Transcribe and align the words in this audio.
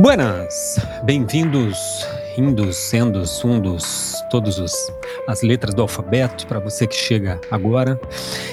Buenas, 0.00 0.78
bem-vindos, 1.02 2.06
indos, 2.36 2.76
sendos, 2.76 3.44
undos, 3.44 4.14
todos 4.30 4.56
os 4.60 4.72
as 5.26 5.42
letras 5.42 5.74
do 5.74 5.82
alfabeto 5.82 6.46
para 6.46 6.60
você 6.60 6.86
que 6.86 6.94
chega 6.94 7.40
agora 7.50 8.00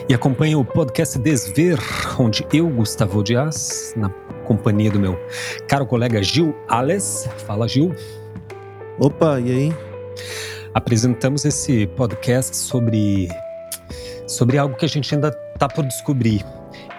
e 0.09 0.13
acompanha 0.15 0.57
o 0.57 0.65
podcast 0.65 1.19
Desver, 1.19 1.77
onde 2.19 2.43
eu, 2.51 2.67
Gustavo 2.67 3.23
Dias, 3.23 3.93
na 3.95 4.09
companhia 4.47 4.89
do 4.89 4.99
meu 4.99 5.19
caro 5.67 5.85
colega 5.85 6.23
Gil 6.23 6.55
Ales, 6.67 7.29
fala 7.45 7.67
Gil. 7.67 7.93
Opa, 8.99 9.39
e 9.39 9.51
aí? 9.51 9.73
Apresentamos 10.73 11.45
esse 11.45 11.85
podcast 11.85 12.57
sobre 12.57 13.29
sobre 14.27 14.57
algo 14.57 14.75
que 14.75 14.85
a 14.85 14.89
gente 14.89 15.13
ainda 15.13 15.27
está 15.53 15.67
por 15.67 15.85
descobrir. 15.85 16.43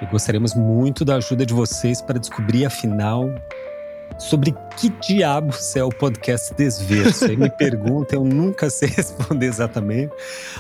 E 0.01 0.07
gostaríamos 0.07 0.55
muito 0.55 1.05
da 1.05 1.17
ajuda 1.17 1.45
de 1.45 1.53
vocês 1.53 2.01
para 2.01 2.21
descobrir, 2.21 2.65
afinal, 2.65 3.29
sobre 4.19 4.55
que 4.77 4.89
diabos 4.89 5.77
é 5.77 5.85
o 5.85 5.91
podcast 5.91 6.55
Desverso. 6.55 7.27
Aí 7.27 7.37
me 7.37 7.51
pergunta, 7.57 8.15
eu 8.15 8.25
nunca 8.25 8.71
sei 8.71 8.89
responder 8.97 9.47
exatamente. 9.47 10.13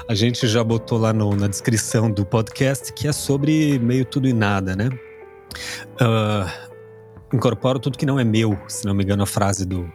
A 0.08 0.14
gente 0.14 0.46
já 0.46 0.62
botou 0.62 0.98
lá 0.98 1.12
no, 1.12 1.34
na 1.34 1.46
descrição 1.48 2.10
do 2.10 2.24
podcast 2.24 2.92
que 2.92 3.08
é 3.08 3.12
sobre 3.12 3.78
meio 3.78 4.04
tudo 4.04 4.28
e 4.28 4.32
nada, 4.32 4.76
né? 4.76 4.88
Uh, 6.00 6.76
incorporo 7.34 7.78
tudo 7.78 7.96
que 7.96 8.06
não 8.06 8.18
é 8.18 8.24
meu, 8.24 8.58
se 8.68 8.84
não 8.84 8.94
me 8.94 9.02
engano, 9.02 9.22
a 9.22 9.26
frase 9.26 9.64
do 9.64 9.90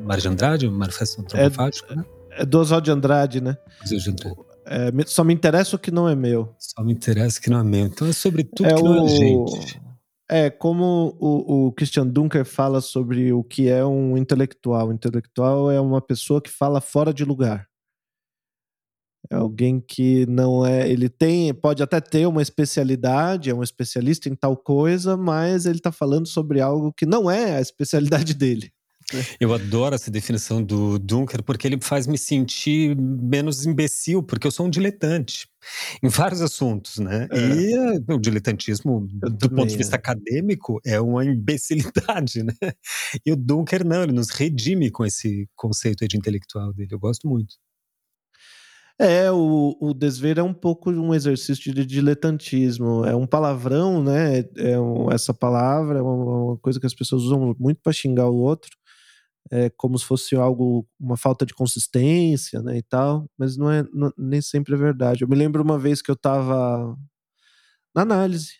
Mário 0.00 0.22
de 0.22 0.28
Andrade, 0.28 0.68
Manifesto 0.68 1.20
Antropofágico, 1.20 1.92
é, 1.92 1.96
né? 1.96 2.04
É 2.38 2.44
do 2.44 2.60
Oswald 2.60 2.84
de 2.84 2.90
Andrade, 2.90 3.40
né? 3.40 3.56
Oswald 3.82 4.04
de 4.04 4.10
Andrade. 4.10 4.46
É, 4.68 4.90
só 5.06 5.22
me 5.22 5.32
interessa 5.32 5.76
o 5.76 5.78
que 5.78 5.92
não 5.92 6.08
é 6.08 6.16
meu. 6.16 6.52
Só 6.58 6.82
me 6.82 6.92
interessa 6.92 7.38
o 7.38 7.42
que 7.42 7.48
não 7.48 7.60
é 7.60 7.64
meu. 7.64 7.86
Então 7.86 8.08
é 8.08 8.12
sobre 8.12 8.42
tudo 8.42 8.68
é 8.68 8.74
que 8.74 8.82
o... 8.82 8.84
não 8.84 9.06
é 9.06 9.08
gente. 9.08 9.80
É, 10.28 10.50
como 10.50 11.16
o, 11.20 11.66
o, 11.66 11.72
Christian 11.72 12.06
Dunker 12.06 12.44
fala 12.44 12.80
sobre 12.80 13.32
o 13.32 13.44
que 13.44 13.68
é 13.68 13.84
um 13.84 14.16
intelectual. 14.16 14.88
O 14.88 14.92
intelectual 14.92 15.70
é 15.70 15.80
uma 15.80 16.00
pessoa 16.00 16.42
que 16.42 16.50
fala 16.50 16.80
fora 16.80 17.14
de 17.14 17.24
lugar. 17.24 17.68
É 19.30 19.36
alguém 19.36 19.80
que 19.80 20.26
não 20.26 20.64
é. 20.66 20.88
Ele 20.88 21.08
tem, 21.08 21.52
pode 21.54 21.82
até 21.82 22.00
ter 22.00 22.26
uma 22.26 22.42
especialidade, 22.42 23.50
é 23.50 23.54
um 23.54 23.62
especialista 23.62 24.28
em 24.28 24.34
tal 24.34 24.56
coisa, 24.56 25.16
mas 25.16 25.66
ele 25.66 25.78
está 25.78 25.92
falando 25.92 26.26
sobre 26.26 26.60
algo 26.60 26.92
que 26.92 27.06
não 27.06 27.30
é 27.30 27.56
a 27.56 27.60
especialidade 27.60 28.34
dele. 28.34 28.72
Eu 29.38 29.54
adoro 29.54 29.94
essa 29.94 30.10
definição 30.10 30.62
do 30.62 30.98
Dunker 30.98 31.42
porque 31.42 31.66
ele 31.66 31.78
faz 31.80 32.06
me 32.08 32.18
sentir 32.18 32.96
menos 32.96 33.64
imbecil, 33.64 34.20
porque 34.22 34.46
eu 34.46 34.50
sou 34.50 34.66
um 34.66 34.70
diletante 34.70 35.48
em 36.02 36.08
vários 36.08 36.42
assuntos, 36.42 36.98
né? 36.98 37.28
É. 37.30 37.38
E 37.38 38.12
o 38.12 38.18
diletantismo, 38.18 39.06
eu 39.22 39.30
do 39.30 39.48
ponto 39.48 39.68
de 39.68 39.76
vista 39.76 39.94
é. 39.94 39.98
acadêmico, 39.98 40.80
é 40.84 41.00
uma 41.00 41.24
imbecilidade, 41.24 42.42
né? 42.44 42.54
E 43.24 43.32
o 43.32 43.36
Dunker 43.36 43.84
não, 43.84 44.02
ele 44.02 44.12
nos 44.12 44.30
redime 44.30 44.90
com 44.90 45.04
esse 45.04 45.48
conceito 45.54 46.06
de 46.08 46.16
intelectual 46.16 46.72
dele. 46.72 46.88
Eu 46.92 46.98
gosto 46.98 47.28
muito. 47.28 47.54
É, 48.98 49.30
o, 49.30 49.76
o 49.78 49.92
desver 49.92 50.38
é 50.38 50.42
um 50.42 50.54
pouco 50.54 50.90
um 50.90 51.14
exercício 51.14 51.72
de 51.72 51.84
diletantismo. 51.84 53.04
É 53.04 53.14
um 53.14 53.26
palavrão, 53.26 54.02
né? 54.02 54.40
É 54.56 54.80
um, 54.80 55.12
essa 55.12 55.34
palavra 55.34 55.98
é 55.98 56.02
uma, 56.02 56.14
uma, 56.14 56.56
coisa 56.58 56.80
que 56.80 56.86
as 56.86 56.94
pessoas 56.94 57.22
usam 57.22 57.54
muito 57.58 57.78
para 57.82 57.92
xingar 57.92 58.28
o 58.28 58.36
outro 58.36 58.70
é, 59.50 59.70
como 59.70 59.98
se 59.98 60.04
fosse 60.04 60.34
algo, 60.36 60.86
uma 60.98 61.16
falta 61.16 61.46
de 61.46 61.54
consistência, 61.54 62.60
né, 62.62 62.78
e 62.78 62.82
tal, 62.82 63.28
mas 63.38 63.56
não 63.56 63.70
é, 63.70 63.84
não, 63.92 64.12
nem 64.16 64.40
sempre 64.40 64.74
é 64.74 64.76
verdade. 64.76 65.22
Eu 65.24 65.28
me 65.28 65.36
lembro 65.36 65.62
uma 65.62 65.78
vez 65.78 66.02
que 66.02 66.10
eu 66.10 66.14
estava 66.14 66.96
na 67.94 68.02
análise, 68.02 68.54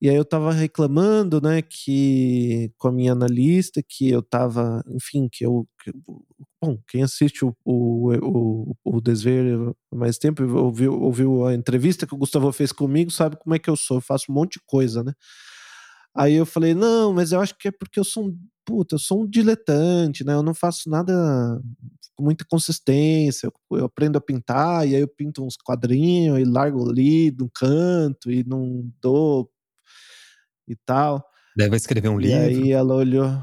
e 0.00 0.08
aí 0.10 0.16
eu 0.16 0.22
estava 0.22 0.52
reclamando, 0.52 1.40
né, 1.40 1.62
que 1.62 2.72
com 2.76 2.88
a 2.88 2.92
minha 2.92 3.12
analista, 3.12 3.82
que 3.86 4.10
eu 4.10 4.20
estava, 4.20 4.82
enfim, 4.88 5.28
que 5.30 5.46
eu, 5.46 5.68
que, 5.82 5.92
bom, 6.60 6.78
quem 6.88 7.04
assiste 7.04 7.44
o, 7.44 7.54
o, 7.64 8.12
o, 8.16 8.76
o 8.84 9.00
Desver 9.00 9.72
há 9.92 9.96
mais 9.96 10.18
tempo, 10.18 10.42
ouviu, 10.58 11.00
ouviu 11.00 11.46
a 11.46 11.54
entrevista 11.54 12.06
que 12.06 12.14
o 12.14 12.18
Gustavo 12.18 12.50
fez 12.52 12.72
comigo, 12.72 13.12
sabe 13.12 13.36
como 13.36 13.54
é 13.54 13.60
que 13.60 13.70
eu 13.70 13.76
sou, 13.76 13.98
eu 13.98 14.02
faço 14.02 14.26
um 14.30 14.34
monte 14.34 14.54
de 14.54 14.60
coisa, 14.66 15.04
né, 15.04 15.12
Aí 16.14 16.34
eu 16.34 16.44
falei, 16.44 16.74
não, 16.74 17.12
mas 17.12 17.32
eu 17.32 17.40
acho 17.40 17.56
que 17.56 17.68
é 17.68 17.70
porque 17.70 17.98
eu 17.98 18.04
sou 18.04 18.26
um 18.26 18.38
puta, 18.64 18.94
eu 18.94 18.98
sou 18.98 19.22
um 19.22 19.28
diletante, 19.28 20.24
né? 20.24 20.34
Eu 20.34 20.42
não 20.42 20.54
faço 20.54 20.88
nada 20.88 21.12
com 22.14 22.24
muita 22.24 22.44
consistência. 22.44 23.46
Eu, 23.46 23.78
eu 23.78 23.84
aprendo 23.86 24.16
a 24.18 24.20
pintar 24.20 24.86
e 24.86 24.94
aí 24.94 25.00
eu 25.00 25.08
pinto 25.08 25.44
uns 25.44 25.56
quadrinhos 25.56 26.38
e 26.38 26.44
largo 26.44 26.88
ali 26.88 27.30
no 27.32 27.50
canto 27.50 28.30
e 28.30 28.44
não 28.44 28.90
dou 29.00 29.50
e 30.68 30.76
tal. 30.76 31.24
Deve 31.56 31.76
escrever 31.76 32.08
um 32.08 32.18
livro. 32.18 32.36
E 32.36 32.38
aí 32.38 32.72
ela 32.72 32.94
olhou, 32.94 33.42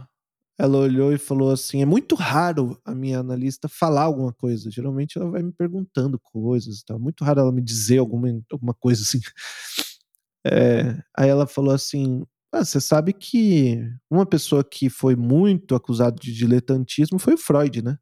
ela 0.57 0.77
olhou 0.77 1.13
e 1.13 1.17
falou 1.17 1.51
assim: 1.51 1.81
é 1.81 1.85
muito 1.85 2.15
raro 2.15 2.79
a 2.85 2.95
minha 2.95 3.19
analista 3.19 3.67
falar 3.67 4.03
alguma 4.03 4.33
coisa. 4.33 4.71
Geralmente 4.71 5.17
ela 5.17 5.29
vai 5.29 5.43
me 5.43 5.51
perguntando 5.51 6.19
coisas, 6.19 6.83
tá? 6.83 6.97
Muito 6.97 7.23
raro 7.23 7.41
ela 7.41 7.51
me 7.51 7.61
dizer 7.61 7.99
alguma, 7.99 8.27
alguma 8.51 8.73
coisa 8.73 9.01
assim. 9.01 9.19
É, 10.47 10.97
aí 11.17 11.27
ela 11.27 11.45
falou 11.45 11.73
assim: 11.73 12.23
ah, 12.51 12.65
você 12.65 12.81
sabe 12.81 13.13
que 13.13 13.77
uma 14.09 14.25
pessoa 14.25 14.63
que 14.63 14.89
foi 14.89 15.15
muito 15.15 15.75
acusada 15.75 16.15
de 16.19 16.33
diletantismo 16.33 17.19
foi 17.19 17.35
o 17.35 17.37
Freud, 17.37 17.83
né? 17.83 17.97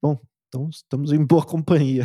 Bom, 0.00 0.18
então 0.46 0.68
estamos 0.70 1.12
em 1.12 1.24
boa 1.24 1.44
companhia. 1.46 2.04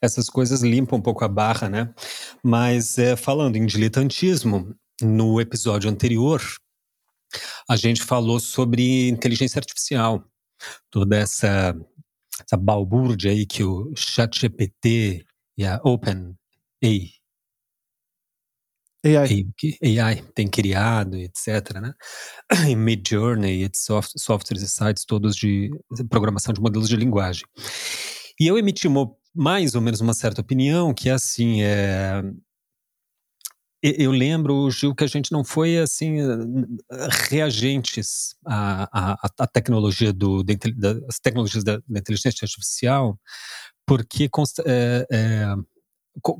Essas 0.00 0.28
coisas 0.28 0.62
limpam 0.62 0.98
um 0.98 1.02
pouco 1.02 1.24
a 1.24 1.28
barra, 1.28 1.68
né? 1.68 1.94
Mas 2.42 2.98
é, 2.98 3.16
falando 3.16 3.56
em 3.56 3.64
diletantismo, 3.64 4.74
no 5.00 5.40
episódio 5.40 5.90
anterior, 5.90 6.40
a 7.68 7.76
gente 7.76 8.02
falou 8.02 8.38
sobre 8.38 9.08
inteligência 9.08 9.58
artificial, 9.58 10.22
toda 10.90 11.16
essa, 11.16 11.74
essa 12.40 12.56
balbúrdia 12.56 13.30
aí 13.30 13.46
que 13.46 13.64
o 13.64 13.92
ChatGPT 13.96 15.24
e 15.56 15.64
a 15.64 15.80
Open 15.84 16.34
AI. 16.82 17.10
AI. 19.04 19.46
AI 19.82 20.22
tem 20.34 20.48
criado, 20.48 21.16
etc. 21.16 21.80
Né? 21.80 21.92
E 22.70 22.74
Midjourney, 22.74 23.68
soft, 23.74 24.12
softwares 24.16 24.62
e 24.62 24.68
sites 24.68 25.04
todos 25.04 25.36
de 25.36 25.70
programação 26.08 26.52
de 26.52 26.60
modelos 26.60 26.88
de 26.88 26.96
linguagem. 26.96 27.44
E 28.40 28.46
eu 28.46 28.58
emiti 28.58 28.88
uma, 28.88 29.10
mais 29.34 29.74
ou 29.74 29.80
menos 29.80 30.00
uma 30.00 30.14
certa 30.14 30.40
opinião 30.40 30.94
que 30.94 31.08
é 31.08 31.12
assim, 31.12 31.62
é, 31.62 32.22
eu 33.84 34.10
lembro, 34.12 34.70
Gil, 34.70 34.94
que 34.94 35.04
a 35.04 35.06
gente 35.06 35.30
não 35.30 35.44
foi 35.44 35.76
assim 35.76 36.16
reagentes 37.28 38.34
à, 38.46 38.88
à, 38.90 39.30
à 39.38 39.46
tecnologia 39.46 40.10
do, 40.10 40.42
das 40.42 41.18
tecnologias 41.22 41.62
da, 41.62 41.76
da 41.86 42.00
inteligência 42.00 42.44
artificial, 42.46 43.18
porque 43.86 44.30
é, 44.64 45.06
é, 45.12 45.54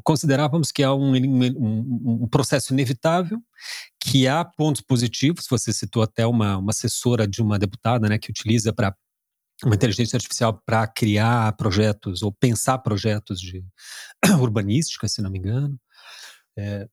considerávamos 0.03 0.72
que 0.72 0.82
há 0.82 0.94
um, 0.94 1.15
um, 1.15 2.22
um, 2.22 2.28
processo 2.28 2.72
inevitável, 2.72 3.38
que 4.00 4.26
há 4.26 4.43
pontos 4.43 4.81
positivos. 4.81 5.47
Você 5.50 5.71
citou 5.71 6.03
até 6.03 6.26
uma, 6.26 6.56
uma 6.56 6.71
assessora 6.71 7.26
de 7.26 7.43
uma 7.43 7.59
deputada, 7.59 8.09
né, 8.09 8.19
que 8.19 8.31
utiliza 8.31 8.72
para 8.72 8.97
uma 9.62 9.75
inteligência 9.75 10.16
artificial 10.16 10.61
para 10.65 10.87
criar 10.87 11.55
projetos 11.56 12.22
ou 12.22 12.32
pensar 12.32 12.78
projetos 12.78 13.38
de 13.38 13.62
urbanística, 14.41 15.06
se 15.09 15.21
não 15.21 15.31
me 15.31 15.38
engano. 15.38 15.78
É, 16.57 16.87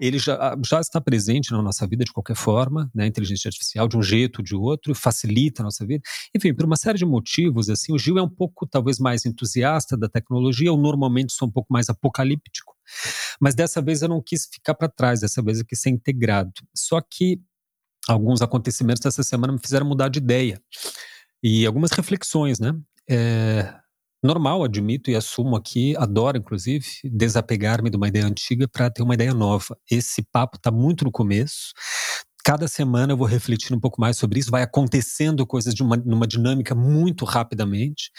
ele 0.00 0.18
já, 0.18 0.56
já 0.64 0.80
está 0.80 1.00
presente 1.00 1.50
na 1.50 1.60
nossa 1.60 1.86
vida 1.86 2.04
de 2.04 2.12
qualquer 2.12 2.36
forma, 2.36 2.90
né, 2.94 3.06
inteligência 3.06 3.48
artificial, 3.48 3.88
de 3.88 3.96
um 3.96 4.02
jeito 4.02 4.38
ou 4.38 4.44
de 4.44 4.54
outro, 4.54 4.94
facilita 4.94 5.62
a 5.62 5.64
nossa 5.64 5.84
vida. 5.84 6.02
Enfim, 6.34 6.54
por 6.54 6.64
uma 6.64 6.76
série 6.76 6.98
de 6.98 7.04
motivos, 7.04 7.68
assim, 7.68 7.92
o 7.92 7.98
Gil 7.98 8.18
é 8.18 8.22
um 8.22 8.28
pouco, 8.28 8.66
talvez, 8.66 8.98
mais 8.98 9.26
entusiasta 9.26 9.96
da 9.96 10.08
tecnologia, 10.08 10.68
eu 10.68 10.76
normalmente 10.76 11.32
sou 11.32 11.48
um 11.48 11.50
pouco 11.50 11.72
mais 11.72 11.88
apocalíptico, 11.88 12.74
mas 13.40 13.54
dessa 13.54 13.82
vez 13.82 14.02
eu 14.02 14.08
não 14.08 14.22
quis 14.24 14.48
ficar 14.52 14.74
para 14.74 14.88
trás, 14.88 15.20
dessa 15.20 15.42
vez 15.42 15.58
eu 15.58 15.66
quis 15.66 15.80
ser 15.80 15.90
integrado. 15.90 16.52
Só 16.74 17.00
que 17.00 17.40
alguns 18.08 18.40
acontecimentos 18.40 19.00
dessa 19.00 19.22
semana 19.22 19.52
me 19.52 19.58
fizeram 19.58 19.86
mudar 19.86 20.08
de 20.08 20.18
ideia. 20.18 20.60
E 21.42 21.66
algumas 21.66 21.92
reflexões, 21.92 22.58
né? 22.58 22.74
É, 23.08 23.72
normal, 24.22 24.64
admito 24.64 25.10
e 25.10 25.16
assumo 25.16 25.56
aqui, 25.56 25.96
adoro 25.96 26.38
inclusive 26.38 26.84
desapegar-me 27.04 27.90
de 27.90 27.96
uma 27.96 28.08
ideia 28.08 28.26
antiga 28.26 28.66
para 28.68 28.90
ter 28.90 29.02
uma 29.02 29.14
ideia 29.14 29.32
nova. 29.32 29.76
Esse 29.90 30.22
papo 30.22 30.56
está 30.56 30.70
muito 30.70 31.04
no 31.04 31.12
começo. 31.12 31.72
Cada 32.44 32.66
semana 32.66 33.12
eu 33.12 33.16
vou 33.16 33.26
refletir 33.26 33.74
um 33.74 33.80
pouco 33.80 34.00
mais 34.00 34.16
sobre 34.16 34.40
isso, 34.40 34.50
vai 34.50 34.62
acontecendo 34.62 35.46
coisas 35.46 35.74
de 35.74 35.82
uma, 35.82 35.96
numa 35.96 36.26
dinâmica 36.26 36.74
muito 36.74 37.24
rapidamente. 37.24 38.10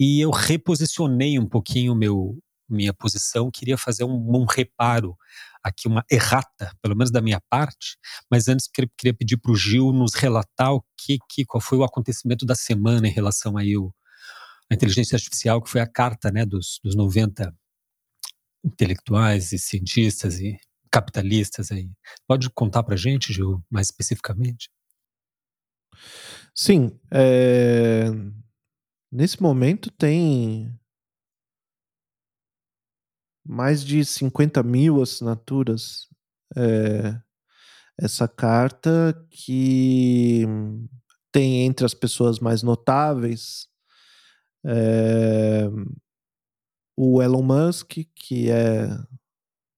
E 0.00 0.20
eu 0.20 0.30
reposicionei 0.30 1.38
um 1.38 1.46
pouquinho 1.46 1.94
meu 1.94 2.38
minha 2.68 2.92
posição, 2.92 3.48
queria 3.48 3.78
fazer 3.78 4.02
um, 4.02 4.36
um 4.36 4.44
reparo 4.44 5.16
aqui, 5.62 5.86
uma 5.86 6.04
errata, 6.10 6.72
pelo 6.82 6.96
menos 6.96 7.12
da 7.12 7.20
minha 7.20 7.40
parte, 7.48 7.96
mas 8.30 8.48
antes 8.48 8.68
queria 8.68 9.14
pedir 9.14 9.36
para 9.36 9.52
o 9.52 9.56
Gil 9.56 9.92
nos 9.92 10.14
relatar 10.14 10.72
o 10.72 10.84
que, 10.96 11.18
que, 11.28 11.44
qual 11.44 11.60
foi 11.60 11.78
o 11.78 11.84
acontecimento 11.84 12.44
da 12.44 12.54
semana 12.54 13.06
em 13.06 13.12
relação 13.12 13.56
aí 13.56 13.76
o, 13.76 13.92
a 14.70 14.74
inteligência 14.74 15.16
artificial, 15.16 15.62
que 15.62 15.70
foi 15.70 15.80
a 15.80 15.86
carta 15.86 16.30
né, 16.30 16.44
dos, 16.44 16.80
dos 16.82 16.94
90 16.94 17.54
intelectuais 18.64 19.52
e 19.52 19.58
cientistas 19.58 20.40
e 20.40 20.58
capitalistas 20.90 21.70
aí. 21.70 21.90
Pode 22.26 22.50
contar 22.50 22.82
para 22.82 22.96
gente, 22.96 23.32
Gil, 23.32 23.62
mais 23.70 23.88
especificamente? 23.88 24.70
Sim. 26.54 26.98
É... 27.12 28.06
Nesse 29.12 29.40
momento 29.40 29.90
tem 29.90 30.74
mais 33.46 33.84
de 33.84 34.04
50 34.04 34.62
mil 34.62 35.00
assinaturas 35.00 36.08
é, 36.56 37.20
essa 37.98 38.26
carta 38.26 39.14
que 39.30 40.44
tem 41.30 41.64
entre 41.64 41.86
as 41.86 41.94
pessoas 41.94 42.40
mais 42.40 42.62
notáveis 42.62 43.68
é, 44.66 45.68
o 46.96 47.22
Elon 47.22 47.42
Musk, 47.42 47.98
que 48.14 48.50
é. 48.50 48.88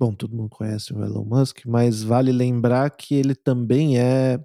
Bom, 0.00 0.14
todo 0.14 0.36
mundo 0.36 0.48
conhece 0.48 0.92
o 0.94 1.04
Elon 1.04 1.24
Musk, 1.24 1.66
mas 1.66 2.02
vale 2.04 2.30
lembrar 2.30 2.88
que 2.90 3.16
ele 3.16 3.34
também 3.34 3.98
é 3.98 4.38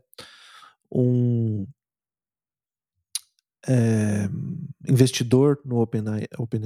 um 0.91 1.67
é, 3.67 4.27
investidor 4.87 5.59
no 5.63 5.79
OpenAI. 5.79 6.27
Open 6.37 6.61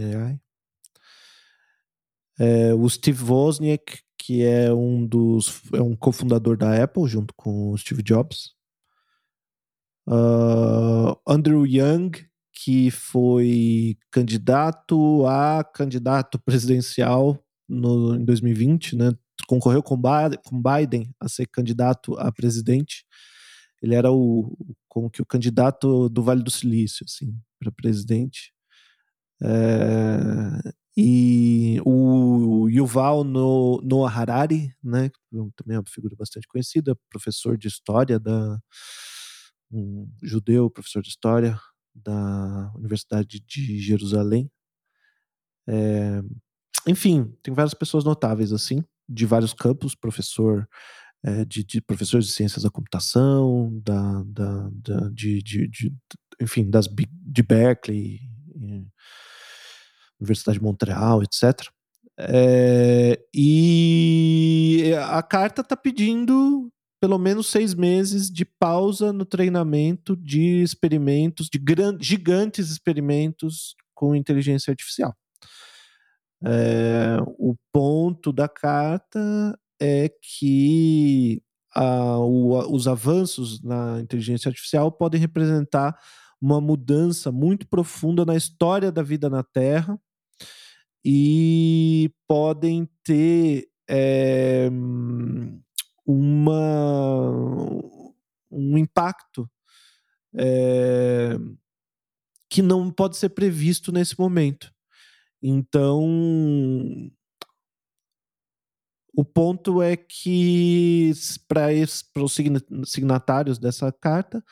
é, 2.40 2.74
o 2.74 2.88
Steve 2.90 3.24
Wozniak, 3.24 4.02
que 4.18 4.44
é 4.44 4.72
um 4.74 5.06
dos 5.06 5.62
é 5.74 5.82
um 5.82 5.96
cofundador 5.96 6.58
da 6.58 6.82
Apple 6.84 7.08
junto 7.08 7.34
com 7.34 7.72
o 7.72 7.78
Steve 7.78 8.04
Jobs. 8.04 8.56
Uh, 10.08 11.20
Andrew 11.28 11.66
Young, 11.66 12.12
que 12.64 12.90
foi 12.90 13.96
candidato 14.12 15.26
a 15.28 15.64
candidato 15.64 16.40
presidencial 16.40 17.40
no, 17.70 18.16
em 18.16 18.26
2020, 18.26 18.96
né? 18.96 19.12
Concorreu 19.48 19.84
com, 19.84 19.96
Biden 19.96 21.14
a 21.20 21.30
ser 21.30 21.46
candidato 21.48 22.18
a 22.18 22.32
presidente. 22.32 23.06
Ele 23.82 23.94
era 23.94 24.12
o 24.12 24.58
como 24.90 25.10
que 25.10 25.22
o 25.22 25.26
candidato 25.26 26.10
do 26.10 26.24
Vale 26.24 26.42
do 26.42 26.50
Silício, 26.50 27.06
assim, 27.08 27.40
para 27.60 27.72
presidente. 27.72 28.52
É, 29.44 30.74
e 30.98 31.80
o 31.86 32.68
Yuval 32.70 33.24
no, 33.24 33.80
Noah 33.84 34.12
Harari, 34.12 34.74
né, 34.84 35.12
também 35.56 35.76
é 35.76 35.80
uma 35.80 35.84
figura 35.88 36.16
bastante 36.18 36.48
conhecida, 36.48 36.98
professor 37.12 37.56
de 37.56 37.68
história 37.68 38.20
da 38.20 38.60
um 39.72 40.10
judeu, 40.24 40.72
professor 40.72 41.04
de 41.04 41.10
história 41.10 41.60
da 42.04 42.72
Universidade 42.76 43.40
de 43.40 43.80
Jerusalém. 43.80 44.50
É, 45.68 46.22
enfim, 46.88 47.34
tem 47.44 47.54
várias 47.54 47.74
pessoas 47.74 48.04
notáveis 48.04 48.54
assim, 48.54 48.84
de 49.08 49.26
vários 49.26 49.54
campos, 49.54 49.96
professor 49.96 50.68
é, 51.24 51.44
de, 51.46 51.64
de, 51.64 51.82
professores 51.82 52.28
de 52.28 52.34
ciências 52.34 52.64
da 52.64 52.70
computação, 52.70 53.80
da, 53.84 54.24
da, 54.26 54.70
da 54.72 55.10
de, 55.10 55.42
de, 55.42 55.68
de, 55.68 55.94
enfim, 56.40 56.70
das 56.70 56.88
de 56.88 57.44
Berkeley, 57.44 58.22
Universidade 60.20 60.58
de 60.58 60.64
Montreal, 60.64 61.22
etc. 61.24 61.70
É, 62.20 63.20
e 63.34 64.92
a 65.10 65.22
carta 65.22 65.62
está 65.62 65.78
pedindo 65.78 66.72
pelo 67.00 67.18
menos 67.18 67.48
seis 67.48 67.74
meses 67.74 68.30
de 68.30 68.44
pausa 68.44 69.14
no 69.14 69.26
treinamento 69.26 70.16
de 70.16 70.62
experimentos, 70.62 71.48
de 71.50 71.60
gigantes 72.00 72.70
experimentos 72.70 73.76
com 73.94 74.16
inteligência 74.16 74.72
artificial. 74.72 75.16
É, 76.44 77.18
o 77.38 77.56
ponto 77.72 78.32
da 78.32 78.48
carta 78.48 79.58
é 79.80 80.10
que 80.22 81.42
a, 81.74 82.18
o, 82.20 82.74
os 82.74 82.88
avanços 82.88 83.62
na 83.62 84.00
inteligência 84.02 84.50
artificial 84.50 84.92
podem 84.92 85.20
representar 85.20 85.98
uma 86.42 86.62
mudança 86.62 87.32
muito 87.32 87.68
profunda 87.68 88.24
na 88.26 88.36
história 88.36 88.92
da 88.92 89.02
vida 89.02 89.30
na 89.30 89.44
Terra 89.44 90.00
e 91.04 92.12
podem 92.28 92.88
ter 93.04 93.68
é, 93.90 94.70
uma, 96.08 97.30
um 98.50 98.78
impacto 98.78 99.50
é, 100.34 101.38
que 102.50 102.62
não 102.62 102.90
pode 102.90 103.18
ser 103.18 103.30
previsto 103.30 103.92
nesse 103.92 104.18
momento. 104.18 104.74
Então, 105.44 106.02
o 109.14 109.26
ponto 109.26 109.82
é 109.82 109.98
que 109.98 111.12
para 111.48 111.68
os 112.24 112.36
signatários 112.86 113.58
dessa 113.58 113.92
carta 113.92 114.44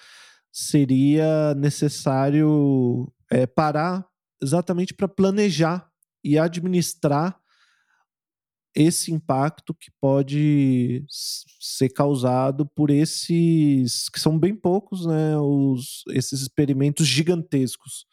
seria 0.52 1.56
necessário 1.56 3.12
é, 3.32 3.46
parar 3.46 4.06
exatamente 4.42 4.94
para 4.94 5.08
planejar 5.08 5.90
e 6.24 6.38
administrar 6.38 7.40
esse 8.76 9.12
impacto 9.12 9.74
que 9.74 9.90
pode 10.02 11.06
ser 11.08 11.90
causado 11.90 12.66
por 12.66 12.90
esses 12.90 14.10
que 14.10 14.20
são 14.20 14.38
bem 14.38 14.54
poucos, 14.54 15.06
né, 15.06 15.38
os, 15.38 16.04
esses 16.10 16.42
experimentos 16.42 17.08
gigantescos 17.08 18.06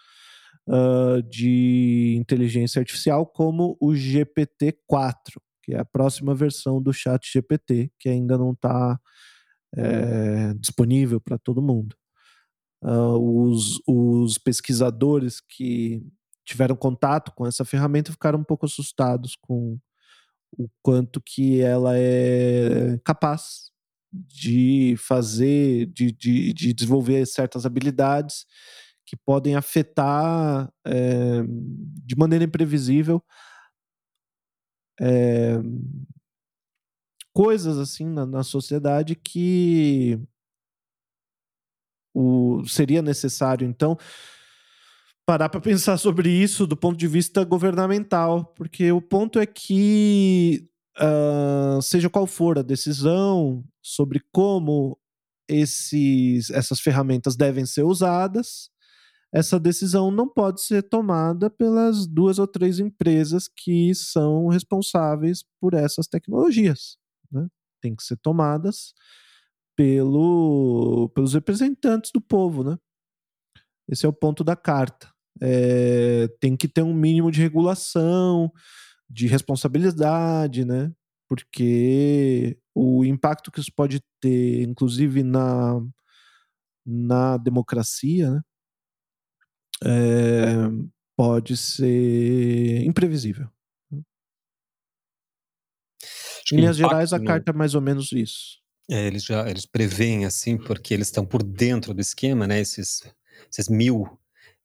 uh, 0.68 1.22
de 1.24 2.14
inteligência 2.16 2.78
artificial, 2.78 3.26
como 3.26 3.76
o 3.80 3.88
GPT-4, 3.88 5.40
que 5.64 5.74
é 5.74 5.80
a 5.80 5.84
próxima 5.84 6.34
versão 6.34 6.80
do 6.80 6.92
Chat 6.92 7.28
GPT, 7.32 7.90
que 7.98 8.08
ainda 8.08 8.38
não 8.38 8.52
está 8.52 8.98
é, 9.76 10.54
disponível 10.54 11.20
para 11.20 11.38
todo 11.38 11.62
mundo. 11.62 11.96
Uh, 12.82 13.46
os, 13.46 13.80
os 13.86 14.38
pesquisadores 14.38 15.40
que 15.40 16.02
tiveram 16.44 16.74
contato 16.74 17.32
com 17.32 17.46
essa 17.46 17.64
ferramenta 17.64 18.10
ficaram 18.10 18.40
um 18.40 18.44
pouco 18.44 18.66
assustados 18.66 19.36
com 19.36 19.78
o 20.56 20.68
quanto 20.82 21.20
que 21.20 21.60
ela 21.60 21.92
é 21.96 22.98
capaz 23.04 23.70
de 24.12 24.94
fazer, 24.98 25.86
de, 25.86 26.12
de, 26.12 26.52
de 26.52 26.72
desenvolver 26.74 27.26
certas 27.26 27.64
habilidades 27.64 28.46
que 29.06 29.16
podem 29.16 29.56
afetar 29.56 30.70
é, 30.86 31.42
de 32.04 32.16
maneira 32.16 32.44
imprevisível 32.44 33.22
é, 35.00 35.58
coisas 37.32 37.78
assim 37.78 38.06
na, 38.06 38.26
na 38.26 38.42
sociedade 38.42 39.14
que 39.14 40.20
o, 42.14 42.62
seria 42.66 43.00
necessário 43.00 43.66
então 43.66 43.96
parar 45.26 45.48
para 45.48 45.60
pensar 45.60 45.96
sobre 45.98 46.30
isso 46.30 46.66
do 46.66 46.76
ponto 46.76 46.96
de 46.96 47.06
vista 47.06 47.44
governamental, 47.44 48.44
porque 48.56 48.90
o 48.90 49.00
ponto 49.00 49.38
é 49.38 49.46
que, 49.46 50.68
uh, 50.98 51.80
seja 51.80 52.10
qual 52.10 52.26
for 52.26 52.58
a 52.58 52.62
decisão 52.62 53.64
sobre 53.80 54.20
como 54.32 54.98
esses, 55.48 56.50
essas 56.50 56.80
ferramentas 56.80 57.36
devem 57.36 57.66
ser 57.66 57.84
usadas, 57.84 58.70
essa 59.32 59.58
decisão 59.58 60.10
não 60.10 60.28
pode 60.28 60.60
ser 60.62 60.82
tomada 60.82 61.48
pelas 61.48 62.06
duas 62.06 62.38
ou 62.38 62.46
três 62.46 62.78
empresas 62.78 63.48
que 63.48 63.94
são 63.94 64.48
responsáveis 64.48 65.42
por 65.58 65.72
essas 65.72 66.06
tecnologias. 66.06 66.98
Né? 67.30 67.46
Tem 67.80 67.96
que 67.96 68.02
ser 68.02 68.18
tomadas 68.18 68.92
pelo, 69.74 71.10
pelos 71.14 71.32
representantes 71.32 72.10
do 72.12 72.20
povo. 72.20 72.62
Né? 72.62 72.76
Esse 73.88 74.06
é 74.06 74.08
o 74.08 74.12
ponto 74.12 74.42
da 74.44 74.56
carta 74.56 75.12
é, 75.40 76.28
tem 76.40 76.56
que 76.56 76.68
ter 76.68 76.82
um 76.82 76.94
mínimo 76.94 77.30
de 77.30 77.40
regulação, 77.40 78.52
de 79.08 79.26
responsabilidade, 79.26 80.64
né? 80.64 80.92
Porque 81.28 82.58
o 82.74 83.04
impacto 83.04 83.50
que 83.50 83.60
isso 83.60 83.72
pode 83.74 84.00
ter, 84.20 84.62
inclusive 84.62 85.22
na, 85.22 85.80
na 86.86 87.36
democracia, 87.36 88.30
né? 88.30 88.40
É, 89.84 90.54
pode 91.16 91.56
ser 91.56 92.84
imprevisível. 92.84 93.48
em 96.52 96.56
linhas 96.56 96.76
gerais, 96.76 97.12
a 97.12 97.20
carta 97.24 97.50
é 97.50 97.54
mais 97.54 97.74
ou 97.74 97.80
menos 97.80 98.12
isso. 98.12 98.60
É, 98.90 99.06
eles 99.06 99.24
já 99.24 99.48
eles 99.48 99.64
preveem 99.64 100.24
assim, 100.24 100.58
porque 100.58 100.92
eles 100.92 101.06
estão 101.06 101.24
por 101.24 101.42
dentro 101.42 101.94
do 101.94 102.00
esquema, 102.00 102.46
né? 102.46 102.60
Esses, 102.60 103.00
esses 103.50 103.68
mil 103.68 104.18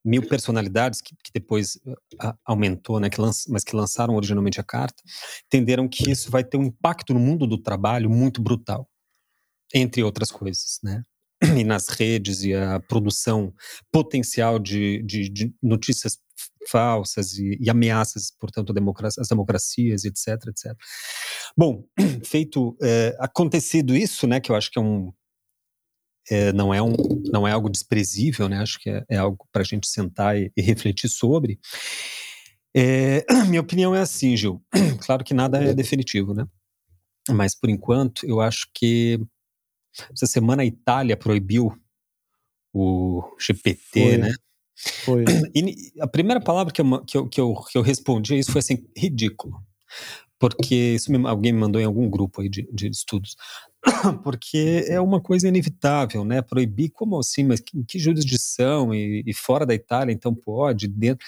mil 0.08 0.26
personalidades 0.26 1.02
que, 1.02 1.14
que 1.22 1.32
depois 1.34 1.78
a, 2.20 2.34
aumentou, 2.46 3.00
né, 3.00 3.10
que 3.10 3.20
mas 3.50 3.64
que 3.64 3.76
lançaram 3.76 4.16
originalmente 4.16 4.60
a 4.60 4.64
carta, 4.64 5.04
entenderam 5.46 5.88
que 5.88 6.10
isso 6.10 6.32
vai 6.32 6.44
ter 6.46 6.58
um 6.58 6.64
impacto 6.64 7.14
no 7.14 7.20
mundo 7.20 7.46
do 7.46 7.62
trabalho 7.62 8.10
muito 8.10 8.42
brutal, 8.42 8.88
entre 9.74 10.02
outras 10.02 10.32
coisas, 10.32 10.80
né? 10.82 11.04
E 11.56 11.64
nas 11.64 11.90
redes 11.90 12.44
e 12.44 12.54
a 12.54 12.80
produção 12.80 13.54
potencial 13.92 14.58
de, 14.58 15.04
de, 15.04 15.30
de 15.30 15.54
notícias 15.62 16.18
falsas 16.68 17.38
e, 17.38 17.58
e, 17.60 17.70
ameaças, 17.70 18.32
portanto, 18.40 18.74
democracia, 18.74 19.22
as 19.22 19.28
democracias, 19.28 20.04
etc, 20.04 20.48
etc. 20.48 20.76
Bom, 21.56 21.84
feito, 22.26 22.76
é, 22.82 23.16
acontecido 23.20 23.96
isso, 23.96 24.26
né, 24.26 24.40
que 24.40 24.52
eu 24.52 24.56
acho 24.56 24.72
que 24.72 24.80
é 24.80 24.82
um, 24.82 25.12
é, 26.30 26.52
não, 26.54 26.74
é 26.74 26.82
um, 26.82 26.94
não 27.32 27.48
é 27.48 27.52
algo 27.52 27.70
desprezível, 27.70 28.50
né, 28.50 28.60
acho 28.60 28.80
que 28.80 28.90
é, 28.90 29.04
é 29.10 29.18
algo 29.18 29.48
para 29.52 29.62
a 29.62 29.66
gente 29.66 29.88
sentar 29.88 30.38
e, 30.38 30.52
e 30.56 30.62
refletir 30.62 31.10
sobre. 31.10 31.60
É, 32.76 33.26
minha 33.50 33.62
opinião 33.62 33.96
é 33.96 34.02
assim, 34.02 34.36
Gil. 34.36 34.62
Claro 35.06 35.24
que 35.24 35.34
nada 35.34 35.58
é 35.58 35.74
definitivo, 35.74 36.34
né? 36.34 36.46
Mas 37.30 37.58
por 37.58 37.70
enquanto, 37.70 38.26
eu 38.26 38.40
acho 38.40 38.68
que 38.74 39.20
essa 40.14 40.28
semana 40.28 40.62
a 40.62 40.66
Itália 40.66 41.18
proibiu 41.18 41.76
o 42.74 43.24
GPT, 43.40 43.80
Foi. 43.92 44.18
né? 44.18 44.34
Foi. 45.04 45.26
E 45.56 45.92
a 46.00 46.08
primeira 46.08 46.40
palavra 46.40 46.72
que 46.72 46.82
eu, 46.82 47.06
que 47.06 47.18
eu, 47.18 47.28
que 47.28 47.42
eu, 47.42 47.54
que 47.72 47.78
eu 47.78 47.82
respondi 47.82 48.36
a 48.36 48.38
isso 48.38 48.52
foi 48.52 48.60
assim, 48.60 48.86
ridículo. 48.96 49.60
Porque 50.40 50.76
isso 50.76 51.12
me, 51.12 51.28
alguém 51.28 51.52
me 51.52 51.60
mandou 51.60 51.82
em 51.82 51.86
algum 51.86 52.08
grupo 52.10 52.42
aí 52.42 52.50
de, 52.50 52.70
de 52.72 52.88
estudos. 52.90 53.36
Porque 54.24 54.86
é 54.88 55.00
uma 55.00 55.22
coisa 55.22 55.48
inevitável, 55.48 56.24
né? 56.24 56.42
Proibir, 56.42 56.90
como 56.92 57.18
assim? 57.20 57.44
Mas 57.44 57.60
que, 57.60 57.84
que 57.86 58.00
jurisdição? 58.00 58.94
E, 58.94 59.24
e, 59.26 59.34
fora 59.34 59.66
da 59.66 59.74
Itália, 59.74 60.14
então 60.14 60.34
pode? 60.34 60.88
Dentro. 60.88 61.26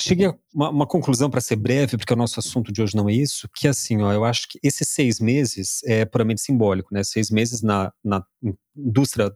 Cheguei 0.00 0.26
a 0.26 0.34
uma, 0.54 0.70
uma 0.70 0.86
conclusão 0.86 1.30
para 1.30 1.40
ser 1.40 1.56
breve, 1.56 1.96
porque 1.96 2.12
o 2.12 2.16
nosso 2.16 2.40
assunto 2.40 2.72
de 2.72 2.82
hoje 2.82 2.96
não 2.96 3.08
é 3.08 3.12
isso, 3.12 3.48
que 3.54 3.68
assim, 3.68 4.02
ó, 4.02 4.12
eu 4.12 4.24
acho 4.24 4.48
que 4.48 4.58
esses 4.62 4.88
seis 4.88 5.20
meses 5.20 5.80
é 5.84 6.04
puramente 6.04 6.40
simbólico, 6.40 6.92
né? 6.92 7.04
Seis 7.04 7.30
meses 7.30 7.62
na, 7.62 7.92
na 8.02 8.24
indústria 8.76 9.32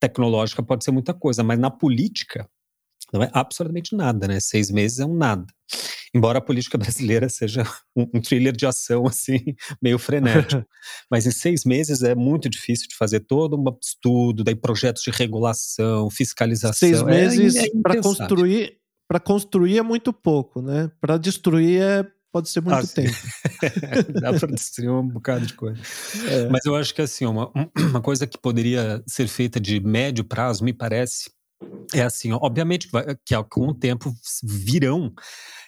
tecnológica 0.00 0.62
pode 0.62 0.84
ser 0.84 0.90
muita 0.90 1.14
coisa, 1.14 1.42
mas 1.42 1.58
na 1.58 1.70
política 1.70 2.48
não 3.12 3.22
é 3.22 3.30
absolutamente 3.32 3.94
nada, 3.94 4.26
né? 4.26 4.40
Seis 4.40 4.70
meses 4.70 4.98
é 4.98 5.06
um 5.06 5.14
nada. 5.14 5.46
Embora 6.14 6.38
a 6.38 6.42
política 6.42 6.78
brasileira 6.78 7.28
seja 7.28 7.64
um, 7.96 8.20
thriller 8.20 8.56
de 8.56 8.66
ação, 8.66 9.06
assim, 9.06 9.38
meio 9.82 9.98
frenético. 9.98 10.64
Mas 11.10 11.26
em 11.26 11.30
seis 11.30 11.64
meses 11.64 12.02
é 12.02 12.14
muito 12.14 12.48
difícil 12.48 12.88
de 12.88 12.96
fazer 12.96 13.20
todo 13.20 13.56
um 13.56 13.64
estudo, 13.82 14.44
daí 14.44 14.54
projetos 14.54 15.02
de 15.02 15.10
regulação, 15.10 16.10
fiscalização. 16.10 16.74
Seis 16.74 17.00
é 17.00 17.04
meses 17.04 17.56
é, 17.56 17.66
é 17.66 17.70
para 17.82 18.00
construir, 18.00 18.78
para 19.06 19.20
construir 19.20 19.78
é 19.78 19.82
muito 19.82 20.12
pouco, 20.12 20.62
né? 20.62 20.90
Para 21.00 21.16
destruir 21.16 21.80
é 21.80 22.06
pode 22.30 22.48
ser 22.48 22.60
muito 22.60 22.76
ah, 22.76 22.86
tempo. 22.86 23.16
Dá 24.20 24.32
para 24.32 24.52
destruir 24.52 24.90
um 24.90 25.08
bocado 25.08 25.46
de 25.46 25.54
coisa. 25.54 25.80
É. 26.28 26.48
Mas 26.48 26.64
eu 26.64 26.76
acho 26.76 26.94
que 26.94 27.02
assim, 27.02 27.26
uma, 27.26 27.50
uma 27.76 28.00
coisa 28.00 28.26
que 28.26 28.38
poderia 28.38 29.02
ser 29.06 29.26
feita 29.28 29.58
de 29.58 29.80
médio 29.80 30.24
prazo, 30.24 30.64
me 30.64 30.72
parece, 30.72 31.30
é 31.94 32.02
assim, 32.02 32.32
obviamente 32.32 32.88
que 33.24 33.42
com 33.50 33.68
o 33.68 33.74
tempo 33.74 34.12
virão 34.44 35.12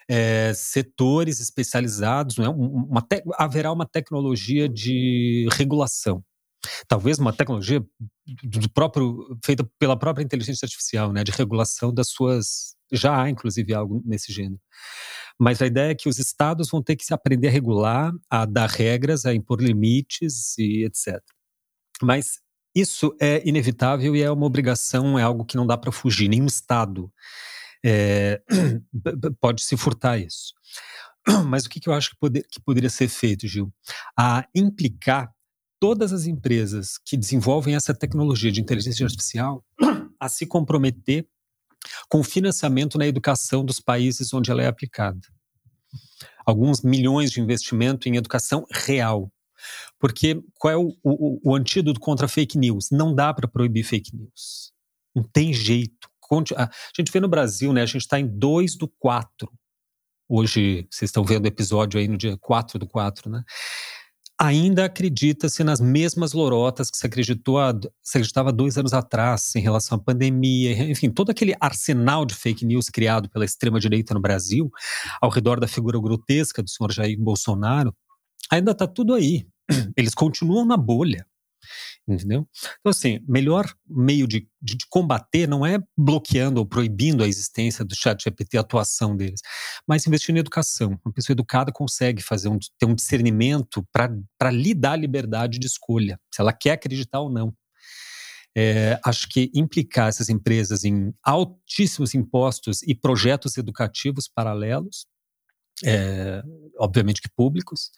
é, 0.09 0.53
setores 0.55 1.41
especializados, 1.41 2.37
não 2.37 2.45
é? 2.45 2.49
uma 2.49 3.03
te, 3.03 3.23
haverá 3.35 3.73
uma 3.73 3.87
tecnologia 3.87 4.69
de 4.69 5.49
regulação. 5.53 6.23
Talvez 6.87 7.19
uma 7.19 7.33
tecnologia 7.33 7.81
do 8.43 8.71
próprio, 8.71 9.39
feita 9.45 9.69
pela 9.79 9.99
própria 9.99 10.23
inteligência 10.23 10.67
artificial, 10.67 11.13
né, 11.13 11.25
de 11.25 11.33
regulação 11.33 11.93
das 11.93 12.11
suas. 12.11 12.77
Já 12.93 13.23
há, 13.23 13.31
inclusive, 13.31 13.73
algo 13.73 14.03
nesse 14.05 14.33
gênero. 14.33 14.61
Mas 15.39 15.63
a 15.63 15.67
ideia 15.67 15.93
é 15.93 15.95
que 15.95 16.09
os 16.09 16.19
estados 16.19 16.69
vão 16.69 16.83
ter 16.83 16.97
que 16.97 17.05
se 17.05 17.15
aprender 17.15 17.49
a 17.49 17.51
regular, 17.51 18.13
a 18.29 18.45
dar 18.45 18.69
regras, 18.69 19.25
a 19.25 19.33
impor 19.33 19.63
limites 19.63 20.59
e 20.59 20.85
etc. 20.85 21.19
Mas 22.03 22.41
isso 22.75 23.15
é 23.21 23.47
inevitável 23.47 24.15
e 24.15 24.23
é 24.23 24.31
uma 24.31 24.47
obrigação, 24.47 25.19
é 25.19 25.23
algo 25.23 25.45
que 25.45 25.57
não 25.57 25.67
dá 25.67 25.77
para 25.77 25.93
fugir. 25.93 26.29
Nenhum 26.29 26.47
estado 26.47 27.13
é, 27.85 28.41
pode 29.41 29.63
se 29.63 29.77
furtar 29.77 30.19
isso. 30.19 30.55
Mas 31.47 31.65
o 31.65 31.71
que, 31.71 31.81
que 31.81 31.89
eu 31.89 31.93
acho 31.93 32.11
que, 32.11 32.17
poder, 32.17 32.47
que 32.51 32.61
poderia 32.61 32.91
ser 32.91 33.09
feito, 33.09 33.47
Gil? 33.47 33.73
A 34.19 34.47
implicar 34.55 35.31
todas 35.79 36.13
as 36.13 36.27
empresas 36.27 36.99
que 37.05 37.17
desenvolvem 37.17 37.75
essa 37.75 37.95
tecnologia 37.95 38.53
de 38.53 38.61
inteligência 38.61 39.05
artificial 39.05 39.65
a 40.21 40.29
se 40.29 40.47
comprometer 40.47 41.27
com 42.09 42.23
financiamento 42.23 42.99
na 42.99 43.07
educação 43.07 43.65
dos 43.65 43.81
países 43.81 44.33
onde 44.35 44.51
ela 44.51 44.63
é 44.63 44.67
aplicada. 44.67 45.21
Alguns 46.45 46.83
milhões 46.83 47.31
de 47.31 47.41
investimento 47.41 48.09
em 48.09 48.17
educação 48.17 48.67
real. 48.71 49.33
Porque 49.99 50.43
qual 50.59 50.73
é 50.73 50.77
o, 50.77 50.95
o, 51.03 51.51
o 51.51 51.55
antídoto 51.55 52.01
contra 52.01 52.29
fake 52.29 52.59
news? 52.59 52.89
Não 52.91 53.15
dá 53.15 53.33
para 53.33 53.49
proibir 53.49 53.85
fake 53.85 54.15
news. 54.17 54.73
Não 55.15 55.23
tem 55.23 55.53
jeito. 55.53 56.09
A 56.57 56.71
gente 56.97 57.11
vê 57.11 57.19
no 57.19 57.29
Brasil, 57.29 57.73
né? 57.73 57.83
A 57.83 57.87
gente 57.87 58.03
está 58.03 58.21
em 58.21 58.27
2 58.27 58.77
do 58.77 58.87
4. 58.87 59.51
Hoje, 60.29 60.87
vocês 60.89 61.09
estão 61.09 61.25
vendo 61.25 61.45
o 61.45 61.49
episódio 61.49 61.99
aí 61.99 62.07
no 62.07 62.17
dia 62.17 62.37
4 62.39 62.79
do 62.79 62.87
4, 62.87 63.29
né? 63.29 63.43
ainda 64.41 64.87
acredita-se 64.87 65.63
nas 65.63 65.83
mesmas 65.83 66.33
lorotas 66.33 66.91
que 66.91 66.97
se, 66.97 67.07
acreditou 67.07 67.59
a, 67.59 67.79
se 68.03 68.17
acreditava 68.17 68.51
dois 68.51 68.79
anos 68.79 68.95
atrás 68.95 69.55
em 69.55 69.61
relação 69.61 69.99
à 69.99 70.01
pandemia, 70.01 70.73
enfim, 70.91 71.11
todo 71.11 71.29
aquele 71.29 71.55
arsenal 71.61 72.25
de 72.25 72.35
fake 72.35 72.65
news 72.65 72.89
criado 72.89 73.29
pela 73.29 73.45
extrema-direita 73.45 74.15
no 74.15 74.21
Brasil, 74.21 74.71
ao 75.21 75.29
redor 75.29 75.61
da 75.61 75.69
figura 75.69 76.01
grotesca 76.01 76.63
do 76.63 76.71
senhor 76.71 76.91
Jair 76.91 77.21
Bolsonaro, 77.21 77.95
ainda 78.51 78.71
está 78.71 78.87
tudo 78.87 79.13
aí. 79.13 79.47
Eles 79.97 80.15
continuam 80.15 80.65
na 80.65 80.77
bolha 80.77 81.27
entendeu? 82.15 82.47
Então, 82.81 82.91
assim, 82.91 83.21
melhor 83.29 83.73
meio 83.89 84.27
de, 84.27 84.49
de, 84.61 84.77
de, 84.77 84.87
combater 84.89 85.47
não 85.47 85.65
é 85.65 85.79
bloqueando 85.97 86.61
ou 86.61 86.67
proibindo 86.67 87.23
a 87.23 87.29
existência 87.29 87.85
do 87.85 87.95
chat 87.95 88.23
GPT, 88.23 88.57
a 88.57 88.61
atuação 88.61 89.17
deles, 89.17 89.41
mas 89.87 90.07
investir 90.07 90.35
em 90.35 90.39
educação. 90.39 90.99
Uma 91.05 91.13
pessoa 91.13 91.35
educada 91.35 91.73
consegue 91.73 92.23
fazer 92.23 92.49
um, 92.49 92.59
ter 92.79 92.87
um 92.87 92.95
discernimento 92.95 93.87
para 93.93 94.51
lhe 94.51 94.75
dar 94.75 94.97
liberdade 94.97 95.59
de 95.59 95.67
escolha, 95.67 96.19
se 96.33 96.41
ela 96.41 96.53
quer 96.53 96.73
acreditar 96.73 97.21
ou 97.21 97.31
não. 97.31 97.55
É, 98.57 98.99
acho 99.05 99.29
que 99.29 99.49
implicar 99.55 100.09
essas 100.09 100.29
empresas 100.29 100.83
em 100.83 101.15
altíssimos 101.23 102.15
impostos 102.17 102.83
e 102.83 102.97
projetos 102.97 103.57
educativos 103.57 104.27
paralelos 104.27 105.07
é, 105.85 106.43
obviamente 106.79 107.21
que 107.21 107.29
públicos, 107.37 107.91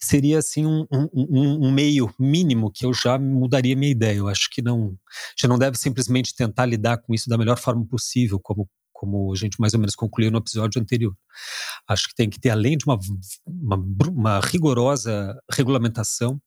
seria 0.00 0.38
assim 0.38 0.66
um, 0.66 0.86
um, 0.92 1.66
um, 1.66 1.72
meio 1.72 2.12
mínimo 2.18 2.70
que 2.70 2.84
eu 2.86 2.92
já 2.92 3.18
mudaria 3.18 3.76
minha 3.76 3.92
ideia. 3.92 4.16
Eu 4.16 4.28
acho 4.28 4.48
que 4.50 4.62
não, 4.62 4.96
já 5.38 5.48
não 5.48 5.58
deve 5.58 5.76
simplesmente 5.76 6.34
tentar 6.34 6.66
lidar 6.66 6.98
com 6.98 7.14
isso 7.14 7.28
da 7.28 7.38
melhor 7.38 7.58
forma 7.58 7.86
possível, 7.86 8.38
como 8.40 8.68
como 8.96 9.32
a 9.32 9.36
gente 9.36 9.60
mais 9.60 9.74
ou 9.74 9.80
menos 9.80 9.94
concluiu 9.94 10.30
no 10.30 10.38
episódio 10.38 10.80
anterior. 10.80 11.14
Acho 11.86 12.08
que 12.08 12.14
tem 12.14 12.30
que 12.30 12.40
ter, 12.40 12.50
além 12.50 12.78
de 12.78 12.86
uma, 12.86 12.98
uma, 13.44 13.76
uma 14.08 14.40
rigorosa 14.40 15.36
regulamentação, 15.52 16.40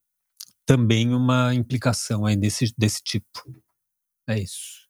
também 0.66 1.14
uma 1.14 1.54
implicação 1.54 2.26
aí 2.26 2.36
desse, 2.36 2.74
desse 2.78 3.04
tipo. 3.04 3.44
É 4.28 4.40
isso. 4.40 4.87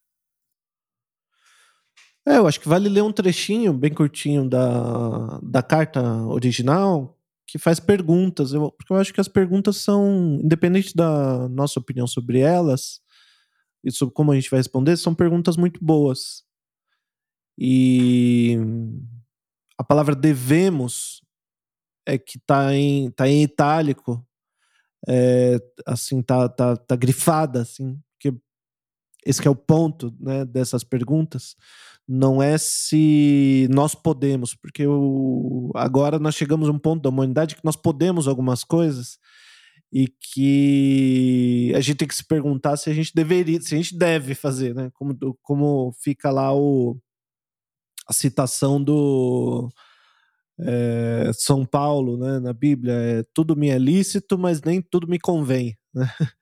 É, 2.28 2.40
eu 2.40 2.46
acho 2.46 2.60
que 2.60 2.68
vale 2.68 2.90
ler 2.90 3.02
um 3.04 3.12
trechinho 3.14 3.72
bem 3.72 3.94
curtinho 3.94 4.50
da, 4.50 5.40
da 5.42 5.64
carta 5.64 6.02
original 6.26 7.18
que 7.48 7.58
faz 7.58 7.80
perguntas, 7.80 8.52
eu, 8.52 8.70
porque 8.70 8.92
eu 8.92 8.98
acho 8.98 9.14
que 9.14 9.22
as 9.22 9.30
perguntas 9.30 9.78
são, 9.78 10.38
independente 10.44 10.94
da 10.94 11.48
nossa 11.48 11.80
opinião 11.80 12.06
sobre 12.06 12.40
elas 12.40 13.00
e 13.82 13.90
sobre 13.90 14.14
como 14.14 14.34
a 14.34 14.36
gente 14.36 14.50
vai 14.50 14.60
responder, 14.60 14.98
são 14.98 15.16
perguntas 15.16 15.56
muito 15.56 15.82
boas. 15.82 16.44
E 17.58 18.58
a 19.78 19.84
palavra 19.86 20.14
devemos 20.14 21.22
é 22.06 22.18
que 22.18 22.38
está 22.38 22.76
em, 22.76 23.10
tá 23.12 23.30
em 23.30 23.44
itálico, 23.44 24.22
é, 25.08 25.58
assim, 25.86 26.22
tá, 26.22 26.50
tá, 26.50 26.76
tá 26.76 26.96
grifada, 26.98 27.62
assim, 27.62 27.98
porque 28.12 28.38
esse 29.26 29.48
é 29.48 29.50
o 29.50 29.56
ponto 29.56 30.14
né, 30.20 30.44
dessas 30.44 30.84
perguntas 30.84 31.56
não 32.08 32.42
é 32.42 32.58
se 32.58 33.68
nós 33.70 33.94
podemos, 33.94 34.56
porque 34.56 34.88
o, 34.88 35.72
agora 35.76 36.18
nós 36.18 36.36
chegamos 36.36 36.70
a 36.70 36.72
um 36.72 36.80
ponto 36.80 37.02
da 37.02 37.10
humanidade 37.10 37.56
que 37.56 37.66
nós 37.66 37.76
podemos 37.76 38.28
algumas 38.28 38.64
coisas 38.64 39.18
e 39.92 40.08
que 40.08 41.74
a 41.76 41.82
gente 41.82 41.98
tem 41.98 42.08
que 42.08 42.16
se 42.16 42.26
perguntar 42.26 42.78
se 42.78 42.90
a 42.90 42.94
gente 42.94 43.12
deveria, 43.14 43.62
se 43.62 43.74
a 43.76 43.78
gente 43.78 43.98
deve 43.98 44.36
fazer, 44.36 44.74
né? 44.76 44.90
Como, 44.94 45.16
como 45.42 45.92
fica 46.02 46.32
lá 46.32 46.54
o, 46.56 46.98
a 48.08 48.14
citação 48.14 48.82
do 48.82 49.70
é, 50.60 51.32
São 51.34 51.66
Paulo, 51.66 52.18
né, 52.18 52.40
na 52.40 52.54
Bíblia, 52.54 52.94
é 52.94 53.24
tudo 53.34 53.56
me 53.56 53.70
é 53.70 53.78
lícito, 53.78 54.38
mas 54.38 54.62
nem 54.62 54.82
tudo 54.82 55.08
me 55.08 55.20
convém. 55.20 55.78
Né? 55.94 56.08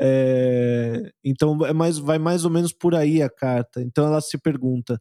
É, 0.00 1.12
então 1.22 1.64
é 1.66 1.72
mais, 1.72 1.98
vai 1.98 2.18
mais 2.18 2.44
ou 2.44 2.50
menos 2.50 2.72
por 2.72 2.94
aí 2.94 3.22
a 3.22 3.30
carta. 3.30 3.82
Então 3.82 4.06
ela 4.06 4.20
se 4.20 4.38
pergunta: 4.38 5.00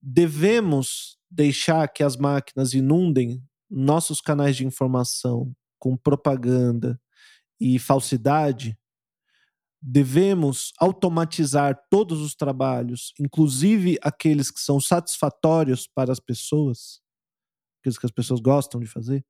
devemos 0.00 1.18
deixar 1.30 1.88
que 1.88 2.02
as 2.02 2.16
máquinas 2.16 2.74
inundem 2.74 3.42
nossos 3.70 4.20
canais 4.20 4.56
de 4.56 4.66
informação 4.66 5.52
com 5.78 5.96
propaganda 5.96 7.00
e 7.60 7.78
falsidade? 7.78 8.78
Devemos 9.80 10.72
automatizar 10.80 11.80
todos 11.88 12.20
os 12.20 12.34
trabalhos, 12.34 13.12
inclusive 13.20 13.96
aqueles 14.02 14.50
que 14.50 14.60
são 14.60 14.80
satisfatórios 14.80 15.86
para 15.86 16.10
as 16.10 16.18
pessoas, 16.18 17.00
aqueles 17.80 17.96
que 17.96 18.06
as 18.06 18.10
pessoas 18.10 18.40
gostam 18.40 18.80
de 18.80 18.86
fazer? 18.88 19.24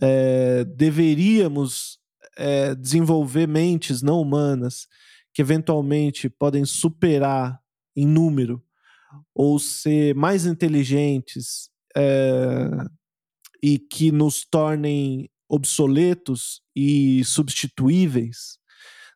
é, 0.00 0.64
deveríamos 0.64 1.98
é, 2.36 2.74
desenvolver 2.74 3.46
mentes 3.46 4.02
não 4.02 4.20
humanas 4.20 4.86
que 5.32 5.42
eventualmente 5.42 6.28
podem 6.28 6.64
superar 6.64 7.60
em 7.96 8.06
número 8.06 8.62
ou 9.34 9.58
ser 9.58 10.14
mais 10.14 10.46
inteligentes 10.46 11.70
é, 11.96 12.68
e 13.62 13.78
que 13.78 14.10
nos 14.12 14.44
tornem 14.44 15.28
obsoletos 15.48 16.62
e 16.74 17.22
substituíveis, 17.24 18.58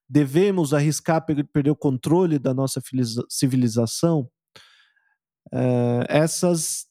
devemos 0.09 0.73
arriscar 0.73 1.25
perder 1.25 1.71
o 1.71 1.77
controle 1.77 2.39
da 2.39 2.55
nossa 2.55 2.81
civilização, 3.29 4.31
é, 5.53 6.07
essas 6.09 6.87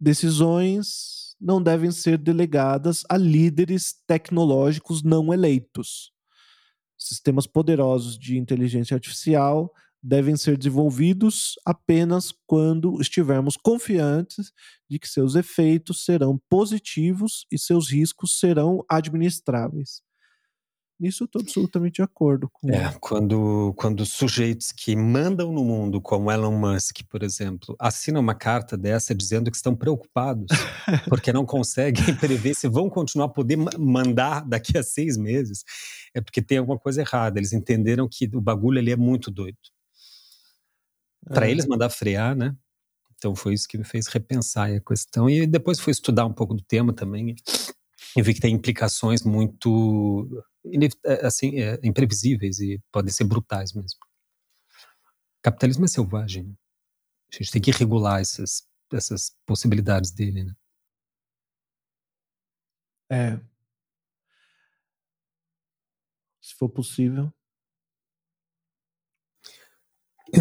decisões 0.00 1.19
não 1.40 1.62
devem 1.62 1.90
ser 1.90 2.18
delegadas 2.18 3.02
a 3.08 3.16
líderes 3.16 3.94
tecnológicos 4.06 5.02
não 5.02 5.32
eleitos. 5.32 6.12
Sistemas 6.98 7.46
poderosos 7.46 8.18
de 8.18 8.36
inteligência 8.36 8.94
artificial 8.94 9.72
devem 10.02 10.36
ser 10.36 10.56
desenvolvidos 10.56 11.54
apenas 11.64 12.32
quando 12.46 13.00
estivermos 13.00 13.56
confiantes 13.56 14.52
de 14.88 14.98
que 14.98 15.08
seus 15.08 15.34
efeitos 15.34 16.04
serão 16.04 16.38
positivos 16.48 17.46
e 17.50 17.58
seus 17.58 17.90
riscos 17.90 18.38
serão 18.38 18.84
administráveis. 18.88 20.02
Nisso 21.00 21.22
eu 21.22 21.24
estou 21.24 21.40
absolutamente 21.40 21.94
de 21.94 22.02
acordo 22.02 22.46
com. 22.50 22.68
É, 22.68 22.94
quando, 23.00 23.72
quando 23.74 24.04
sujeitos 24.04 24.70
que 24.70 24.94
mandam 24.94 25.50
no 25.50 25.64
mundo, 25.64 25.98
como 25.98 26.30
Elon 26.30 26.52
Musk, 26.52 26.98
por 27.08 27.22
exemplo, 27.22 27.74
assinam 27.78 28.20
uma 28.20 28.34
carta 28.34 28.76
dessa 28.76 29.14
dizendo 29.14 29.50
que 29.50 29.56
estão 29.56 29.74
preocupados 29.74 30.48
porque 31.08 31.32
não 31.32 31.46
conseguem 31.46 32.04
prever 32.20 32.54
se 32.54 32.68
vão 32.68 32.90
continuar 32.90 33.26
a 33.26 33.30
poder 33.30 33.56
mandar 33.78 34.46
daqui 34.46 34.76
a 34.76 34.82
seis 34.82 35.16
meses, 35.16 35.64
é 36.12 36.20
porque 36.20 36.42
tem 36.42 36.58
alguma 36.58 36.78
coisa 36.78 37.00
errada. 37.00 37.40
Eles 37.40 37.54
entenderam 37.54 38.06
que 38.06 38.28
o 38.34 38.40
bagulho 38.40 38.78
ali 38.78 38.92
é 38.92 38.96
muito 38.96 39.30
doido. 39.30 39.56
Para 41.24 41.48
é. 41.48 41.50
eles 41.50 41.66
mandar 41.66 41.88
frear, 41.88 42.36
né? 42.36 42.54
Então 43.16 43.34
foi 43.34 43.54
isso 43.54 43.66
que 43.66 43.78
me 43.78 43.84
fez 43.84 44.06
repensar 44.06 44.70
a 44.70 44.80
questão. 44.80 45.30
E 45.30 45.46
depois 45.46 45.80
fui 45.80 45.92
estudar 45.92 46.26
um 46.26 46.32
pouco 46.32 46.52
do 46.52 46.62
tema 46.62 46.92
também 46.92 47.34
e 48.14 48.22
vi 48.22 48.34
que 48.34 48.40
tem 48.40 48.54
implicações 48.54 49.22
muito 49.22 50.44
assim, 51.22 51.60
é, 51.60 51.78
imprevisíveis 51.82 52.60
e 52.60 52.80
podem 52.92 53.12
ser 53.12 53.24
brutais 53.24 53.72
mesmo. 53.72 53.98
O 55.38 55.42
capitalismo 55.42 55.84
é 55.84 55.88
selvagem. 55.88 56.44
Né? 56.44 56.54
A 57.32 57.36
gente 57.36 57.52
tem 57.52 57.62
que 57.62 57.70
regular 57.70 58.20
essas, 58.20 58.66
essas 58.92 59.36
possibilidades 59.46 60.10
dele. 60.10 60.44
Né? 60.44 60.54
É. 63.10 63.40
Se 66.40 66.54
for 66.54 66.68
possível. 66.68 67.32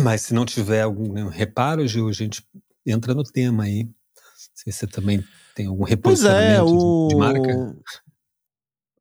Mas 0.03 0.21
se 0.21 0.33
não 0.33 0.45
tiver 0.45 0.83
algum 0.83 1.27
reparo, 1.27 1.87
Gil, 1.87 2.07
a 2.07 2.13
gente 2.13 2.47
entra 2.85 3.13
no 3.13 3.23
tema 3.23 3.63
aí. 3.63 3.89
Se 4.53 4.71
você 4.71 4.85
também 4.85 5.23
tem 5.55 5.67
algum 5.67 5.83
reposicionamento 5.83 6.65
pois 6.65 6.83
é, 6.83 6.85
o... 6.85 7.07
de 7.07 7.15
marca. 7.15 7.79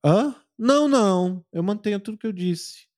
Hã? 0.05 0.48
Não, 0.59 0.89
não. 0.89 1.45
Eu 1.53 1.63
mantenho 1.63 2.01
tudo 2.01 2.19
que 2.19 2.27
eu 2.27 2.33
disse. 2.33 2.89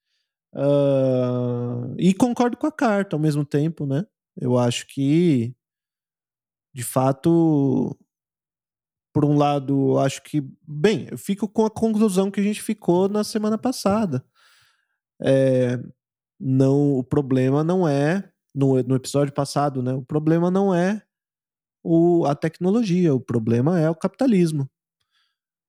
Uh, 0.55 1.95
e 1.99 2.15
concordo 2.15 2.57
com 2.57 2.67
a 2.67 2.73
carta 2.73 3.15
ao 3.15 3.21
mesmo 3.21 3.45
tempo, 3.45 3.87
né? 3.87 4.05
Eu 4.37 4.59
acho 4.59 4.87
que, 4.87 5.55
de 6.75 6.83
fato, 6.83 7.97
por 9.13 9.25
um 9.25 9.37
lado, 9.37 9.99
acho 9.99 10.23
que. 10.23 10.43
Bem, 10.67 11.09
eu 11.11 11.19
fico 11.19 11.49
com 11.49 11.67
a 11.67 11.71
conclusão 11.71 12.31
que 12.31 12.41
a 12.41 12.43
gente 12.43 12.63
ficou 12.63 13.09
na 13.09 13.23
semana 13.23 13.59
passada. 13.59 14.25
É, 15.23 15.79
não, 16.41 16.95
o 16.99 17.05
problema 17.05 17.63
não 17.65 17.87
é. 17.89 18.31
No, 18.53 18.83
no 18.83 18.97
episódio 18.97 19.33
passado, 19.33 19.81
né? 19.83 19.95
O 19.95 20.03
problema 20.03 20.51
não 20.51 20.75
é 20.75 21.03
o, 21.85 22.27
a 22.27 22.35
tecnologia, 22.35 23.15
o 23.15 23.21
problema 23.21 23.79
é 23.79 23.89
o 23.89 23.95
capitalismo 23.95 24.69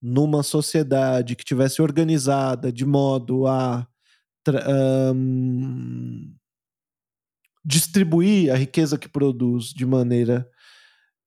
numa 0.01 0.41
sociedade 0.41 1.35
que 1.35 1.45
tivesse 1.45 1.81
organizada 1.81 2.71
de 2.71 2.85
modo 2.85 3.45
a 3.45 3.87
um, 5.13 6.33
distribuir 7.63 8.51
a 8.51 8.55
riqueza 8.55 8.97
que 8.97 9.07
produz 9.07 9.65
de 9.73 9.85
maneira 9.85 10.49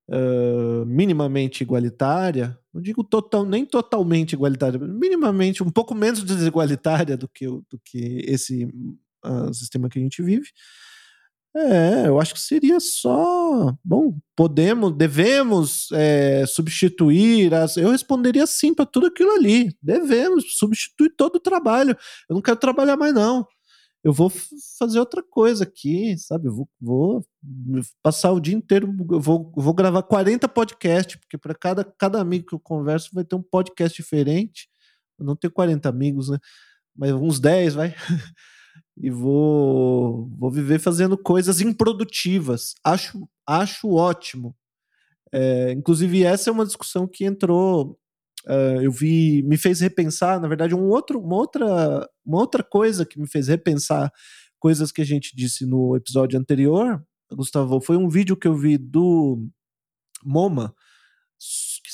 uh, 0.08 0.84
minimamente 0.86 1.62
igualitária, 1.62 2.58
não 2.72 2.82
digo 2.82 3.04
total, 3.04 3.44
nem 3.44 3.64
totalmente 3.64 4.32
igualitária, 4.32 4.78
minimamente 4.78 5.62
um 5.62 5.70
pouco 5.70 5.94
menos 5.94 6.24
desigualitária 6.24 7.16
do 7.16 7.28
que, 7.28 7.46
do 7.46 7.80
que 7.84 8.22
esse 8.26 8.64
uh, 9.24 9.54
sistema 9.54 9.88
que 9.88 9.98
a 9.98 10.02
gente 10.02 10.20
vive, 10.22 10.48
é, 11.56 12.08
eu 12.08 12.20
acho 12.20 12.34
que 12.34 12.40
seria 12.40 12.80
só. 12.80 13.72
Bom, 13.84 14.18
podemos, 14.34 14.92
devemos 14.96 15.88
é, 15.92 16.44
substituir. 16.46 17.54
As, 17.54 17.76
eu 17.76 17.90
responderia 17.90 18.46
sim 18.46 18.74
para 18.74 18.84
tudo 18.84 19.06
aquilo 19.06 19.30
ali. 19.30 19.72
Devemos 19.80 20.56
substituir 20.58 21.10
todo 21.16 21.36
o 21.36 21.40
trabalho. 21.40 21.96
Eu 22.28 22.34
não 22.34 22.42
quero 22.42 22.56
trabalhar 22.56 22.96
mais, 22.96 23.14
não. 23.14 23.46
Eu 24.02 24.12
vou 24.12 24.30
fazer 24.78 24.98
outra 24.98 25.22
coisa 25.22 25.64
aqui, 25.64 26.18
sabe? 26.18 26.48
Eu 26.48 26.54
vou, 26.54 26.68
vou 26.80 27.26
passar 28.02 28.32
o 28.32 28.40
dia 28.40 28.54
inteiro. 28.54 28.94
Eu 29.10 29.20
vou, 29.20 29.52
vou 29.56 29.72
gravar 29.72 30.02
40 30.02 30.48
podcasts, 30.48 31.16
porque 31.16 31.38
para 31.38 31.54
cada, 31.54 31.84
cada 31.84 32.20
amigo 32.20 32.46
que 32.46 32.54
eu 32.54 32.60
converso 32.60 33.10
vai 33.12 33.24
ter 33.24 33.36
um 33.36 33.42
podcast 33.42 33.96
diferente. 34.02 34.68
Eu 35.18 35.24
não 35.24 35.36
tenho 35.36 35.52
40 35.52 35.88
amigos, 35.88 36.28
né? 36.28 36.38
Mas 36.96 37.12
uns 37.12 37.38
10, 37.40 37.74
vai. 37.74 37.94
e 38.96 39.10
vou, 39.10 40.28
vou 40.38 40.50
viver 40.50 40.78
fazendo 40.78 41.18
coisas 41.18 41.60
improdutivas. 41.60 42.74
Acho, 42.84 43.28
acho 43.46 43.90
ótimo. 43.90 44.54
É, 45.32 45.72
inclusive, 45.72 46.22
essa 46.22 46.48
é 46.48 46.52
uma 46.52 46.66
discussão 46.66 47.06
que 47.06 47.24
entrou. 47.24 47.98
Uh, 48.46 48.82
eu 48.82 48.92
vi, 48.92 49.42
me 49.42 49.56
fez 49.56 49.80
repensar, 49.80 50.40
na 50.40 50.46
verdade, 50.46 50.74
um 50.74 50.88
outro, 50.90 51.18
uma, 51.18 51.36
outra, 51.36 52.08
uma 52.24 52.38
outra 52.38 52.62
coisa 52.62 53.06
que 53.06 53.18
me 53.18 53.26
fez 53.26 53.48
repensar 53.48 54.12
coisas 54.60 54.92
que 54.92 55.02
a 55.02 55.04
gente 55.04 55.34
disse 55.34 55.66
no 55.66 55.96
episódio 55.96 56.38
anterior, 56.38 57.02
Gustavo, 57.32 57.80
foi 57.80 57.96
um 57.96 58.08
vídeo 58.08 58.36
que 58.36 58.46
eu 58.46 58.56
vi 58.56 58.78
do 58.78 59.46
MoMA, 60.24 60.74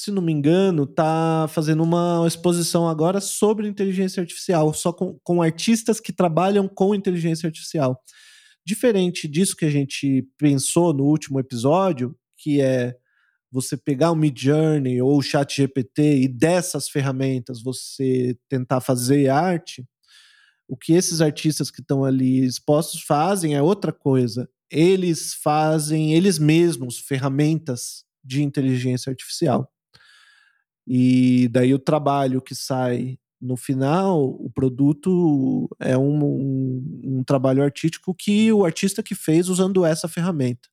se 0.00 0.10
não 0.10 0.22
me 0.22 0.32
engano, 0.32 0.84
está 0.84 1.46
fazendo 1.50 1.82
uma 1.82 2.24
exposição 2.26 2.88
agora 2.88 3.20
sobre 3.20 3.68
inteligência 3.68 4.22
artificial, 4.22 4.72
só 4.72 4.94
com, 4.94 5.18
com 5.22 5.42
artistas 5.42 6.00
que 6.00 6.10
trabalham 6.10 6.66
com 6.66 6.94
inteligência 6.94 7.46
artificial. 7.46 8.02
Diferente 8.64 9.28
disso 9.28 9.54
que 9.54 9.66
a 9.66 9.70
gente 9.70 10.26
pensou 10.38 10.94
no 10.94 11.04
último 11.04 11.38
episódio, 11.38 12.16
que 12.38 12.62
é 12.62 12.96
você 13.52 13.76
pegar 13.76 14.10
o 14.10 14.16
Midjourney 14.16 15.02
ou 15.02 15.18
o 15.18 15.22
ChatGPT 15.22 16.22
e 16.22 16.28
dessas 16.28 16.88
ferramentas 16.88 17.62
você 17.62 18.38
tentar 18.48 18.80
fazer 18.80 19.28
arte, 19.28 19.84
o 20.66 20.78
que 20.78 20.94
esses 20.94 21.20
artistas 21.20 21.70
que 21.70 21.82
estão 21.82 22.04
ali 22.04 22.42
expostos 22.42 23.02
fazem 23.02 23.54
é 23.54 23.60
outra 23.60 23.92
coisa. 23.92 24.48
Eles 24.70 25.34
fazem 25.34 26.14
eles 26.14 26.38
mesmos 26.38 26.98
ferramentas 26.98 28.04
de 28.24 28.42
inteligência 28.42 29.10
artificial. 29.10 29.70
E 30.92 31.46
daí 31.52 31.72
o 31.72 31.78
trabalho 31.78 32.42
que 32.42 32.52
sai 32.52 33.16
no 33.40 33.56
final, 33.56 34.24
o 34.24 34.50
produto 34.50 35.70
é 35.78 35.96
um, 35.96 36.24
um, 36.24 37.00
um 37.04 37.24
trabalho 37.24 37.62
artístico 37.62 38.12
que 38.12 38.52
o 38.52 38.64
artista 38.64 39.00
que 39.00 39.14
fez 39.14 39.48
usando 39.48 39.86
essa 39.86 40.08
ferramenta. 40.08 40.68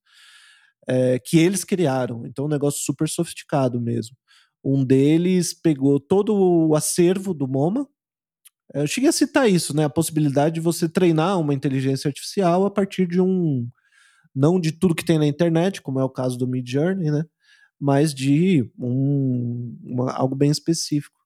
É, 0.88 1.20
que 1.20 1.38
eles 1.38 1.64
criaram. 1.64 2.26
Então, 2.26 2.46
um 2.46 2.50
negócio 2.50 2.82
super 2.84 3.08
sofisticado 3.08 3.80
mesmo. 3.80 4.18
Um 4.64 4.84
deles 4.84 5.54
pegou 5.54 6.00
todo 6.00 6.34
o 6.34 6.76
acervo 6.76 7.32
do 7.32 7.48
MoMA. 7.48 7.88
Eu 8.74 8.88
cheguei 8.88 9.10
a 9.10 9.14
citar 9.14 9.48
isso, 9.48 9.76
né? 9.76 9.84
A 9.84 9.90
possibilidade 9.90 10.56
de 10.56 10.62
você 10.62 10.90
treinar 10.90 11.40
uma 11.40 11.54
inteligência 11.54 12.08
artificial 12.08 12.66
a 12.66 12.72
partir 12.72 13.06
de 13.06 13.22
um. 13.22 13.70
Não 14.34 14.60
de 14.60 14.72
tudo 14.72 14.96
que 14.96 15.06
tem 15.06 15.20
na 15.20 15.28
internet, 15.28 15.82
como 15.82 16.00
é 16.00 16.04
o 16.04 16.10
caso 16.10 16.38
do 16.38 16.48
Mid 16.48 16.68
Journey, 16.68 17.12
né? 17.12 17.24
Mas 17.80 18.14
de 18.14 18.70
um, 18.78 19.78
uma, 19.84 20.12
algo 20.12 20.36
bem 20.36 20.50
específico. 20.50 21.18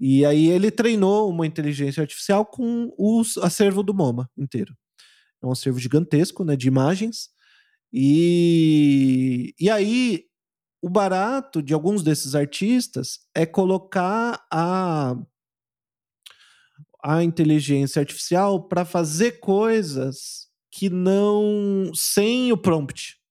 E 0.00 0.24
aí 0.24 0.48
ele 0.48 0.70
treinou 0.70 1.30
uma 1.30 1.46
inteligência 1.46 2.00
artificial 2.00 2.44
com 2.44 2.92
o 2.98 3.22
acervo 3.42 3.82
do 3.82 3.94
MoMA 3.94 4.28
inteiro. 4.36 4.74
É 5.42 5.46
um 5.46 5.52
acervo 5.52 5.78
gigantesco 5.78 6.44
né, 6.44 6.56
de 6.56 6.66
imagens. 6.68 7.28
E, 7.92 9.54
e 9.60 9.70
aí 9.70 10.24
o 10.82 10.88
barato 10.88 11.62
de 11.62 11.72
alguns 11.72 12.02
desses 12.02 12.34
artistas 12.34 13.20
é 13.34 13.46
colocar 13.46 14.44
a, 14.50 15.14
a 17.04 17.22
inteligência 17.22 18.00
artificial 18.00 18.66
para 18.66 18.84
fazer 18.84 19.38
coisas 19.38 20.48
que 20.70 20.90
não 20.90 21.92
sem 21.94 22.50
o 22.50 22.56
prompt. 22.56 23.21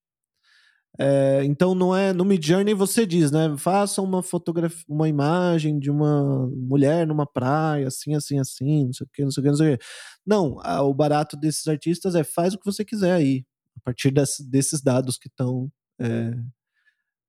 É, 1.00 1.44
então 1.46 1.74
não 1.74 1.96
é 1.96 2.14
no 2.14 2.26
Mid 2.26 2.46
Journey 2.46 2.74
você 2.74 3.06
diz, 3.06 3.32
né? 3.32 3.56
Faça 3.58 4.02
uma 4.02 4.22
fotografia, 4.22 4.84
uma 4.88 5.08
imagem 5.08 5.80
de 5.80 5.90
uma 5.90 6.48
mulher 6.48 7.08
numa 7.08 7.26
praia, 7.26 7.88
assim, 7.88 8.14
assim, 8.14 8.40
assim, 8.40 8.86
não 8.86 8.94
sei 8.94 9.06
o 9.06 9.10
que, 9.14 9.24
não 9.24 9.32
sei 9.32 9.42
o 9.42 9.44
que, 9.44 9.50
não 9.50 9.58
sei 9.58 9.74
o 9.74 9.78
que. 9.78 9.86
Não, 10.26 10.60
a, 10.62 10.82
o 10.84 10.94
barato 10.94 11.38
desses 11.38 11.68
artistas 11.68 12.16
é 12.16 12.24
faz 12.24 12.54
o 12.54 12.60
que 12.60 12.66
você 12.66 12.84
quiser 12.86 13.14
aí, 13.14 13.46
a 13.78 13.80
partir 13.84 14.12
desse, 14.12 14.48
desses 14.50 14.82
dados 14.82 15.18
que 15.18 15.28
estão 15.30 15.72
é, 16.00 16.34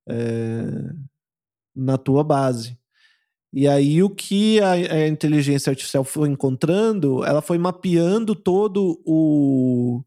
é, 0.09 0.93
na 1.75 1.97
tua 1.99 2.25
base. 2.25 2.79
E 3.53 3.69
aí 3.69 4.03
o 4.03 4.11
que 4.11 4.61
a, 4.61 4.73
a, 4.73 5.09
inteligência 5.09 5.71
artificial 5.71 6.05
foi 6.05 6.29
encontrando, 6.29 7.25
ela 7.25 7.43
foi 7.43 7.59
mapeando 7.59 8.35
todo 8.35 9.01
o, 9.05 10.03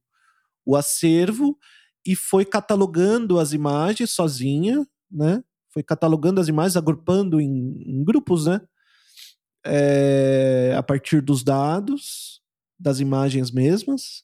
o 0.66 0.76
acervo 0.76 1.58
e 2.06 2.16
foi 2.16 2.46
catalogando 2.46 3.40
as 3.40 3.54
imagens 3.54 4.12
sozinha, 4.12 4.86
né? 5.12 5.44
Foi 5.70 5.82
catalogando 5.84 6.40
as 6.40 6.48
imagens, 6.48 6.78
agrupando 6.78 7.42
em, 7.42 7.82
em 7.86 8.04
grupos, 8.04 8.46
né? 8.46 8.62
É, 9.66 10.76
a 10.78 10.84
partir 10.84 11.22
dos 11.22 11.44
dados, 11.44 12.42
das 12.80 13.00
imagens 13.00 13.52
mesmas. 13.52 14.24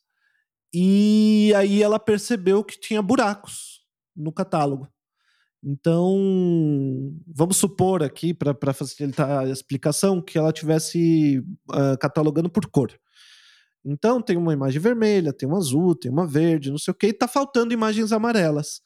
E 0.73 1.51
aí 1.55 1.81
ela 1.81 1.99
percebeu 1.99 2.63
que 2.63 2.79
tinha 2.79 3.01
buracos 3.01 3.81
no 4.15 4.31
catálogo. 4.31 4.87
Então, 5.63 6.17
vamos 7.27 7.57
supor 7.57 8.01
aqui, 8.01 8.33
para 8.33 8.73
facilitar 8.73 9.39
a 9.41 9.49
explicação, 9.49 10.21
que 10.21 10.37
ela 10.37 10.51
tivesse 10.51 11.39
uh, 11.69 11.97
catalogando 11.99 12.49
por 12.49 12.65
cor. 12.67 12.91
Então 13.83 14.21
tem 14.21 14.37
uma 14.37 14.53
imagem 14.53 14.79
vermelha, 14.79 15.33
tem 15.33 15.47
uma 15.47 15.57
azul, 15.57 15.95
tem 15.95 16.11
uma 16.11 16.27
verde, 16.27 16.71
não 16.71 16.77
sei 16.77 16.91
o 16.91 16.95
que, 16.95 17.07
e 17.07 17.13
tá 17.13 17.27
faltando 17.27 17.73
imagens 17.73 18.11
amarelas. 18.11 18.81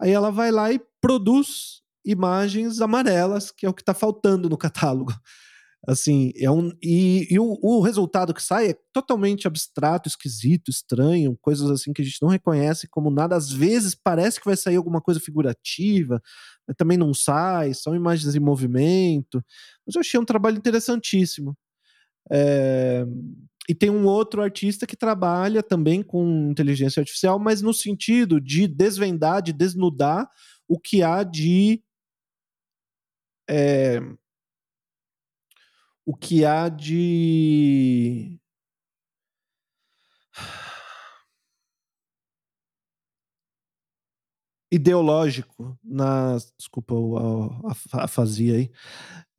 Aí 0.00 0.10
ela 0.10 0.30
vai 0.30 0.50
lá 0.50 0.72
e 0.72 0.80
produz 1.00 1.82
imagens 2.04 2.80
amarelas, 2.80 3.50
que 3.50 3.66
é 3.66 3.68
o 3.68 3.74
que 3.74 3.82
está 3.82 3.94
faltando 3.94 4.48
no 4.48 4.56
catálogo. 4.56 5.12
Assim, 5.86 6.32
é 6.36 6.50
um. 6.50 6.72
E, 6.82 7.28
e 7.30 7.38
o, 7.38 7.58
o, 7.62 7.80
resultado 7.80 8.34
que 8.34 8.42
sai 8.42 8.70
é 8.70 8.78
totalmente 8.92 9.46
abstrato, 9.46 10.08
esquisito, 10.08 10.68
estranho, 10.68 11.38
coisas 11.40 11.70
assim 11.70 11.92
que 11.92 12.02
a 12.02 12.04
gente 12.04 12.20
não 12.20 12.28
reconhece 12.28 12.88
como 12.88 13.08
nada. 13.08 13.36
Às 13.36 13.52
vezes 13.52 13.94
parece 13.94 14.40
que 14.40 14.46
vai 14.46 14.56
sair 14.56 14.74
alguma 14.74 15.00
coisa 15.00 15.20
figurativa, 15.20 16.20
mas 16.66 16.76
também 16.76 16.98
não 16.98 17.14
sai, 17.14 17.72
são 17.72 17.94
imagens 17.94 18.34
em 18.34 18.40
movimento. 18.40 19.40
Mas 19.86 19.94
eu 19.94 20.00
achei 20.00 20.18
um 20.18 20.24
trabalho 20.24 20.56
interessantíssimo. 20.56 21.56
É, 22.32 23.06
e 23.68 23.74
tem 23.74 23.90
um 23.90 24.06
outro 24.06 24.42
artista 24.42 24.86
que 24.86 24.96
trabalha 24.96 25.62
também 25.62 26.02
com 26.02 26.50
inteligência 26.50 27.00
artificial, 27.00 27.38
mas 27.38 27.60
no 27.62 27.74
sentido 27.74 28.40
de 28.40 28.68
desvendar, 28.68 29.42
de 29.42 29.52
desnudar 29.52 30.30
o 30.68 30.78
que 30.78 31.02
há 31.02 31.22
de. 31.22 31.82
É, 33.48 34.00
o 36.04 36.16
que 36.16 36.44
há 36.44 36.68
de. 36.68 38.38
ideológico 44.70 45.78
na 45.82 46.36
desculpa 46.58 46.94
a, 46.94 48.00
a, 48.00 48.04
a 48.04 48.08
fazia 48.08 48.56
aí 48.56 48.70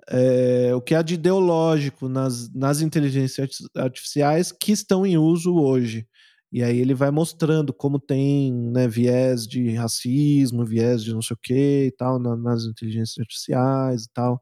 é, 0.10 0.74
o 0.74 0.82
que 0.82 0.96
há 0.96 1.02
de 1.02 1.16
ideológico 1.16 2.08
nas, 2.08 2.52
nas 2.54 2.82
inteligências 2.82 3.50
artificiais 3.76 4.52
que 4.52 4.72
estão 4.72 5.06
em 5.06 5.18
uso 5.18 5.56
hoje. 5.56 6.08
E 6.52 6.64
aí 6.64 6.80
ele 6.80 6.94
vai 6.94 7.12
mostrando 7.12 7.74
como 7.74 8.00
tem 8.00 8.54
né, 8.54 8.88
viés 8.88 9.46
de 9.46 9.76
racismo, 9.76 10.66
viés 10.66 11.04
de 11.04 11.14
não 11.14 11.22
sei 11.22 11.36
o 11.36 11.40
que 11.42 11.88
e 11.88 11.92
tal 11.92 12.20
na, 12.20 12.38
nas 12.38 12.64
inteligências 12.64 13.18
artificiais 13.20 14.06
e 14.06 14.10
tal. 14.14 14.42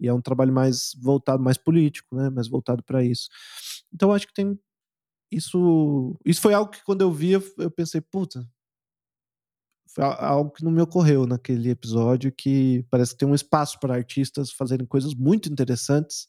E 0.00 0.08
é 0.08 0.14
um 0.14 0.20
trabalho 0.20 0.52
mais 0.52 0.92
voltado, 1.00 1.42
mais 1.42 1.58
político, 1.58 2.16
né? 2.16 2.30
Mais 2.30 2.48
voltado 2.48 2.82
para 2.84 3.04
isso. 3.04 3.28
Então 3.92 4.12
acho 4.12 4.26
que 4.26 4.34
tem 4.34 4.58
isso. 5.32 6.18
Isso 6.24 6.40
foi 6.40 6.54
algo 6.54 6.70
que 6.70 6.84
quando 6.84 7.02
eu 7.02 7.12
vi 7.12 7.32
eu 7.32 7.70
pensei, 7.70 8.00
puta, 8.00 8.46
algo 10.00 10.50
que 10.50 10.64
não 10.64 10.70
me 10.70 10.80
ocorreu 10.80 11.26
naquele 11.26 11.70
episódio, 11.70 12.32
que 12.32 12.84
parece 12.90 13.12
que 13.12 13.18
tem 13.18 13.28
um 13.28 13.34
espaço 13.34 13.78
para 13.80 13.94
artistas 13.94 14.50
fazerem 14.52 14.86
coisas 14.86 15.14
muito 15.14 15.50
interessantes, 15.50 16.28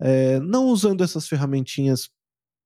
é, 0.00 0.38
não 0.40 0.66
usando 0.66 1.02
essas 1.02 1.26
ferramentinhas 1.26 2.10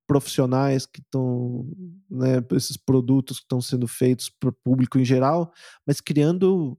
profissionais 0.07 0.87
que 0.87 1.01
estão, 1.01 1.71
né, 2.11 2.43
esses 2.53 2.77
produtos 2.77 3.39
que 3.39 3.45
estão 3.45 3.61
sendo 3.61 3.87
feitos 3.87 4.31
para 4.31 4.49
o 4.49 4.53
público 4.53 4.99
em 4.99 5.05
geral, 5.05 5.53
mas 5.87 6.01
criando 6.01 6.79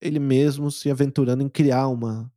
ele 0.00 0.20
mesmo, 0.20 0.70
se 0.70 0.90
aventurando 0.90 1.42
em 1.42 1.48
criar 1.48 1.88
uma, 1.88 2.32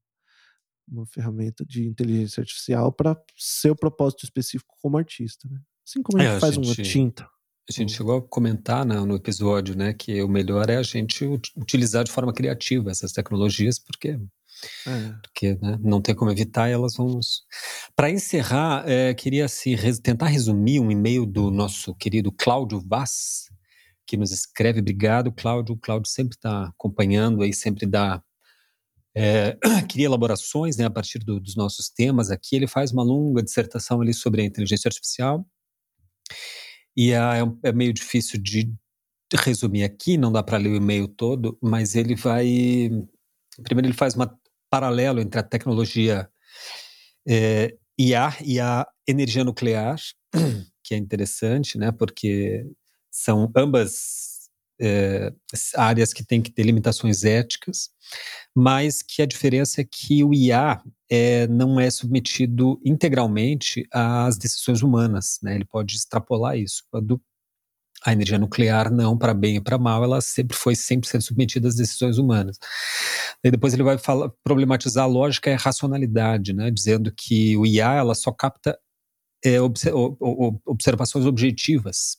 uma 0.88 1.06
ferramenta 1.06 1.64
de 1.64 1.86
inteligência 1.88 2.42
artificial 2.42 2.92
para 2.92 3.22
seu 3.38 3.76
propósito 3.76 4.24
específico 4.24 4.76
como 4.82 4.98
artista. 4.98 5.48
Né? 5.48 5.62
Assim 5.88 6.02
como 6.02 6.20
a 6.20 6.26
gente 6.26 6.38
é, 6.38 6.40
faz 6.40 6.56
gente... 6.56 6.68
uma 6.68 6.76
tinta. 6.76 7.30
A 7.70 7.72
gente 7.72 7.94
chegou 7.94 8.18
a 8.18 8.22
comentar 8.22 8.84
né, 8.84 9.00
no 9.00 9.16
episódio, 9.16 9.78
né, 9.78 9.94
que 9.94 10.24
o 10.24 10.28
melhor 10.28 10.70
é 10.72 10.78
a 10.78 10.84
gente 10.84 11.24
utilizar 11.56 12.04
de 12.04 12.12
forma 12.12 12.34
criativa 12.34 12.90
essas 12.90 13.12
tecnologias, 13.12 13.78
porque 13.78 14.20
é. 14.88 15.14
Porque 15.22 15.56
né, 15.62 15.78
não 15.82 16.02
tem 16.02 16.16
como 16.16 16.32
evitar, 16.32 16.68
elas 16.68 16.96
vão 16.96 17.08
nos. 17.08 17.44
Para 17.96 18.10
encerrar, 18.10 18.84
é, 18.90 19.14
queria 19.14 19.48
se 19.48 19.76
res... 19.76 20.00
tentar 20.00 20.28
resumir 20.28 20.80
um 20.80 20.92
e-mail 20.92 21.26
do 21.26 21.50
nosso 21.52 21.96
querido 21.96 22.32
Cláudio 22.32 22.82
Vaz, 22.86 23.50
que 24.06 24.18
nos 24.18 24.32
escreve. 24.32 24.80
Obrigado, 24.80 25.32
Cláudio. 25.32 25.76
O 25.76 25.78
Cláudio 25.78 26.12
sempre 26.12 26.36
está 26.36 26.68
acompanhando 26.68 27.44
aí, 27.44 27.54
sempre 27.54 27.86
dá. 27.86 28.22
É, 29.16 29.58
queria 29.88 30.08
elaborações 30.08 30.76
né, 30.76 30.86
a 30.86 30.90
partir 30.90 31.20
do, 31.20 31.40
dos 31.40 31.56
nossos 31.56 31.90
temas 31.90 32.32
aqui. 32.32 32.56
Ele 32.56 32.68
faz 32.68 32.92
uma 32.92 33.04
longa 33.04 33.42
dissertação 33.42 34.02
ali 34.02 34.14
sobre 34.14 34.42
a 34.42 34.46
inteligência 34.46 34.88
artificial 34.90 35.46
e 37.00 37.14
é, 37.14 37.20
é 37.64 37.72
meio 37.72 37.94
difícil 37.94 38.38
de 38.42 38.70
resumir 39.34 39.86
aqui, 39.86 40.18
não 40.18 40.34
dá 40.34 40.44
para 40.44 40.58
ler 40.58 40.72
o 40.72 40.76
e-mail 40.76 41.08
todo, 41.08 41.58
mas 41.62 41.96
ele 41.96 42.14
vai. 42.14 42.90
Primeiro, 43.64 43.88
ele 43.88 43.94
faz 43.94 44.18
um 44.18 44.28
paralelo 44.70 45.22
entre 45.22 45.40
a 45.40 45.44
tecnologia 45.44 46.30
é, 47.26 47.74
IA 47.98 48.36
e 48.44 48.60
a 48.60 48.86
energia 49.08 49.46
nuclear, 49.46 49.98
que 50.84 50.94
é 50.94 50.98
interessante, 50.98 51.78
né? 51.78 51.90
Porque 51.90 52.66
são 53.10 53.50
ambas 53.56 54.39
é, 54.80 55.34
áreas 55.76 56.14
que 56.14 56.24
têm 56.24 56.42
que 56.42 56.52
ter 56.52 56.64
limitações 56.64 57.24
éticas, 57.24 57.90
mas 58.56 59.02
que 59.02 59.22
a 59.22 59.26
diferença 59.26 59.82
é 59.82 59.86
que 59.90 60.24
o 60.24 60.34
IA 60.34 60.82
é, 61.10 61.48
não 61.48 61.80
é 61.80 61.90
submetido 61.90 62.80
integralmente 62.86 63.88
às 63.92 64.38
decisões 64.38 64.82
humanas, 64.82 65.40
né? 65.44 65.56
Ele 65.56 65.66
pode 65.66 65.96
extrapolar 65.96 66.58
isso. 66.58 66.84
Quando 66.92 67.22
a 68.06 68.14
energia 68.14 68.38
nuclear, 68.38 68.92
não, 68.92 69.18
para 69.18 69.34
bem 69.34 69.58
e 69.58 69.62
para 69.62 69.78
mal, 69.78 70.04
ela 70.04 70.22
sempre 70.22 70.56
foi 70.56 70.74
100% 70.74 71.22
submetida 71.22 71.68
às 71.68 71.76
decisões 71.76 72.18
humanas. 72.18 72.58
E 73.44 73.52
depois 73.52 73.74
ele 73.74 73.84
vai 73.84 73.98
falar, 73.98 74.30
problematizar 74.44 75.04
a 75.04 75.08
lógica 75.08 75.50
e 75.50 75.54
a 75.54 75.58
racionalidade, 75.58 76.54
né? 76.54 76.72
Dizendo 76.72 77.14
que 77.16 77.58
o 77.58 77.66
IA 77.66 77.96
ela 77.96 78.16
só 78.16 78.32
capta 78.32 78.78
é, 79.44 79.58
observações 80.66 81.26
objetivas, 81.26 82.18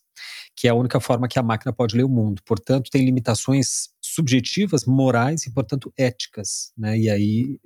que 0.60 0.68
é 0.68 0.70
a 0.70 0.74
única 0.74 1.00
forma 1.00 1.26
que 1.26 1.38
a 1.38 1.42
máquina 1.42 1.72
pode 1.72 1.96
ler 1.96 2.04
o 2.04 2.08
mundo. 2.08 2.42
Portanto, 2.44 2.90
tem 2.90 3.02
limitações 3.02 3.88
subjetivas, 3.98 4.84
morais 4.84 5.46
e, 5.46 5.50
portanto, 5.50 5.90
éticas, 5.96 6.70
né? 6.76 6.98
E 6.98 7.08
aí 7.08 7.58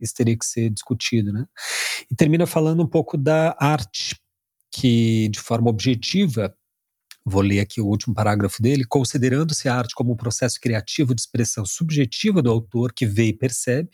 isso 0.00 0.14
teria 0.14 0.34
que 0.34 0.46
ser 0.46 0.70
discutido, 0.70 1.30
né? 1.30 1.46
E 2.10 2.14
termina 2.14 2.46
falando 2.46 2.82
um 2.82 2.86
pouco 2.86 3.18
da 3.18 3.54
arte, 3.60 4.18
que 4.72 5.28
de 5.28 5.38
forma 5.38 5.68
objetiva, 5.68 6.56
vou 7.22 7.42
ler 7.42 7.60
aqui 7.60 7.82
o 7.82 7.86
último 7.86 8.14
parágrafo 8.14 8.62
dele, 8.62 8.86
considerando-se 8.86 9.68
a 9.68 9.74
arte 9.76 9.94
como 9.94 10.14
um 10.14 10.16
processo 10.16 10.58
criativo 10.58 11.14
de 11.14 11.20
expressão 11.20 11.66
subjetiva 11.66 12.40
do 12.40 12.50
autor 12.50 12.94
que 12.94 13.04
vê 13.04 13.24
e 13.24 13.36
percebe, 13.36 13.90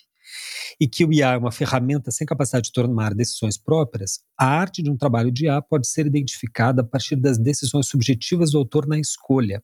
e 0.80 0.88
que 0.88 1.04
o 1.04 1.12
IA 1.12 1.32
é 1.32 1.37
uma 1.37 1.52
ferramenta 1.52 2.10
sem 2.10 2.26
capacidade 2.26 2.66
de 2.66 2.72
tomar 2.72 3.14
decisões 3.14 3.58
próprias, 3.58 4.20
a 4.38 4.46
arte 4.46 4.82
de 4.82 4.90
um 4.90 4.96
trabalho 4.96 5.30
de 5.30 5.46
IA 5.46 5.62
pode 5.62 5.87
ser 5.87 6.06
identificada 6.06 6.82
a 6.82 6.84
partir 6.84 7.16
das 7.16 7.38
decisões 7.38 7.87
subjetivas 7.87 8.52
do 8.52 8.58
autor 8.58 8.87
na 8.87 8.98
escolha, 8.98 9.62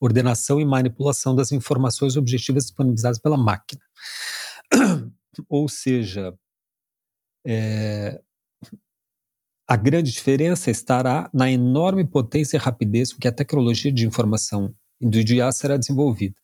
ordenação 0.00 0.60
e 0.60 0.64
manipulação 0.64 1.34
das 1.34 1.52
informações 1.52 2.16
objetivas 2.16 2.64
disponibilizadas 2.64 3.18
pela 3.18 3.36
máquina. 3.36 3.82
Ou 5.48 5.68
seja, 5.68 6.34
é, 7.46 8.20
a 9.68 9.76
grande 9.76 10.12
diferença 10.12 10.70
estará 10.70 11.28
na 11.34 11.50
enorme 11.50 12.04
potência 12.04 12.56
e 12.56 12.60
rapidez 12.60 13.12
com 13.12 13.18
que 13.18 13.28
a 13.28 13.32
tecnologia 13.32 13.92
de 13.92 14.06
informação 14.06 14.74
do 15.00 15.18
IA 15.18 15.52
será 15.52 15.76
desenvolvida. 15.76 16.34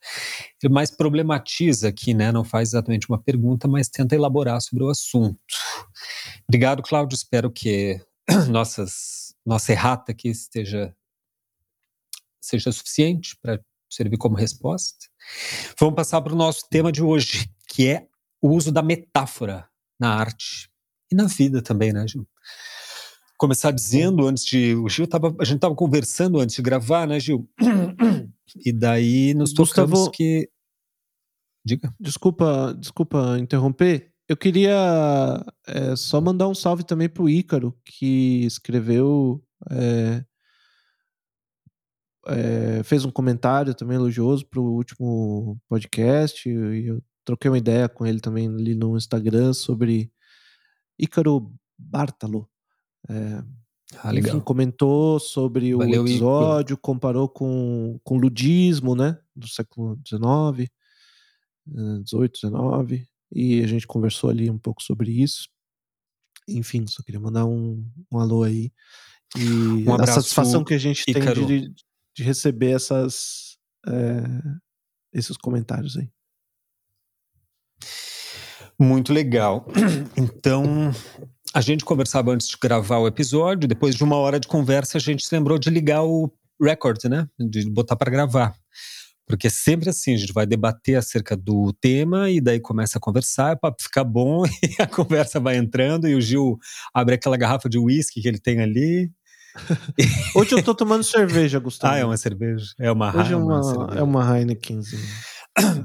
Ele 0.62 0.73
mais 0.73 0.91
problematiza 0.91 1.88
aqui, 1.88 2.15
né, 2.15 2.31
não 2.31 2.45
faz 2.45 2.71
exatamente 2.71 3.09
uma 3.09 3.21
pergunta, 3.21 3.67
mas 3.67 3.88
tenta 3.88 4.15
elaborar 4.15 4.61
sobre 4.61 4.85
o 4.85 4.88
assunto. 4.88 5.38
Obrigado, 6.49 6.83
Cláudio. 6.83 7.15
Espero 7.15 7.51
que 7.51 8.01
nossas, 8.49 9.35
nossa 9.45 9.73
errata 9.73 10.12
aqui 10.12 10.29
esteja 10.29 10.95
seja 12.41 12.73
suficiente 12.73 13.37
para 13.41 13.61
servir 13.88 14.17
como 14.17 14.35
resposta. 14.37 15.07
Vamos 15.79 15.95
passar 15.95 16.21
para 16.21 16.33
o 16.33 16.37
nosso 16.37 16.69
tema 16.69 16.91
de 16.91 17.03
hoje, 17.03 17.49
que 17.69 17.88
é 17.88 18.07
o 18.41 18.51
uso 18.51 18.73
da 18.73 18.83
metáfora 18.83 19.69
na 19.99 20.15
arte 20.15 20.69
e 21.11 21.15
na 21.15 21.27
vida 21.27 21.62
também, 21.62 21.93
né, 21.93 22.07
Gil? 22.09 22.27
Começar 23.38 23.71
dizendo 23.71 24.27
antes 24.27 24.45
de. 24.45 24.75
O 24.75 24.88
Gil 24.88 25.07
tava, 25.07 25.35
a 25.38 25.45
gente 25.45 25.57
estava 25.57 25.75
conversando 25.75 26.41
antes 26.41 26.57
de 26.57 26.62
gravar, 26.62 27.07
né, 27.07 27.21
Gil? 27.21 27.49
E 28.57 28.73
daí 28.73 29.35
nos 29.35 29.53
tocamos 29.53 29.91
Gustavo, 29.91 30.11
que. 30.11 30.49
Diga. 31.65 31.95
Desculpa, 31.99 32.75
desculpa 32.79 33.38
interromper. 33.38 34.12
Eu 34.29 34.37
queria 34.37 35.45
é, 35.67 35.97
só 35.97 36.21
mandar 36.21 36.49
um 36.49 36.55
salve 36.55 36.85
também 36.85 37.09
pro 37.09 37.29
Ícaro, 37.29 37.77
que 37.85 38.45
escreveu. 38.45 39.43
É, 39.71 40.25
é, 42.29 42.83
fez 42.83 43.05
um 43.05 43.11
comentário 43.11 43.75
também 43.75 43.97
elogioso 43.97 44.47
pro 44.47 44.62
último 44.62 45.61
podcast. 45.69 46.49
E 46.49 46.87
eu 46.87 47.03
troquei 47.25 47.51
uma 47.51 47.59
ideia 47.59 47.88
com 47.88 48.07
ele 48.07 48.21
também 48.21 48.49
ali 48.49 48.75
no 48.75 48.97
Instagram 48.97 49.53
sobre 49.53 50.12
Ícaro 50.99 51.53
Bartalo. 51.79 52.49
É, 53.09 53.43
ah, 54.03 54.15
enfim, 54.15 54.41
comentou 54.41 55.19
sobre 55.19 55.75
Valeu, 55.75 56.03
o 56.03 56.07
episódio, 56.07 56.77
comparou 56.77 57.29
com, 57.29 57.99
com 58.03 58.17
ludismo, 58.17 58.95
né? 58.95 59.19
Do 59.35 59.49
século 59.49 59.99
XIX, 60.07 60.71
18, 62.05 62.33
19 62.43 63.07
e 63.35 63.63
a 63.63 63.67
gente 63.67 63.87
conversou 63.87 64.29
ali 64.31 64.51
um 64.51 64.59
pouco 64.59 64.83
sobre 64.83 65.11
isso. 65.11 65.49
Enfim, 66.47 66.87
só 66.87 67.03
queria 67.03 67.21
mandar 67.21 67.47
um, 67.47 67.85
um 68.11 68.19
alô 68.19 68.43
aí. 68.43 68.71
E 69.37 69.89
um 69.89 69.95
a 69.95 70.07
satisfação 70.07 70.63
que 70.63 70.75
a 70.75 70.79
gente 70.79 71.05
Ícaro. 71.09 71.47
tem 71.47 71.69
de, 71.69 71.75
de 72.15 72.23
receber 72.23 72.73
essas, 72.73 73.57
é, 73.87 74.23
esses 75.13 75.37
comentários 75.37 75.97
aí. 75.97 76.11
Muito 78.79 79.13
legal. 79.13 79.67
Então, 80.17 80.93
a 81.55 81.61
gente 81.61 81.85
conversava 81.85 82.31
antes 82.31 82.49
de 82.49 82.57
gravar 82.61 82.99
o 82.99 83.07
episódio, 83.07 83.69
depois 83.69 83.95
de 83.95 84.03
uma 84.03 84.17
hora 84.17 84.41
de 84.41 84.49
conversa, 84.49 84.99
a 84.99 85.01
gente 85.01 85.25
se 85.25 85.35
lembrou 85.35 85.59
de 85.59 85.71
ligar 85.71 86.03
o 86.03 86.33
record, 86.61 87.05
né? 87.05 87.27
De 87.38 87.69
botar 87.69 87.97
para 87.97 88.11
gravar. 88.11 88.55
Porque 89.27 89.47
é 89.47 89.51
sempre 89.51 89.88
assim, 89.88 90.15
a 90.15 90.17
gente 90.17 90.33
vai 90.33 90.47
debater 90.47 90.97
acerca 90.97 91.37
do 91.37 91.73
tema 91.81 92.31
e 92.31 92.41
daí 92.41 92.61
começa 92.61 92.99
a 92.99 93.01
conversar, 93.01 93.55
o 93.55 93.61
papo 93.61 93.83
fica 93.83 94.03
bom 94.03 94.43
e 94.62 94.83
a 94.83 94.87
conversa 94.87 95.38
vai 95.38 95.57
entrando 95.57 96.09
e 96.09 96.15
o 96.15 96.21
Gil 96.21 96.59
abre 96.93 97.15
aquela 97.15 97.37
garrafa 97.37 97.69
de 97.69 97.79
uísque 97.79 98.21
que 98.21 98.29
ele 98.29 98.38
tem 98.38 98.61
ali. 98.61 99.11
Hoje 100.35 100.53
eu 100.53 100.62
tô 100.62 100.75
tomando 100.75 101.05
cerveja, 101.05 101.59
Gustavo. 101.59 101.95
Ah, 101.95 101.99
é 101.99 102.05
uma 102.05 102.17
cerveja? 102.17 102.67
É 102.81 102.91
uma 102.91 103.15
Hoje 103.15 103.33
é 103.33 103.37
uma, 103.37 103.95
é 103.97 104.03
uma 104.03 104.38
Heineken. 104.38 104.81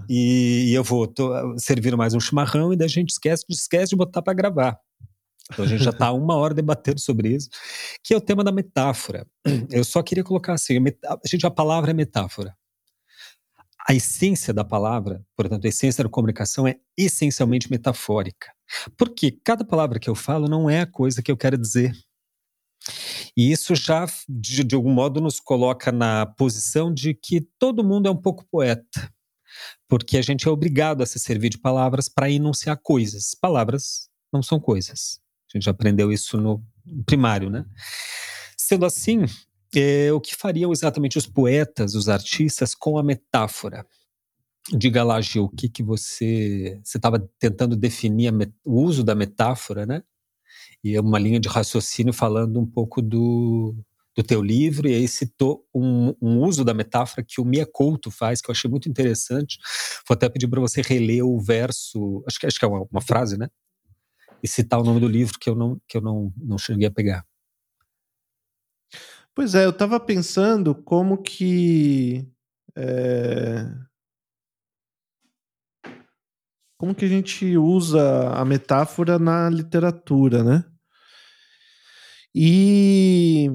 E, 0.10 0.70
e, 0.70 0.74
eu 0.74 0.84
vou 0.84 1.06
tô, 1.06 1.30
servir 1.58 1.96
mais 1.98 2.14
um 2.14 2.20
chimarrão 2.22 2.72
e 2.72 2.78
daí 2.78 2.86
a 2.86 2.90
gente 2.90 3.10
esquece, 3.10 3.44
esquece 3.50 3.90
de 3.90 3.98
botar 3.98 4.22
para 4.22 4.34
gravar. 4.34 4.80
Então 5.52 5.66
a 5.66 5.68
gente 5.68 5.84
já 5.84 5.92
está 5.92 6.12
uma 6.14 6.36
hora 6.36 6.54
debatendo 6.54 7.00
sobre 7.00 7.30
isso, 7.36 7.50
que 8.04 8.14
é 8.14 8.18
o 8.18 8.22
tema 8.22 8.44
da 8.44 8.52
metáfora. 8.52 9.26
Eu 9.72 9.84
só 9.84 10.02
queria 10.04 10.24
colocar 10.24 10.54
assim, 10.54 10.78
a, 11.06 11.18
gente, 11.26 11.46
a 11.46 11.52
palavra 11.52 11.92
é 11.92 11.94
metáfora 11.94 12.56
a 13.88 13.94
essência 13.94 14.54
da 14.54 14.66
palavra, 14.66 15.26
portanto, 15.34 15.64
a 15.64 15.70
essência 15.70 16.04
da 16.04 16.10
comunicação 16.10 16.68
é 16.68 16.78
essencialmente 16.98 17.72
metafórica. 17.72 18.52
Porque 18.98 19.32
cada 19.32 19.64
palavra 19.64 19.98
que 19.98 20.10
eu 20.10 20.16
falo 20.16 20.50
não 20.50 20.70
é 20.70 20.82
a 20.82 20.92
coisa 20.92 21.24
que 21.24 21.32
eu 21.32 21.38
quero 21.38 21.58
dizer. 21.58 21.94
E 23.36 23.50
isso 23.50 23.74
já, 23.76 24.06
de, 24.28 24.66
de 24.66 24.76
algum 24.76 24.92
modo, 24.92 25.22
nos 25.22 25.40
coloca 25.40 25.90
na 25.90 26.26
posição 26.26 26.94
de 26.94 27.14
que 27.14 27.40
todo 27.58 27.84
mundo 27.84 28.10
é 28.10 28.12
um 28.12 28.22
pouco 28.22 28.46
poeta. 28.52 29.10
Porque 29.88 30.18
a 30.18 30.22
gente 30.22 30.46
é 30.46 30.52
obrigado 30.52 31.02
a 31.02 31.06
se 31.06 31.18
servir 31.18 31.50
de 31.50 31.58
palavras 31.58 32.10
para 32.10 32.30
enunciar 32.30 32.78
coisas. 32.84 33.34
Palavras 33.40 34.10
não 34.34 34.44
são 34.44 34.60
coisas. 34.60 35.22
A 35.54 35.58
gente 35.58 35.70
aprendeu 35.70 36.12
isso 36.12 36.38
no 36.38 36.64
primário, 37.06 37.50
né? 37.50 37.66
Sendo 38.58 38.86
assim, 38.86 39.26
é, 39.76 40.12
o 40.12 40.20
que 40.20 40.36
fariam 40.36 40.72
exatamente 40.72 41.18
os 41.18 41.26
poetas, 41.26 41.96
os 41.96 42.10
artistas, 42.10 42.76
com 42.76 42.98
a 42.98 43.04
metáfora? 43.04 43.86
Diga 44.72 45.04
lá, 45.04 45.22
Gil, 45.22 45.46
o 45.46 45.50
que, 45.50 45.70
que 45.70 45.82
você 45.82 46.82
estava 46.84 47.20
tentando 47.40 47.76
definir 47.76 48.34
o 48.66 48.82
uso 48.82 49.04
da 49.04 49.16
metáfora, 49.16 49.86
né? 49.86 50.04
E 50.84 50.96
é 50.96 51.02
uma 51.02 51.20
linha 51.20 51.40
de 51.40 51.48
raciocínio 51.48 52.14
falando 52.14 52.60
um 52.60 52.66
pouco 52.66 53.02
do, 53.02 53.76
do 54.16 54.24
teu 54.24 54.42
livro, 54.42 54.88
e 54.88 54.96
aí 54.96 55.08
citou 55.08 55.66
um, 55.74 56.14
um, 56.22 56.44
uso 56.44 56.66
da 56.66 56.74
metáfora 56.74 57.24
que 57.24 57.40
o 57.40 57.46
Mia 57.46 57.66
Couto 57.66 58.12
faz, 58.12 58.42
que 58.42 58.50
eu 58.50 58.54
achei 58.54 58.70
muito 58.70 58.90
interessante. 58.90 59.58
Vou 60.08 60.16
até 60.16 60.28
pedir 60.28 60.48
para 60.48 60.60
você 60.60 60.82
reler 60.82 61.24
o 61.26 61.40
verso, 61.40 62.24
acho 62.28 62.40
que, 62.40 62.46
acho 62.46 62.60
que 62.60 62.66
é 62.66 62.68
uma, 62.68 62.86
uma, 62.92 63.02
frase, 63.02 63.38
né? 63.38 63.48
E 64.42 64.48
citar 64.48 64.80
o 64.80 64.84
nome 64.84 65.00
do 65.00 65.08
livro 65.08 65.38
que 65.40 65.50
eu 65.50 65.56
não, 65.56 65.82
que 65.88 65.98
eu 65.98 66.02
não, 66.02 66.32
não 66.38 66.58
cheguei 66.58 66.88
a 66.88 66.92
pegar. 66.92 67.26
Pois 69.38 69.54
é, 69.54 69.66
eu 69.66 69.70
estava 69.70 70.00
pensando 70.00 70.74
como 70.74 71.22
que. 71.22 72.28
É... 72.76 73.66
Como 76.76 76.96
que 76.96 77.06
a 77.06 77.08
gente 77.08 77.56
usa 77.56 78.32
a 78.34 78.44
metáfora 78.44 79.20
na 79.20 79.48
literatura, 79.50 80.44
né? 80.44 80.66
E. 82.34 83.48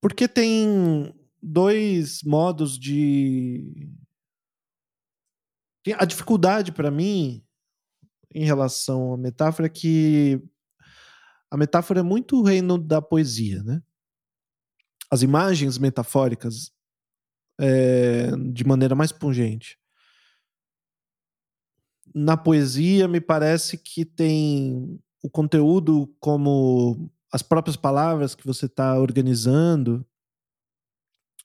Porque 0.00 0.28
tem 0.28 1.12
dois 1.42 2.22
modos 2.22 2.78
de. 2.78 3.92
A 5.98 6.04
dificuldade 6.04 6.72
para 6.72 6.90
mim 6.90 7.43
em 8.34 8.44
relação 8.44 9.14
à 9.14 9.16
metáfora 9.16 9.68
que 9.68 10.42
a 11.50 11.56
metáfora 11.56 12.00
é 12.00 12.02
muito 12.02 12.40
o 12.40 12.42
reino 12.42 12.76
da 12.76 13.00
poesia, 13.00 13.62
né? 13.62 13.80
As 15.08 15.22
imagens 15.22 15.78
metafóricas 15.78 16.72
é, 17.60 18.30
de 18.52 18.64
maneira 18.64 18.96
mais 18.96 19.12
pungente. 19.12 19.78
Na 22.12 22.36
poesia, 22.36 23.06
me 23.06 23.20
parece 23.20 23.78
que 23.78 24.04
tem 24.04 25.00
o 25.22 25.30
conteúdo 25.30 26.12
como 26.18 27.10
as 27.32 27.42
próprias 27.42 27.76
palavras 27.76 28.34
que 28.34 28.46
você 28.46 28.66
está 28.66 28.98
organizando 28.98 30.04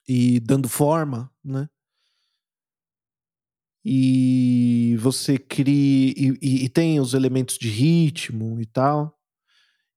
e 0.08 0.40
dando 0.40 0.68
forma, 0.68 1.32
né? 1.44 1.68
E 3.84 4.96
você 4.98 5.38
cria 5.38 6.12
e, 6.16 6.38
e, 6.42 6.64
e 6.64 6.68
tem 6.68 7.00
os 7.00 7.14
elementos 7.14 7.56
de 7.56 7.68
ritmo 7.68 8.60
e 8.60 8.66
tal 8.66 9.20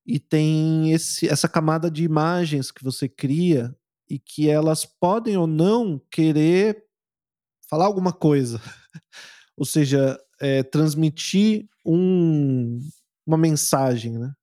e 0.05 0.19
tem 0.19 0.91
esse, 0.91 1.27
essa 1.27 1.47
camada 1.47 1.89
de 1.89 2.03
imagens 2.03 2.71
que 2.71 2.83
você 2.83 3.07
cria 3.07 3.75
e 4.09 4.19
que 4.19 4.49
elas 4.49 4.85
podem 4.85 5.37
ou 5.37 5.47
não 5.47 5.99
querer 6.11 6.83
falar 7.69 7.85
alguma 7.85 8.11
coisa. 8.11 8.61
ou 9.55 9.65
seja, 9.65 10.19
é, 10.41 10.61
transmitir 10.61 11.67
um, 11.85 12.79
uma 13.25 13.37
mensagem, 13.37 14.17
né? 14.17 14.33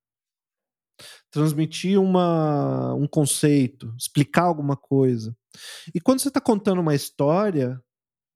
Transmitir 1.31 2.01
uma, 2.01 2.95
um 2.95 3.07
conceito, 3.07 3.95
explicar 3.97 4.45
alguma 4.45 4.77
coisa. 4.77 5.37
E 5.95 6.01
quando 6.01 6.21
você 6.21 6.29
está 6.29 6.41
contando 6.41 6.81
uma 6.81 6.95
história, 6.95 7.81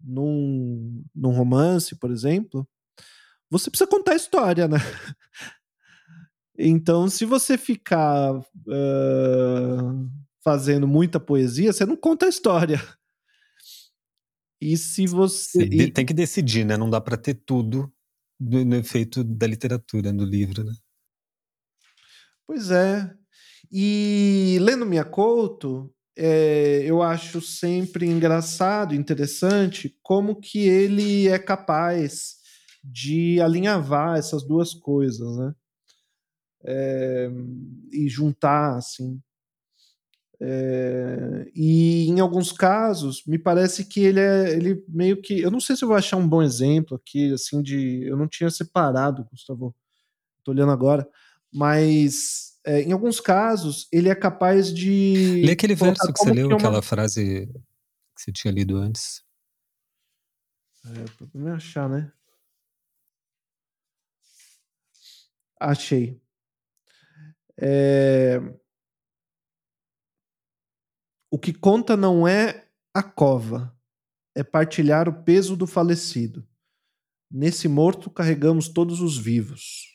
num, 0.05 1.03
num 1.15 1.31
romance, 1.31 1.97
por 1.97 2.11
exemplo, 2.11 2.69
você 3.51 3.71
precisa 3.71 3.89
contar 3.89 4.13
a 4.13 4.17
história, 4.17 4.69
né? 4.69 4.79
Então, 6.57 7.09
se 7.09 7.25
você 7.25 7.59
ficar 7.59 8.33
uh, 8.33 10.11
fazendo 10.41 10.87
muita 10.87 11.19
poesia, 11.19 11.73
você 11.73 11.85
não 11.85 11.97
conta 11.97 12.27
a 12.27 12.29
história. 12.29 12.81
E 14.61 14.77
se 14.77 15.05
você. 15.07 15.65
E... 15.65 15.91
Tem 15.91 16.07
que 16.07 16.15
decidir, 16.15 16.65
né? 16.65 16.77
Não 16.77 16.89
dá 16.89 17.01
para 17.01 17.17
ter 17.17 17.35
tudo 17.35 17.93
no, 18.39 18.65
no 18.65 18.77
efeito 18.77 19.25
da 19.25 19.49
literatura, 19.49 20.13
do 20.13 20.25
livro, 20.25 20.63
né? 20.63 20.73
Pois 22.47 22.71
é. 22.71 23.13
E 23.71 24.59
lendo 24.61 24.87
Minha 24.87 25.05
Couto, 25.05 25.93
é, 26.17 26.83
eu 26.85 27.03
acho 27.03 27.41
sempre 27.41 28.07
engraçado, 28.07 28.95
interessante, 28.95 29.97
como 30.03 30.41
que 30.41 30.61
ele 30.61 31.29
é 31.29 31.39
capaz 31.39 32.37
de 32.83 33.41
alinhavar 33.41 34.19
essas 34.19 34.43
duas 34.45 34.75
coisas, 34.75 35.37
né? 35.37 35.55
é, 36.65 37.31
e 37.93 38.09
juntar, 38.09 38.77
assim. 38.77 39.21
É, 40.41 41.51
e 41.55 42.09
em 42.09 42.21
alguns 42.21 42.51
casos, 42.51 43.23
me 43.27 43.39
parece 43.39 43.85
que 43.85 44.01
ele 44.01 44.21
é 44.21 44.55
ele 44.55 44.83
meio 44.89 45.21
que. 45.21 45.41
Eu 45.41 45.51
não 45.51 45.61
sei 45.61 45.77
se 45.77 45.85
eu 45.85 45.89
vou 45.89 45.97
achar 45.97 46.17
um 46.17 46.29
bom 46.29 46.43
exemplo 46.43 46.97
aqui, 46.97 47.33
assim, 47.33 47.63
de. 47.63 48.05
Eu 48.05 48.17
não 48.17 48.27
tinha 48.29 48.51
separado, 48.51 49.27
Gustavo. 49.31 49.75
Tô 50.45 50.53
olhando 50.53 50.73
agora, 50.73 51.09
mas 51.53 52.54
é, 52.65 52.81
em 52.83 52.93
alguns 52.93 53.21
casos, 53.21 53.87
ele 53.93 54.09
é 54.09 54.15
capaz 54.15 54.73
de. 54.73 55.43
Lê 55.45 55.53
aquele 55.53 55.75
verso 55.75 56.13
que 56.13 56.19
você 56.19 56.33
leu, 56.33 56.49
que 56.49 56.55
é 56.55 56.57
uma... 56.57 56.63
aquela 56.63 56.83
frase 56.83 57.47
que 58.17 58.23
você 58.23 58.33
tinha 58.33 58.53
lido 58.53 58.77
antes. 58.77 59.23
É, 60.87 61.05
pra 61.17 61.29
me 61.35 61.51
achar, 61.51 61.89
né? 61.89 62.11
Achei. 65.61 66.21
É... 67.59 68.41
O 71.31 71.39
que 71.39 71.53
conta 71.53 71.97
não 71.97 72.27
é 72.27 72.69
a 72.95 73.03
cova, 73.03 73.77
é 74.35 74.43
partilhar 74.43 75.09
o 75.09 75.25
peso 75.25 75.57
do 75.57 75.67
falecido. 75.67 76.47
Nesse 77.31 77.67
morto 77.67 78.09
carregamos 78.09 78.69
todos 78.69 79.01
os 79.01 79.19
vivos. 79.19 79.94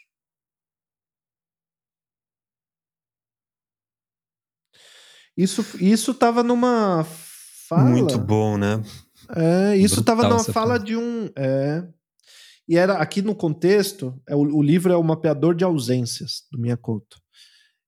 Isso 5.39 5.63
isso 5.80 6.12
estava 6.12 6.43
numa 6.43 7.06
fala. 7.69 7.89
Muito 7.89 8.17
bom, 8.17 8.58
né? 8.58 8.84
É, 9.34 9.78
isso 9.78 10.02
estava 10.02 10.28
numa 10.28 10.43
fala 10.43 10.78
de 10.78 10.97
um. 10.97 11.30
É, 11.34 11.88
e 12.67 12.75
era 12.75 12.97
aqui 12.97 13.21
no 13.21 13.34
contexto, 13.34 14.21
é, 14.28 14.36
o, 14.36 14.39
o, 14.39 14.62
livro 14.62 14.91
é 14.91 14.97
o 14.97 15.04
mapeador 15.04 15.56
de 15.56 15.63
ausências 15.63 16.43
do 16.52 16.60
Miyakoto. 16.60 17.17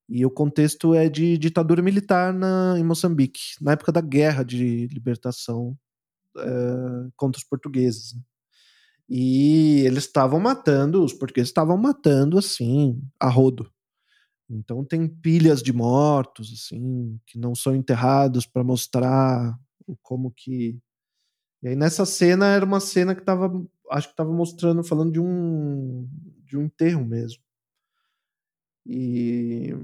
E 0.07 0.25
o 0.25 0.31
contexto 0.31 0.95
é 0.95 1.09
de 1.09 1.37
ditadura 1.37 1.81
militar 1.81 2.33
na, 2.33 2.75
em 2.77 2.83
Moçambique, 2.85 3.41
na 3.59 3.73
época 3.73 3.91
da 3.91 4.01
guerra 4.01 4.43
de 4.43 4.87
libertação 4.87 5.77
é, 6.37 7.07
contra 7.17 7.37
os 7.37 7.43
portugueses. 7.43 8.13
Né? 8.13 8.21
E 9.09 9.81
eles 9.85 10.05
estavam 10.05 10.39
matando, 10.39 11.03
os 11.03 11.11
portugueses 11.11 11.49
estavam 11.49 11.75
matando 11.75 12.37
assim, 12.37 12.97
a 13.19 13.29
rodo. 13.29 13.69
Então 14.51 14.83
tem 14.83 15.07
pilhas 15.07 15.61
de 15.63 15.71
mortos, 15.73 16.51
assim, 16.53 17.19
que 17.25 17.37
não 17.37 17.55
são 17.55 17.75
enterrados 17.75 18.45
para 18.45 18.63
mostrar 18.63 19.57
como 20.01 20.31
que. 20.31 20.79
E 21.63 21.69
aí 21.69 21.75
nessa 21.75 22.05
cena 22.05 22.47
era 22.47 22.65
uma 22.65 22.79
cena 22.79 23.15
que 23.15 23.23
tava 23.23 23.49
acho 23.91 24.07
que 24.07 24.13
estava 24.13 24.31
mostrando, 24.31 24.83
falando 24.83 25.11
de 25.11 25.19
um, 25.19 26.07
de 26.45 26.57
um 26.57 26.63
enterro 26.63 27.05
mesmo. 27.05 27.43
E, 28.85 29.75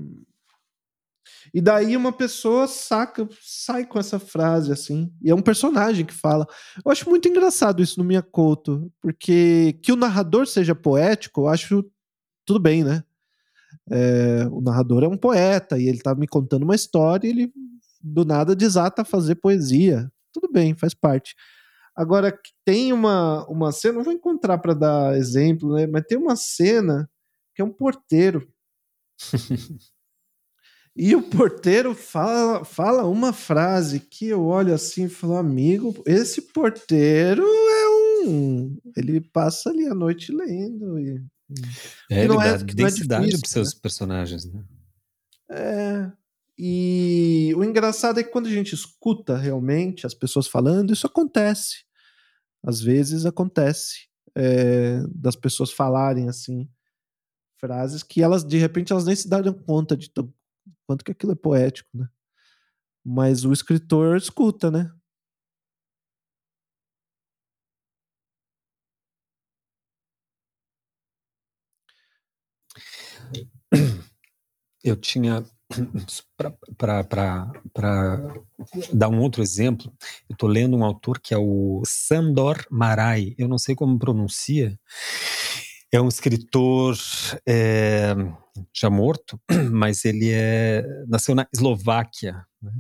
e 1.53 1.61
daí 1.61 1.95
uma 1.95 2.11
pessoa 2.11 2.67
saca, 2.67 3.27
sai 3.41 3.85
com 3.85 3.99
essa 3.99 4.17
frase 4.17 4.71
assim, 4.71 5.13
e 5.21 5.29
é 5.29 5.35
um 5.35 5.41
personagem 5.41 6.05
que 6.05 6.13
fala. 6.13 6.47
Eu 6.83 6.91
acho 6.91 7.07
muito 7.09 7.27
engraçado 7.27 7.83
isso 7.83 7.99
no 7.99 8.05
Miyakoto, 8.05 8.91
porque 9.01 9.73
que 9.83 9.91
o 9.91 9.97
narrador 9.97 10.47
seja 10.47 10.73
poético, 10.73 11.41
eu 11.41 11.47
acho 11.47 11.85
tudo 12.45 12.59
bem, 12.59 12.83
né? 12.83 13.03
É, 13.89 14.47
o 14.51 14.61
narrador 14.61 15.03
é 15.03 15.07
um 15.07 15.17
poeta 15.17 15.77
e 15.77 15.87
ele 15.87 15.99
tá 15.99 16.13
me 16.13 16.27
contando 16.27 16.63
uma 16.63 16.75
história 16.75 17.27
e 17.27 17.29
ele 17.31 17.53
do 18.01 18.25
nada 18.25 18.55
desata 18.55 19.01
a 19.01 19.05
fazer 19.05 19.35
poesia. 19.35 20.11
Tudo 20.33 20.51
bem, 20.51 20.75
faz 20.75 20.93
parte. 20.93 21.35
Agora, 21.95 22.37
tem 22.63 22.93
uma, 22.93 23.43
uma 23.47 23.71
cena, 23.71 23.95
não 23.95 24.03
vou 24.03 24.13
encontrar 24.13 24.59
para 24.59 24.73
dar 24.75 25.17
exemplo, 25.17 25.73
né? 25.73 25.87
Mas 25.87 26.03
tem 26.07 26.17
uma 26.17 26.35
cena 26.35 27.09
que 27.55 27.61
é 27.61 27.65
um 27.65 27.73
porteiro. 27.73 28.47
e 30.95 31.15
o 31.15 31.23
porteiro 31.23 31.95
fala, 31.95 32.63
fala 32.63 33.03
uma 33.03 33.33
frase 33.33 33.99
que 33.99 34.27
eu 34.27 34.45
olho 34.45 34.75
assim 34.75 35.05
e 35.05 35.09
falo, 35.09 35.37
amigo, 35.37 36.03
esse 36.05 36.53
porteiro 36.53 37.43
é 37.43 38.27
um. 38.27 38.77
Ele 38.95 39.19
passa 39.19 39.71
ali 39.71 39.87
a 39.87 39.95
noite 39.95 40.31
lendo. 40.31 40.99
E, 40.99 41.19
é, 42.11 42.19
ele 42.19 42.27
não 42.29 42.41
é, 42.41 42.57
dá 42.57 42.63
densidade 42.63 43.35
é 43.35 43.39
para 43.39 43.49
seus 43.49 43.73
né? 43.73 43.79
personagens, 43.81 44.45
né? 44.45 44.63
É. 45.49 46.11
E 46.57 47.53
o 47.55 47.63
engraçado 47.63 48.19
é 48.19 48.23
que 48.23 48.31
quando 48.31 48.47
a 48.47 48.51
gente 48.51 48.73
escuta 48.73 49.37
realmente 49.37 50.05
as 50.05 50.13
pessoas 50.13 50.47
falando, 50.47 50.91
isso 50.91 51.05
acontece 51.05 51.87
às 52.63 52.81
vezes 52.81 53.25
acontece 53.25 54.07
é, 54.35 55.01
das 55.09 55.35
pessoas 55.35 55.71
falarem 55.71 56.27
assim 56.27 56.69
frases 57.59 58.03
que 58.03 58.21
elas 58.21 58.43
de 58.43 58.57
repente 58.57 58.91
elas 58.91 59.05
nem 59.05 59.15
se 59.15 59.27
dão 59.27 59.53
conta 59.53 59.95
de 59.95 60.09
tão, 60.11 60.31
quanto 60.85 61.03
que 61.03 61.11
aquilo 61.11 61.31
é 61.31 61.35
poético, 61.35 61.89
né? 61.93 62.07
Mas 63.03 63.45
o 63.45 63.53
escritor 63.53 64.17
escuta, 64.17 64.69
né? 64.69 64.91
Eu 74.87 74.95
tinha 74.95 75.43
para 76.77 77.51
dar 78.93 79.09
um 79.09 79.19
outro 79.19 79.41
exemplo, 79.41 79.91
eu 80.29 80.33
estou 80.33 80.47
lendo 80.47 80.77
um 80.77 80.83
autor 80.83 81.19
que 81.19 81.33
é 81.33 81.37
o 81.37 81.81
Sandor 81.85 82.65
Marai, 82.71 83.35
eu 83.37 83.49
não 83.49 83.57
sei 83.57 83.75
como 83.75 83.99
pronuncia, 83.99 84.79
é 85.91 85.99
um 85.99 86.07
escritor 86.07 86.97
é, 87.45 88.15
já 88.73 88.89
morto, 88.89 89.37
mas 89.71 90.05
ele 90.05 90.31
é 90.31 90.85
nasceu 91.07 91.35
na 91.35 91.45
Eslováquia, 91.53 92.45
né? 92.61 92.71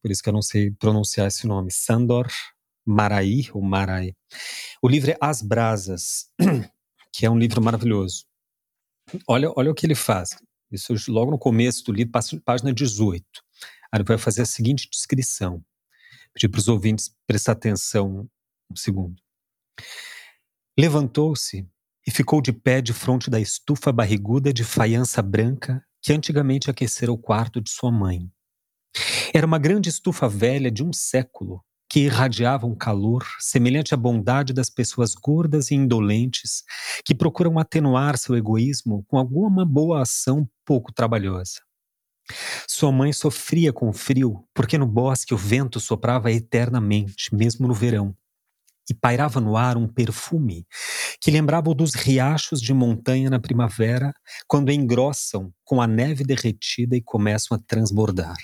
por 0.00 0.10
isso 0.10 0.22
que 0.22 0.28
eu 0.28 0.32
não 0.32 0.42
sei 0.42 0.70
pronunciar 0.70 1.26
esse 1.26 1.44
nome, 1.44 1.72
Sandor 1.72 2.28
Marai, 2.86 3.48
ou 3.52 3.60
Marai. 3.60 4.14
O 4.80 4.88
livro 4.88 5.10
é 5.10 5.16
As 5.20 5.42
Brasas, 5.42 6.30
que 7.12 7.26
é 7.26 7.30
um 7.30 7.38
livro 7.38 7.60
maravilhoso. 7.60 8.24
Olha, 9.26 9.52
olha 9.56 9.70
o 9.70 9.74
que 9.74 9.86
ele 9.86 9.94
faz. 9.96 10.30
Isso 10.70 10.94
logo 11.10 11.30
no 11.30 11.38
começo 11.38 11.84
do 11.84 11.92
livro, 11.92 12.12
página 12.44 12.72
18. 12.72 13.24
Aí 13.92 14.02
vai 14.02 14.18
fazer 14.18 14.42
a 14.42 14.46
seguinte 14.46 14.88
descrição. 14.90 15.64
Pedir 16.34 16.48
para 16.48 16.58
os 16.58 16.68
ouvintes 16.68 17.14
prestar 17.26 17.52
atenção 17.52 18.28
um 18.70 18.76
segundo. 18.76 19.16
Levantou-se 20.78 21.66
e 22.06 22.10
ficou 22.10 22.40
de 22.40 22.52
pé 22.52 22.80
de 22.80 22.92
frente 22.92 23.30
da 23.30 23.40
estufa 23.40 23.90
barriguda 23.92 24.52
de 24.52 24.64
faiança 24.64 25.22
branca 25.22 25.84
que 26.02 26.12
antigamente 26.12 26.70
aquecera 26.70 27.10
o 27.10 27.18
quarto 27.18 27.60
de 27.60 27.70
sua 27.70 27.90
mãe. 27.90 28.30
Era 29.34 29.46
uma 29.46 29.58
grande 29.58 29.88
estufa 29.88 30.28
velha 30.28 30.70
de 30.70 30.84
um 30.84 30.92
século, 30.92 31.64
que 31.96 32.00
irradiava 32.00 32.66
um 32.66 32.74
calor 32.74 33.24
semelhante 33.38 33.94
à 33.94 33.96
bondade 33.96 34.52
das 34.52 34.68
pessoas 34.68 35.14
gordas 35.14 35.70
e 35.70 35.74
indolentes 35.74 36.62
que 37.06 37.14
procuram 37.14 37.58
atenuar 37.58 38.18
seu 38.18 38.36
egoísmo 38.36 39.02
com 39.08 39.16
alguma 39.16 39.64
boa 39.64 40.02
ação 40.02 40.46
pouco 40.62 40.92
trabalhosa. 40.92 41.62
Sua 42.68 42.92
mãe 42.92 43.14
sofria 43.14 43.72
com 43.72 43.88
o 43.88 43.94
frio 43.94 44.46
porque 44.52 44.76
no 44.76 44.86
bosque 44.86 45.32
o 45.32 45.38
vento 45.38 45.80
soprava 45.80 46.30
eternamente, 46.30 47.34
mesmo 47.34 47.66
no 47.66 47.72
verão, 47.72 48.14
e 48.90 48.92
pairava 48.92 49.40
no 49.40 49.56
ar 49.56 49.78
um 49.78 49.88
perfume 49.88 50.66
que 51.18 51.30
lembrava 51.30 51.70
o 51.70 51.74
dos 51.74 51.94
riachos 51.94 52.60
de 52.60 52.74
montanha 52.74 53.30
na 53.30 53.40
primavera, 53.40 54.12
quando 54.46 54.70
engrossam 54.70 55.50
com 55.64 55.80
a 55.80 55.86
neve 55.86 56.24
derretida 56.24 56.94
e 56.94 57.00
começam 57.00 57.56
a 57.56 57.60
transbordar 57.66 58.36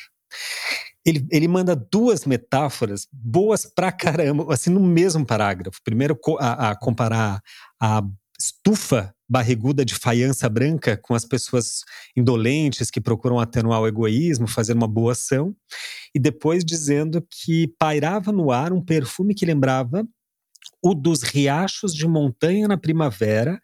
ele, 1.04 1.26
ele 1.30 1.48
manda 1.48 1.74
duas 1.74 2.24
metáforas 2.24 3.06
boas 3.12 3.66
pra 3.66 3.90
caramba, 3.90 4.52
assim, 4.52 4.70
no 4.70 4.80
mesmo 4.80 5.26
parágrafo. 5.26 5.80
Primeiro, 5.84 6.18
a, 6.38 6.70
a 6.70 6.76
comparar 6.76 7.40
a 7.80 8.02
estufa 8.38 9.14
barriguda 9.28 9.84
de 9.84 9.94
faiança 9.94 10.48
branca 10.48 10.96
com 10.96 11.14
as 11.14 11.24
pessoas 11.24 11.84
indolentes 12.16 12.90
que 12.90 13.00
procuram 13.00 13.38
atenuar 13.40 13.80
o 13.80 13.86
egoísmo, 13.86 14.46
fazer 14.46 14.74
uma 14.74 14.88
boa 14.88 15.12
ação, 15.12 15.56
e 16.14 16.18
depois 16.18 16.64
dizendo 16.64 17.24
que 17.30 17.72
pairava 17.78 18.30
no 18.30 18.50
ar 18.50 18.72
um 18.72 18.84
perfume 18.84 19.34
que 19.34 19.46
lembrava 19.46 20.06
o 20.82 20.94
dos 20.94 21.22
riachos 21.22 21.94
de 21.94 22.06
montanha 22.06 22.66
na 22.66 22.76
primavera, 22.76 23.60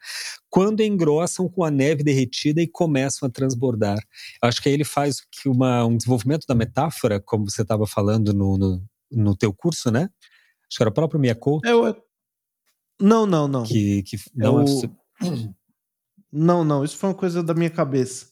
quando 0.49 0.81
engrossam 0.81 1.49
com 1.49 1.63
a 1.63 1.69
neve 1.69 2.03
derretida 2.03 2.61
e 2.61 2.67
começam 2.67 3.27
a 3.27 3.31
transbordar. 3.31 3.99
Acho 4.41 4.61
que 4.61 4.69
aí 4.69 4.75
ele 4.75 4.85
faz 4.85 5.17
uma, 5.45 5.85
um 5.85 5.97
desenvolvimento 5.97 6.45
da 6.47 6.55
metáfora, 6.55 7.19
como 7.19 7.49
você 7.49 7.61
estava 7.61 7.85
falando 7.85 8.33
no, 8.33 8.57
no, 8.57 8.83
no, 9.11 9.35
teu 9.35 9.53
curso, 9.53 9.91
né? 9.91 10.09
Acho 10.67 10.77
que 10.77 10.83
era 10.83 10.89
o 10.89 10.93
próprio 10.93 11.19
Miyakoto. 11.19 11.67
Eu, 11.67 11.95
não, 13.01 13.25
não, 13.25 13.47
não. 13.47 13.63
Que, 13.63 14.01
que 14.03 14.17
não, 14.33 14.61
eu... 14.61 14.65
é... 15.21 15.29
não, 16.31 16.63
não, 16.63 16.83
isso 16.83 16.95
foi 16.95 17.09
uma 17.09 17.15
coisa 17.15 17.43
da 17.43 17.53
minha 17.53 17.69
cabeça 17.69 18.28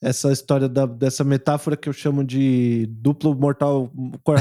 essa 0.00 0.30
história 0.30 0.68
da, 0.68 0.86
dessa 0.86 1.24
metáfora 1.24 1.76
que 1.76 1.88
eu 1.88 1.92
chamo 1.92 2.24
de 2.24 2.86
duplo 2.88 3.34
mortal 3.34 3.92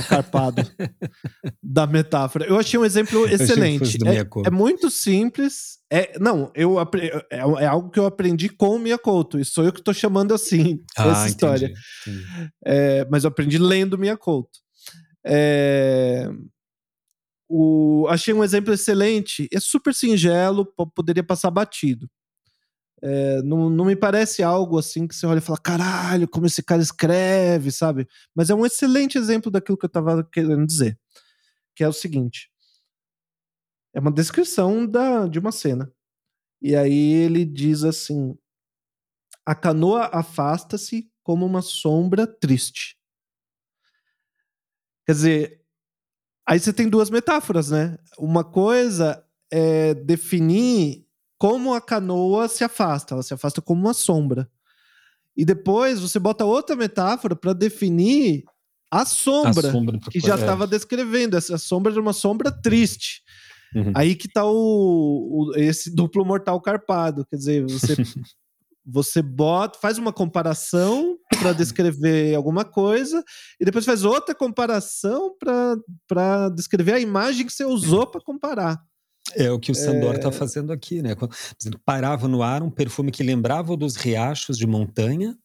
carpado 0.08 0.62
da 1.62 1.88
metáfora. 1.88 2.46
Eu 2.46 2.58
achei 2.60 2.80
um 2.80 2.86
exemplo 2.86 3.28
excelente. 3.28 3.98
É, 4.06 4.48
é, 4.48 4.52
muito 4.52 4.90
simples. 4.92 5.80
É, 5.92 6.18
não, 6.20 6.52
eu 6.54 6.80
é, 6.80 6.86
é, 7.32 7.66
algo 7.66 7.90
que 7.90 8.00
eu 8.00 8.06
aprendi 8.06 8.50
com 8.50 8.76
o 8.76 8.80
Miyakoto. 8.80 9.40
E 9.40 9.46
sou 9.46 9.64
eu 9.64 9.74
que 9.74 9.80
estou 9.80 9.94
chamando 9.94 10.34
assim 10.34 10.84
ah, 10.96 11.08
essa 11.10 11.28
história. 11.28 11.66
Entendi, 11.66 12.20
entendi. 12.20 12.52
É, 12.64 13.08
mas 13.10 13.24
eu 13.24 13.30
aprendi 13.30 13.58
lendo 13.58 13.98
Miyakoto. 13.98 14.60
É, 15.26 16.30
o, 17.50 18.06
achei 18.10 18.34
um 18.34 18.44
exemplo 18.44 18.74
excelente. 18.74 19.48
É 19.52 19.60
super 19.60 19.94
singelo, 19.94 20.72
poderia 20.94 21.24
passar 21.24 21.50
batido. 21.50 22.08
É, 23.02 23.42
não, 23.44 23.70
não 23.70 23.86
me 23.86 23.96
parece 23.96 24.42
algo 24.42 24.80
assim 24.80 25.08
que 25.08 25.16
você 25.16 25.26
olha 25.28 25.38
e 25.38 25.42
fala, 25.42 25.60
caralho, 25.60 26.28
como 26.28 26.48
esse 26.48 26.64
cara 26.64 26.82
escreve, 26.82 27.72
sabe? 27.72 28.08
Mas 28.34 28.50
é 28.50 28.56
um 28.56 28.66
excelente 28.66 29.18
exemplo 29.18 29.52
daquilo 29.52 29.78
que 29.78 29.86
eu 29.86 29.88
estava 29.88 30.24
querendo 30.24 30.66
dizer. 30.66 31.00
Que 31.76 31.84
é 31.84 31.88
o 31.88 31.94
seguinte: 31.94 32.50
é 33.94 34.00
uma 34.00 34.12
descrição 34.12 34.86
da, 34.86 35.28
de 35.28 35.40
uma 35.40 35.52
cena. 35.52 35.92
E 36.62 36.76
aí 36.76 37.14
ele 37.14 37.46
diz 37.46 37.84
assim: 37.84 38.38
a 39.46 39.56
canoa 39.56 40.10
afasta-se 40.12 41.10
como 41.24 41.46
uma 41.46 41.62
sombra 41.62 42.28
triste. 42.28 42.98
Quer 45.06 45.14
dizer, 45.14 45.62
aí 46.46 46.60
você 46.60 46.74
tem 46.74 46.90
duas 46.90 47.10
metáforas, 47.10 47.72
né? 47.72 47.98
Uma 48.20 48.44
coisa 48.44 49.26
é 49.50 49.94
definir 49.94 51.07
como 51.38 51.74
a 51.74 51.82
canoa 51.82 52.48
se 52.48 52.64
afasta, 52.64 53.14
ela 53.14 53.24
se 53.24 53.34
afasta 53.34 53.62
como 53.62 53.82
uma 53.82 53.94
sombra. 53.94 54.50
E 55.36 55.46
depois 55.46 56.00
você 56.00 56.20
bota 56.20 56.46
outra 56.46 56.76
metáfora 56.76 57.36
para 57.36 57.54
definir 57.54 58.44
a 58.90 59.06
sombra, 59.06 59.70
a 59.70 59.72
sombra 59.72 60.00
que 60.10 60.20
já 60.20 60.36
estava 60.36 60.64
é. 60.64 60.68
descrevendo. 60.68 61.38
Essa 61.38 61.58
sombra 61.58 61.94
é 61.94 62.00
uma 62.00 62.14
sombra 62.14 62.52
triste. 62.52 63.22
Uhum. 63.76 63.92
Aí 63.96 64.16
que 64.16 64.28
tá 64.28 64.46
o, 64.46 65.52
o, 65.52 65.54
esse 65.56 65.94
duplo 65.94 66.26
mortal 66.26 66.60
carpado. 66.60 67.26
Quer 67.26 67.36
dizer, 67.36 67.64
você, 67.64 67.96
você 68.84 69.22
bota, 69.22 69.78
faz 69.78 70.00
uma 70.00 70.12
comparação 70.14 71.18
para 71.38 71.54
descrever 71.54 72.34
alguma 72.34 72.66
coisa 72.66 73.24
e 73.60 73.66
depois 73.66 73.86
faz 73.86 74.04
outra 74.04 74.34
comparação 74.34 75.36
para 75.38 76.50
descrever 76.50 76.94
a 76.94 77.00
imagem 77.00 77.46
que 77.46 77.54
você 77.54 77.66
usou 77.66 78.08
para 78.08 78.22
comparar. 78.22 78.82
É 79.36 79.52
o 79.52 79.60
que 79.60 79.72
o 79.72 79.76
Sandor 79.76 80.16
está 80.16 80.30
é... 80.30 80.32
fazendo 80.32 80.72
aqui, 80.72 81.02
né? 81.02 81.16
Dizendo, 81.58 81.80
parava 81.86 82.28
no 82.28 82.42
ar 82.42 82.64
um 82.64 82.70
perfume 82.70 83.12
que 83.12 83.24
lembrava 83.24 83.74
o 83.74 83.78
dos 83.78 83.96
riachos 83.96 84.58
de 84.58 84.66
montanha, 84.66 85.38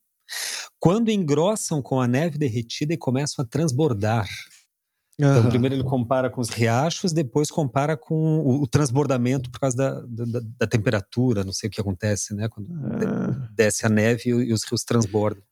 quando 0.79 1.11
engrossam 1.11 1.83
com 1.83 2.01
a 2.01 2.07
neve 2.07 2.39
derretida 2.39 2.95
e 2.95 2.99
começam 2.99 3.45
a 3.45 3.49
transbordar. 3.49 4.29
Uhum. 5.21 5.31
Então, 5.31 5.49
primeiro 5.51 5.75
ele 5.77 5.85
compara 5.85 6.31
com 6.31 6.41
os 6.41 6.49
riachos, 6.49 7.13
depois 7.13 7.51
compara 7.51 7.97
com 7.97 8.41
o, 8.41 8.63
o 8.63 8.67
transbordamento 8.67 9.51
por 9.51 9.61
causa 9.61 9.77
da, 9.77 10.01
da, 10.07 10.41
da, 10.59 10.67
temperatura, 10.67 11.45
não 11.45 11.53
sei 11.53 11.69
o 11.69 11.71
que 11.71 11.81
acontece, 11.81 12.35
né? 12.35 12.49
Quando 12.49 12.69
uhum. 12.71 13.47
desce 13.55 13.85
a 13.85 13.89
neve 13.89 14.31
e, 14.31 14.31
e 14.31 14.53
os 14.53 14.65
rios 14.65 14.85
transbordam. 14.85 15.43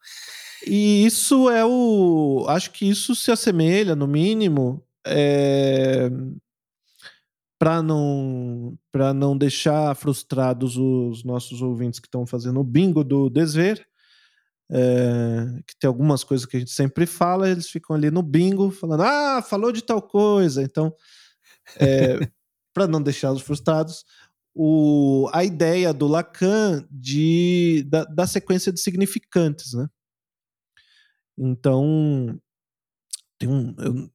E 0.67 1.07
isso 1.07 1.49
é 1.51 1.65
o. 1.65 2.47
Acho 2.49 2.71
que 2.71 2.89
isso 2.89 3.15
se 3.15 3.31
assemelha, 3.31 3.95
no 3.95 4.07
mínimo, 4.07 4.83
é, 5.07 6.11
para 7.61 7.83
não 7.83 8.79
para 8.91 9.13
não 9.13 9.37
deixar 9.37 9.95
frustrados 9.95 10.79
os 10.79 11.23
nossos 11.23 11.61
ouvintes 11.61 12.01
que 12.01 12.07
estão 12.07 12.27
fazendo 12.27 12.59
o 12.59 12.65
bingo 12.65 13.05
do 13.05 13.29
desver, 13.29 13.87
é, 14.73 15.61
que 15.67 15.77
tem 15.79 15.87
algumas 15.87 16.25
coisas 16.25 16.47
que 16.47 16.57
a 16.57 16.61
gente 16.61 16.71
sempre 16.71 17.05
fala, 17.05 17.51
eles 17.51 17.69
ficam 17.69 17.95
ali 17.95 18.11
no 18.11 18.23
bingo 18.23 18.71
falando, 18.71 19.03
ah, 19.03 19.43
falou 19.43 19.73
de 19.73 19.83
tal 19.83 20.01
coisa. 20.01 20.63
Então, 20.63 20.91
é, 21.79 22.19
para 22.73 22.89
não 22.89 23.03
deixá-los 23.03 23.43
frustrados, 23.43 24.07
o, 24.55 25.29
a 25.31 25.45
ideia 25.45 25.93
do 25.93 26.07
Lacan 26.07 26.87
de, 26.91 27.85
da, 27.89 28.05
da 28.05 28.27
sequência 28.27 28.73
de 28.73 28.81
significantes, 28.81 29.75
né? 29.75 29.87
Então, 31.37 32.41
tem 33.39 33.51
um. 33.51 33.75
Eu, 33.79 34.11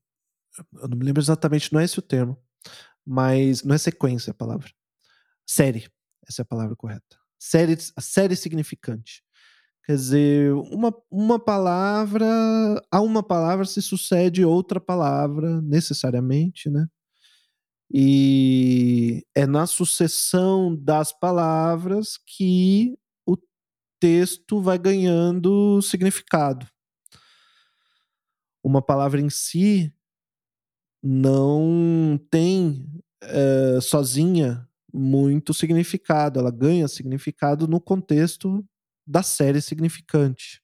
eu 0.81 0.87
não 0.87 0.97
me 0.97 1.05
lembro 1.05 1.21
exatamente, 1.21 1.71
não 1.71 1.79
é 1.79 1.83
esse 1.83 1.99
o 1.99 2.01
termo, 2.01 2.37
mas 3.05 3.63
não 3.63 3.75
é 3.75 3.77
sequência 3.77 4.31
a 4.31 4.33
palavra. 4.33 4.69
Série, 5.45 5.87
essa 6.27 6.41
é 6.41 6.43
a 6.43 6.45
palavra 6.45 6.75
correta. 6.75 7.17
Série, 7.37 7.77
a 7.95 8.01
série 8.01 8.35
significante. 8.35 9.23
Quer 9.85 9.95
dizer, 9.95 10.53
uma, 10.53 10.91
uma 11.11 11.39
palavra, 11.39 12.25
a 12.91 13.01
uma 13.01 13.21
palavra 13.21 13.65
se 13.65 13.81
sucede 13.83 14.43
outra 14.43 14.81
palavra, 14.81 15.61
necessariamente, 15.61 16.71
né? 16.71 16.87
E 17.93 19.23
é 19.35 19.45
na 19.45 19.67
sucessão 19.67 20.75
das 20.75 21.13
palavras 21.13 22.17
que 22.25 22.97
o 23.27 23.37
texto 23.99 24.59
vai 24.59 24.79
ganhando 24.79 25.79
significado. 25.83 26.67
Uma 28.63 28.81
palavra 28.81 29.21
em 29.21 29.29
si 29.29 29.93
não 31.05 32.19
tem 32.31 32.83
é, 33.21 33.79
sozinha 33.79 34.67
muito 34.91 35.53
significado, 35.53 36.39
ela 36.39 36.49
ganha 36.49 36.87
significado 36.87 37.67
no 37.67 37.79
contexto 37.79 38.65
da 39.05 39.21
série 39.21 39.61
significante. 39.61 40.61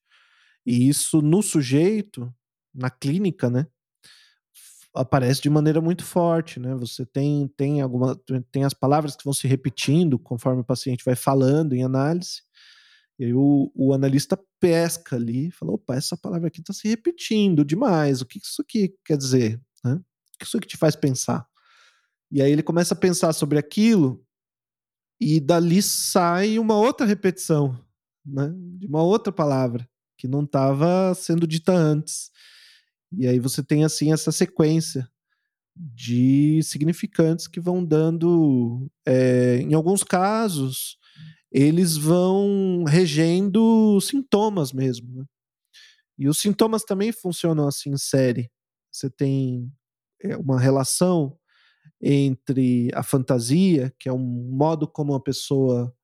E 0.65 0.89
isso 0.89 1.21
no 1.21 1.43
sujeito, 1.43 2.33
na 2.73 2.89
clínica, 2.89 3.49
né, 3.51 3.67
aparece 4.95 5.41
de 5.41 5.49
maneira 5.49 5.79
muito 5.79 6.03
forte, 6.03 6.59
né? 6.59 6.75
Você 6.75 7.05
tem 7.05 7.47
tem 7.55 7.81
alguma 7.81 8.15
tem 8.51 8.63
as 8.65 8.73
palavras 8.73 9.15
que 9.15 9.23
vão 9.23 9.33
se 9.33 9.47
repetindo 9.47 10.19
conforme 10.19 10.61
o 10.61 10.65
paciente 10.65 11.05
vai 11.05 11.15
falando 11.15 11.73
em 11.73 11.83
análise. 11.83 12.41
E 13.19 13.25
aí 13.25 13.33
o, 13.33 13.71
o 13.75 13.93
analista 13.93 14.39
pesca 14.59 15.15
ali, 15.15 15.51
fala, 15.51 15.73
opa, 15.73 15.95
essa 15.95 16.17
palavra 16.17 16.47
aqui 16.47 16.61
está 16.61 16.73
se 16.73 16.87
repetindo 16.87 17.63
demais. 17.65 18.21
O 18.21 18.25
que 18.25 18.39
isso 18.39 18.61
aqui 18.61 18.93
quer 19.05 19.17
dizer? 19.17 19.61
Né? 19.83 20.01
Isso 20.43 20.59
que 20.59 20.67
te 20.67 20.77
faz 20.77 20.95
pensar? 20.95 21.47
E 22.31 22.41
aí 22.41 22.51
ele 22.51 22.63
começa 22.63 22.93
a 22.93 22.97
pensar 22.97 23.33
sobre 23.33 23.57
aquilo 23.57 24.25
e 25.19 25.39
dali 25.39 25.81
sai 25.81 26.57
uma 26.57 26.75
outra 26.77 27.05
repetição, 27.05 27.77
né? 28.25 28.51
De 28.77 28.87
uma 28.87 29.03
outra 29.03 29.31
palavra 29.31 29.87
que 30.17 30.27
não 30.27 30.43
estava 30.43 31.13
sendo 31.15 31.45
dita 31.45 31.73
antes. 31.73 32.31
E 33.11 33.27
aí 33.27 33.39
você 33.39 33.61
tem 33.61 33.83
assim 33.83 34.13
essa 34.13 34.31
sequência 34.31 35.09
de 35.75 36.61
significantes 36.63 37.47
que 37.47 37.59
vão 37.59 37.83
dando, 37.83 38.89
é, 39.05 39.57
em 39.57 39.73
alguns 39.73 40.03
casos, 40.03 40.97
eles 41.51 41.97
vão 41.97 42.83
regendo 42.87 43.99
sintomas 44.01 44.71
mesmo. 44.71 45.13
Né? 45.13 45.25
E 46.17 46.27
os 46.27 46.39
sintomas 46.39 46.83
também 46.83 47.11
funcionam 47.11 47.67
assim 47.67 47.91
em 47.91 47.97
série. 47.97 48.49
Você 48.91 49.09
tem 49.09 49.71
uma 50.39 50.59
relação 50.59 51.37
entre 52.01 52.89
a 52.93 53.03
fantasia, 53.03 53.93
que 53.99 54.09
é 54.09 54.13
um 54.13 54.17
modo 54.17 54.87
como 54.87 55.13
uma 55.13 55.19
pessoa 55.19 55.95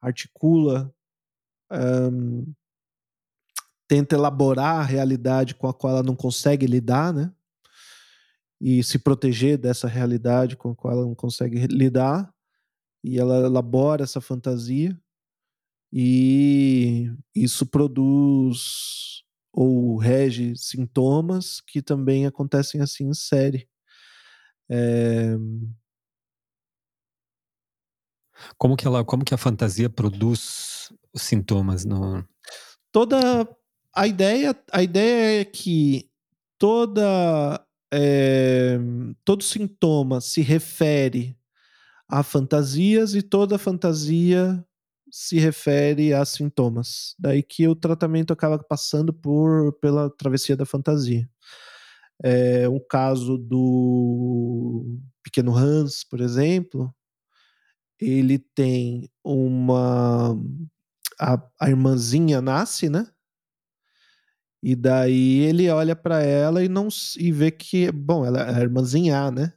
articula, 0.00 0.92
um, 1.70 2.52
tenta 3.88 4.14
elaborar 4.14 4.80
a 4.80 4.84
realidade 4.84 5.54
com 5.54 5.68
a 5.68 5.74
qual 5.74 5.94
ela 5.94 6.02
não 6.02 6.14
consegue 6.16 6.66
lidar, 6.66 7.12
né? 7.12 7.32
E 8.60 8.82
se 8.82 8.98
proteger 8.98 9.58
dessa 9.58 9.88
realidade 9.88 10.56
com 10.56 10.70
a 10.70 10.74
qual 10.74 10.94
ela 10.94 11.02
não 11.02 11.14
consegue 11.14 11.66
lidar, 11.66 12.32
e 13.04 13.18
ela 13.18 13.46
elabora 13.46 14.04
essa 14.04 14.20
fantasia, 14.20 14.96
e 15.92 17.12
isso 17.34 17.66
produz 17.66 19.24
ou 19.52 19.96
rege 19.98 20.56
sintomas 20.56 21.60
que 21.60 21.82
também 21.82 22.26
acontecem 22.26 22.80
assim 22.80 23.08
em 23.08 23.14
série. 23.14 23.68
É... 24.70 25.36
Como 28.56 28.76
que 28.76 28.86
ela, 28.86 29.04
como 29.04 29.24
que 29.24 29.34
a 29.34 29.38
fantasia 29.38 29.90
produz 29.90 30.92
os 31.12 31.22
sintomas 31.22 31.84
no? 31.84 32.24
Toda 32.90 33.46
a 33.94 34.06
ideia, 34.06 34.56
a 34.72 34.82
ideia 34.82 35.42
é 35.42 35.44
que 35.44 36.10
toda 36.58 37.64
é, 37.92 38.78
todo 39.24 39.44
sintoma 39.44 40.20
se 40.20 40.40
refere 40.40 41.36
a 42.08 42.22
fantasias 42.22 43.14
e 43.14 43.22
toda 43.22 43.58
fantasia 43.58 44.64
se 45.12 45.38
refere 45.38 46.14
a 46.14 46.24
sintomas. 46.24 47.14
Daí 47.18 47.42
que 47.42 47.68
o 47.68 47.76
tratamento 47.76 48.32
acaba 48.32 48.58
passando 48.58 49.12
por 49.12 49.74
pela 49.74 50.08
travessia 50.10 50.56
da 50.56 50.64
fantasia. 50.64 51.28
É, 52.24 52.68
um 52.68 52.80
caso 52.80 53.36
do 53.38 54.98
pequeno 55.22 55.54
Hans, 55.56 56.04
por 56.04 56.20
exemplo, 56.20 56.94
ele 58.00 58.38
tem 58.38 59.10
uma 59.24 60.34
a, 61.20 61.38
a 61.60 61.68
irmãzinha 61.70 62.40
nasce, 62.40 62.88
né? 62.88 63.06
E 64.62 64.76
daí 64.76 65.40
ele 65.40 65.68
olha 65.70 65.96
para 65.96 66.22
ela 66.22 66.64
e 66.64 66.68
não 66.68 66.88
e 67.18 67.32
vê 67.32 67.50
que, 67.50 67.90
bom, 67.92 68.24
ela 68.24 68.40
é 68.42 68.54
a 68.56 68.60
irmãzinha 68.62 69.30
né? 69.30 69.52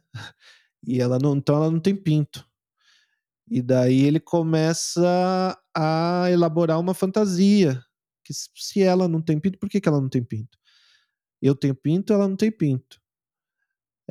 E 0.86 1.00
ela 1.00 1.18
não, 1.18 1.36
então 1.36 1.56
ela 1.56 1.70
não 1.70 1.80
tem 1.80 1.96
pinto. 1.96 2.46
E 3.48 3.62
daí 3.62 4.02
ele 4.02 4.20
começa 4.20 5.58
a 5.74 6.26
elaborar 6.30 6.80
uma 6.80 6.94
fantasia. 6.94 7.82
Que 8.24 8.32
se 8.34 8.82
ela 8.82 9.08
não 9.08 9.22
tem 9.22 9.38
pinto, 9.40 9.58
por 9.58 9.68
que, 9.68 9.80
que 9.80 9.88
ela 9.88 10.00
não 10.00 10.08
tem 10.08 10.24
pinto? 10.24 10.58
Eu 11.42 11.54
tenho 11.56 11.74
pinto, 11.74 12.12
ela 12.12 12.28
não 12.28 12.36
tem 12.36 12.50
pinto. 12.50 13.00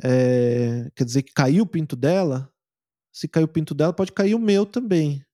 É, 0.02 0.90
quer 0.94 1.04
dizer 1.04 1.22
que 1.22 1.32
caiu 1.32 1.64
o 1.64 1.66
pinto 1.66 1.96
dela? 1.96 2.52
Se 3.12 3.28
caiu 3.28 3.46
o 3.46 3.48
pinto 3.48 3.74
dela, 3.74 3.92
pode 3.92 4.12
cair 4.12 4.34
o 4.34 4.38
meu 4.38 4.66
também. 4.66 5.24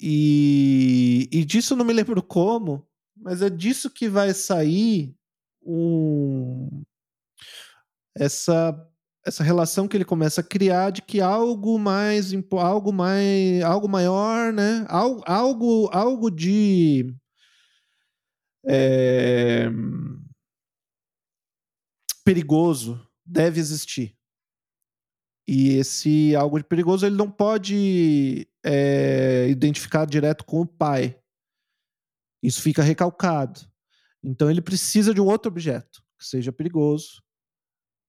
e, 0.00 1.28
e 1.32 1.44
disso 1.44 1.74
não 1.76 1.84
me 1.84 1.92
lembro 1.92 2.22
como, 2.22 2.86
mas 3.16 3.40
é 3.42 3.48
disso 3.50 3.90
que 3.90 4.08
vai 4.08 4.34
sair 4.34 5.14
um, 5.62 6.84
essa 8.14 8.72
essa 9.26 9.42
relação 9.42 9.88
que 9.88 9.96
ele 9.96 10.04
começa 10.04 10.40
a 10.40 10.44
criar 10.44 10.90
de 10.90 11.02
que 11.02 11.20
algo 11.20 11.78
mais 11.78 12.32
algo 12.52 12.92
mais 12.92 13.62
algo 13.64 13.88
maior 13.88 14.52
né? 14.52 14.86
Algo 14.88 15.22
algo, 15.26 15.90
algo 15.92 16.30
de 16.30 17.12
é, 18.64 19.68
perigoso 22.24 23.04
deve 23.24 23.58
existir. 23.58 24.16
E 25.48 25.70
esse 25.74 26.34
algo 26.36 26.58
de 26.58 26.64
perigoso 26.64 27.04
ele 27.04 27.16
não 27.16 27.30
pode 27.30 28.48
é, 28.64 29.48
identificar 29.48 30.04
direto 30.06 30.44
com 30.44 30.60
o 30.60 30.66
pai. 30.66 31.20
Isso 32.42 32.62
fica 32.62 32.82
recalcado. 32.82 33.60
Então 34.22 34.48
ele 34.50 34.62
precisa 34.62 35.12
de 35.12 35.20
um 35.20 35.26
outro 35.26 35.50
objeto 35.50 36.02
que 36.18 36.26
seja 36.26 36.52
perigoso 36.52 37.22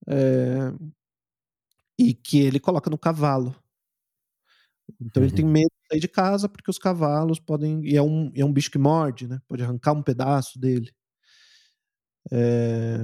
é, 0.07 0.71
e 1.97 2.13
que 2.13 2.39
ele 2.39 2.59
coloca 2.59 2.89
no 2.89 2.97
cavalo. 2.97 3.55
Então 5.01 5.21
uhum. 5.21 5.27
ele 5.27 5.35
tem 5.35 5.45
medo 5.45 5.69
de 5.69 5.87
sair 5.89 5.99
de 5.99 6.07
casa 6.07 6.47
porque 6.47 6.71
os 6.71 6.77
cavalos 6.77 7.39
podem. 7.39 7.83
E 7.83 7.95
é 7.97 8.01
um, 8.01 8.31
é 8.35 8.45
um 8.45 8.53
bicho 8.53 8.71
que 8.71 8.77
morde, 8.77 9.27
né? 9.27 9.41
Pode 9.47 9.63
arrancar 9.63 9.93
um 9.93 10.03
pedaço 10.03 10.59
dele. 10.59 10.91
É, 12.31 12.99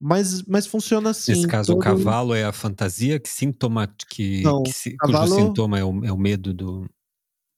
mas, 0.00 0.42
mas 0.44 0.66
funciona 0.66 1.10
assim. 1.10 1.32
Nesse 1.32 1.46
caso, 1.46 1.72
todo... 1.72 1.78
o 1.78 1.82
cavalo 1.82 2.34
é 2.34 2.44
a 2.44 2.52
fantasia 2.52 3.20
que 3.20 3.28
sintoma 3.28 3.86
que, 4.08 4.42
não, 4.42 4.62
que 4.62 4.96
cavalo... 4.96 5.28
cujo 5.28 5.46
sintoma 5.46 5.78
é 5.78 5.84
o, 5.84 6.04
é 6.04 6.12
o 6.12 6.18
medo 6.18 6.54
do. 6.54 6.88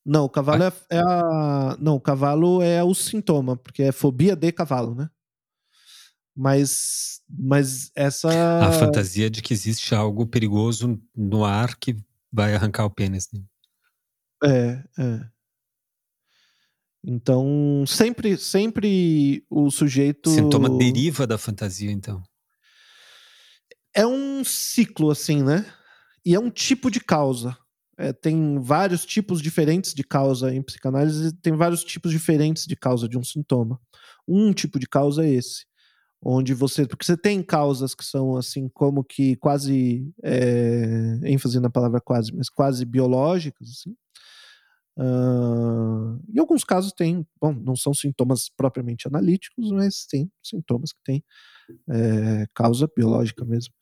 Não, 0.04 0.24
o 0.24 0.28
cavalo 0.28 0.64
ah. 0.64 0.72
é, 0.90 0.96
é, 0.96 1.00
a. 1.00 1.76
Não, 1.80 1.94
o 1.94 2.00
cavalo 2.00 2.60
é 2.60 2.82
o 2.82 2.92
sintoma, 2.94 3.56
porque 3.56 3.84
é 3.84 3.92
fobia 3.92 4.34
de 4.34 4.50
cavalo, 4.50 4.94
né? 4.94 5.08
Mas, 6.34 7.20
mas 7.28 7.90
essa. 7.94 8.30
A 8.60 8.72
fantasia 8.72 9.28
de 9.28 9.42
que 9.42 9.52
existe 9.52 9.94
algo 9.94 10.26
perigoso 10.26 11.00
no 11.14 11.44
ar 11.44 11.76
que 11.76 11.96
vai 12.32 12.54
arrancar 12.54 12.86
o 12.86 12.90
pênis. 12.90 13.28
Né? 13.32 13.42
É, 14.44 14.84
é. 14.98 15.20
Então, 17.04 17.84
sempre, 17.86 18.38
sempre 18.38 19.44
o 19.50 19.70
sujeito. 19.70 20.30
Sintoma 20.30 20.70
deriva 20.70 21.26
da 21.26 21.36
fantasia, 21.36 21.90
então. 21.90 22.22
É 23.94 24.06
um 24.06 24.42
ciclo, 24.42 25.10
assim, 25.10 25.42
né? 25.42 25.66
E 26.24 26.34
é 26.34 26.40
um 26.40 26.48
tipo 26.48 26.90
de 26.90 27.00
causa. 27.00 27.58
É, 27.98 28.10
tem 28.12 28.58
vários 28.58 29.04
tipos 29.04 29.42
diferentes 29.42 29.92
de 29.92 30.02
causa 30.02 30.54
em 30.54 30.62
psicanálise, 30.62 31.32
tem 31.42 31.54
vários 31.54 31.84
tipos 31.84 32.10
diferentes 32.10 32.66
de 32.66 32.74
causa 32.74 33.06
de 33.06 33.18
um 33.18 33.24
sintoma. 33.24 33.78
Um 34.26 34.52
tipo 34.52 34.78
de 34.78 34.86
causa 34.86 35.26
é 35.26 35.30
esse 35.30 35.66
onde 36.22 36.54
você. 36.54 36.86
Porque 36.86 37.04
você 37.04 37.16
tem 37.16 37.42
causas 37.42 37.94
que 37.94 38.04
são 38.04 38.36
assim, 38.36 38.68
como 38.68 39.04
que 39.04 39.36
quase. 39.36 40.10
É, 40.22 41.18
ênfase 41.24 41.60
na 41.60 41.70
palavra 41.70 42.00
quase, 42.00 42.34
mas 42.34 42.48
quase 42.48 42.84
biológicas, 42.84 43.68
assim. 43.70 43.94
Uh, 44.94 46.20
em 46.28 46.38
alguns 46.38 46.64
casos 46.64 46.92
tem, 46.92 47.26
bom, 47.40 47.54
não 47.54 47.74
são 47.74 47.94
sintomas 47.94 48.50
propriamente 48.54 49.08
analíticos, 49.08 49.70
mas 49.72 50.04
tem 50.06 50.30
sintomas 50.42 50.92
que 50.92 51.00
têm 51.02 51.24
é, 51.90 52.46
causa 52.54 52.88
biológica 52.94 53.44
mesmo. 53.44 53.72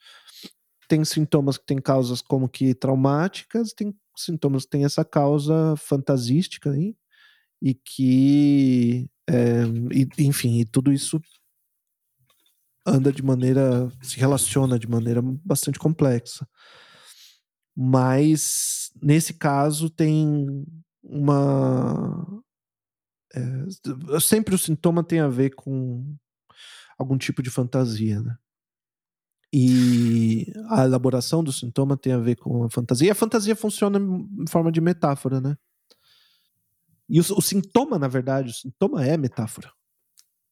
Tem 0.88 1.04
sintomas 1.04 1.58
que 1.58 1.66
têm 1.66 1.80
causas 1.80 2.22
como 2.22 2.48
que 2.48 2.74
traumáticas, 2.74 3.72
tem 3.72 3.94
sintomas 4.16 4.64
que 4.64 4.70
têm 4.70 4.84
essa 4.84 5.04
causa 5.04 5.74
fantasística 5.76 6.70
aí, 6.70 6.96
e 7.62 7.74
que, 7.74 9.10
é, 9.28 9.64
e, 9.92 10.08
enfim, 10.26 10.60
e 10.60 10.64
tudo 10.64 10.92
isso 10.92 11.20
anda 12.86 13.12
de 13.12 13.22
maneira. 13.22 13.90
se 14.02 14.18
relaciona 14.18 14.78
de 14.78 14.88
maneira 14.88 15.20
bastante 15.22 15.78
complexa. 15.78 16.46
Mas, 17.76 18.90
nesse 19.02 19.34
caso, 19.34 19.88
tem 19.88 20.66
uma. 21.02 22.42
É, 23.34 24.20
sempre 24.20 24.54
o 24.54 24.58
sintoma 24.58 25.04
tem 25.04 25.20
a 25.20 25.28
ver 25.28 25.50
com 25.54 26.16
algum 26.98 27.16
tipo 27.16 27.42
de 27.42 27.50
fantasia, 27.50 28.20
né? 28.20 28.36
E 29.52 30.52
a 30.68 30.84
elaboração 30.84 31.42
do 31.42 31.52
sintoma 31.52 31.96
tem 31.96 32.12
a 32.12 32.18
ver 32.18 32.36
com 32.36 32.64
a 32.64 32.70
fantasia. 32.70 33.08
E 33.08 33.10
a 33.10 33.14
fantasia 33.14 33.56
funciona 33.56 33.98
em 33.98 34.46
forma 34.48 34.70
de 34.70 34.80
metáfora, 34.80 35.40
né? 35.40 35.56
E 37.08 37.18
o, 37.18 37.22
o 37.22 37.42
sintoma, 37.42 37.98
na 37.98 38.06
verdade, 38.06 38.50
o 38.50 38.54
sintoma 38.54 39.04
é 39.04 39.16
metáfora 39.16 39.72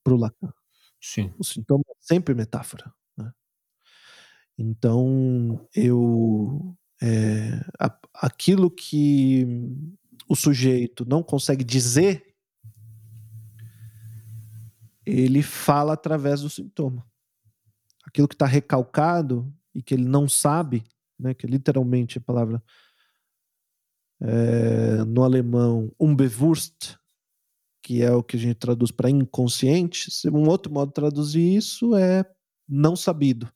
para 0.02 0.14
o 0.14 0.16
Lacan. 0.16 0.52
Sim. 1.00 1.32
O 1.38 1.44
sintoma 1.44 1.84
é 1.88 1.94
sempre 2.00 2.34
metáfora. 2.34 2.92
Né? 3.16 3.32
Então, 4.58 5.66
eu. 5.74 6.76
É, 7.00 7.64
a, 7.78 7.96
aquilo 8.14 8.70
que 8.70 9.46
o 10.28 10.34
sujeito 10.34 11.04
não 11.08 11.22
consegue 11.22 11.62
dizer, 11.62 12.34
ele 15.06 15.42
fala 15.42 15.94
através 15.94 16.42
do 16.42 16.50
sintoma. 16.50 17.06
Aquilo 18.04 18.28
que 18.28 18.34
está 18.34 18.46
recalcado 18.46 19.52
e 19.74 19.82
que 19.82 19.94
ele 19.94 20.04
não 20.04 20.28
sabe, 20.28 20.84
né, 21.18 21.34
que 21.34 21.46
é 21.46 21.48
literalmente 21.48 22.18
a 22.18 22.20
palavra 22.20 22.62
é, 24.20 25.04
no 25.04 25.22
alemão 25.22 25.92
unbewusst, 25.98 26.96
que 27.88 28.02
é 28.02 28.12
o 28.12 28.22
que 28.22 28.36
a 28.36 28.38
gente 28.38 28.56
traduz 28.56 28.90
para 28.90 29.08
inconsciente, 29.08 30.10
um 30.26 30.46
outro 30.46 30.70
modo 30.70 30.88
de 30.88 30.94
traduzir 30.94 31.56
isso 31.56 31.96
é 31.96 32.22
não 32.68 32.94
sabido. 32.94 33.50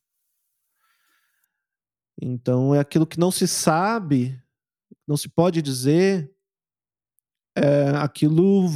Então 2.18 2.74
é 2.74 2.78
aquilo 2.78 3.06
que 3.06 3.20
não 3.20 3.30
se 3.30 3.46
sabe, 3.46 4.42
não 5.06 5.18
se 5.18 5.28
pode 5.28 5.60
dizer, 5.60 6.34
é, 7.54 7.90
aquilo 7.96 8.68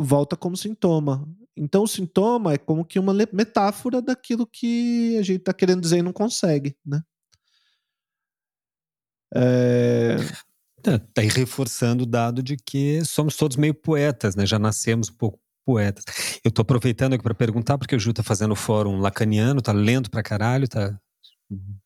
volta 0.00 0.36
como 0.36 0.56
sintoma. 0.56 1.24
Então 1.56 1.84
o 1.84 1.88
sintoma 1.88 2.54
é 2.54 2.58
como 2.58 2.84
que 2.84 2.98
uma 2.98 3.14
metáfora 3.32 4.02
daquilo 4.02 4.44
que 4.44 5.16
a 5.18 5.22
gente 5.22 5.38
está 5.38 5.54
querendo 5.54 5.82
dizer 5.82 5.98
e 5.98 6.02
não 6.02 6.12
consegue, 6.12 6.76
né? 6.84 7.00
É... 9.32 10.16
Tá, 10.86 11.00
tá 11.00 11.20
aí 11.20 11.26
reforçando 11.26 12.04
o 12.04 12.06
dado 12.06 12.40
de 12.40 12.56
que 12.56 13.04
somos 13.04 13.36
todos 13.36 13.56
meio 13.56 13.74
poetas, 13.74 14.36
né? 14.36 14.46
Já 14.46 14.56
nascemos 14.56 15.08
um 15.08 15.14
pouco 15.14 15.40
poetas. 15.64 16.04
Eu 16.44 16.50
tô 16.52 16.62
aproveitando 16.62 17.14
aqui 17.14 17.24
para 17.24 17.34
perguntar, 17.34 17.76
porque 17.76 17.96
o 17.96 17.98
Ju 17.98 18.12
tá 18.12 18.22
fazendo 18.22 18.52
o 18.52 18.56
fórum 18.56 19.00
lacaniano, 19.00 19.60
tá 19.60 19.72
lendo 19.72 20.08
pra 20.08 20.22
caralho, 20.22 20.68
tá 20.68 20.96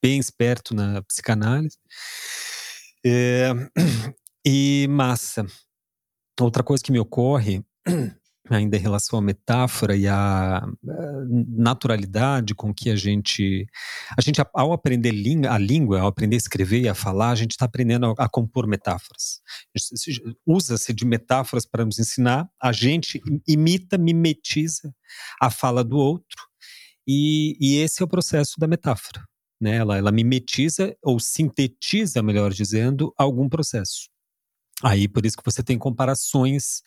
bem 0.02 0.18
esperto 0.18 0.74
na 0.74 1.00
psicanálise. 1.00 1.78
É, 3.02 3.52
e 4.46 4.86
massa. 4.90 5.46
Outra 6.38 6.62
coisa 6.62 6.84
que 6.84 6.92
me 6.92 6.98
ocorre 6.98 7.64
ainda 8.56 8.76
em 8.76 8.80
relação 8.80 9.18
à 9.18 9.22
metáfora 9.22 9.96
e 9.96 10.06
à 10.06 10.66
naturalidade 11.48 12.54
com 12.54 12.74
que 12.74 12.90
a 12.90 12.96
gente, 12.96 13.66
a 14.16 14.20
gente 14.20 14.40
ao 14.52 14.72
aprender 14.72 15.10
a 15.48 15.58
língua, 15.58 16.00
ao 16.00 16.08
aprender 16.08 16.36
a 16.36 16.38
escrever 16.38 16.80
e 16.80 16.88
a 16.88 16.94
falar, 16.94 17.30
a 17.30 17.34
gente 17.34 17.52
está 17.52 17.64
aprendendo 17.64 18.06
a, 18.06 18.24
a, 18.24 18.28
compor 18.28 18.66
metáforas. 18.66 19.40
Usa-se 20.46 20.92
de 20.92 21.04
metáforas 21.04 21.64
para 21.64 21.84
nos 21.84 21.98
ensinar, 21.98 22.48
a 22.60 22.72
gente 22.72 23.20
imita, 23.46 23.96
mimetiza 23.96 24.92
a 25.40 25.50
fala 25.50 25.84
do 25.84 25.96
outro, 25.96 26.50
e, 27.06 27.56
e 27.60 27.76
esse 27.78 28.02
é 28.02 28.04
o 28.04 28.08
processo 28.08 28.58
da 28.58 28.66
metáfora. 28.66 29.24
Né? 29.60 29.76
Ela, 29.76 29.98
ela 29.98 30.12
mimetiza 30.12 30.96
ou 31.02 31.20
sintetiza, 31.20 32.22
melhor 32.22 32.52
dizendo, 32.52 33.12
algum 33.16 33.48
processo. 33.48 34.08
Aí, 34.82 35.08
por 35.08 35.24
isso 35.26 35.36
que 35.36 35.44
você 35.44 35.62
tem 35.62 35.78
comparações 35.78 36.82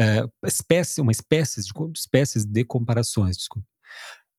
é, 0.00 0.24
espécie, 0.46 1.00
uma 1.00 1.12
espécie 1.12 1.60
de, 1.60 1.72
espécies 1.94 2.46
de 2.46 2.64
comparações, 2.64 3.36
desculpa, 3.36 3.66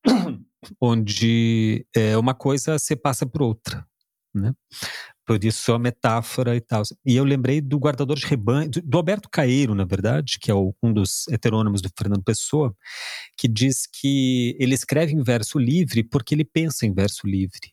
onde 0.82 1.86
é, 1.96 2.18
uma 2.18 2.34
coisa 2.34 2.80
se 2.80 2.96
passa 2.96 3.26
por 3.28 3.44
outra, 3.44 3.86
né? 4.34 4.54
Por 5.24 5.44
isso 5.44 5.72
a 5.72 5.80
metáfora 5.80 6.56
e 6.56 6.62
tal. 6.62 6.82
E 7.06 7.16
eu 7.16 7.24
lembrei 7.24 7.62
do 7.62 7.78
guardador 7.78 8.18
de 8.18 8.26
rebanho, 8.26 8.70
do 8.70 8.98
Alberto 8.98 9.30
Caeiro, 9.30 9.76
na 9.76 9.86
verdade, 9.86 10.40
que 10.40 10.50
é 10.50 10.56
um 10.56 10.92
dos 10.92 11.28
heterônimos 11.30 11.82
do 11.82 11.90
Fernando 11.96 12.24
Pessoa, 12.24 12.76
que 13.38 13.48
diz 13.48 13.88
que 13.88 14.58
ele 14.60 14.74
escreve 14.74 15.14
em 15.14 15.24
verso 15.24 15.60
livre 15.60 16.04
porque 16.04 16.34
ele 16.34 16.44
pensa 16.44 16.86
em 16.86 16.94
verso 16.94 17.28
livre. 17.28 17.72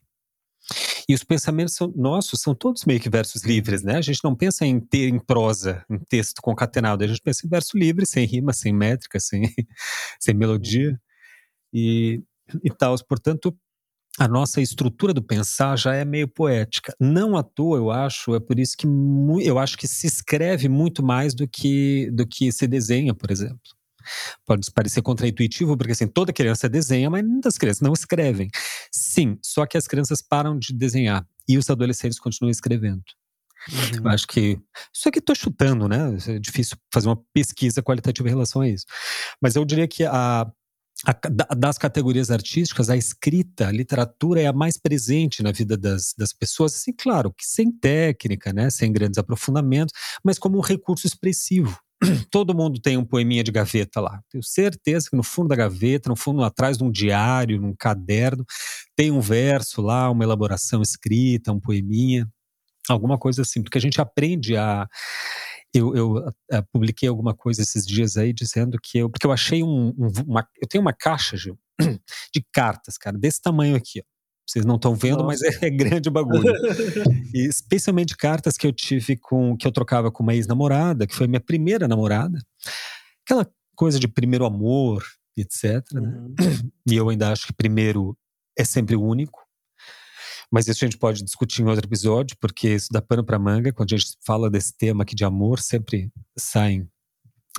E 1.09 1.14
os 1.14 1.24
pensamentos 1.24 1.74
são, 1.74 1.90
nossos 1.96 2.40
são 2.40 2.54
todos 2.54 2.84
meio 2.84 3.00
que 3.00 3.09
versos 3.09 3.42
livres, 3.42 3.82
né? 3.82 3.96
A 3.96 4.02
gente 4.02 4.22
não 4.22 4.34
pensa 4.36 4.66
em 4.66 4.78
ter 4.78 5.09
em 5.09 5.18
prosa, 5.18 5.82
em 5.88 5.98
texto 5.98 6.42
concatenado, 6.42 7.02
a 7.02 7.06
gente 7.06 7.22
pensa 7.22 7.46
em 7.46 7.48
verso 7.48 7.78
livre, 7.78 8.04
sem 8.04 8.26
rima, 8.26 8.52
sem 8.52 8.74
métrica, 8.74 9.18
sem, 9.18 9.42
sem 10.20 10.34
melodia 10.34 11.00
e, 11.72 12.22
e 12.62 12.70
tal. 12.70 12.94
Portanto, 13.09 13.56
a 14.18 14.28
nossa 14.28 14.61
estrutura 14.61 15.14
do 15.14 15.22
pensar 15.22 15.78
já 15.78 15.94
é 15.94 16.04
meio 16.04 16.28
poética. 16.28 16.94
Não 17.00 17.36
à 17.36 17.42
toa, 17.42 17.78
eu 17.78 17.90
acho, 17.90 18.34
é 18.34 18.40
por 18.40 18.59
isso 18.59 18.76
que 18.76 18.86
eu 19.42 19.59
acho 19.59 19.78
que 19.78 19.86
se 19.86 20.06
escreve 20.06 20.68
muito 20.68 21.02
mais 21.02 21.34
do 21.34 21.48
que, 21.48 22.11
do 22.11 22.26
que 22.26 22.52
se 22.52 22.66
desenha, 22.66 23.14
por 23.14 23.30
exemplo. 23.30 23.77
Pode 24.46 24.70
parecer 24.70 25.02
contraintuitivo, 25.02 25.76
porque 25.76 25.92
assim, 25.92 26.06
toda 26.06 26.32
criança 26.32 26.68
desenha, 26.68 27.11
mas 27.11 27.24
muitas 27.24 27.56
crianças 27.56 27.80
não 27.80 27.92
escrevem. 27.92 28.50
Sim, 28.90 29.38
só 29.42 29.66
que 29.66 29.76
as 29.76 29.86
crianças 29.86 30.22
param 30.22 30.59
de 30.59 30.72
desenhar 30.72 31.26
e 31.48 31.56
os 31.56 31.68
adolescentes 31.70 32.18
continuam 32.18 32.50
escrevendo. 32.50 33.02
Uhum. 33.70 34.04
Eu 34.04 34.09
acho 34.11 34.26
que. 34.26 34.59
Isso 34.94 35.09
aqui 35.09 35.18
estou 35.18 35.34
chutando, 35.34 35.88
né? 35.88 36.16
É 36.28 36.38
difícil 36.38 36.76
fazer 36.92 37.09
uma 37.09 37.20
pesquisa 37.32 37.82
qualitativa 37.82 38.28
em 38.28 38.32
relação 38.32 38.62
a 38.62 38.68
isso. 38.68 38.84
Mas 39.42 39.56
eu 39.56 39.64
diria 39.64 39.88
que 39.88 40.04
a, 40.04 40.46
a, 41.04 41.54
das 41.54 41.76
categorias 41.76 42.30
artísticas, 42.30 42.88
a 42.88 42.96
escrita, 42.96 43.68
a 43.68 43.72
literatura 43.72 44.40
é 44.40 44.46
a 44.46 44.52
mais 44.52 44.78
presente 44.78 45.42
na 45.42 45.52
vida 45.52 45.76
das, 45.76 46.14
das 46.16 46.32
pessoas, 46.32 46.74
assim, 46.74 46.92
claro, 46.92 47.32
que 47.32 47.46
sem 47.46 47.70
técnica, 47.70 48.52
né, 48.52 48.70
sem 48.70 48.92
grandes 48.92 49.18
aprofundamentos, 49.18 49.92
mas 50.24 50.38
como 50.38 50.59
um 50.59 50.62
recurso 50.62 51.06
expressivo. 51.06 51.78
Todo 52.30 52.55
mundo 52.55 52.80
tem 52.80 52.96
um 52.96 53.05
poeminha 53.05 53.42
de 53.42 53.51
gaveta 53.51 54.01
lá. 54.01 54.20
Tenho 54.30 54.42
certeza 54.42 55.09
que 55.11 55.16
no 55.16 55.22
fundo 55.22 55.49
da 55.49 55.57
gaveta, 55.57 56.09
no 56.09 56.16
fundo 56.16 56.42
atrás 56.44 56.78
de 56.78 56.84
um 56.84 56.90
diário, 56.90 57.61
num 57.61 57.74
caderno, 57.74 58.44
tem 58.96 59.11
um 59.11 59.20
verso 59.20 59.82
lá, 59.82 60.11
uma 60.11 60.24
elaboração 60.24 60.80
escrita, 60.82 61.53
um 61.53 61.61
poeminha, 61.61 62.28
alguma 62.88 63.18
coisa 63.18 63.42
assim, 63.42 63.62
porque 63.62 63.78
a 63.78 63.80
gente 63.80 64.01
aprende 64.01 64.57
a 64.57 64.88
eu, 65.74 65.94
eu 65.94 66.32
publiquei 66.72 67.09
alguma 67.09 67.34
coisa 67.34 67.62
esses 67.62 67.86
dias 67.86 68.16
aí 68.16 68.32
dizendo 68.32 68.78
que 68.82 68.99
eu. 68.99 69.11
Porque 69.11 69.26
eu 69.26 69.32
achei 69.32 69.62
um. 69.62 69.88
um 69.99 70.09
uma, 70.26 70.49
eu 70.61 70.66
tenho 70.68 70.82
uma 70.82 70.92
caixa, 70.92 71.36
Gil, 71.36 71.59
de 72.34 72.44
cartas, 72.53 72.96
cara, 72.96 73.18
desse 73.18 73.40
tamanho 73.40 73.76
aqui, 73.76 74.01
ó. 74.01 74.17
Vocês 74.49 74.64
não 74.64 74.76
estão 74.76 74.94
vendo, 74.94 75.22
Nossa. 75.22 75.26
mas 75.26 75.42
é, 75.42 75.66
é, 75.66 75.70
grande 75.70 76.09
o 76.09 76.12
bagulho. 76.12 76.42
e 77.34 77.46
especialmente 77.46 78.16
cartas 78.16 78.57
que 78.57 78.66
eu 78.66 78.72
tive 78.72 79.14
com. 79.16 79.55
que 79.55 79.66
eu 79.66 79.72
trocava 79.72 80.11
com 80.11 80.22
uma 80.22 80.34
ex-namorada, 80.34 81.07
que 81.07 81.14
foi 81.14 81.26
minha 81.26 81.40
primeira 81.40 81.86
namorada. 81.86 82.38
Aquela 83.26 83.46
coisa 83.76 84.01
de 84.01 84.09
primeiro 84.09 84.46
amor, 84.46 85.05
etc. 85.36 85.84
Né? 85.92 86.01
Uhum. 86.01 86.34
E 86.88 86.96
eu 86.96 87.11
ainda 87.11 87.30
acho 87.30 87.46
que 87.46 87.53
primeiro 87.53 88.16
é 88.59 88.64
sempre 88.64 88.96
o 88.96 89.03
único. 89.03 89.38
Mas 90.51 90.66
isso 90.66 90.82
a 90.82 90.88
gente 90.88 90.96
pode 90.96 91.22
discutir 91.22 91.61
em 91.61 91.66
outro 91.66 91.86
episódio, 91.86 92.34
porque 92.40 92.70
isso 92.70 92.88
dá 92.90 93.03
pano 93.03 93.22
para 93.22 93.38
manga. 93.38 93.70
Quando 93.70 93.92
a 93.92 93.99
gente 93.99 94.16
fala 94.24 94.49
desse 94.49 94.74
tema 94.74 95.03
aqui 95.03 95.14
de 95.14 95.26
amor, 95.26 95.61
sempre 95.61 96.11
saem 96.38 96.88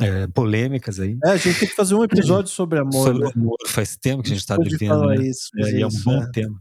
é, 0.01 0.25
polêmicas 0.25 0.99
aí. 0.99 1.19
É, 1.23 1.29
a 1.29 1.37
gente 1.37 1.59
tem 1.59 1.69
que 1.69 1.75
fazer 1.75 1.93
um 1.93 2.03
episódio 2.03 2.51
sobre 2.51 2.79
amor. 2.79 3.05
Sobre 3.05 3.25
né? 3.25 3.31
amor, 3.35 3.57
faz 3.67 3.95
tempo 3.95 4.23
que 4.23 4.29
a 4.29 4.33
gente 4.33 4.41
está 4.41 4.57
vivendo. 4.57 5.05
Né? 5.05 5.27
Isso, 5.27 5.49
é, 5.59 5.71
e 5.71 5.81
é 5.83 5.85
um 5.85 6.03
bom 6.03 6.23
é. 6.23 6.31
tema. 6.31 6.59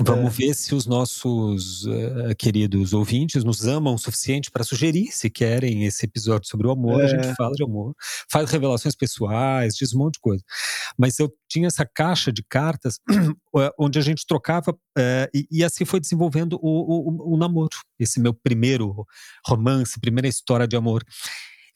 Vamos 0.00 0.32
é. 0.32 0.46
ver 0.46 0.54
se 0.54 0.74
os 0.74 0.86
nossos 0.86 1.84
uh, 1.84 2.34
queridos 2.38 2.94
ouvintes 2.94 3.44
nos 3.44 3.66
amam 3.66 3.94
o 3.94 3.98
suficiente 3.98 4.50
para 4.50 4.64
sugerir, 4.64 5.12
se 5.12 5.28
querem 5.28 5.84
esse 5.84 6.06
episódio 6.06 6.48
sobre 6.48 6.66
o 6.66 6.70
amor. 6.70 7.02
É. 7.02 7.04
A 7.04 7.08
gente 7.08 7.26
é. 7.26 7.34
fala 7.34 7.52
de 7.52 7.62
amor, 7.62 7.94
faz 8.30 8.50
revelações 8.50 8.96
pessoais, 8.96 9.74
diz 9.74 9.92
um 9.92 9.98
monte 9.98 10.14
de 10.14 10.20
coisa. 10.20 10.42
Mas 10.98 11.18
eu 11.18 11.30
tinha 11.46 11.66
essa 11.66 11.84
caixa 11.84 12.32
de 12.32 12.42
cartas 12.42 12.98
onde 13.78 13.98
a 13.98 14.02
gente 14.02 14.26
trocava, 14.26 14.72
uh, 14.72 15.28
e, 15.34 15.46
e, 15.50 15.62
assim 15.62 15.84
foi 15.84 16.00
desenvolvendo 16.00 16.58
o, 16.62 17.32
o, 17.32 17.34
o 17.34 17.36
namoro. 17.36 17.76
Esse 17.98 18.18
meu 18.18 18.32
primeiro 18.32 19.04
romance, 19.46 20.00
primeira 20.00 20.26
história 20.26 20.66
de 20.66 20.74
amor. 20.74 21.04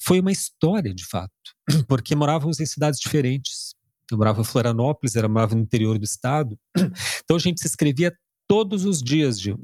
Foi 0.01 0.21
uma 0.21 0.33
história, 0.33 0.95
de 0.95 1.05
fato, 1.05 1.31
porque 1.87 2.14
morávamos 2.14 2.61
em 2.61 2.67
cidades 2.67 2.99
diferentes 2.99 3.76
eu 4.11 4.18
morava 4.18 4.40
em 4.40 4.44
Florianópolis, 4.44 5.16
era 5.16 5.28
morava 5.28 5.54
no 5.54 5.62
interior 5.62 5.98
do 5.98 6.04
estado. 6.04 6.59
Então 7.24 7.36
a 7.36 7.40
gente 7.40 7.61
se 7.61 7.66
escrevia 7.66 8.16
todos 8.48 8.84
os 8.84 9.02
dias, 9.02 9.40
Gil. 9.40 9.61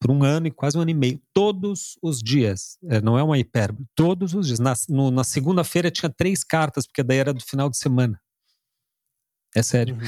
Por 0.00 0.10
um 0.10 0.22
ano 0.22 0.46
e 0.46 0.50
quase 0.50 0.76
um 0.76 0.82
ano 0.82 0.90
e 0.90 0.94
meio. 0.94 1.20
Todos 1.32 1.96
os 2.02 2.20
dias. 2.20 2.76
É, 2.88 3.00
não 3.00 3.18
é 3.18 3.22
uma 3.22 3.38
hipérbole. 3.38 3.86
Todos 3.94 4.34
os 4.34 4.46
dias. 4.46 4.58
Na, 4.58 4.74
na 5.10 5.24
segunda-feira 5.24 5.90
tinha 5.90 6.12
três 6.14 6.44
cartas, 6.44 6.86
porque 6.86 7.02
daí 7.02 7.18
era 7.18 7.32
do 7.32 7.42
final 7.42 7.70
de 7.70 7.78
semana. 7.78 8.20
É 9.56 9.62
sério. 9.62 9.94
Uhum. 9.94 10.00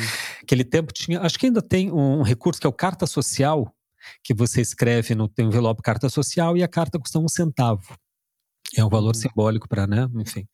Aquele 0.42 0.64
tempo 0.64 0.92
tinha. 0.92 1.20
Acho 1.20 1.38
que 1.38 1.46
ainda 1.46 1.62
tem 1.62 1.90
um, 1.90 2.20
um 2.20 2.22
recurso 2.22 2.60
que 2.60 2.66
é 2.66 2.70
o 2.70 2.72
carta 2.72 3.06
social, 3.06 3.74
que 4.22 4.34
você 4.34 4.60
escreve 4.60 5.14
no 5.14 5.28
teu 5.28 5.46
envelope 5.46 5.82
carta 5.82 6.08
social 6.08 6.56
e 6.56 6.62
a 6.62 6.68
carta 6.68 6.98
custa 6.98 7.18
um 7.18 7.28
centavo. 7.28 7.96
É 8.76 8.84
um 8.84 8.88
valor 8.88 9.14
uhum. 9.14 9.20
simbólico 9.20 9.68
para, 9.68 9.86
né? 9.86 10.08
Enfim. 10.16 10.46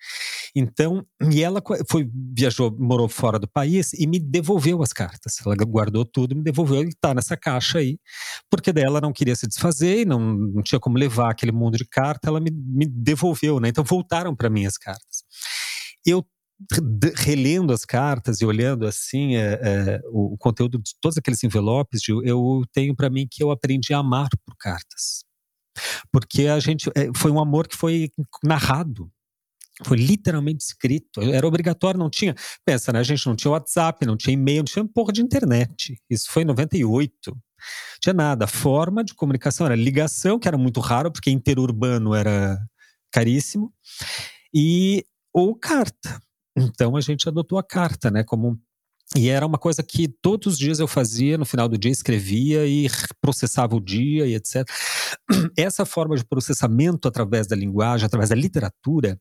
Então, 0.58 1.04
e 1.30 1.42
ela 1.42 1.62
foi, 1.86 2.08
viajou, 2.34 2.74
morou 2.78 3.10
fora 3.10 3.38
do 3.38 3.46
país 3.46 3.92
e 3.92 4.06
me 4.06 4.18
devolveu 4.18 4.82
as 4.82 4.90
cartas. 4.90 5.36
Ela 5.44 5.54
guardou 5.54 6.02
tudo, 6.02 6.34
me 6.34 6.42
devolveu 6.42 6.82
e 6.82 6.94
tá 6.98 7.12
nessa 7.12 7.36
caixa 7.36 7.78
aí. 7.78 7.98
Porque 8.50 8.72
daí 8.72 8.84
ela 8.84 8.98
não 8.98 9.12
queria 9.12 9.36
se 9.36 9.46
desfazer 9.46 10.00
e 10.00 10.04
não, 10.06 10.18
não 10.18 10.62
tinha 10.62 10.80
como 10.80 10.96
levar 10.96 11.30
aquele 11.30 11.52
mundo 11.52 11.76
de 11.76 11.84
carta, 11.84 12.30
ela 12.30 12.40
me, 12.40 12.50
me 12.50 12.86
devolveu, 12.86 13.60
né? 13.60 13.68
Então 13.68 13.84
voltaram 13.84 14.34
para 14.34 14.48
mim 14.48 14.64
as 14.64 14.78
cartas. 14.78 15.24
Eu 16.06 16.26
relendo 17.16 17.70
as 17.70 17.84
cartas 17.84 18.40
e 18.40 18.46
olhando 18.46 18.86
assim 18.86 19.36
é, 19.36 19.60
é, 19.62 20.00
o, 20.06 20.32
o, 20.32 20.38
conteúdo 20.38 20.78
de 20.78 20.92
todos 21.02 21.18
aqueles 21.18 21.44
envelopes, 21.44 22.00
eu 22.08 22.62
tenho 22.72 22.96
para 22.96 23.10
mim 23.10 23.28
que 23.30 23.42
eu 23.42 23.50
aprendi 23.50 23.92
a 23.92 23.98
amar 23.98 24.30
por 24.42 24.56
cartas. 24.56 25.22
Porque 26.10 26.46
a 26.46 26.58
gente 26.58 26.88
é, 26.94 27.10
foi 27.14 27.30
um 27.30 27.38
amor 27.38 27.68
que 27.68 27.76
foi 27.76 28.10
narrado. 28.42 29.10
Foi 29.84 29.96
literalmente 29.96 30.64
escrito, 30.64 31.20
era 31.20 31.46
obrigatório, 31.46 31.98
não 31.98 32.08
tinha. 32.08 32.34
Pensa, 32.64 32.92
né? 32.92 33.00
A 33.00 33.02
gente 33.02 33.26
não 33.26 33.36
tinha 33.36 33.50
WhatsApp, 33.50 34.06
não 34.06 34.16
tinha 34.16 34.32
e-mail, 34.32 34.58
não 34.58 34.64
tinha 34.64 34.82
um 34.82 34.88
porra 34.88 35.12
de 35.12 35.20
internet. 35.20 35.98
Isso 36.08 36.30
foi 36.30 36.42
em 36.42 36.46
98. 36.46 37.12
Não 37.30 37.36
tinha 38.00 38.14
nada. 38.14 38.46
A 38.46 38.48
forma 38.48 39.04
de 39.04 39.14
comunicação 39.14 39.66
era 39.66 39.76
ligação, 39.76 40.38
que 40.38 40.48
era 40.48 40.56
muito 40.56 40.80
raro, 40.80 41.12
porque 41.12 41.30
interurbano 41.30 42.14
era 42.14 42.58
caríssimo, 43.12 43.72
e 44.52 45.04
ou 45.32 45.54
carta. 45.54 46.20
Então 46.56 46.96
a 46.96 47.00
gente 47.00 47.28
adotou 47.28 47.58
a 47.58 47.62
carta, 47.62 48.10
né, 48.10 48.24
como 48.24 48.58
e 49.14 49.28
era 49.28 49.46
uma 49.46 49.58
coisa 49.58 49.82
que 49.82 50.08
todos 50.08 50.54
os 50.54 50.58
dias 50.58 50.80
eu 50.80 50.88
fazia, 50.88 51.38
no 51.38 51.44
final 51.44 51.68
do 51.68 51.78
dia 51.78 51.92
escrevia 51.92 52.66
e 52.66 52.88
processava 53.20 53.76
o 53.76 53.80
dia 53.80 54.26
e 54.26 54.34
etc. 54.34 54.68
Essa 55.56 55.86
forma 55.86 56.16
de 56.16 56.24
processamento 56.24 57.06
através 57.06 57.46
da 57.46 57.54
linguagem, 57.54 58.04
através 58.04 58.30
da 58.30 58.36
literatura, 58.36 59.18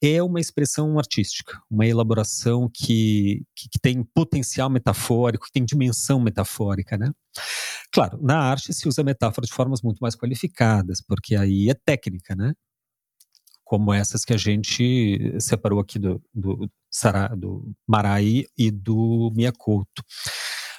é 0.00 0.22
uma 0.22 0.40
expressão 0.40 0.96
artística, 0.98 1.58
uma 1.68 1.84
elaboração 1.84 2.70
que, 2.72 3.42
que, 3.56 3.68
que 3.70 3.78
tem 3.80 4.04
potencial 4.14 4.70
metafórico, 4.70 5.46
que 5.46 5.52
tem 5.52 5.64
dimensão 5.64 6.20
metafórica, 6.20 6.96
né? 6.96 7.10
Claro, 7.92 8.18
na 8.22 8.38
arte 8.38 8.72
se 8.72 8.88
usa 8.88 9.02
metáfora 9.02 9.46
de 9.46 9.52
formas 9.52 9.82
muito 9.82 9.98
mais 9.98 10.14
qualificadas, 10.14 11.00
porque 11.00 11.34
aí 11.34 11.68
é 11.68 11.74
técnica, 11.74 12.36
né? 12.36 12.52
Como 13.64 13.92
essas 13.92 14.24
que 14.24 14.34
a 14.34 14.36
gente 14.36 15.40
separou 15.40 15.80
aqui 15.80 15.98
do, 15.98 16.22
do, 16.32 16.70
Sará, 16.90 17.28
do 17.28 17.74
Marai 17.88 18.44
e 18.56 18.70
do 18.70 19.32
Miyakoto. 19.34 20.04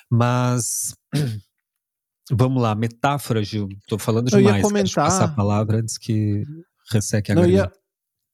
Mas 0.10 0.96
vamos 2.32 2.62
lá, 2.62 2.76
metáfora, 2.76 3.44
Gil. 3.44 3.68
Estou 3.80 3.98
falando 3.98 4.30
demais. 4.30 4.48
Eu 4.48 4.56
ia 4.58 4.62
comentar... 4.62 5.06
passar 5.06 5.26
a 5.26 5.36
palavra 5.36 5.80
antes 5.80 5.98
que 5.98 6.44
resseque 6.92 7.32
a 7.32 7.36
Não, 7.36 7.46
ia, 7.46 7.72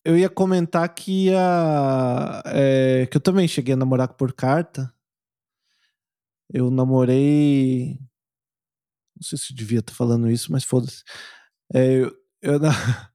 Eu 0.03 0.17
ia 0.17 0.29
comentar 0.29 0.93
que, 0.93 1.33
a, 1.33 2.43
é, 2.45 3.07
que 3.09 3.15
eu 3.15 3.21
também 3.21 3.47
cheguei 3.47 3.73
a 3.73 3.77
namorar 3.77 4.09
por 4.09 4.33
carta. 4.33 4.93
Eu 6.53 6.69
namorei. 6.69 7.97
Não 9.15 9.23
sei 9.23 9.37
se 9.37 9.53
eu 9.53 9.55
devia 9.55 9.79
estar 9.79 9.93
falando 9.93 10.29
isso, 10.29 10.51
mas 10.51 10.65
foda-se. 10.65 11.03
É, 11.73 11.93
eu, 11.93 12.13
eu, 12.41 12.59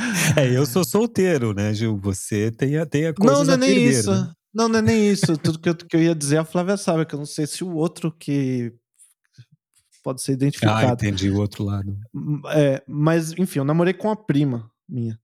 é, 0.36 0.56
eu 0.56 0.66
sou 0.66 0.84
solteiro, 0.84 1.52
né, 1.52 1.72
Gil? 1.74 1.98
Você 1.98 2.50
tem 2.50 2.76
a, 2.78 2.86
tem 2.86 3.06
a 3.06 3.14
coisa 3.14 3.32
Não, 3.32 3.44
não 3.44 3.54
é 3.54 3.56
nem 3.56 3.74
perder, 3.74 3.90
isso. 3.90 4.10
Né? 4.10 4.32
Não, 4.52 4.68
não 4.68 4.78
é 4.78 4.82
nem 4.82 5.10
isso. 5.10 5.36
Tudo 5.36 5.58
que 5.58 5.68
eu, 5.68 5.74
que 5.74 5.96
eu 5.96 6.02
ia 6.02 6.14
dizer, 6.14 6.38
a 6.38 6.44
Flávia 6.44 6.76
sabe, 6.76 7.06
que 7.06 7.14
eu 7.14 7.18
não 7.18 7.26
sei 7.26 7.46
se 7.46 7.62
o 7.62 7.74
outro 7.74 8.12
que 8.12 8.72
pode 10.02 10.22
ser 10.22 10.32
identificado. 10.32 10.86
Ah, 10.86 10.92
entendi 10.92 11.30
o 11.30 11.38
outro 11.38 11.64
lado. 11.64 11.96
É, 12.52 12.82
mas, 12.86 13.32
enfim, 13.32 13.60
eu 13.60 13.64
namorei 13.64 13.94
com 13.94 14.10
a 14.10 14.16
prima 14.16 14.70
minha. 14.88 15.18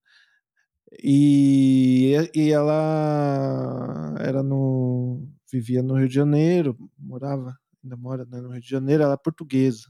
E, 1.03 2.14
e 2.35 2.51
ela 2.51 4.14
era 4.20 4.43
no. 4.43 5.27
vivia 5.51 5.83
no 5.83 5.95
Rio 5.95 6.09
de 6.09 6.14
Janeiro, 6.14 6.77
morava, 6.99 7.57
ainda 7.83 7.97
mora 7.97 8.24
né, 8.24 8.41
no 8.41 8.51
Rio 8.51 8.61
de 8.61 8.68
Janeiro, 8.68 9.03
ela 9.03 9.14
é 9.14 9.18
portuguesa. 9.18 9.89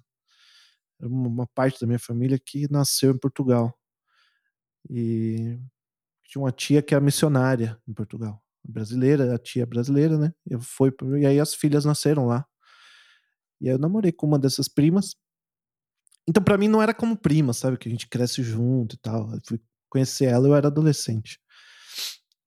Uma 0.98 1.46
parte 1.46 1.78
da 1.80 1.86
minha 1.86 1.98
família 1.98 2.38
que 2.42 2.70
nasceu 2.70 3.12
em 3.12 3.18
Portugal. 3.18 3.76
E 4.88 5.58
tinha 6.24 6.42
uma 6.42 6.52
tia 6.52 6.82
que 6.82 6.94
era 6.94 7.04
missionária 7.04 7.80
em 7.86 7.92
Portugal, 7.92 8.42
brasileira, 8.64 9.34
a 9.34 9.38
tia 9.38 9.66
brasileira, 9.66 10.18
né? 10.18 10.32
Eu 10.48 10.60
fui, 10.60 10.92
e 11.20 11.26
aí 11.26 11.40
as 11.40 11.54
filhas 11.54 11.84
nasceram 11.84 12.26
lá. 12.26 12.44
E 13.60 13.68
aí 13.68 13.74
eu 13.74 13.78
namorei 13.78 14.12
com 14.12 14.26
uma 14.26 14.38
dessas 14.38 14.68
primas. 14.68 15.14
Então 16.28 16.42
para 16.42 16.58
mim 16.58 16.68
não 16.68 16.82
era 16.82 16.92
como 16.92 17.16
prima, 17.16 17.52
sabe? 17.52 17.78
Que 17.78 17.88
a 17.88 17.90
gente 17.90 18.08
cresce 18.08 18.42
junto 18.42 18.96
e 18.96 18.98
tal. 18.98 19.32
Eu 19.32 19.40
fui 19.46 19.60
conhecer 19.88 20.26
ela, 20.26 20.48
eu 20.48 20.54
era 20.54 20.68
adolescente. 20.68 21.40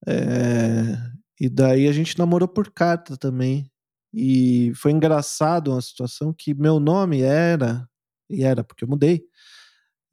É... 0.08 0.98
E 1.40 1.50
daí 1.50 1.88
a 1.88 1.92
gente 1.92 2.18
namorou 2.20 2.48
por 2.48 2.72
carta 2.72 3.18
também. 3.18 3.72
E 4.14 4.74
foi 4.76 4.92
engraçado 4.92 5.72
uma 5.72 5.82
situação 5.82 6.34
que 6.34 6.54
meu 6.54 6.80
nome 6.80 7.22
era, 7.22 7.88
e 8.30 8.44
era 8.44 8.64
porque 8.64 8.84
eu 8.84 8.88
mudei, 8.88 9.24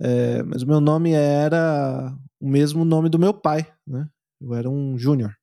é, 0.01 0.43
mas 0.43 0.63
o 0.63 0.67
meu 0.67 0.81
nome 0.81 1.13
era 1.13 2.15
o 2.41 2.49
mesmo 2.49 2.85
nome 2.85 3.09
do 3.09 3.19
meu 3.19 3.33
pai, 3.33 3.67
né? 3.87 4.07
Eu 4.41 4.55
era 4.55 4.69
um 4.69 4.99
júnior. 4.99 5.35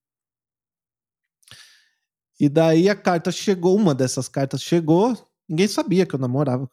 E 2.40 2.50
daí 2.50 2.90
a 2.90 2.96
carta 2.96 3.32
chegou, 3.32 3.76
uma 3.76 3.96
dessas 3.96 4.28
cartas 4.28 4.62
chegou, 4.62 5.16
ninguém 5.48 5.68
sabia 5.68 6.06
que 6.06 6.16
eu 6.16 6.20
namorava, 6.20 6.70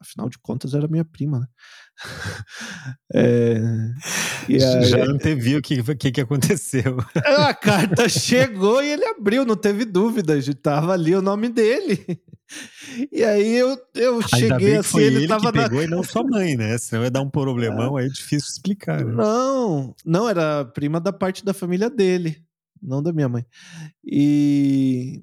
afinal 0.00 0.28
de 0.28 0.38
contas 0.38 0.74
era 0.74 0.88
minha 0.88 1.04
prima, 1.04 1.40
né? 1.40 1.46
é, 3.14 3.56
aí, 4.48 4.84
Já 4.84 5.04
antevi 5.04 5.56
o 5.56 5.62
que, 5.62 5.82
que, 5.94 6.12
que 6.12 6.20
aconteceu. 6.20 6.98
A 7.14 7.54
carta 7.54 8.08
chegou 8.10 8.82
e 8.82 8.90
ele 8.90 9.04
abriu, 9.06 9.44
não 9.44 9.56
teve 9.56 9.84
dúvida, 9.84 10.36
estava 10.36 10.92
ali 10.92 11.14
o 11.14 11.22
nome 11.22 11.48
dele. 11.48 12.04
E 13.10 13.24
aí 13.24 13.54
eu, 13.54 13.76
eu 13.94 14.20
cheguei 14.22 14.76
assim, 14.76 15.00
ele, 15.00 15.16
ele 15.16 15.28
tava 15.28 15.50
que 15.50 15.58
pegou 15.58 15.78
na... 15.78 15.84
e 15.84 15.88
não 15.88 16.02
sua 16.02 16.22
mãe, 16.22 16.56
né? 16.56 16.76
Senão 16.78 17.04
ia 17.04 17.10
dar 17.10 17.22
um 17.22 17.30
problemão, 17.30 17.98
é. 17.98 18.02
aí 18.02 18.08
é 18.08 18.10
difícil 18.10 18.50
explicar. 18.50 19.04
Né? 19.04 19.12
Não, 19.12 19.94
não, 20.04 20.28
era 20.28 20.64
prima 20.64 21.00
da 21.00 21.12
parte 21.12 21.44
da 21.44 21.54
família 21.54 21.88
dele, 21.88 22.42
não 22.82 23.02
da 23.02 23.12
minha 23.12 23.28
mãe. 23.28 23.44
E 24.04 25.22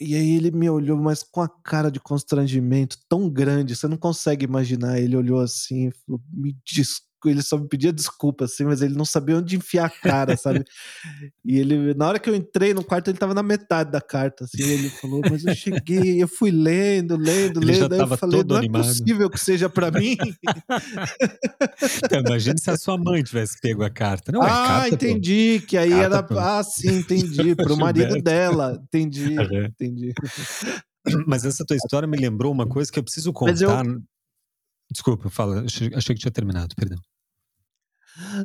e 0.00 0.14
aí 0.14 0.36
ele 0.36 0.50
me 0.50 0.68
olhou, 0.70 0.96
mas 0.96 1.22
com 1.22 1.42
a 1.42 1.48
cara 1.48 1.90
de 1.90 2.00
constrangimento 2.00 2.96
tão 3.06 3.28
grande, 3.28 3.76
você 3.76 3.86
não 3.86 3.98
consegue 3.98 4.46
imaginar. 4.46 4.98
Ele 4.98 5.14
olhou 5.14 5.40
assim 5.40 5.88
e 5.88 5.92
falou: 5.92 6.22
Me 6.32 6.56
desculpa 6.64 7.09
ele 7.28 7.42
só 7.42 7.58
me 7.58 7.68
pedia 7.68 7.92
desculpa, 7.92 8.44
assim, 8.44 8.64
mas 8.64 8.80
ele 8.82 8.94
não 8.94 9.04
sabia 9.04 9.36
onde 9.36 9.56
enfiar 9.56 9.86
a 9.86 9.90
cara, 9.90 10.36
sabe? 10.36 10.64
e 11.44 11.58
ele, 11.58 11.94
na 11.94 12.08
hora 12.08 12.18
que 12.18 12.30
eu 12.30 12.34
entrei 12.34 12.72
no 12.72 12.84
quarto, 12.84 13.08
ele 13.08 13.18
tava 13.18 13.34
na 13.34 13.42
metade 13.42 13.90
da 13.90 14.00
carta, 14.00 14.44
assim, 14.44 14.62
ele 14.62 14.88
falou, 14.90 15.20
mas 15.28 15.44
eu 15.44 15.54
cheguei, 15.54 16.22
eu 16.22 16.28
fui 16.28 16.50
lendo, 16.50 17.16
lendo, 17.16 17.60
ele 17.62 17.72
lendo, 17.72 17.92
aí 17.92 18.00
eu 18.00 18.16
falei, 18.16 18.42
não 18.42 18.56
animado. 18.56 18.84
é 18.84 18.88
possível 18.88 19.30
que 19.30 19.38
seja 19.38 19.68
para 19.68 19.90
mim. 19.98 20.16
então, 22.04 22.20
imagine 22.20 22.58
se 22.58 22.70
a 22.70 22.76
sua 22.76 22.96
mãe 22.96 23.22
tivesse 23.22 23.60
pego 23.60 23.82
a 23.82 23.90
carta. 23.90 24.32
Não, 24.32 24.42
é 24.42 24.46
ah, 24.46 24.66
carta, 24.66 24.94
entendi, 24.94 25.58
pô. 25.60 25.66
que 25.66 25.76
aí 25.76 25.90
carta, 25.90 26.04
era, 26.04 26.22
pô. 26.22 26.38
ah, 26.38 26.62
sim, 26.62 26.98
entendi, 26.98 27.54
pro 27.56 27.76
marido 27.76 28.20
dela, 28.22 28.80
entendi, 28.82 29.34
entendi. 29.34 30.14
Mas 31.26 31.44
essa 31.44 31.64
tua 31.64 31.76
história 31.76 32.06
me 32.06 32.16
lembrou 32.16 32.52
uma 32.52 32.66
coisa 32.66 32.90
que 32.90 32.98
eu 32.98 33.02
preciso 33.02 33.32
contar. 33.32 33.84
Eu... 33.84 34.02
Desculpa, 34.90 35.30
fala, 35.30 35.64
achei, 35.64 35.88
que 35.88 36.14
tinha 36.14 36.32
terminado, 36.32 36.74
perdão. 36.74 36.98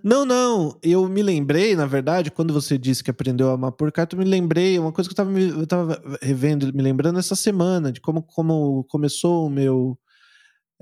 Não, 0.03 0.25
não. 0.25 0.79
Eu 0.83 1.07
me 1.09 1.21
lembrei, 1.23 1.75
na 1.75 1.85
verdade, 1.85 2.31
quando 2.31 2.53
você 2.53 2.77
disse 2.77 3.03
que 3.03 3.09
aprendeu 3.09 3.49
a 3.49 3.53
amar 3.53 3.71
por 3.71 3.91
carta, 3.91 4.15
eu 4.15 4.19
me 4.19 4.25
lembrei, 4.25 4.77
uma 4.77 4.91
coisa 4.91 5.09
que 5.09 5.19
eu 5.19 5.23
estava 5.23 5.39
eu 5.39 5.67
tava 5.67 6.19
revendo, 6.21 6.71
me 6.73 6.83
lembrando 6.83 7.19
essa 7.19 7.35
semana, 7.35 7.91
de 7.91 7.99
como, 7.99 8.21
como 8.21 8.83
começou 8.85 9.47
o 9.47 9.49
meu 9.49 9.97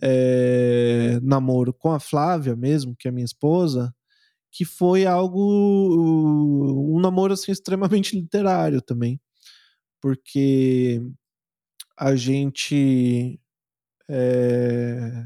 é, 0.01 1.19
namoro 1.21 1.73
com 1.73 1.91
a 1.91 1.99
Flávia 1.99 2.55
mesmo, 2.55 2.95
que 2.97 3.07
é 3.07 3.11
minha 3.11 3.25
esposa, 3.25 3.93
que 4.51 4.65
foi 4.65 5.05
algo, 5.05 6.95
um 6.95 6.99
namoro 6.99 7.33
assim 7.33 7.51
extremamente 7.51 8.15
literário 8.19 8.81
também, 8.81 9.19
porque 10.01 11.01
a 11.97 12.15
gente 12.15 13.39
é, 14.09 15.25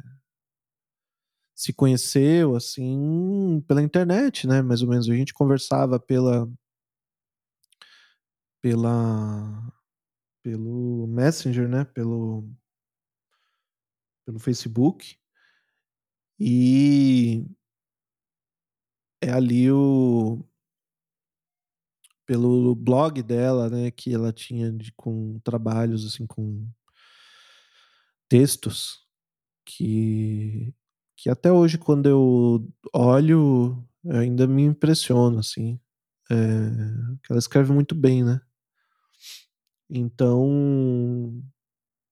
se 1.57 1.73
conheceu 1.73 2.55
assim 2.55 3.63
pela 3.67 3.81
internet, 3.81 4.45
né? 4.45 4.61
Mais 4.61 4.83
ou 4.83 4.87
menos 4.87 5.09
a 5.09 5.15
gente 5.15 5.33
conversava 5.33 5.99
pela 5.99 6.47
pela 8.61 9.73
pelo 10.43 11.07
Messenger, 11.07 11.67
né? 11.67 11.83
Pelo 11.83 12.47
pelo 14.23 14.39
Facebook 14.39 15.17
e 16.39 17.43
é 19.19 19.31
ali 19.31 19.71
o 19.71 20.45
pelo 22.25 22.75
blog 22.75 23.23
dela, 23.23 23.69
né, 23.69 23.89
que 23.89 24.13
ela 24.13 24.33
tinha 24.33 24.71
de, 24.71 24.91
com 24.91 25.39
trabalhos 25.39 26.05
assim 26.05 26.27
com 26.27 26.69
textos 28.29 29.07
que 29.65 30.73
que 31.17 31.29
até 31.31 31.51
hoje, 31.51 31.79
quando 31.79 32.07
eu 32.07 32.67
olho, 32.93 33.83
ainda 34.07 34.45
me 34.47 34.63
impressiona, 34.63 35.39
assim. 35.39 35.79
É, 36.29 36.35
que 37.23 37.31
ela 37.31 37.39
escreve 37.39 37.73
muito 37.73 37.95
bem, 37.95 38.23
né? 38.23 38.39
Então, 39.89 41.41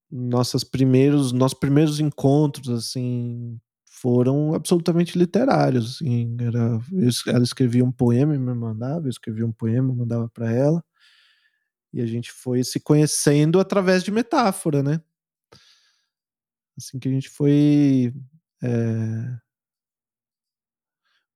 nossos 0.09 0.63
primeiros, 0.63 1.31
nossos 1.31 1.57
primeiros 1.59 1.99
encontros, 1.99 2.69
assim, 2.69 3.59
foram 3.85 4.55
absolutamente 4.55 5.17
literários, 5.17 5.95
assim. 5.95 6.35
Era, 6.39 6.79
ela 7.27 7.43
escrevia 7.43 7.85
um 7.85 7.91
poema 7.91 8.33
e 8.33 8.39
me 8.39 8.53
mandava, 8.55 9.05
eu 9.05 9.09
escrevia 9.09 9.45
um 9.45 9.51
poema, 9.51 9.93
mandava 9.93 10.27
para 10.29 10.51
ela. 10.51 10.83
E 11.93 12.01
a 12.01 12.05
gente 12.07 12.31
foi 12.31 12.63
se 12.63 12.79
conhecendo 12.79 13.59
através 13.59 14.03
de 14.03 14.11
metáfora, 14.11 14.81
né? 14.81 14.99
Assim 16.77 16.99
que 16.99 17.07
a 17.07 17.11
gente 17.11 17.29
foi 17.29 18.13
é... 18.65 19.41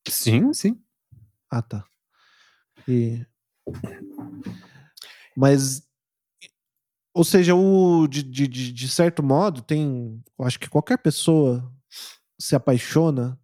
Sim, 0.09 0.53
sim. 0.53 0.83
Ah, 1.51 1.63
tá. 1.63 1.85
E... 2.87 3.27
Mas, 5.37 5.87
ou 7.15 7.25
seja, 7.25 7.55
o, 7.55 8.07
de, 8.07 8.23
de, 8.23 8.49
de 8.49 8.89
certo 8.89 9.23
modo, 9.23 9.63
tem. 9.63 10.23
Eu 10.39 10.45
acho 10.45 10.59
que 10.59 10.69
qualquer 10.69 10.99
pessoa 10.99 11.71
se 12.41 12.57
apaixona 12.57 13.39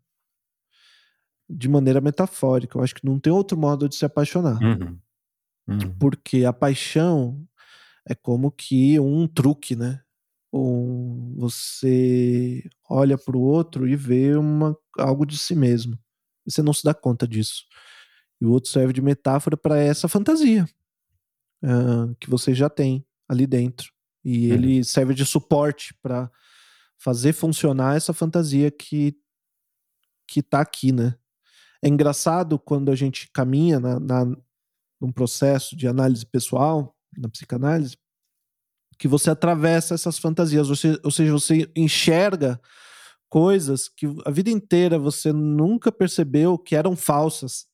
de 1.49 1.69
maneira 1.69 2.01
metafórica. 2.01 2.79
Eu 2.79 2.83
acho 2.83 2.95
que 2.95 3.05
não 3.05 3.19
tem 3.19 3.33
outro 3.33 3.57
modo 3.57 3.89
de 3.89 3.97
se 3.97 4.05
apaixonar. 4.05 4.59
Uhum. 4.63 4.99
Uhum. 5.67 5.99
Porque 5.99 6.45
a 6.45 6.53
paixão 6.53 7.47
é 8.07 8.15
como 8.15 8.51
que 8.51 8.99
um 8.99 9.27
truque, 9.27 9.75
né? 9.75 10.03
Um, 10.53 11.35
você 11.37 12.63
olha 12.89 13.19
para 13.19 13.37
o 13.37 13.41
outro 13.41 13.89
e 13.89 13.97
vê 13.97 14.37
uma, 14.37 14.77
algo 14.99 15.27
de 15.27 15.37
si 15.37 15.55
mesmo. 15.55 15.99
E 16.47 16.53
você 16.53 16.63
não 16.63 16.73
se 16.73 16.85
dá 16.85 16.95
conta 16.95 17.27
disso. 17.27 17.65
E 18.41 18.47
o 18.47 18.51
outro 18.51 18.71
serve 18.71 18.93
de 18.93 19.03
metáfora 19.03 19.57
para 19.57 19.79
essa 19.79 20.07
fantasia 20.07 20.69
uh, 21.63 22.15
que 22.21 22.29
você 22.31 22.55
já 22.55 22.69
tem 22.69 23.05
ali 23.29 23.47
dentro. 23.47 23.91
E 24.25 24.49
uhum. 24.49 24.55
ele 24.55 24.85
serve 24.85 25.15
de 25.15 25.25
suporte 25.25 25.95
para 26.03 26.31
fazer 26.99 27.33
funcionar 27.33 27.97
essa 27.97 28.13
fantasia 28.13 28.71
que 28.71 29.17
que 30.27 30.43
tá 30.43 30.61
aqui, 30.61 30.91
né? 30.91 31.15
É 31.85 31.89
engraçado 31.89 32.59
quando 32.59 32.91
a 32.91 32.97
gente 32.97 33.29
caminha 33.31 33.79
na, 33.79 34.01
na, 34.01 34.25
num 34.99 35.13
processo 35.13 35.77
de 35.77 35.87
análise 35.87 36.25
pessoal, 36.25 36.97
na 37.15 37.29
psicanálise, 37.29 37.99
que 38.99 39.07
você 39.07 39.29
atravessa 39.29 39.93
essas 39.93 40.19
fantasias, 40.19 40.69
você, 40.69 40.99
ou 41.05 41.11
seja, 41.11 41.31
você 41.31 41.71
enxerga 41.77 42.59
coisas 43.29 43.87
que 43.87 44.07
a 44.25 44.31
vida 44.31 44.49
inteira 44.49 44.99
você 44.99 45.31
nunca 45.31 45.93
percebeu 45.93 46.57
que 46.57 46.75
eram 46.75 46.97
falsas 46.97 47.67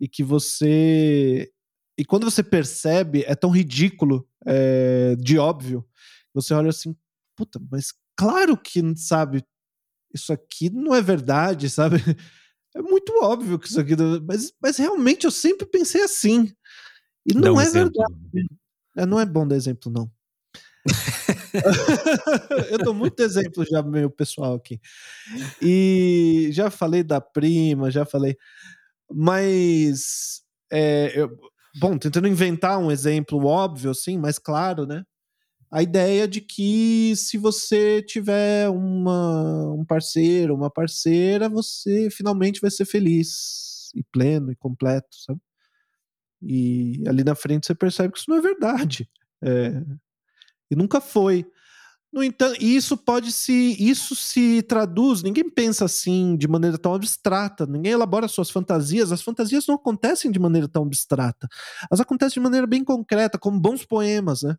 e 0.00 0.08
que 0.08 0.24
você 0.24 1.52
e 1.98 2.04
quando 2.04 2.24
você 2.24 2.42
percebe 2.42 3.22
é 3.26 3.34
tão 3.34 3.50
ridículo 3.50 4.26
é, 4.46 5.14
de 5.16 5.38
óbvio 5.38 5.86
você 6.32 6.54
olha 6.54 6.70
assim 6.70 6.96
puta 7.36 7.60
mas 7.70 7.92
claro 8.16 8.56
que 8.56 8.80
sabe 8.96 9.44
isso 10.14 10.32
aqui 10.32 10.70
não 10.70 10.94
é 10.94 11.02
verdade 11.02 11.68
sabe 11.70 11.98
é 12.74 12.82
muito 12.82 13.12
óbvio 13.22 13.58
que 13.58 13.68
isso 13.68 13.80
aqui. 13.80 13.94
Mas, 14.26 14.52
mas 14.60 14.76
realmente 14.76 15.24
eu 15.24 15.30
sempre 15.30 15.66
pensei 15.66 16.02
assim. 16.02 16.52
E 17.26 17.34
não 17.34 17.54
um 17.54 17.60
é 17.60 17.64
exemplo. 17.64 17.92
verdade. 17.92 18.48
É, 18.96 19.06
não 19.06 19.20
é 19.20 19.26
bom 19.26 19.46
dar 19.46 19.56
exemplo, 19.56 19.90
não. 19.90 20.10
eu 22.70 22.78
dou 22.78 22.94
muito 22.94 23.20
exemplo 23.20 23.64
já 23.64 23.82
meu 23.82 24.10
pessoal 24.10 24.54
aqui. 24.54 24.80
E 25.60 26.48
já 26.52 26.70
falei 26.70 27.02
da 27.02 27.20
prima, 27.20 27.90
já 27.90 28.04
falei. 28.04 28.36
Mas. 29.10 30.42
É, 30.70 31.12
eu, 31.14 31.38
bom, 31.78 31.98
tentando 31.98 32.26
inventar 32.26 32.78
um 32.78 32.90
exemplo 32.90 33.44
óbvio, 33.44 33.90
assim, 33.90 34.18
mais 34.18 34.38
claro, 34.38 34.86
né? 34.86 35.04
A 35.72 35.82
ideia 35.82 36.28
de 36.28 36.42
que 36.42 37.14
se 37.16 37.38
você 37.38 38.02
tiver 38.02 38.68
uma, 38.68 39.72
um 39.72 39.84
parceiro, 39.86 40.54
uma 40.54 40.70
parceira, 40.70 41.48
você 41.48 42.10
finalmente 42.10 42.60
vai 42.60 42.70
ser 42.70 42.84
feliz 42.84 43.90
e 43.94 44.04
pleno 44.12 44.52
e 44.52 44.56
completo, 44.56 45.08
sabe? 45.16 45.40
E 46.42 47.02
ali 47.06 47.24
na 47.24 47.34
frente 47.34 47.66
você 47.66 47.74
percebe 47.74 48.12
que 48.12 48.18
isso 48.18 48.30
não 48.30 48.36
é 48.36 48.42
verdade. 48.42 49.08
É, 49.42 49.82
e 50.70 50.76
nunca 50.76 51.00
foi. 51.00 51.46
No 52.12 52.22
entanto, 52.22 52.62
isso 52.62 52.94
pode 52.94 53.32
se. 53.32 53.74
Isso 53.78 54.14
se 54.14 54.60
traduz. 54.62 55.22
Ninguém 55.22 55.48
pensa 55.48 55.86
assim 55.86 56.36
de 56.36 56.46
maneira 56.46 56.76
tão 56.76 56.92
abstrata. 56.94 57.64
Ninguém 57.64 57.92
elabora 57.92 58.28
suas 58.28 58.50
fantasias. 58.50 59.10
As 59.10 59.22
fantasias 59.22 59.66
não 59.66 59.76
acontecem 59.76 60.30
de 60.30 60.38
maneira 60.38 60.68
tão 60.68 60.82
abstrata. 60.82 61.48
Elas 61.90 62.00
acontecem 62.00 62.34
de 62.34 62.40
maneira 62.40 62.66
bem 62.66 62.84
concreta, 62.84 63.38
como 63.38 63.58
bons 63.58 63.86
poemas, 63.86 64.42
né? 64.42 64.56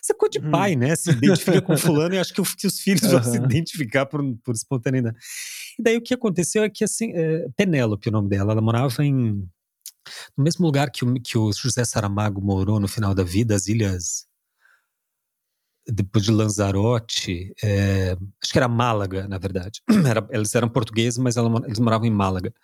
Você 0.00 0.12
é 0.12 0.16
coisa 0.16 0.32
de 0.32 0.46
hum. 0.46 0.50
pai, 0.50 0.76
né? 0.76 0.94
Se 0.94 1.10
identifica 1.10 1.60
com 1.62 1.76
fulano 1.76 2.14
e 2.14 2.18
acho 2.18 2.32
que, 2.32 2.42
que 2.56 2.66
os 2.66 2.80
filhos 2.80 3.02
uhum. 3.04 3.10
vão 3.10 3.22
se 3.22 3.36
identificar 3.38 4.06
por, 4.06 4.22
por 4.44 4.54
espontaneidade. 4.54 5.16
E 5.78 5.82
daí 5.82 5.96
o 5.96 6.02
que 6.02 6.14
aconteceu 6.14 6.62
é 6.62 6.70
que 6.70 6.84
assim, 6.84 7.12
é, 7.14 7.46
Penélope, 7.56 8.08
o 8.08 8.12
nome 8.12 8.28
dela, 8.28 8.52
ela 8.52 8.60
morava 8.60 9.04
em 9.04 9.48
no 10.36 10.42
mesmo 10.42 10.66
lugar 10.66 10.90
que 10.90 11.04
o, 11.04 11.14
que 11.14 11.38
o 11.38 11.52
José 11.52 11.84
Saramago 11.84 12.40
morou 12.40 12.80
no 12.80 12.88
final 12.88 13.14
da 13.14 13.22
vida, 13.22 13.54
as 13.54 13.68
ilhas 13.68 14.26
depois 15.86 16.24
de 16.24 16.30
Lanzarote, 16.30 17.52
é, 17.62 18.16
acho 18.40 18.52
que 18.52 18.58
era 18.58 18.68
Málaga, 18.68 19.26
na 19.26 19.36
verdade. 19.36 19.82
Era, 20.06 20.26
eles 20.30 20.54
eram 20.54 20.68
portugueses, 20.68 21.18
mas 21.18 21.36
ela, 21.36 21.50
eles 21.66 21.80
moravam 21.80 22.06
em 22.06 22.10
Málaga. 22.10 22.54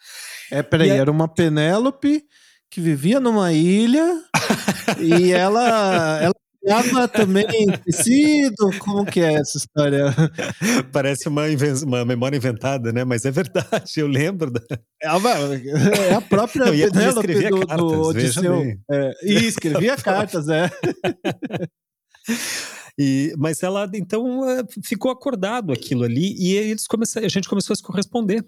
É, 0.51 0.63
peraí, 0.63 0.91
era 0.91 1.11
uma 1.11 1.27
Penélope 1.27 2.25
que 2.71 2.81
vivia 2.81 3.19
numa 3.19 3.53
ilha 3.53 4.23
e 5.01 5.33
ela, 5.33 6.21
ela 6.23 6.35
Criava 6.69 7.09
também 7.09 7.47
tecido? 7.83 8.71
Como 8.79 9.07
que 9.07 9.21
é 9.21 9.35
essa 9.35 9.57
história? 9.57 10.05
Parece 10.93 11.27
uma, 11.27 11.45
uma 11.83 12.05
memória 12.05 12.37
inventada, 12.37 12.93
né? 12.93 13.05
Mas 13.05 13.25
é 13.25 13.31
verdade, 13.31 13.93
eu 13.97 14.07
lembro. 14.07 14.51
Da... 14.51 14.61
É, 15.03 15.09
é 16.11 16.15
a 16.15 16.21
própria 16.21 16.67
Penélope 16.93 17.49
do, 17.49 17.67
cartas, 17.67 17.77
do 17.79 18.03
Odisseu. 18.03 18.63
É, 18.91 19.13
e 19.23 19.47
escrevia 19.47 19.97
cartas, 20.03 20.47
é. 20.51 20.71
E, 22.99 23.33
mas 23.39 23.63
ela 23.63 23.89
então 23.95 24.47
eh, 24.51 24.65
ficou 24.85 25.11
acordado 25.11 25.73
aquilo 25.73 26.03
ali 26.03 26.35
e 26.37 26.53
eles 26.55 26.87
começaram, 26.87 27.25
a 27.25 27.31
gente 27.31 27.49
começou 27.49 27.73
a 27.73 27.77
se 27.77 27.83
corresponder. 27.83 28.45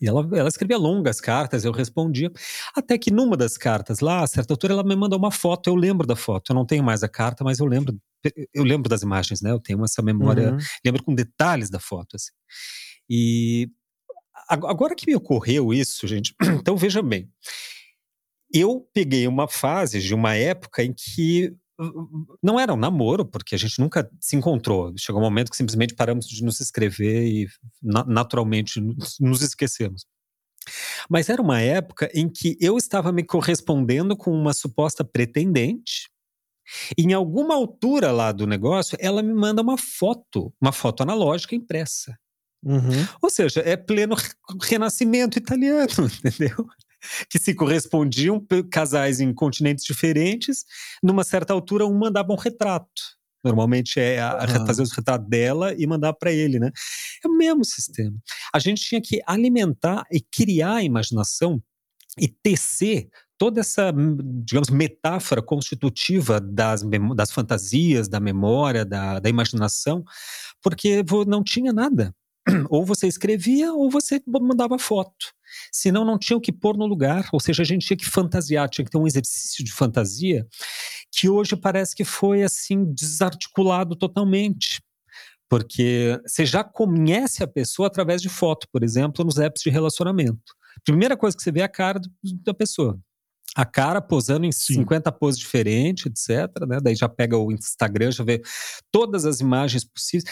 E 0.00 0.08
ela, 0.08 0.28
ela 0.32 0.48
escrevia 0.48 0.76
longas 0.76 1.20
cartas, 1.20 1.64
eu 1.64 1.72
respondia. 1.72 2.30
Até 2.74 2.98
que 2.98 3.10
numa 3.10 3.36
das 3.36 3.56
cartas 3.56 4.00
lá, 4.00 4.22
a 4.22 4.26
certa 4.26 4.52
altura, 4.52 4.74
ela 4.74 4.84
me 4.84 4.96
mandou 4.96 5.18
uma 5.18 5.30
foto. 5.30 5.68
Eu 5.68 5.74
lembro 5.74 6.06
da 6.06 6.16
foto. 6.16 6.50
Eu 6.50 6.54
não 6.54 6.66
tenho 6.66 6.82
mais 6.82 7.02
a 7.02 7.08
carta, 7.08 7.44
mas 7.44 7.58
eu 7.58 7.66
lembro. 7.66 7.96
Eu 8.52 8.64
lembro 8.64 8.88
das 8.88 9.02
imagens, 9.02 9.42
né? 9.42 9.50
Eu 9.50 9.60
tenho 9.60 9.84
essa 9.84 10.02
memória. 10.02 10.52
Uhum. 10.52 10.58
Lembro 10.84 11.02
com 11.04 11.14
detalhes 11.14 11.70
da 11.70 11.78
foto. 11.78 12.16
Assim. 12.16 12.32
E 13.08 13.68
agora 14.48 14.94
que 14.94 15.06
me 15.06 15.14
ocorreu 15.14 15.72
isso, 15.72 16.06
gente. 16.06 16.34
Então 16.60 16.76
veja 16.76 17.02
bem. 17.02 17.30
Eu 18.52 18.88
peguei 18.92 19.26
uma 19.26 19.48
fase 19.48 20.00
de 20.00 20.14
uma 20.14 20.34
época 20.34 20.82
em 20.82 20.92
que 20.92 21.54
não 22.42 22.58
era 22.58 22.72
um 22.72 22.76
namoro, 22.76 23.24
porque 23.24 23.54
a 23.54 23.58
gente 23.58 23.80
nunca 23.80 24.08
se 24.20 24.36
encontrou. 24.36 24.92
Chegou 24.96 25.20
um 25.20 25.24
momento 25.24 25.50
que 25.50 25.56
simplesmente 25.56 25.94
paramos 25.94 26.26
de 26.26 26.42
nos 26.44 26.60
escrever 26.60 27.26
e 27.26 27.48
naturalmente 27.82 28.80
nos 29.20 29.42
esquecemos. 29.42 30.06
Mas 31.10 31.28
era 31.28 31.42
uma 31.42 31.60
época 31.60 32.10
em 32.14 32.28
que 32.28 32.56
eu 32.60 32.76
estava 32.76 33.12
me 33.12 33.24
correspondendo 33.24 34.16
com 34.16 34.30
uma 34.30 34.54
suposta 34.54 35.04
pretendente. 35.04 36.10
E 36.96 37.02
em 37.02 37.12
alguma 37.12 37.54
altura 37.54 38.10
lá 38.10 38.32
do 38.32 38.46
negócio, 38.46 38.96
ela 39.00 39.22
me 39.22 39.34
manda 39.34 39.60
uma 39.60 39.76
foto, 39.76 40.52
uma 40.60 40.72
foto 40.72 41.02
analógica 41.02 41.54
impressa. 41.54 42.16
Uhum. 42.64 43.06
Ou 43.20 43.28
seja, 43.28 43.60
é 43.60 43.76
pleno 43.76 44.16
renascimento 44.62 45.38
italiano, 45.38 45.86
entendeu? 46.24 46.66
Que 47.28 47.38
se 47.38 47.54
correspondiam, 47.54 48.44
casais 48.70 49.20
em 49.20 49.32
continentes 49.32 49.84
diferentes, 49.84 50.64
numa 51.02 51.24
certa 51.24 51.52
altura 51.52 51.86
um 51.86 51.98
mandava 51.98 52.32
um 52.32 52.36
retrato. 52.36 52.88
Normalmente 53.44 54.00
é 54.00 54.20
a, 54.20 54.44
a 54.44 54.66
fazer 54.66 54.82
o 54.82 54.86
retrato 54.86 55.28
dela 55.28 55.74
e 55.74 55.86
mandar 55.86 56.14
para 56.14 56.32
ele, 56.32 56.58
né? 56.58 56.70
É 57.22 57.28
o 57.28 57.36
mesmo 57.36 57.64
sistema. 57.64 58.16
A 58.52 58.58
gente 58.58 58.82
tinha 58.82 59.02
que 59.02 59.20
alimentar 59.26 60.06
e 60.10 60.20
criar 60.20 60.76
a 60.76 60.82
imaginação 60.82 61.62
e 62.18 62.26
tecer 62.26 63.08
toda 63.36 63.60
essa, 63.60 63.92
digamos, 64.44 64.70
metáfora 64.70 65.42
constitutiva 65.42 66.40
das, 66.40 66.82
das 67.14 67.32
fantasias, 67.32 68.08
da 68.08 68.20
memória, 68.20 68.84
da, 68.84 69.18
da 69.18 69.28
imaginação, 69.28 70.04
porque 70.62 71.04
não 71.26 71.42
tinha 71.42 71.72
nada. 71.72 72.14
Ou 72.68 72.84
você 72.84 73.06
escrevia 73.06 73.72
ou 73.72 73.90
você 73.90 74.20
mandava 74.26 74.78
foto. 74.78 75.32
Senão 75.72 76.04
não 76.04 76.18
tinha 76.18 76.36
o 76.36 76.40
que 76.40 76.52
pôr 76.52 76.76
no 76.76 76.86
lugar, 76.86 77.28
ou 77.32 77.40
seja, 77.40 77.62
a 77.62 77.64
gente 77.64 77.86
tinha 77.86 77.96
que 77.96 78.04
fantasiar, 78.04 78.68
tinha 78.68 78.84
que 78.84 78.90
ter 78.90 78.98
um 78.98 79.06
exercício 79.06 79.64
de 79.64 79.72
fantasia 79.72 80.46
que 81.10 81.28
hoje 81.28 81.56
parece 81.56 81.94
que 81.94 82.04
foi 82.04 82.42
assim 82.42 82.84
desarticulado 82.92 83.96
totalmente. 83.96 84.82
Porque 85.48 86.20
você 86.26 86.44
já 86.44 86.64
conhece 86.64 87.42
a 87.42 87.46
pessoa 87.46 87.86
através 87.86 88.20
de 88.20 88.28
foto, 88.28 88.66
por 88.72 88.82
exemplo, 88.82 89.24
nos 89.24 89.38
apps 89.38 89.62
de 89.62 89.70
relacionamento. 89.70 90.54
Primeira 90.84 91.16
coisa 91.16 91.36
que 91.36 91.42
você 91.42 91.52
vê 91.52 91.60
é 91.60 91.64
a 91.64 91.68
cara 91.68 92.00
da 92.44 92.52
pessoa 92.52 92.98
a 93.54 93.64
cara 93.64 94.02
posando 94.02 94.44
em 94.44 94.50
Sim. 94.50 94.74
50 94.74 95.12
poses 95.12 95.38
diferentes, 95.38 96.06
etc. 96.06 96.66
Né? 96.66 96.78
Daí 96.82 96.96
já 96.96 97.08
pega 97.08 97.38
o 97.38 97.52
Instagram, 97.52 98.10
já 98.10 98.24
vê 98.24 98.42
todas 98.90 99.24
as 99.24 99.40
imagens 99.40 99.84
possíveis. 99.84 100.24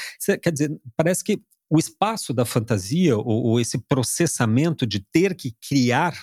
Quer 0.43 0.51
dizer, 0.51 0.77
parece 0.97 1.23
que 1.23 1.41
o 1.73 1.79
espaço 1.79 2.35
da 2.35 2.45
fantasia, 2.45 3.17
ou, 3.17 3.45
ou 3.45 3.59
esse 3.59 3.79
processamento 3.79 4.87
de 4.87 5.01
ter 5.01 5.35
que 5.35 5.57
criar 5.67 6.15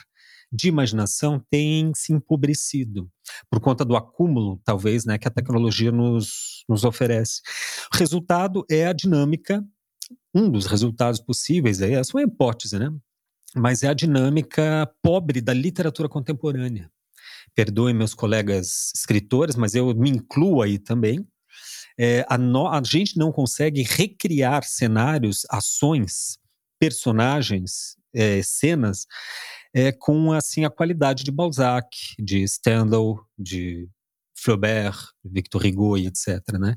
de 0.51 0.67
imaginação 0.67 1.43
tem 1.49 1.91
se 1.95 2.13
empobrecido 2.13 3.09
por 3.49 3.59
conta 3.59 3.83
do 3.83 3.95
acúmulo, 3.95 4.61
talvez, 4.63 5.05
né, 5.05 5.17
que 5.17 5.27
a 5.27 5.31
tecnologia 5.31 5.91
nos, 5.91 6.63
nos 6.69 6.83
oferece. 6.83 7.41
O 7.91 7.97
resultado 7.97 8.63
é 8.69 8.85
a 8.85 8.93
dinâmica, 8.93 9.65
um 10.35 10.51
dos 10.51 10.67
resultados 10.67 11.19
possíveis, 11.19 11.81
aí, 11.81 11.93
essa 11.93 12.11
é 12.11 12.15
uma 12.17 12.27
hipótese, 12.27 12.77
né? 12.77 12.91
Mas 13.55 13.81
é 13.81 13.87
a 13.87 13.93
dinâmica 13.95 14.87
pobre 15.01 15.41
da 15.41 15.53
literatura 15.53 16.07
contemporânea. 16.07 16.91
Perdoem 17.55 17.95
meus 17.95 18.13
colegas 18.13 18.91
escritores, 18.95 19.55
mas 19.55 19.73
eu 19.73 19.95
me 19.95 20.11
incluo 20.11 20.61
aí 20.61 20.77
também 20.77 21.27
é, 21.99 22.25
a, 22.29 22.37
no, 22.37 22.65
a 22.65 22.81
gente 22.81 23.17
não 23.17 23.29
consegue 23.29 23.83
recriar 23.83 24.63
cenários, 24.63 25.45
ações, 25.49 26.39
personagens, 26.79 27.97
é, 28.15 28.41
cenas 28.41 29.05
é, 29.73 29.91
com 29.91 30.31
assim 30.31 30.63
a 30.63 30.69
qualidade 30.69 31.25
de 31.25 31.31
Balzac, 31.31 31.89
de 32.17 32.47
Stendhal, 32.47 33.19
de 33.37 33.89
Flaubert, 34.33 34.97
Victor 35.25 35.65
Hugo 35.65 35.97
e 35.97 36.07
etc. 36.07 36.39
Né? 36.57 36.75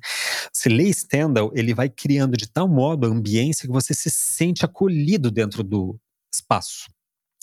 Você 0.52 0.68
lê 0.68 0.92
Stendhal, 0.92 1.52
ele 1.54 1.72
vai 1.72 1.88
criando 1.88 2.36
de 2.36 2.50
tal 2.50 2.66
modo 2.66 3.06
a 3.06 3.10
ambiência 3.10 3.68
que 3.68 3.72
você 3.72 3.94
se 3.94 4.10
sente 4.10 4.64
acolhido 4.64 5.30
dentro 5.30 5.62
do 5.62 5.96
espaço. 6.34 6.90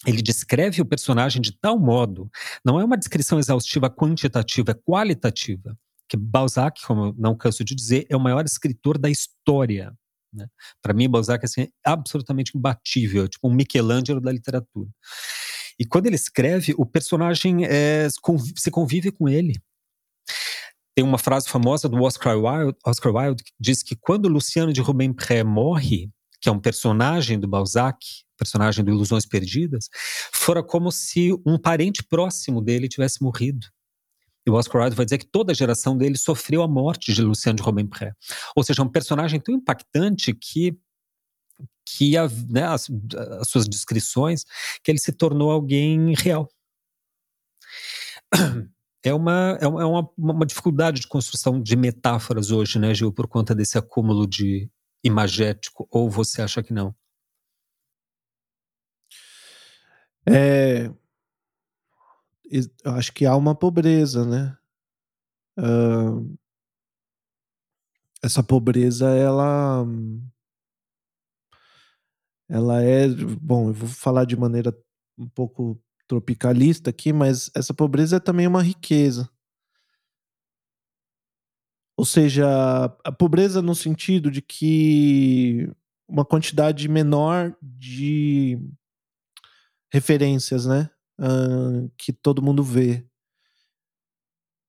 ele 0.06 0.22
descreve 0.22 0.82
o 0.82 0.86
personagem 0.86 1.42
de 1.42 1.54
tal 1.54 1.80
modo, 1.80 2.30
não 2.66 2.80
é 2.80 2.84
uma 2.84 2.98
descrição 2.98 3.40
exaustiva 3.40 3.90
quantitativa, 3.90 4.72
é 4.72 4.74
qualitativa, 4.74 5.78
que 6.10 6.18
Balzac, 6.18 6.82
como 6.86 7.06
eu 7.06 7.16
não 7.18 7.38
canso 7.38 7.64
de 7.64 7.76
dizer, 7.76 8.06
é 8.10 8.18
o 8.18 8.20
maior 8.20 8.44
escritor 8.44 8.98
da 8.98 9.10
história. 9.10 9.94
Né? 10.34 10.48
Para 10.82 10.94
mim, 10.94 11.10
Balzac 11.10 11.46
assim, 11.46 11.62
é 11.62 11.70
absolutamente 11.86 12.58
imbatível, 12.58 13.28
tipo 13.28 13.48
um 13.48 13.54
Michelangelo 13.54 14.20
da 14.20 14.32
literatura. 14.32 14.90
E 15.80 15.86
quando 15.86 16.08
ele 16.08 16.16
escreve, 16.16 16.74
o 16.78 16.86
personagem 16.86 17.66
é, 17.66 18.08
se 18.58 18.70
convive 18.70 19.12
com 19.12 19.30
ele. 19.30 19.54
Tem 20.96 21.06
uma 21.06 21.18
frase 21.18 21.48
famosa 21.48 21.88
do 21.88 22.02
Oscar 22.02 22.38
Wilde, 22.38 22.78
Oscar 22.86 23.14
Wilde 23.16 23.44
que 23.44 23.54
diz 23.58 23.82
que 23.82 23.96
quando 23.96 24.28
Luciano 24.28 24.74
de 24.74 24.82
Rubempré 24.82 25.44
morre, 25.44 26.10
que 26.42 26.50
é 26.50 26.52
um 26.52 26.60
personagem 26.60 27.40
do 27.40 27.48
Balzac, 27.48 27.98
personagem 28.38 28.84
do 28.84 28.92
Ilusões 28.92 29.26
Perdidas, 29.26 29.90
fora 30.34 30.64
como 30.64 30.92
se 30.92 31.32
um 31.46 31.58
parente 31.58 32.04
próximo 32.04 32.62
dele 32.62 32.90
tivesse 32.90 33.22
morrido. 33.22 33.68
E 34.46 34.50
o 34.50 34.54
Oscar 34.54 34.82
Wilde 34.82 34.96
vai 34.96 35.06
dizer 35.06 35.18
que 35.18 35.26
toda 35.26 35.52
a 35.52 35.56
geração 35.56 35.98
dele 35.98 36.18
sofreu 36.18 36.64
a 36.64 36.68
morte 36.68 37.14
de 37.14 37.22
Luciano 37.22 37.58
de 37.58 37.64
Rubempré. 37.64 38.14
Ou 38.56 38.64
seja, 38.64 38.82
um 38.82 38.90
personagem 38.90 39.40
tão 39.40 39.54
impactante 39.56 40.34
que 40.34 40.78
que 41.86 42.16
a, 42.16 42.28
né, 42.48 42.64
as, 42.64 42.88
as, 43.42 43.50
suas 43.50 43.68
descrições, 43.68 44.46
que 44.84 44.92
ele 44.92 45.00
se 45.00 45.12
tornou 45.12 45.52
alguém 45.52 46.14
real. 46.16 46.50
É 49.02 49.14
uma, 49.14 49.58
é 49.62 49.66
uma, 49.66 49.82
é 49.82 49.86
uma, 50.18 50.46
dificuldade 50.46 51.00
de 51.00 51.08
construção 51.08 51.62
de 51.62 51.74
metáforas 51.78 52.52
hoje, 52.52 52.78
né, 52.78 52.94
Gil, 52.94 53.14
por 53.14 53.30
conta 53.30 53.56
desse 53.56 53.78
acúmulo 53.78 54.28
de 54.28 54.70
imagético, 55.02 55.88
ou 55.90 56.10
você 56.10 56.42
acha 56.42 56.62
que 56.62 56.74
não? 56.74 56.94
É, 60.28 60.92
acho 62.86 63.14
que 63.14 63.26
há 63.26 63.36
uma 63.36 63.56
pobreza, 63.56 64.26
né? 64.26 64.58
Uh, 65.58 66.38
essa 68.24 68.44
pobreza, 68.44 69.10
ela 69.10 69.86
ela 72.50 72.82
é, 72.82 73.08
bom, 73.40 73.70
eu 73.70 73.74
vou 73.74 73.88
falar 73.88 74.26
de 74.26 74.36
maneira 74.36 74.76
um 75.18 75.30
pouco 75.30 75.80
tropicalista 76.08 76.90
aqui, 76.90 77.14
mas 77.14 77.52
essa 77.56 77.74
pobreza 77.74 78.16
é 78.18 78.20
também 78.20 78.48
uma 78.48 78.64
riqueza. 78.64 79.30
Ou 81.96 82.06
seja, 82.06 82.48
a 83.04 83.12
pobreza 83.12 83.62
no 83.62 83.76
sentido 83.76 84.32
de 84.32 84.42
que 84.42 85.72
uma 86.08 86.26
quantidade 86.26 86.88
menor 86.88 87.56
de 87.62 88.58
referências, 89.92 90.66
né? 90.66 90.90
Uh, 91.20 91.92
que 91.98 92.14
todo 92.14 92.42
mundo 92.42 92.64
vê. 92.64 93.06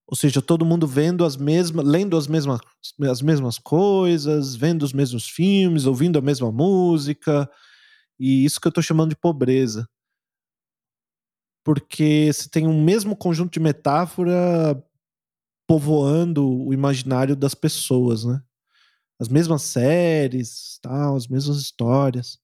Ou 0.08 0.16
seja, 0.16 0.42
todo 0.42 0.64
mundo 0.64 0.86
vendo 0.86 1.24
as 1.24 1.36
mesmas, 1.36 1.86
lendo 1.86 2.16
as 2.16 2.26
mesmas, 2.26 2.58
as 3.08 3.22
mesmas 3.22 3.58
coisas, 3.58 4.56
vendo 4.56 4.82
os 4.82 4.92
mesmos 4.92 5.28
filmes, 5.28 5.86
ouvindo 5.86 6.18
a 6.18 6.22
mesma 6.22 6.50
música, 6.50 7.48
e 8.18 8.44
isso 8.44 8.60
que 8.60 8.66
eu 8.68 8.70
estou 8.70 8.82
chamando 8.82 9.10
de 9.10 9.16
pobreza. 9.16 9.88
Porque 11.64 12.30
você 12.32 12.48
tem 12.48 12.66
um 12.66 12.82
mesmo 12.82 13.14
conjunto 13.16 13.52
de 13.52 13.60
metáfora 13.60 14.82
povoando 15.68 16.48
o 16.66 16.72
imaginário 16.74 17.36
das 17.36 17.54
pessoas, 17.54 18.24
né? 18.24 18.42
As 19.20 19.28
mesmas 19.28 19.62
séries, 19.62 20.78
tal, 20.82 21.16
as 21.16 21.28
mesmas 21.28 21.58
histórias. 21.58 22.38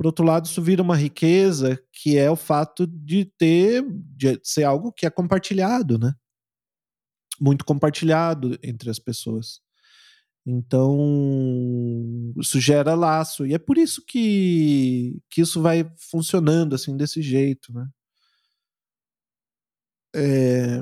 Por 0.00 0.06
outro 0.06 0.24
lado, 0.24 0.46
isso 0.46 0.62
vira 0.62 0.82
uma 0.82 0.96
riqueza 0.96 1.78
que 1.92 2.16
é 2.16 2.30
o 2.30 2.34
fato 2.34 2.86
de 2.86 3.26
ter, 3.36 3.84
de 4.16 4.40
ser 4.42 4.64
algo 4.64 4.90
que 4.90 5.04
é 5.04 5.10
compartilhado, 5.10 5.98
né? 5.98 6.14
Muito 7.38 7.66
compartilhado 7.66 8.58
entre 8.62 8.88
as 8.88 8.98
pessoas. 8.98 9.60
Então, 10.46 10.96
isso 12.38 12.58
gera 12.58 12.94
laço. 12.94 13.46
E 13.46 13.52
é 13.52 13.58
por 13.58 13.76
isso 13.76 14.02
que, 14.06 15.20
que 15.28 15.42
isso 15.42 15.60
vai 15.60 15.84
funcionando 15.98 16.74
assim, 16.74 16.96
desse 16.96 17.20
jeito, 17.20 17.70
né? 17.70 17.86
É... 20.16 20.78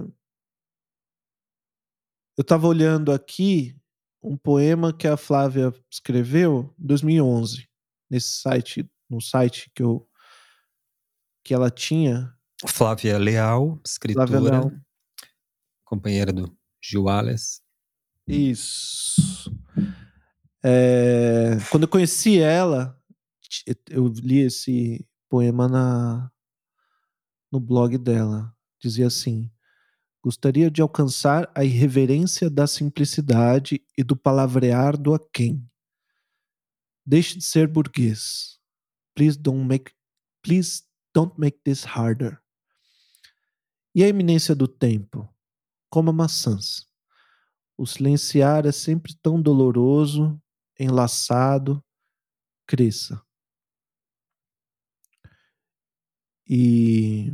Eu 2.36 2.42
estava 2.42 2.68
olhando 2.68 3.10
aqui 3.10 3.74
um 4.22 4.36
poema 4.36 4.92
que 4.92 5.08
a 5.08 5.16
Flávia 5.16 5.74
escreveu 5.90 6.72
em 6.78 6.86
2011, 6.86 7.68
nesse 8.08 8.40
site, 8.40 8.88
no 9.08 9.20
site 9.20 9.70
que 9.74 9.82
eu 9.82 10.08
que 11.42 11.54
ela 11.54 11.70
tinha. 11.70 12.34
Flávia 12.66 13.16
Leal, 13.18 13.80
escritora, 13.84 14.26
Flávia 14.26 14.50
Leal. 14.50 14.72
companheira 15.84 16.32
do 16.32 16.54
Gil 16.82 17.08
Alves. 17.08 17.62
Isso. 18.26 19.50
É, 20.62 21.56
quando 21.70 21.84
eu 21.84 21.88
conheci 21.88 22.38
ela, 22.38 23.00
eu 23.88 24.08
li 24.08 24.40
esse 24.40 25.08
poema 25.28 25.68
na, 25.68 26.30
no 27.50 27.58
blog 27.58 27.96
dela. 27.96 28.54
Dizia 28.78 29.06
assim: 29.06 29.50
Gostaria 30.22 30.70
de 30.70 30.82
alcançar 30.82 31.50
a 31.54 31.64
irreverência 31.64 32.50
da 32.50 32.66
simplicidade 32.66 33.82
e 33.96 34.02
do 34.02 34.16
palavrear 34.16 34.96
do 34.96 35.14
aquém. 35.14 35.66
Deixe 37.06 37.38
de 37.38 37.44
ser 37.44 37.66
burguês. 37.66 38.57
Please 39.18 39.36
don't 39.36 39.66
make, 39.66 39.90
please 40.44 40.84
don't 41.12 41.34
make 41.36 41.58
this 41.64 41.82
harder. 41.82 42.40
E 43.92 44.04
a 44.04 44.06
eminência 44.06 44.54
do 44.54 44.68
tempo? 44.68 45.28
Coma 45.90 46.12
maçãs. 46.12 46.86
O 47.76 47.84
silenciar 47.84 48.64
é 48.64 48.70
sempre 48.70 49.16
tão 49.20 49.42
doloroso, 49.42 50.40
enlaçado, 50.78 51.84
cresça. 52.64 53.20
E 56.48 57.32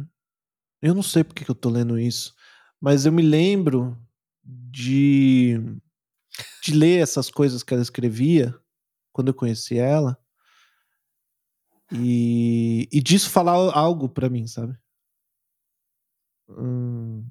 eu 0.80 0.94
não 0.94 1.02
sei 1.02 1.22
porque 1.22 1.44
que 1.44 1.50
eu 1.50 1.54
tô 1.54 1.68
lendo 1.68 1.98
isso, 1.98 2.34
mas 2.80 3.04
eu 3.04 3.12
me 3.12 3.20
lembro 3.20 3.94
de, 4.42 5.58
de 6.62 6.72
ler 6.72 7.02
essas 7.02 7.30
coisas 7.30 7.62
que 7.62 7.74
ela 7.74 7.82
escrevia 7.82 8.58
quando 9.12 9.28
eu 9.28 9.34
conheci 9.34 9.76
ela 9.76 10.18
e, 11.94 12.88
e 12.92 13.02
disso 13.02 13.30
falar 13.30 13.54
algo 13.76 14.08
para 14.08 14.28
mim, 14.28 14.46
sabe? 14.46 14.76
Hum, 16.48 17.26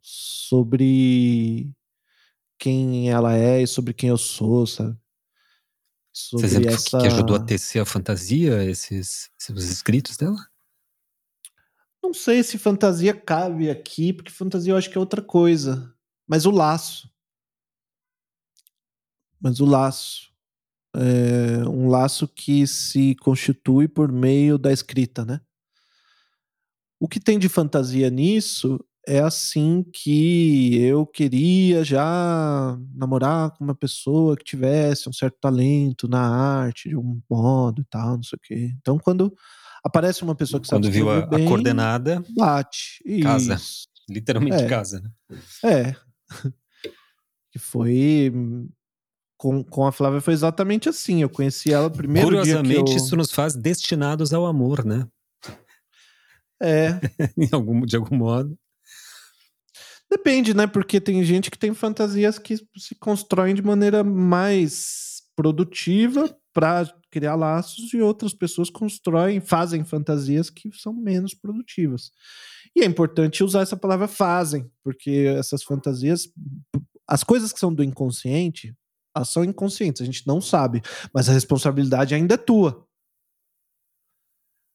sobre 0.00 1.74
quem 2.58 3.10
ela 3.10 3.36
é 3.36 3.62
e 3.62 3.66
sobre 3.66 3.92
quem 3.92 4.08
eu 4.08 4.18
sou, 4.18 4.66
sabe? 4.66 4.98
Sobre 6.12 6.46
Você 6.46 6.68
essa... 6.68 6.98
que 6.98 7.06
ajudou 7.06 7.36
a 7.36 7.44
tecer 7.44 7.80
a 7.80 7.84
fantasia, 7.84 8.62
esses, 8.64 9.30
esses 9.40 9.70
escritos 9.70 10.16
dela? 10.16 10.36
Não 12.02 12.12
sei 12.12 12.42
se 12.42 12.58
fantasia 12.58 13.18
cabe 13.18 13.70
aqui, 13.70 14.12
porque 14.12 14.30
fantasia 14.30 14.72
eu 14.72 14.76
acho 14.76 14.90
que 14.90 14.96
é 14.98 15.00
outra 15.00 15.22
coisa. 15.22 15.92
Mas 16.26 16.44
o 16.44 16.50
laço. 16.50 17.10
Mas 19.40 19.58
o 19.58 19.64
laço. 19.64 20.33
É 20.94 21.68
um 21.68 21.88
laço 21.88 22.28
que 22.28 22.66
se 22.66 23.16
constitui 23.16 23.88
por 23.88 24.12
meio 24.12 24.56
da 24.56 24.72
escrita, 24.72 25.24
né? 25.24 25.40
O 27.00 27.08
que 27.08 27.18
tem 27.18 27.38
de 27.38 27.48
fantasia 27.48 28.08
nisso 28.08 28.78
é 29.06 29.20
assim 29.20 29.84
que 29.92 30.78
eu 30.78 31.06
queria 31.06 31.84
já 31.84 32.78
namorar 32.94 33.50
com 33.50 33.64
uma 33.64 33.74
pessoa 33.74 34.36
que 34.36 34.44
tivesse 34.44 35.08
um 35.08 35.12
certo 35.12 35.36
talento 35.40 36.08
na 36.08 36.20
arte, 36.20 36.88
de 36.88 36.96
um 36.96 37.20
modo 37.28 37.82
e 37.82 37.84
tal, 37.84 38.16
não 38.16 38.22
sei 38.22 38.36
o 38.36 38.40
quê. 38.40 38.74
Então, 38.80 38.98
quando 38.98 39.34
aparece 39.84 40.22
uma 40.22 40.34
pessoa 40.34 40.60
que 40.60 40.68
quando 40.68 40.84
sabe 40.84 40.94
viu 40.94 41.10
a, 41.10 41.26
bem, 41.26 41.44
a 41.44 41.48
coordenada, 41.48 42.24
bate. 42.34 43.02
Casa. 43.22 43.54
Isso. 43.54 43.88
Literalmente 44.08 44.62
é. 44.62 44.66
casa, 44.66 45.00
né? 45.00 45.10
É. 45.64 45.96
que 47.52 47.58
foi 47.58 48.32
com, 49.44 49.62
com 49.62 49.86
a 49.86 49.92
Flávia 49.92 50.22
foi 50.22 50.32
exatamente 50.32 50.88
assim. 50.88 51.20
Eu 51.20 51.28
conheci 51.28 51.70
ela 51.70 51.90
primeiro 51.90 52.28
Curiosamente, 52.28 52.92
eu... 52.92 52.96
isso 52.96 53.14
nos 53.14 53.30
faz 53.30 53.54
destinados 53.54 54.32
ao 54.32 54.46
amor, 54.46 54.86
né? 54.86 55.06
É. 56.62 56.98
algum, 57.52 57.84
de 57.84 57.94
algum 57.94 58.16
modo. 58.16 58.58
Depende, 60.10 60.54
né? 60.54 60.66
Porque 60.66 60.98
tem 60.98 61.22
gente 61.24 61.50
que 61.50 61.58
tem 61.58 61.74
fantasias 61.74 62.38
que 62.38 62.56
se 62.78 62.94
constroem 62.94 63.54
de 63.54 63.60
maneira 63.60 64.02
mais 64.02 65.22
produtiva 65.36 66.34
para 66.54 66.90
criar 67.10 67.34
laços 67.34 67.92
e 67.92 68.00
outras 68.00 68.32
pessoas 68.32 68.70
constroem, 68.70 69.40
fazem 69.40 69.84
fantasias 69.84 70.48
que 70.48 70.70
são 70.72 70.94
menos 70.94 71.34
produtivas. 71.34 72.10
E 72.74 72.82
é 72.82 72.86
importante 72.86 73.44
usar 73.44 73.60
essa 73.60 73.76
palavra 73.76 74.08
fazem, 74.08 74.70
porque 74.82 75.26
essas 75.36 75.62
fantasias, 75.62 76.30
as 77.06 77.22
coisas 77.22 77.52
que 77.52 77.60
são 77.60 77.74
do 77.74 77.84
inconsciente, 77.84 78.74
elas 79.14 79.30
são 79.30 79.44
inconscientes, 79.44 80.02
a 80.02 80.04
gente 80.04 80.26
não 80.26 80.40
sabe, 80.40 80.82
mas 81.12 81.28
a 81.28 81.32
responsabilidade 81.32 82.14
ainda 82.14 82.34
é 82.34 82.38
tua. 82.38 82.86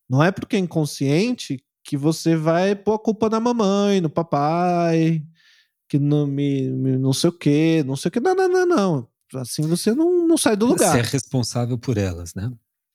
Não 0.09 0.23
é 0.23 0.31
porque 0.31 0.55
é 0.55 0.59
inconsciente 0.59 1.63
que 1.83 1.95
você 1.95 2.35
vai 2.35 2.75
pôr 2.75 2.93
a 2.93 2.99
culpa 2.99 3.29
na 3.29 3.39
mamãe, 3.39 4.01
no 4.01 4.09
papai, 4.09 5.23
que 5.87 5.99
não 5.99 6.25
me, 6.25 6.69
me 6.69 6.97
não 6.97 7.13
sei 7.13 7.29
o 7.29 7.33
quê, 7.33 7.83
não 7.85 7.95
sei 7.95 8.09
o 8.09 8.11
quê. 8.11 8.19
Não, 8.19 8.35
não, 8.35 8.47
não, 8.47 8.65
não. 8.65 9.07
Assim 9.35 9.61
você 9.63 9.93
não, 9.93 10.27
não 10.27 10.37
sai 10.37 10.55
do 10.55 10.65
lugar. 10.65 10.91
Você 10.91 10.99
é 10.99 11.01
responsável 11.01 11.77
por 11.77 11.97
elas, 11.97 12.33
né? 12.33 12.51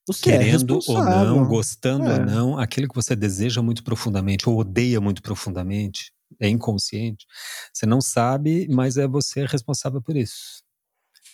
Você 0.06 0.30
é 0.30 0.38
Querendo 0.38 0.74
é 0.74 0.90
ou 0.90 1.04
não, 1.04 1.46
gostando 1.46 2.06
é. 2.06 2.14
ou 2.14 2.26
não, 2.26 2.58
aquilo 2.58 2.88
que 2.88 2.94
você 2.94 3.16
deseja 3.16 3.62
muito 3.62 3.82
profundamente 3.82 4.48
ou 4.48 4.58
odeia 4.58 5.00
muito 5.00 5.22
profundamente, 5.22 6.12
é 6.40 6.48
inconsciente. 6.48 7.26
Você 7.72 7.86
não 7.86 8.00
sabe, 8.00 8.68
mas 8.68 8.96
é 8.96 9.06
você 9.06 9.46
responsável 9.46 10.02
por 10.02 10.16
isso. 10.16 10.63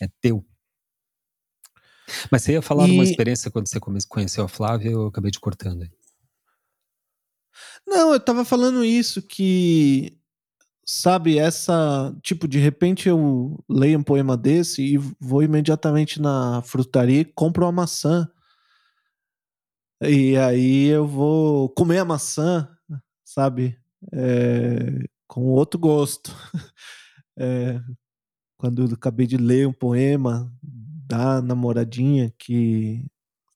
É 0.01 0.09
teu. 0.21 0.45
Mas 2.31 2.43
você 2.43 2.53
ia 2.53 2.63
falar 2.63 2.85
e... 2.85 2.91
de 2.91 2.93
uma 2.95 3.05
experiência 3.05 3.51
quando 3.51 3.69
você 3.69 3.79
conheceu 4.09 4.45
a 4.45 4.49
Flávia, 4.49 4.91
eu 4.91 5.07
acabei 5.07 5.31
te 5.31 5.41
cortando. 5.41 5.89
Não, 7.87 8.13
eu 8.13 8.21
tava 8.21 8.45
falando 8.45 8.85
isso, 8.85 9.23
que 9.23 10.19
sabe, 10.85 11.39
essa, 11.39 12.15
tipo, 12.23 12.49
de 12.49 12.59
repente 12.59 13.09
eu 13.09 13.63
leio 13.69 13.99
um 13.99 14.03
poema 14.03 14.37
desse 14.37 14.83
e 14.83 14.99
vou 14.99 15.43
imediatamente 15.43 16.21
na 16.21 16.63
frutaria 16.63 17.21
e 17.21 17.25
compro 17.25 17.65
uma 17.65 17.73
maçã. 17.73 18.29
E 20.03 20.37
aí 20.37 20.87
eu 20.87 21.07
vou 21.07 21.69
comer 21.71 21.99
a 21.99 22.05
maçã, 22.05 22.69
sabe, 23.25 23.79
é, 24.13 25.05
com 25.29 25.43
outro 25.43 25.79
gosto. 25.79 26.35
É, 27.39 27.81
quando 28.61 28.83
eu 28.83 28.93
acabei 28.93 29.27
de 29.27 29.39
ler 29.39 29.67
um 29.67 29.73
poema 29.73 30.53
da 30.63 31.41
namoradinha 31.41 32.31
que 32.39 33.07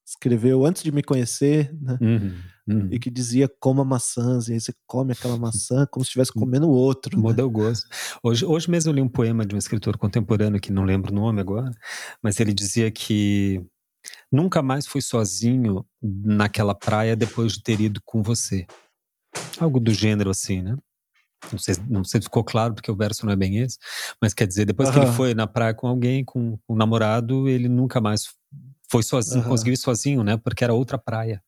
escreveu 0.02 0.64
antes 0.64 0.82
de 0.82 0.90
me 0.90 1.02
conhecer, 1.02 1.70
né? 1.78 1.98
Uhum, 2.00 2.34
uhum. 2.66 2.88
E 2.90 2.98
que 2.98 3.11
dizia 3.11 3.46
coma 3.46 3.84
maçãs, 3.84 4.48
e 4.48 4.55
aí 4.55 4.61
você 4.61 4.72
come 4.86 5.12
aquela 5.12 5.36
maçã 5.36 5.86
como 5.90 6.02
se 6.02 6.09
estivesse 6.09 6.32
comendo 6.32 6.70
outro. 6.70 7.20
Muda 7.20 7.42
né? 7.42 7.46
o 7.46 7.50
gosto. 7.50 7.86
Hoje, 8.22 8.46
hoje 8.46 8.70
mesmo 8.70 8.90
eu 8.92 8.94
li 8.94 9.02
um 9.02 9.09
poema 9.09 9.44
de 9.44 9.55
um 9.55 9.59
escritor 9.59 9.98
contemporâneo, 9.98 10.59
que 10.59 10.72
não 10.72 10.84
lembro 10.84 11.12
o 11.12 11.14
nome 11.14 11.38
agora, 11.38 11.70
mas 12.22 12.40
ele 12.40 12.55
dizia 12.55 12.90
que 12.90 13.62
nunca 14.32 14.62
mais 14.62 14.86
fui 14.86 15.02
sozinho 15.02 15.84
naquela 16.02 16.74
praia 16.74 17.14
depois 17.14 17.52
de 17.52 17.62
ter 17.62 17.78
ido 17.78 18.00
com 18.07 18.22
você. 18.22 18.66
Algo 19.61 19.78
do 19.78 19.92
gênero 19.92 20.30
assim, 20.30 20.62
né? 20.62 20.74
Não 21.53 21.59
sei, 21.59 21.74
não 21.88 22.05
sei 22.05 22.20
se 22.20 22.24
ficou 22.24 22.45
claro, 22.45 22.74
porque 22.74 22.90
o 22.90 22.97
verso 22.97 23.24
não 23.26 23.32
é 23.32 23.36
bem 23.36 23.59
esse, 23.59 23.78
mas 24.20 24.32
quer 24.34 24.47
dizer, 24.47 24.64
depois 24.64 24.88
uhum. 24.88 24.95
que 24.95 25.01
ele 25.01 25.12
foi 25.12 25.34
na 25.34 25.47
praia 25.47 25.74
com 25.74 25.86
alguém, 25.86 26.24
com, 26.24 26.59
um 26.68 26.76
namorado, 26.76 27.49
ele 27.49 27.68
nunca 27.68 28.01
mais 28.01 28.34
foi 28.90 29.03
sozinho, 29.03 29.42
uhum. 29.42 29.51
conseguiu 29.51 29.74
ir 29.74 29.78
sozinho, 29.78 30.22
né? 30.22 30.36
Porque 30.36 30.64
era 30.64 30.74
outra 30.74 30.99
praia. 30.99 31.42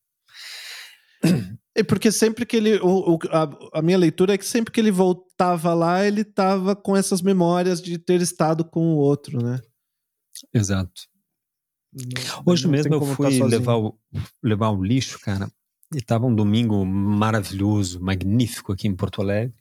É 1.75 1.83
porque 1.83 2.11
sempre 2.11 2.47
que 2.47 2.57
ele. 2.57 2.77
O, 2.79 3.15
o, 3.15 3.19
a, 3.31 3.79
a, 3.79 3.83
minha 3.83 3.99
leitura 3.99 4.33
é 4.33 4.39
que 4.39 4.47
sempre 4.47 4.73
que 4.73 4.81
ele 4.81 4.91
voltava 4.91 5.75
lá, 5.75 6.07
ele 6.07 6.23
estava 6.23 6.75
com 6.75 6.97
essas 6.97 7.21
memórias 7.21 7.83
de 7.83 7.99
ter 7.99 8.23
estado 8.23 8.65
com 8.65 8.95
o 8.95 8.97
outro, 8.97 9.43
né? 9.43 9.61
Exato. 10.55 11.03
Não, 11.93 12.43
Hoje 12.47 12.65
não 12.65 12.71
mesmo 12.71 12.95
eu 12.95 13.01
tá 13.01 13.07
fui 13.15 13.43
levar 13.43 13.77
o, 13.77 13.99
levar 14.43 14.71
o 14.71 14.83
lixo, 14.83 15.19
cara. 15.21 15.51
E 15.95 16.01
tava 16.01 16.27
um 16.27 16.35
domingo 16.35 16.85
maravilhoso, 16.85 18.01
magnífico 18.01 18.73
aqui 18.73 18.89
em 18.89 18.95
Porto 18.95 19.21
Alegre. 19.21 19.55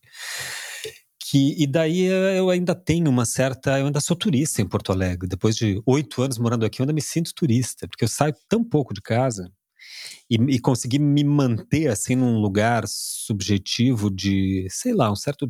Que, 1.20 1.56
e 1.62 1.66
daí 1.66 2.02
eu 2.04 2.50
ainda 2.50 2.76
tenho 2.76 3.10
uma 3.10 3.26
certa. 3.26 3.80
Eu 3.80 3.88
ainda 3.88 4.00
sou 4.00 4.16
turista 4.16 4.62
em 4.62 4.68
Porto 4.68 4.92
Alegre. 4.92 5.28
Depois 5.28 5.56
de 5.56 5.82
oito 5.86 6.22
anos 6.22 6.38
morando 6.38 6.66
aqui, 6.66 6.82
eu 6.82 6.84
ainda 6.84 6.94
me 6.94 7.02
sinto 7.02 7.34
turista, 7.34 7.88
porque 7.88 8.04
eu 8.04 8.08
saio 8.08 8.36
tão 8.48 8.64
pouco 8.64 8.94
de 8.94 9.02
casa 9.02 9.52
e, 10.30 10.36
e 10.36 10.60
consegui 10.60 11.00
me 11.00 11.24
manter 11.24 11.88
assim 11.88 12.16
num 12.16 12.40
lugar 12.40 12.84
subjetivo 12.88 14.10
de, 14.12 14.68
sei 14.70 14.94
lá, 14.94 15.12
um 15.12 15.16
certo. 15.16 15.50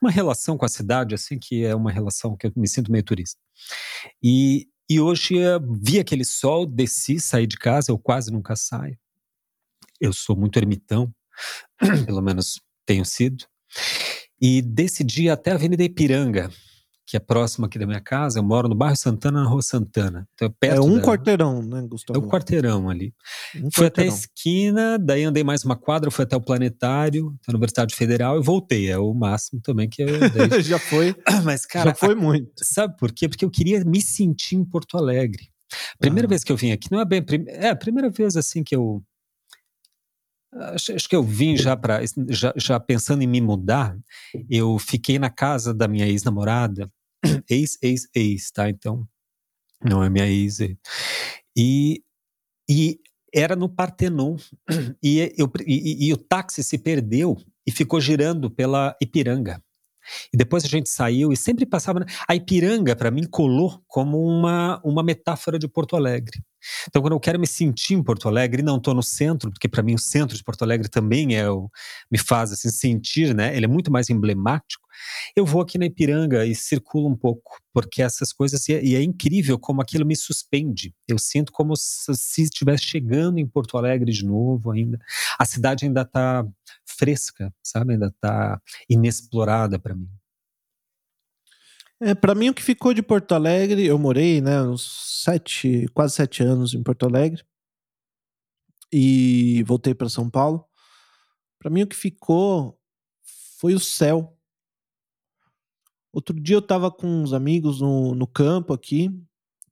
Uma 0.00 0.10
relação 0.10 0.56
com 0.56 0.64
a 0.64 0.68
cidade, 0.68 1.14
assim, 1.14 1.38
que 1.38 1.62
é 1.64 1.74
uma 1.74 1.90
relação 1.90 2.36
que 2.36 2.46
eu 2.46 2.52
me 2.56 2.66
sinto 2.66 2.90
meio 2.90 3.04
turista. 3.04 3.38
E, 4.22 4.66
e 4.88 4.98
hoje 4.98 5.34
vi 5.82 5.98
aquele 6.00 6.24
sol, 6.24 6.64
desci, 6.64 7.20
saí 7.20 7.46
de 7.46 7.58
casa, 7.58 7.92
eu 7.92 7.98
quase 7.98 8.32
nunca 8.32 8.56
saio 8.56 8.96
eu 10.00 10.12
sou 10.12 10.36
muito 10.36 10.58
ermitão, 10.58 11.12
pelo 12.06 12.22
menos 12.22 12.60
tenho 12.86 13.04
sido, 13.04 13.44
e 14.40 14.60
decidi 14.62 15.28
até 15.30 15.52
a 15.52 15.54
Avenida 15.54 15.82
Ipiranga, 15.82 16.50
que 17.06 17.16
é 17.16 17.20
próxima 17.20 17.66
aqui 17.66 17.78
da 17.78 17.86
minha 17.86 18.00
casa. 18.00 18.38
Eu 18.38 18.42
moro 18.42 18.68
no 18.68 18.74
bairro 18.74 18.96
Santana, 18.96 19.42
na 19.42 19.48
Rua 19.48 19.62
Santana. 19.62 20.26
Então, 20.34 20.54
é, 20.62 20.68
é 20.68 20.80
um 20.80 20.96
da... 20.96 21.02
quarteirão, 21.02 21.62
né, 21.62 21.82
Gustavo? 21.88 22.18
É 22.18 22.22
um 22.22 22.28
quarteirão 22.28 22.88
ali. 22.88 23.14
Um 23.56 23.70
fui 23.70 23.84
quarteirão. 23.84 23.88
até 23.88 24.02
a 24.02 24.06
esquina, 24.06 24.98
daí 24.98 25.24
andei 25.24 25.44
mais 25.44 25.64
uma 25.64 25.76
quadra, 25.76 26.10
fui 26.10 26.24
até 26.24 26.36
o 26.36 26.40
Planetário, 26.40 27.34
a 27.46 27.50
Universidade 27.52 27.94
Federal 27.94 28.38
e 28.38 28.42
voltei. 28.42 28.90
É 28.90 28.98
o 28.98 29.12
máximo 29.12 29.60
também 29.60 29.88
que 29.88 30.02
eu 30.02 30.08
Já 30.62 30.78
foi. 30.78 31.14
Mas, 31.44 31.66
cara. 31.66 31.90
Já 31.90 31.94
foi 31.94 32.14
muito. 32.14 32.50
Sabe 32.62 32.96
por 32.96 33.12
quê? 33.12 33.28
Porque 33.28 33.44
eu 33.44 33.50
queria 33.50 33.84
me 33.84 34.00
sentir 34.00 34.56
em 34.56 34.64
Porto 34.64 34.96
Alegre. 34.96 35.50
Primeira 35.98 36.26
ah. 36.26 36.30
vez 36.30 36.44
que 36.44 36.52
eu 36.52 36.56
vim 36.56 36.72
aqui, 36.72 36.90
não 36.90 37.00
é 37.00 37.04
bem. 37.04 37.24
É 37.48 37.70
a 37.70 37.76
primeira 37.76 38.10
vez 38.10 38.36
assim 38.36 38.62
que 38.62 38.74
eu 38.74 39.02
Acho, 40.54 40.94
acho, 40.94 41.08
que 41.08 41.16
eu 41.16 41.22
vim 41.22 41.56
já 41.56 41.76
para 41.76 42.00
já, 42.28 42.52
já, 42.56 42.78
pensando 42.78 43.22
em 43.22 43.26
me 43.26 43.40
mudar. 43.40 43.96
Eu 44.48 44.78
fiquei 44.78 45.18
na 45.18 45.30
casa 45.30 45.74
da 45.74 45.88
minha 45.88 46.06
ex-namorada, 46.06 46.90
ex, 47.50 47.76
ex, 47.82 48.08
ex, 48.14 48.50
tá? 48.50 48.68
Então 48.68 49.06
não 49.84 50.02
é 50.02 50.08
minha 50.08 50.26
ex. 50.26 50.58
E, 51.56 52.02
e 52.68 52.98
era 53.34 53.56
no 53.56 53.68
Partenon 53.68 54.36
e, 55.02 55.32
eu, 55.36 55.50
e, 55.66 56.06
e 56.06 56.12
o 56.12 56.16
táxi 56.16 56.62
se 56.62 56.78
perdeu 56.78 57.36
e 57.66 57.72
ficou 57.72 58.00
girando 58.00 58.50
pela 58.50 58.96
Ipiranga. 59.02 59.62
E 60.32 60.36
depois 60.36 60.64
a 60.64 60.68
gente 60.68 60.88
saiu 60.88 61.32
e 61.32 61.36
sempre 61.36 61.64
passava. 61.64 62.04
A 62.28 62.34
Ipiranga, 62.34 62.94
para 62.94 63.10
mim, 63.10 63.24
colou 63.24 63.82
como 63.86 64.22
uma, 64.22 64.80
uma 64.84 65.02
metáfora 65.02 65.58
de 65.58 65.66
Porto 65.66 65.96
Alegre. 65.96 66.42
Então, 66.88 67.02
quando 67.02 67.12
eu 67.12 67.20
quero 67.20 67.38
me 67.38 67.46
sentir 67.46 67.94
em 67.94 68.02
Porto 68.02 68.28
Alegre, 68.28 68.62
não 68.62 68.76
estou 68.76 68.94
no 68.94 69.02
centro, 69.02 69.50
porque 69.50 69.68
para 69.68 69.82
mim 69.82 69.94
o 69.94 69.98
centro 69.98 70.36
de 70.36 70.42
Porto 70.42 70.62
Alegre 70.62 70.88
também 70.88 71.36
é 71.36 71.48
o, 71.48 71.70
me 72.10 72.18
faz 72.18 72.52
assim, 72.52 72.70
sentir, 72.70 73.34
né? 73.34 73.56
Ele 73.56 73.64
é 73.64 73.68
muito 73.68 73.90
mais 73.90 74.10
emblemático. 74.10 74.84
Eu 75.36 75.44
vou 75.44 75.60
aqui 75.60 75.78
na 75.78 75.86
Ipiranga 75.86 76.46
e 76.46 76.54
circulo 76.54 77.08
um 77.08 77.16
pouco, 77.16 77.58
porque 77.72 78.02
essas 78.02 78.32
coisas, 78.32 78.68
e 78.68 78.74
é, 78.74 79.00
é 79.00 79.02
incrível 79.02 79.58
como 79.58 79.82
aquilo 79.82 80.06
me 80.06 80.16
suspende. 80.16 80.94
Eu 81.08 81.18
sinto 81.18 81.52
como 81.52 81.74
se 81.76 82.42
estivesse 82.42 82.84
chegando 82.84 83.38
em 83.38 83.46
Porto 83.46 83.76
Alegre 83.76 84.12
de 84.12 84.24
novo 84.24 84.70
ainda. 84.70 84.98
A 85.38 85.44
cidade 85.44 85.84
ainda 85.84 86.02
está 86.02 86.46
fresca, 86.86 87.52
sabe? 87.62 87.94
Ainda 87.94 88.06
está 88.06 88.60
inexplorada 88.88 89.78
para 89.78 89.94
mim. 89.94 90.08
É, 92.06 92.14
para 92.14 92.34
mim, 92.34 92.50
o 92.50 92.54
que 92.54 92.62
ficou 92.62 92.92
de 92.92 93.02
Porto 93.02 93.32
Alegre, 93.32 93.86
eu 93.86 93.98
morei, 93.98 94.38
né, 94.38 94.60
uns 94.60 95.22
sete, 95.24 95.88
quase 95.94 96.14
sete 96.14 96.42
anos 96.42 96.74
em 96.74 96.82
Porto 96.82 97.06
Alegre 97.06 97.42
e 98.92 99.62
voltei 99.62 99.94
para 99.94 100.10
São 100.10 100.28
Paulo. 100.28 100.66
Para 101.58 101.70
mim, 101.70 101.80
o 101.82 101.86
que 101.86 101.96
ficou 101.96 102.78
foi 103.58 103.72
o 103.72 103.80
céu. 103.80 104.36
Outro 106.12 106.38
dia 106.38 106.56
eu 106.56 106.60
estava 106.60 106.90
com 106.90 107.06
uns 107.06 107.32
amigos 107.32 107.80
no, 107.80 108.14
no 108.14 108.26
campo 108.26 108.74
aqui 108.74 109.10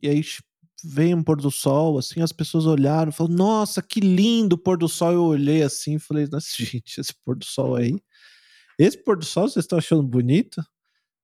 e 0.00 0.08
aí 0.08 0.22
veio 0.82 1.18
um 1.18 1.22
pôr 1.22 1.38
do 1.38 1.50
sol, 1.50 1.98
assim, 1.98 2.22
as 2.22 2.32
pessoas 2.32 2.64
olharam, 2.64 3.12
falaram, 3.12 3.36
nossa, 3.36 3.82
que 3.82 4.00
lindo 4.00 4.54
o 4.54 4.58
pôr 4.58 4.78
do 4.78 4.88
sol. 4.88 5.12
Eu 5.12 5.24
olhei 5.24 5.62
assim 5.62 5.96
e 5.96 6.00
falei, 6.00 6.26
nossa, 6.32 6.48
gente, 6.56 6.98
esse 6.98 7.12
pôr 7.26 7.36
do 7.36 7.44
sol 7.44 7.76
aí. 7.76 8.02
Esse 8.78 8.96
pôr 8.96 9.18
do 9.18 9.24
sol 9.26 9.50
vocês 9.50 9.66
estão 9.66 9.76
achando 9.76 10.02
bonito? 10.02 10.64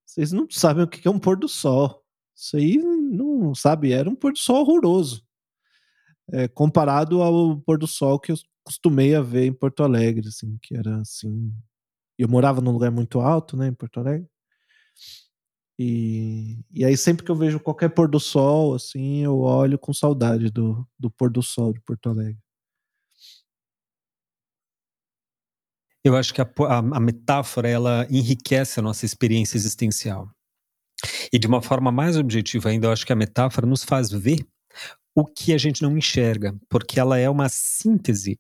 Vocês 0.09 0.33
não 0.33 0.49
sabem 0.49 0.85
o 0.85 0.89
que 0.89 1.07
é 1.07 1.11
um 1.11 1.19
pôr 1.19 1.37
do 1.37 1.47
sol. 1.47 2.03
Isso 2.35 2.57
aí 2.57 2.79
não 2.79 3.55
sabe, 3.55 3.93
era 3.93 4.09
um 4.09 4.15
pôr 4.15 4.33
do 4.33 4.39
sol 4.39 4.63
horroroso. 4.63 5.23
É, 6.33 6.49
comparado 6.49 7.21
ao 7.23 7.61
pôr 7.61 7.79
do 7.79 7.87
sol 7.87 8.19
que 8.19 8.33
eu 8.33 8.37
costumei 8.65 9.15
a 9.15 9.21
ver 9.21 9.45
em 9.45 9.53
Porto 9.53 9.83
Alegre, 9.83 10.29
assim, 10.29 10.59
que 10.63 10.75
era 10.75 11.03
assim. 11.03 11.53
Eu 12.17 12.27
morava 12.27 12.63
num 12.63 12.73
lugar 12.73 12.91
muito 12.91 13.21
alto, 13.21 13.55
né, 13.55 13.69
em 13.69 13.75
Porto 13.75 14.01
Alegre. 14.01 14.27
E, 15.79 16.65
e 16.73 16.87
aí 16.87 16.97
sempre 16.97 17.25
que 17.25 17.31
eu 17.31 17.37
vejo 17.37 17.61
qualquer 17.61 17.91
pôr 17.91 18.09
do 18.09 18.19
sol, 18.19 18.75
assim, 18.75 19.19
eu 19.19 19.41
olho 19.41 19.79
com 19.79 19.93
saudade 19.93 20.51
do, 20.51 20.89
do 20.99 21.11
pôr 21.11 21.31
do 21.31 21.43
sol 21.43 21.73
de 21.73 21.81
Porto 21.83 22.09
Alegre. 22.09 22.41
Eu 26.09 26.17
acho 26.17 26.33
que 26.33 26.41
a, 26.41 26.49
a, 26.67 26.79
a 26.79 27.01
metáfora 27.01 27.69
ela 27.69 28.07
enriquece 28.11 28.81
a 28.81 28.83
nossa 28.83 29.05
experiência 29.05 29.57
existencial. 29.57 30.31
E 31.33 31.39
de 31.39 31.47
uma 31.47 31.61
forma 31.61 31.93
mais 31.93 32.17
objetiva 32.17 32.71
ainda, 32.71 32.87
eu 32.87 32.93
acho 32.93 33.07
que 33.07 33.13
a 33.13 33.17
metáfora 33.17 33.67
nos 33.67 33.85
faz 33.85 34.11
ver 34.11 34.45
o 35.15 35.25
que 35.25 35.53
a 35.53 35.59
gente 35.59 35.83
não 35.83 35.97
enxerga, 35.97 36.57
porque 36.69 36.99
ela 36.99 37.19
é 37.19 37.29
uma 37.29 37.49
síntese 37.49 38.39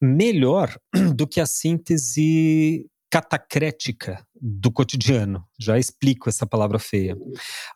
melhor 0.00 0.74
do 1.14 1.26
que 1.26 1.40
a 1.40 1.46
síntese 1.46 2.86
catacrética 3.12 4.26
do 4.40 4.72
cotidiano. 4.72 5.46
Já 5.60 5.78
explico 5.78 6.30
essa 6.30 6.46
palavra 6.46 6.78
feia. 6.78 7.14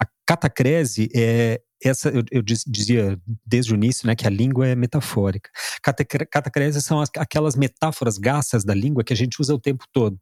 A 0.01 0.07
catacrese 0.27 1.11
é 1.15 1.61
essa 1.85 2.09
eu, 2.09 2.25
eu, 2.33 2.43
dizia 2.43 3.21
desde 3.45 3.75
o 3.75 3.77
início, 3.77 4.07
né, 4.07 4.17
que 4.17 4.27
a 4.27 4.31
língua 4.31 4.67
é 4.67 4.75
metafórica. 4.75 5.51
catacreses 6.31 6.87
são 6.87 7.05
aquelas 7.19 7.55
metáforas 7.55 8.17
gastas 8.17 8.65
da 8.65 8.75
língua 8.75 9.05
que 9.05 9.13
a 9.13 9.17
gente 9.17 9.39
usa 9.39 9.55
o 9.55 9.61
tempo 9.61 9.85
todo. 9.93 10.17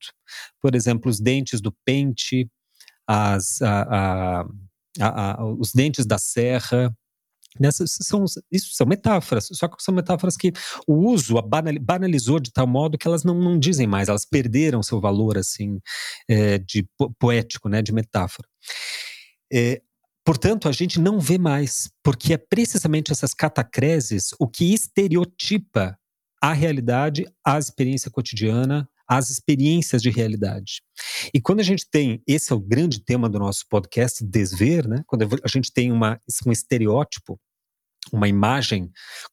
Por 0.60 0.74
exemplo, 0.74 1.08
os 1.08 1.20
dentes 1.20 1.60
do 1.60 1.70
pente, 1.84 2.50
as, 3.06 3.62
a, 3.62 4.42
a, 5.00 5.32
a, 5.32 5.44
os 5.44 5.70
dentes 5.72 6.04
da 6.06 6.18
serra, 6.18 6.92
Nessas 7.59 7.97
são, 8.01 8.24
isso 8.51 8.74
são 8.74 8.86
metáforas, 8.86 9.48
só 9.52 9.68
que 9.68 9.82
são 9.82 9.94
metáforas 9.94 10.36
que 10.36 10.52
o 10.89 10.94
uso 10.94 11.35
banalizou 11.81 12.40
de 12.40 12.52
tal 12.52 12.66
modo 12.66 12.98
que 12.98 13.06
elas 13.06 13.22
não, 13.22 13.39
não 13.39 13.59
dizem 13.59 13.86
mais, 13.86 14.09
elas 14.09 14.24
perderam 14.24 14.82
seu 14.82 15.01
valor 15.01 15.39
assim 15.39 15.78
é, 16.28 16.59
de 16.59 16.85
poético, 17.18 17.68
né, 17.68 17.81
de 17.81 17.93
metáfora. 17.93 18.48
É, 19.52 19.81
portanto, 20.24 20.68
a 20.68 20.72
gente 20.72 20.98
não 20.98 21.20
vê 21.20 21.39
mais, 21.39 21.90
porque 22.02 22.35
é 22.35 22.39
precisamente 22.39 23.12
essas 23.12 23.32
catacreses 23.32 24.31
o 24.40 24.48
que 24.48 24.74
estereotipa 24.74 25.97
a 26.43 26.52
realidade, 26.52 27.24
a 27.47 27.59
experiência 27.59 28.10
cotidiana, 28.10 28.89
as 29.09 29.31
experiências 29.31 30.02
de 30.02 30.10
realidade. 30.10 30.82
E 31.32 31.40
quando 31.40 31.60
a 31.60 31.62
gente 31.62 31.89
tem, 31.90 32.22
esse 32.26 32.52
é 32.52 32.56
o 32.56 32.60
grande 32.60 33.02
tema 33.02 33.28
do 33.28 33.39
nosso 33.39 33.64
podcast, 33.68 34.24
desver, 34.24 34.89
né? 34.89 35.02
Quando 35.06 35.22
a 35.43 35.48
gente 35.48 35.72
tem 35.72 35.93
uma, 35.93 36.20
um 36.47 36.52
estereótipo, 36.52 37.39
uma 38.12 38.28
imagem 38.28 38.90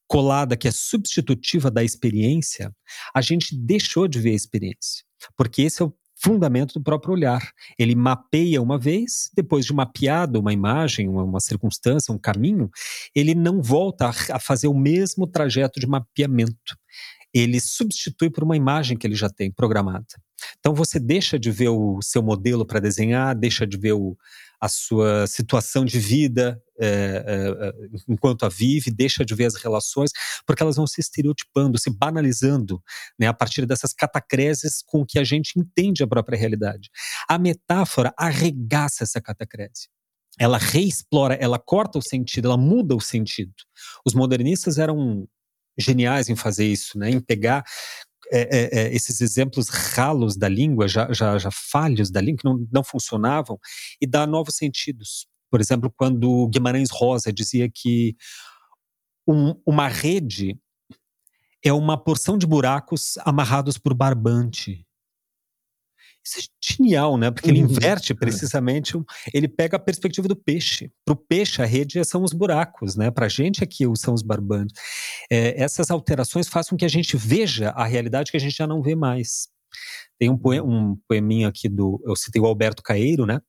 colada 0.07 0.57
que 0.57 0.67
é 0.67 0.71
substitutiva 0.71 1.69
da 1.69 1.83
experiência, 1.83 2.73
a 3.13 3.21
gente 3.21 3.55
deixou 3.55 4.07
de 4.07 4.19
ver 4.19 4.31
a 4.31 4.35
experiência. 4.35 5.03
Porque 5.37 5.61
esse 5.61 5.81
é 5.81 5.85
o 5.85 5.93
fundamento 6.23 6.75
do 6.75 6.83
próprio 6.83 7.13
olhar. 7.13 7.41
Ele 7.79 7.95
mapeia 7.95 8.61
uma 8.61 8.77
vez, 8.77 9.29
depois 9.35 9.65
de 9.65 9.73
mapeado 9.73 10.39
uma 10.39 10.53
imagem, 10.53 11.07
uma, 11.07 11.23
uma 11.23 11.39
circunstância, 11.39 12.13
um 12.13 12.19
caminho, 12.19 12.69
ele 13.15 13.33
não 13.33 13.61
volta 13.61 14.07
a, 14.07 14.35
a 14.35 14.39
fazer 14.39 14.67
o 14.67 14.77
mesmo 14.77 15.25
trajeto 15.25 15.79
de 15.79 15.87
mapeamento 15.87 16.75
ele 17.33 17.59
substitui 17.59 18.29
por 18.29 18.43
uma 18.43 18.57
imagem 18.57 18.97
que 18.97 19.07
ele 19.07 19.15
já 19.15 19.29
tem 19.29 19.51
programada. 19.51 20.05
Então 20.59 20.73
você 20.73 20.99
deixa 20.99 21.39
de 21.39 21.51
ver 21.51 21.69
o 21.69 21.99
seu 22.01 22.21
modelo 22.21 22.65
para 22.65 22.79
desenhar, 22.79 23.35
deixa 23.35 23.65
de 23.65 23.77
ver 23.77 23.93
o, 23.93 24.17
a 24.61 24.69
sua 24.69 25.25
situação 25.25 25.83
de 25.83 25.99
vida 25.99 26.61
é, 26.79 27.23
é, 27.27 27.73
enquanto 28.07 28.45
a 28.45 28.49
vive, 28.49 28.91
deixa 28.91 29.25
de 29.25 29.33
ver 29.33 29.45
as 29.45 29.55
relações, 29.55 30.11
porque 30.45 30.61
elas 30.61 30.75
vão 30.75 30.85
se 30.85 31.01
estereotipando, 31.01 31.79
se 31.79 31.89
banalizando, 31.89 32.81
né, 33.19 33.27
a 33.27 33.33
partir 33.33 33.65
dessas 33.65 33.93
catacreses 33.93 34.83
com 34.85 35.05
que 35.05 35.17
a 35.17 35.23
gente 35.23 35.59
entende 35.59 36.03
a 36.03 36.07
própria 36.07 36.37
realidade. 36.37 36.89
A 37.27 37.39
metáfora 37.39 38.13
arregaça 38.17 39.03
essa 39.03 39.19
catacrese 39.19 39.89
ela 40.39 40.57
reexplora, 40.57 41.35
ela 41.35 41.59
corta 41.59 41.99
o 41.99 42.01
sentido, 42.01 42.47
ela 42.47 42.57
muda 42.57 42.95
o 42.95 43.01
sentido. 43.01 43.53
Os 44.05 44.13
modernistas 44.13 44.77
eram 44.77 45.27
geniais 45.77 46.29
em 46.29 46.35
fazer 46.35 46.65
isso, 46.65 46.97
né? 46.97 47.09
Em 47.09 47.19
pegar 47.19 47.63
é, 48.31 48.39
é, 48.39 48.79
é, 48.79 48.95
esses 48.95 49.19
exemplos 49.19 49.67
ralos 49.69 50.37
da 50.37 50.47
língua, 50.47 50.87
já, 50.87 51.11
já, 51.11 51.37
já 51.37 51.49
falhos 51.51 52.09
da 52.09 52.21
língua, 52.21 52.37
que 52.39 52.45
não, 52.45 52.67
não 52.71 52.83
funcionavam, 52.83 53.59
e 53.99 54.07
dar 54.07 54.27
novos 54.27 54.55
sentidos. 54.55 55.27
Por 55.49 55.59
exemplo, 55.59 55.93
quando 55.95 56.47
Guimarães 56.47 56.89
Rosa 56.89 57.31
dizia 57.33 57.69
que 57.69 58.15
um, 59.27 59.53
uma 59.65 59.87
rede 59.87 60.57
é 61.63 61.71
uma 61.73 61.97
porção 61.97 62.37
de 62.37 62.47
buracos 62.47 63.17
amarrados 63.19 63.77
por 63.77 63.93
barbante. 63.93 64.85
Isso 66.23 66.39
é 66.39 66.41
genial, 66.63 67.17
né? 67.17 67.31
Porque 67.31 67.49
ele 67.49 67.63
uhum. 67.63 67.69
inverte 67.69 68.11
é. 68.11 68.15
precisamente, 68.15 68.93
ele 69.33 69.47
pega 69.47 69.77
a 69.77 69.79
perspectiva 69.79 70.27
do 70.27 70.35
peixe. 70.35 70.91
Para 71.03 71.13
o 71.13 71.15
peixe, 71.15 71.61
a 71.61 71.65
rede 71.65 72.03
são 72.05 72.23
os 72.23 72.31
buracos, 72.31 72.95
né? 72.95 73.09
Para 73.09 73.25
a 73.25 73.29
gente 73.29 73.63
aqui 73.63 73.85
são 73.95 74.13
os 74.13 74.21
barbantes. 74.21 74.79
É, 75.31 75.61
essas 75.61 75.89
alterações 75.89 76.47
fazem 76.47 76.71
com 76.71 76.77
que 76.77 76.85
a 76.85 76.89
gente 76.89 77.17
veja 77.17 77.69
a 77.69 77.85
realidade 77.85 78.31
que 78.31 78.37
a 78.37 78.39
gente 78.39 78.55
já 78.55 78.67
não 78.67 78.81
vê 78.81 78.95
mais. 78.95 79.47
Tem 80.19 80.29
um, 80.29 80.37
poema, 80.37 80.67
um 80.67 80.97
poeminho 81.07 81.47
aqui 81.47 81.67
do, 81.67 81.99
eu 82.05 82.15
citei 82.15 82.39
o 82.41 82.45
Alberto 82.45 82.83
Caeiro, 82.83 83.25
né? 83.25 83.41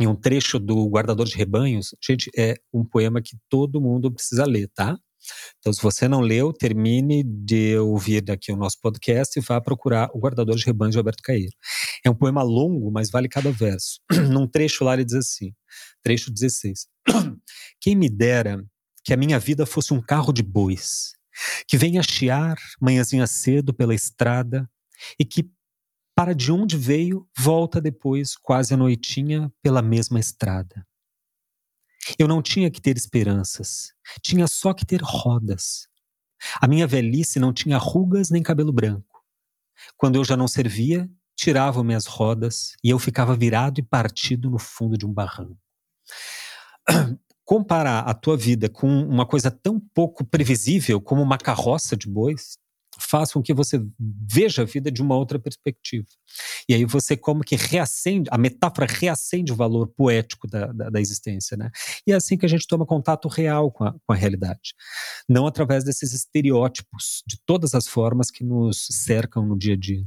Em 0.00 0.06
um 0.06 0.14
trecho 0.14 0.58
do 0.58 0.88
Guardador 0.88 1.26
de 1.26 1.36
Rebanhos. 1.36 1.94
Gente, 2.04 2.30
é 2.36 2.56
um 2.72 2.84
poema 2.84 3.22
que 3.22 3.36
todo 3.48 3.80
mundo 3.80 4.12
precisa 4.12 4.44
ler, 4.44 4.68
tá? 4.74 4.98
Então, 5.58 5.72
se 5.72 5.82
você 5.82 6.08
não 6.08 6.20
leu, 6.20 6.52
termine 6.52 7.22
de 7.22 7.76
ouvir 7.78 8.30
aqui 8.30 8.52
o 8.52 8.56
nosso 8.56 8.78
podcast 8.80 9.38
e 9.38 9.42
vá 9.42 9.60
procurar 9.60 10.08
O 10.14 10.18
Guardador 10.18 10.56
de 10.56 10.64
Rebanhos 10.64 10.92
de 10.92 10.98
Alberto 10.98 11.22
Caeiro. 11.22 11.52
É 12.04 12.10
um 12.10 12.14
poema 12.14 12.42
longo, 12.42 12.90
mas 12.90 13.10
vale 13.10 13.28
cada 13.28 13.50
verso. 13.50 14.00
Num 14.30 14.46
trecho 14.46 14.84
lá 14.84 14.94
ele 14.94 15.04
diz 15.04 15.14
assim, 15.14 15.52
trecho 16.02 16.32
16. 16.32 16.86
Quem 17.80 17.96
me 17.96 18.08
dera 18.08 18.62
que 19.04 19.12
a 19.12 19.16
minha 19.16 19.38
vida 19.38 19.64
fosse 19.64 19.94
um 19.94 20.00
carro 20.00 20.32
de 20.32 20.42
bois, 20.42 21.12
que 21.66 21.76
venha 21.76 22.02
chiar 22.02 22.56
manhãzinha 22.80 23.26
cedo 23.26 23.72
pela 23.72 23.94
estrada 23.94 24.68
e 25.18 25.24
que 25.24 25.50
para 26.14 26.34
de 26.34 26.50
onde 26.50 26.76
veio, 26.76 27.28
volta 27.38 27.80
depois, 27.80 28.36
quase 28.36 28.74
à 28.74 28.76
noitinha, 28.76 29.52
pela 29.62 29.80
mesma 29.80 30.18
estrada. 30.18 30.84
Eu 32.18 32.28
não 32.28 32.40
tinha 32.40 32.70
que 32.70 32.80
ter 32.80 32.96
esperanças, 32.96 33.92
tinha 34.22 34.46
só 34.46 34.72
que 34.72 34.86
ter 34.86 35.00
rodas. 35.02 35.88
A 36.60 36.68
minha 36.68 36.86
velhice 36.86 37.38
não 37.38 37.52
tinha 37.52 37.78
rugas 37.78 38.30
nem 38.30 38.42
cabelo 38.42 38.72
branco. 38.72 39.24
Quando 39.96 40.16
eu 40.16 40.24
já 40.24 40.36
não 40.36 40.48
servia, 40.48 41.10
tiravam-me 41.36 41.94
as 41.94 42.06
rodas 42.06 42.74
e 42.82 42.90
eu 42.90 42.98
ficava 42.98 43.36
virado 43.36 43.80
e 43.80 43.82
partido 43.82 44.50
no 44.50 44.58
fundo 44.58 44.96
de 44.96 45.06
um 45.06 45.12
barranco. 45.12 45.58
Comparar 47.44 48.00
a 48.00 48.12
tua 48.12 48.36
vida 48.36 48.68
com 48.68 48.86
uma 48.86 49.26
coisa 49.26 49.50
tão 49.50 49.80
pouco 49.80 50.24
previsível 50.24 51.00
como 51.00 51.22
uma 51.22 51.38
carroça 51.38 51.96
de 51.96 52.06
bois 52.08 52.58
faz 52.98 53.32
com 53.32 53.42
que 53.42 53.54
você 53.54 53.80
veja 53.98 54.62
a 54.62 54.64
vida 54.64 54.90
de 54.90 55.00
uma 55.00 55.16
outra 55.16 55.38
perspectiva. 55.38 56.06
E 56.68 56.74
aí 56.74 56.84
você 56.84 57.16
como 57.16 57.44
que 57.44 57.56
reacende, 57.56 58.28
a 58.30 58.38
metáfora 58.38 58.86
reacende 58.86 59.52
o 59.52 59.56
valor 59.56 59.88
poético 59.88 60.46
da, 60.46 60.66
da, 60.66 60.90
da 60.90 61.00
existência, 61.00 61.56
né? 61.56 61.70
E 62.06 62.12
é 62.12 62.16
assim 62.16 62.36
que 62.36 62.46
a 62.46 62.48
gente 62.48 62.66
toma 62.66 62.84
contato 62.84 63.28
real 63.28 63.70
com 63.70 63.84
a, 63.84 63.92
com 63.92 64.12
a 64.12 64.16
realidade. 64.16 64.74
Não 65.28 65.46
através 65.46 65.84
desses 65.84 66.12
estereótipos 66.12 67.22
de 67.26 67.38
todas 67.46 67.74
as 67.74 67.86
formas 67.86 68.30
que 68.30 68.44
nos 68.44 68.86
cercam 68.90 69.46
no 69.46 69.56
dia 69.56 69.74
a 69.74 69.76
dia. 69.76 70.04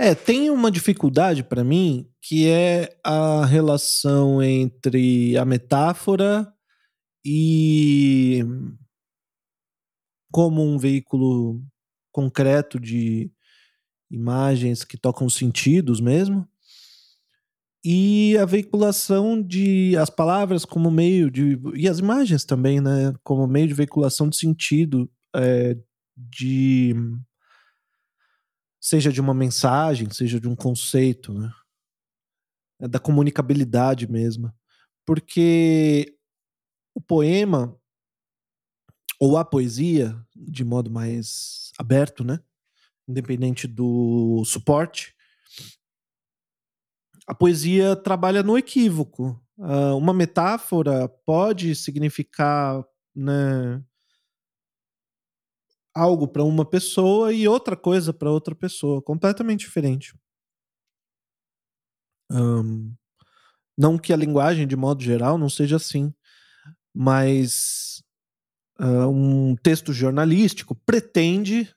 É, 0.00 0.14
tem 0.14 0.48
uma 0.48 0.70
dificuldade 0.70 1.42
para 1.42 1.64
mim 1.64 2.08
que 2.22 2.48
é 2.48 2.96
a 3.02 3.44
relação 3.44 4.40
entre 4.40 5.36
a 5.36 5.44
metáfora 5.44 6.52
e 7.24 8.44
como 10.30 10.62
um 10.62 10.78
veículo 10.78 11.62
concreto 12.12 12.78
de 12.78 13.30
imagens 14.10 14.84
que 14.84 14.96
tocam 14.96 15.28
sentidos 15.28 16.00
mesmo, 16.00 16.48
e 17.84 18.36
a 18.36 18.44
veiculação 18.44 19.40
de 19.40 19.96
as 19.96 20.10
palavras 20.10 20.64
como 20.64 20.90
meio 20.90 21.30
de 21.30 21.58
e 21.74 21.88
as 21.88 21.98
imagens 22.00 22.44
também, 22.44 22.80
né, 22.80 23.14
como 23.22 23.46
meio 23.46 23.68
de 23.68 23.74
veiculação 23.74 24.28
de 24.28 24.36
sentido 24.36 25.10
é, 25.34 25.76
de 26.16 26.94
seja 28.80 29.12
de 29.12 29.20
uma 29.20 29.34
mensagem, 29.34 30.10
seja 30.10 30.40
de 30.40 30.48
um 30.48 30.56
conceito, 30.56 31.32
né, 31.32 31.50
é 32.80 32.88
da 32.88 32.98
comunicabilidade 32.98 34.10
mesmo, 34.10 34.52
porque 35.06 36.14
o 36.94 37.00
poema 37.00 37.77
ou 39.18 39.36
a 39.36 39.44
poesia, 39.44 40.16
de 40.34 40.64
modo 40.64 40.90
mais 40.90 41.72
aberto, 41.78 42.22
né? 42.22 42.40
Independente 43.06 43.66
do 43.66 44.44
suporte. 44.44 45.14
A 47.26 47.34
poesia 47.34 47.96
trabalha 47.96 48.42
no 48.42 48.56
equívoco. 48.56 49.40
Uh, 49.56 49.96
uma 49.96 50.14
metáfora 50.14 51.08
pode 51.08 51.74
significar 51.74 52.84
né, 53.14 53.82
algo 55.94 56.28
para 56.28 56.44
uma 56.44 56.64
pessoa 56.64 57.32
e 57.32 57.48
outra 57.48 57.76
coisa 57.76 58.12
para 58.12 58.30
outra 58.30 58.54
pessoa, 58.54 59.02
completamente 59.02 59.60
diferente. 59.60 60.14
Um, 62.30 62.94
não 63.76 63.98
que 63.98 64.12
a 64.12 64.16
linguagem, 64.16 64.66
de 64.66 64.76
modo 64.76 65.02
geral, 65.02 65.36
não 65.36 65.48
seja 65.48 65.76
assim, 65.76 66.14
mas 66.94 67.87
uh, 68.80 69.08
um 69.08 69.56
texto 69.56 69.92
jornalístico 69.92 70.74
pretende, 70.74 71.68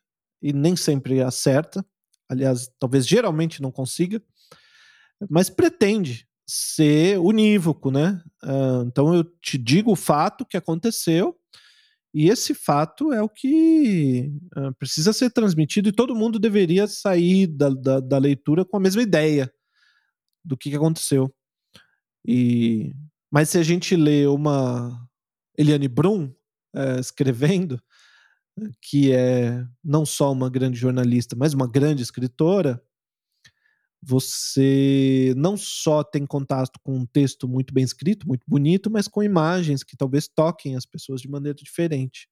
e 0.42 0.54
nem 0.54 0.76
sempre 0.76 1.22
acerta, 1.22 1.86
aliás, 2.30 2.70
talvez 2.80 3.08
geralmente 3.08 3.62
não 3.62 3.72
consiga, 3.72 4.22
mas 5.30 5.50
pretende 5.50 6.28
ser 6.48 7.20
unívoco, 7.20 7.92
né? 7.92 8.22
Uh, 8.44 8.84
então 8.88 9.14
eu 9.14 9.24
te 9.24 9.58
digo 9.58 9.92
o 9.92 9.96
fato 9.96 10.46
que 10.46 10.58
aconteceu, 10.58 11.38
e 12.14 12.30
esse 12.30 12.54
fato 12.54 13.14
é 13.14 13.22
o 13.22 13.30
que 13.30 14.30
uh, 14.58 14.74
precisa 14.76 15.14
ser 15.14 15.30
transmitido, 15.30 15.90
e 15.90 15.94
todo 15.94 16.16
mundo 16.16 16.40
deveria 16.40 16.88
sair 16.88 17.48
da, 17.48 17.70
da, 17.70 18.00
da 18.00 18.18
leitura 18.18 18.66
com 18.66 18.78
a 18.78 18.80
mesma 18.80 19.02
ideia 19.02 19.52
do 20.44 20.58
que, 20.58 20.70
que 20.70 20.76
aconteceu. 20.76 21.34
E, 22.26 22.94
mas 23.32 23.50
se 23.50 23.58
a 23.58 23.64
gente 23.64 23.96
lê 23.96 24.26
uma 24.28 25.08
Eliane 25.58 25.88
Brum, 25.88 26.34
é, 26.74 27.00
escrevendo, 27.00 27.82
que 28.82 29.12
é 29.12 29.66
não 29.84 30.06
só 30.06 30.32
uma 30.32 30.50
grande 30.50 30.78
jornalista, 30.78 31.36
mas 31.36 31.54
uma 31.54 31.68
grande 31.68 32.04
escritora, 32.04 32.82
você 34.02 35.34
não 35.38 35.56
só 35.56 36.04
tem 36.04 36.26
contato 36.26 36.80
com 36.84 36.98
um 36.98 37.06
texto 37.06 37.48
muito 37.48 37.74
bem 37.74 37.84
escrito, 37.84 38.28
muito 38.28 38.44
bonito, 38.48 38.90
mas 38.90 39.08
com 39.08 39.22
imagens 39.22 39.84
que 39.84 39.96
talvez 39.96 40.28
toquem 40.28 40.76
as 40.76 40.86
pessoas 40.86 41.22
de 41.22 41.30
maneira 41.30 41.56
diferente. 41.56 42.28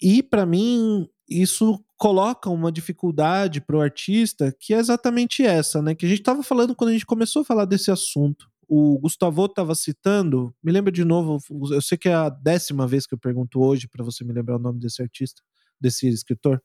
E 0.00 0.22
para 0.22 0.46
mim 0.46 1.08
isso 1.28 1.84
coloca 1.96 2.48
uma 2.48 2.72
dificuldade 2.72 3.60
para 3.60 3.76
o 3.76 3.80
artista 3.80 4.54
que 4.58 4.72
é 4.72 4.78
exatamente 4.78 5.44
essa, 5.44 5.82
né? 5.82 5.94
Que 5.94 6.06
a 6.06 6.08
gente 6.08 6.20
estava 6.20 6.42
falando 6.42 6.74
quando 6.74 6.90
a 6.90 6.92
gente 6.92 7.04
começou 7.04 7.42
a 7.42 7.44
falar 7.44 7.66
desse 7.66 7.90
assunto. 7.90 8.48
O 8.68 8.98
Gustavo 8.98 9.46
estava 9.46 9.74
citando, 9.74 10.54
me 10.62 10.70
lembra 10.70 10.92
de 10.92 11.02
novo, 11.02 11.38
eu 11.72 11.80
sei 11.80 11.96
que 11.96 12.08
é 12.08 12.14
a 12.14 12.28
décima 12.28 12.86
vez 12.86 13.06
que 13.06 13.14
eu 13.14 13.18
pergunto 13.18 13.60
hoje 13.60 13.88
para 13.88 14.04
você 14.04 14.22
me 14.22 14.32
lembrar 14.32 14.56
o 14.56 14.60
nome 14.60 14.78
desse 14.78 15.00
artista, 15.00 15.42
desse 15.80 16.06
escritor. 16.06 16.62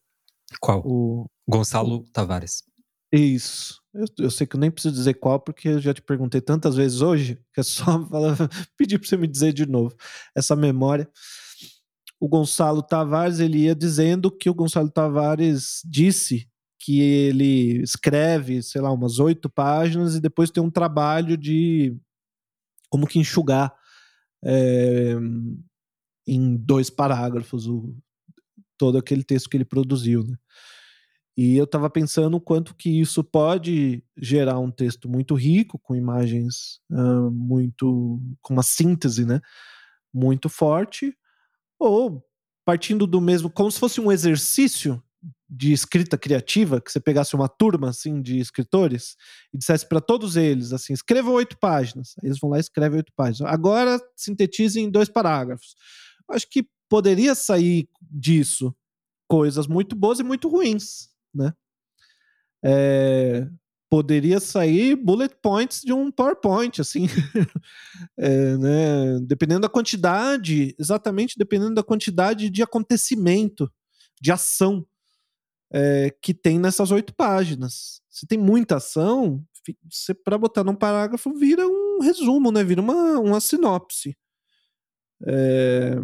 Qual? 0.59 0.81
O 0.85 1.27
Gonçalo 1.47 1.97
o... 1.97 2.03
Tavares. 2.11 2.63
Isso. 3.11 3.81
Eu, 3.93 4.05
eu, 4.19 4.31
sei 4.31 4.47
que 4.47 4.55
eu 4.55 4.59
nem 4.59 4.71
preciso 4.71 4.95
dizer 4.95 5.13
qual, 5.13 5.39
porque 5.39 5.69
eu 5.69 5.79
já 5.79 5.93
te 5.93 6.01
perguntei 6.01 6.41
tantas 6.41 6.75
vezes 6.75 7.01
hoje, 7.01 7.39
que 7.53 7.59
é 7.59 7.63
só 7.63 7.85
falar, 8.09 8.35
pedir 8.75 8.99
para 8.99 9.07
você 9.07 9.15
me 9.15 9.27
dizer 9.27 9.53
de 9.53 9.65
novo. 9.65 9.95
Essa 10.35 10.55
memória. 10.55 11.09
O 12.19 12.27
Gonçalo 12.27 12.81
Tavares, 12.81 13.39
ele 13.39 13.59
ia 13.59 13.75
dizendo 13.75 14.31
que 14.31 14.49
o 14.49 14.53
Gonçalo 14.53 14.89
Tavares 14.89 15.81
disse 15.85 16.49
que 16.83 16.99
ele 16.99 17.81
escreve, 17.81 18.61
sei 18.61 18.81
lá, 18.81 18.91
umas 18.91 19.17
oito 19.17 19.49
páginas 19.49 20.15
e 20.15 20.21
depois 20.21 20.51
tem 20.51 20.61
um 20.61 20.69
trabalho 20.69 21.37
de 21.37 21.95
como 22.89 23.07
que 23.07 23.17
enxugar 23.17 23.73
é, 24.43 25.15
em 26.27 26.57
dois 26.57 26.89
parágrafos 26.89 27.67
o, 27.67 27.95
todo 28.77 28.97
aquele 28.97 29.23
texto 29.23 29.49
que 29.49 29.55
ele 29.55 29.63
produziu, 29.63 30.23
né? 30.23 30.35
E 31.37 31.55
eu 31.55 31.63
estava 31.63 31.89
pensando 31.89 32.35
o 32.35 32.41
quanto 32.41 32.75
que 32.75 32.99
isso 32.99 33.23
pode 33.23 34.03
gerar 34.17 34.59
um 34.59 34.69
texto 34.69 35.07
muito 35.07 35.35
rico, 35.35 35.79
com 35.79 35.95
imagens 35.95 36.81
uh, 36.91 37.31
muito. 37.31 38.21
com 38.41 38.53
uma 38.53 38.61
síntese, 38.61 39.25
né? 39.25 39.39
Muito 40.13 40.49
forte, 40.49 41.17
ou 41.79 42.23
partindo 42.65 43.07
do 43.07 43.21
mesmo. 43.21 43.49
como 43.49 43.71
se 43.71 43.79
fosse 43.79 44.01
um 44.01 44.11
exercício 44.11 45.01
de 45.55 45.71
escrita 45.71 46.17
criativa, 46.17 46.81
que 46.81 46.91
você 46.91 46.99
pegasse 46.99 47.35
uma 47.35 47.47
turma 47.47 47.89
assim 47.89 48.21
de 48.21 48.39
escritores 48.39 49.15
e 49.53 49.57
dissesse 49.57 49.87
para 49.87 50.01
todos 50.01 50.35
eles 50.35 50.73
assim, 50.73 50.93
escrevam 50.93 51.33
oito 51.33 51.57
páginas. 51.59 52.15
Eles 52.23 52.39
vão 52.39 52.49
lá 52.49 52.57
e 52.57 52.61
escrevem 52.61 52.97
oito 52.97 53.13
páginas. 53.15 53.51
Agora 53.51 53.99
sintetize 54.15 54.79
em 54.79 54.89
dois 54.89 55.09
parágrafos. 55.09 55.75
Acho 56.29 56.49
que 56.49 56.67
poderia 56.89 57.35
sair 57.35 57.87
disso 58.01 58.75
coisas 59.27 59.67
muito 59.67 59.95
boas 59.95 60.19
e 60.19 60.23
muito 60.23 60.47
ruins 60.47 61.13
né? 61.33 61.53
É, 62.63 63.47
poderia 63.89 64.39
sair 64.39 64.95
bullet 64.95 65.35
points 65.41 65.81
de 65.81 65.91
um 65.91 66.11
PowerPoint, 66.11 66.79
assim, 66.79 67.07
é, 68.17 68.57
né? 68.57 69.19
Dependendo 69.25 69.61
da 69.61 69.69
quantidade, 69.69 70.75
exatamente 70.79 71.37
dependendo 71.37 71.75
da 71.75 71.83
quantidade 71.83 72.49
de 72.49 72.61
acontecimento, 72.61 73.71
de 74.21 74.31
ação 74.31 74.85
é, 75.73 76.15
que 76.21 76.33
tem 76.33 76.59
nessas 76.59 76.91
oito 76.91 77.13
páginas. 77.15 78.01
Se 78.09 78.27
tem 78.27 78.37
muita 78.37 78.77
ação, 78.77 79.43
para 80.23 80.37
botar 80.37 80.63
num 80.63 80.75
parágrafo 80.75 81.33
vira 81.33 81.67
um 81.67 81.99
resumo, 82.01 82.51
né? 82.51 82.63
Vira 82.63 82.81
uma, 82.81 83.19
uma 83.19 83.41
sinopse. 83.41 84.15
É, 85.25 85.95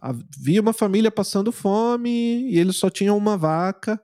havia 0.00 0.60
uma 0.60 0.72
família 0.72 1.10
passando 1.10 1.52
fome 1.52 2.50
e 2.50 2.58
eles 2.58 2.76
só 2.76 2.88
tinham 2.88 3.16
uma 3.16 3.36
vaca. 3.36 4.00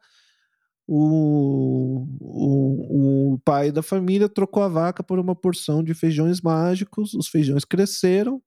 O, 0.89 2.07
o, 2.21 3.33
o 3.35 3.39
pai 3.41 3.73
da 3.73 3.83
família 3.83 4.29
trocou 4.29 4.63
a 4.63 4.69
vaca 4.69 5.03
por 5.03 5.19
uma 5.19 5.35
porção 5.35 5.83
de 5.83 5.95
feijões 5.95 6.41
mágicos. 6.41 7.15
Os 7.15 7.29
feijões 7.29 7.65
cresceram 7.65 8.43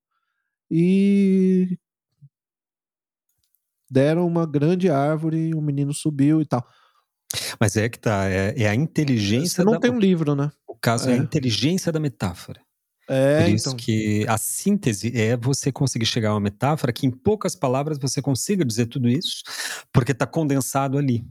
e 0.70 1.78
deram 3.90 4.28
uma 4.28 4.46
grande 4.46 4.90
árvore. 4.90 5.54
O 5.54 5.62
menino 5.62 5.94
subiu 5.94 6.42
e 6.42 6.46
tal. 6.46 6.66
Mas 7.60 7.76
é 7.78 7.88
que 7.90 8.00
tá, 8.00 8.30
é, 8.30 8.54
é 8.58 8.70
a 8.70 8.76
inteligência. 8.76 9.58
Você 9.58 9.64
não 9.64 9.74
da, 9.74 9.80
tem 9.80 9.92
um 9.92 10.00
livro, 10.00 10.36
né? 10.36 10.52
O 10.68 10.76
caso 10.76 11.10
é. 11.10 11.14
é 11.14 11.16
a 11.16 11.18
inteligência 11.18 11.92
da 11.92 12.00
metáfora. 12.00 12.62
É, 13.10 13.44
Por 13.44 13.50
isso 13.50 13.70
então. 13.70 13.78
que 13.78 14.24
a 14.28 14.38
síntese 14.38 15.12
é 15.20 15.36
você 15.36 15.72
conseguir 15.72 16.06
chegar 16.06 16.30
a 16.30 16.34
uma 16.34 16.40
metáfora 16.40 16.94
que 16.94 17.08
em 17.08 17.12
poucas 17.12 17.56
palavras 17.56 17.98
você 17.98 18.22
consiga 18.22 18.64
dizer 18.64 18.86
tudo 18.86 19.10
isso, 19.10 19.42
porque 19.92 20.12
está 20.12 20.28
condensado 20.28 20.96
ali. 20.96 21.26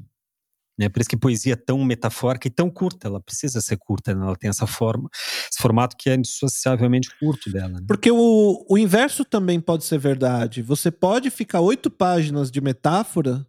Né? 0.79 0.89
Por 0.89 1.01
isso 1.01 1.11
que 1.11 1.17
poesia 1.17 1.55
é 1.55 1.57
tão 1.57 1.83
metafórica 1.85 2.47
e 2.47 2.51
tão 2.51 2.71
curta, 2.71 3.09
ela 3.09 3.21
precisa 3.21 3.61
ser 3.61 3.77
curta, 3.77 4.15
né? 4.15 4.25
ela 4.25 4.37
tem 4.37 4.49
essa 4.49 4.67
forma, 4.67 5.09
esse 5.51 5.61
formato 5.61 5.97
que 5.97 6.09
é 6.09 6.15
indissociavelmente 6.15 7.11
curto 7.19 7.51
dela. 7.51 7.81
Né? 7.81 7.85
Porque 7.87 8.11
o, 8.11 8.65
o 8.69 8.79
inverso 8.79 9.25
também 9.25 9.61
pode 9.61 9.85
ser 9.85 9.99
verdade. 9.99 10.63
Você 10.63 10.91
pode 10.91 11.31
ficar 11.31 11.61
oito 11.61 11.91
páginas 11.91 12.51
de 12.51 12.61
metáfora 12.61 13.47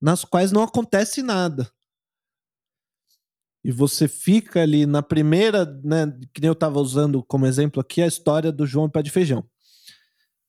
nas 0.00 0.24
quais 0.24 0.50
não 0.50 0.62
acontece 0.62 1.22
nada 1.22 1.70
e 3.62 3.70
você 3.70 4.08
fica 4.08 4.62
ali 4.62 4.86
na 4.86 5.02
primeira, 5.02 5.64
né, 5.84 6.12
que 6.32 6.44
eu 6.46 6.52
estava 6.52 6.80
usando 6.80 7.22
como 7.22 7.46
exemplo 7.46 7.80
aqui, 7.80 8.00
a 8.00 8.06
história 8.06 8.50
do 8.50 8.66
João 8.66 8.88
Pé 8.88 9.02
de 9.02 9.10
Feijão. 9.10 9.44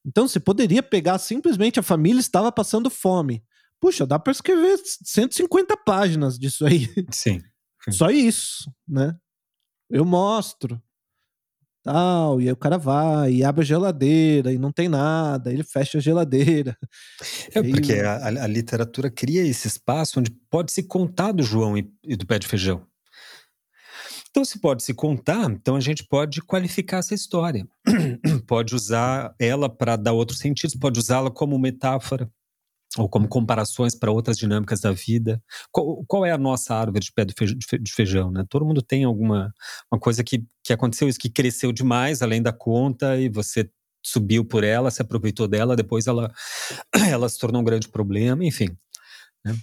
Então 0.05 0.27
você 0.27 0.39
poderia 0.39 0.81
pegar 0.81 1.19
simplesmente 1.19 1.79
a 1.79 1.83
família 1.83 2.19
estava 2.19 2.51
passando 2.51 2.89
fome. 2.89 3.43
Puxa, 3.81 4.05
dá 4.05 4.19
para 4.19 4.31
escrever 4.31 4.79
150 5.03 5.75
páginas 5.77 6.37
disso 6.37 6.65
aí. 6.65 6.87
Sim. 7.09 7.41
Só 7.89 8.11
isso, 8.11 8.71
né? 8.87 9.17
Eu 9.89 10.05
mostro. 10.05 10.79
Tal, 11.83 12.39
e 12.39 12.45
aí 12.45 12.51
o 12.51 12.55
cara 12.55 12.77
vai 12.77 13.33
e 13.33 13.43
abre 13.43 13.63
a 13.63 13.65
geladeira 13.65 14.53
e 14.53 14.59
não 14.59 14.71
tem 14.71 14.87
nada, 14.87 15.51
ele 15.51 15.63
fecha 15.63 15.97
a 15.97 16.01
geladeira. 16.01 16.77
É 17.55 17.63
porque 17.63 17.93
a, 17.93 18.27
a, 18.27 18.47
literatura 18.47 19.09
cria 19.09 19.41
esse 19.41 19.67
espaço 19.67 20.19
onde 20.19 20.29
pode 20.47 20.71
se 20.71 20.83
contar 20.83 21.31
do 21.31 21.41
João 21.41 21.75
e, 21.75 21.91
e 22.03 22.15
do 22.15 22.27
pé 22.27 22.37
de 22.37 22.47
feijão. 22.47 22.85
Então, 24.29 24.45
se 24.45 24.59
pode 24.59 24.83
se 24.83 24.93
contar, 24.93 25.49
então 25.49 25.75
a 25.75 25.79
gente 25.79 26.05
pode 26.05 26.39
qualificar 26.43 26.99
essa 26.99 27.15
história. 27.15 27.67
pode 28.47 28.75
usar 28.75 29.33
ela 29.39 29.67
para 29.67 29.95
dar 29.95 30.13
outros 30.13 30.37
sentidos, 30.37 30.75
pode 30.75 30.99
usá-la 30.99 31.31
como 31.31 31.57
metáfora 31.57 32.31
ou 32.97 33.07
como 33.07 33.27
comparações 33.27 33.95
para 33.95 34.11
outras 34.11 34.37
dinâmicas 34.37 34.81
da 34.81 34.91
vida. 34.91 35.41
Qual, 35.71 36.03
qual, 36.05 36.25
é 36.25 36.31
a 36.31 36.37
nossa 36.37 36.75
árvore 36.75 37.05
de 37.05 37.11
pé 37.13 37.25
de 37.25 37.93
feijão, 37.93 38.31
né? 38.31 38.45
Todo 38.49 38.65
mundo 38.65 38.81
tem 38.81 39.03
alguma 39.03 39.53
uma 39.91 39.99
coisa 39.99 40.23
que, 40.23 40.45
que 40.63 40.73
aconteceu 40.73 41.07
isso, 41.07 41.19
que 41.19 41.29
cresceu 41.29 41.71
demais, 41.71 42.21
além 42.21 42.41
da 42.41 42.51
conta, 42.51 43.17
e 43.17 43.29
você 43.29 43.69
subiu 44.03 44.43
por 44.43 44.63
ela, 44.63 44.91
se 44.91 45.01
aproveitou 45.01 45.47
dela, 45.47 45.75
depois 45.75 46.07
ela, 46.07 46.33
ela 47.09 47.29
se 47.29 47.39
tornou 47.39 47.61
um 47.61 47.65
grande 47.65 47.87
problema, 47.87 48.43
enfim. 48.43 48.67
Né? 49.45 49.55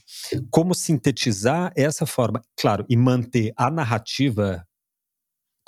Como 0.50 0.74
sintetizar 0.74 1.72
essa 1.76 2.06
forma? 2.06 2.42
Claro, 2.56 2.84
e 2.88 2.96
manter 2.96 3.52
a 3.56 3.70
narrativa 3.70 4.64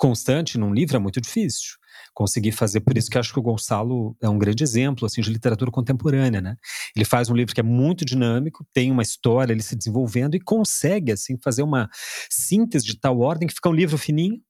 constante 0.01 0.57
num 0.57 0.73
livro 0.73 0.97
é 0.97 0.99
muito 0.99 1.21
difícil. 1.21 1.77
Conseguir 2.11 2.51
fazer, 2.51 2.79
por 2.81 2.97
isso 2.97 3.07
que 3.07 3.19
acho 3.19 3.31
que 3.31 3.39
o 3.39 3.41
Gonçalo 3.41 4.17
é 4.19 4.27
um 4.27 4.37
grande 4.39 4.63
exemplo 4.63 5.05
assim, 5.05 5.21
de 5.21 5.31
literatura 5.31 5.69
contemporânea. 5.69 6.41
Né? 6.41 6.55
Ele 6.95 7.05
faz 7.05 7.29
um 7.29 7.35
livro 7.35 7.53
que 7.53 7.59
é 7.59 7.63
muito 7.63 8.03
dinâmico, 8.03 8.65
tem 8.73 8.89
uma 8.91 9.03
história 9.03 9.53
ele 9.53 9.61
se 9.61 9.75
desenvolvendo 9.75 10.35
e 10.35 10.39
consegue 10.39 11.11
assim 11.11 11.37
fazer 11.37 11.61
uma 11.61 11.87
síntese 12.31 12.83
de 12.83 12.99
tal 12.99 13.19
ordem 13.19 13.47
que 13.47 13.53
fica 13.53 13.69
um 13.69 13.73
livro 13.73 13.95
fininho, 13.95 14.41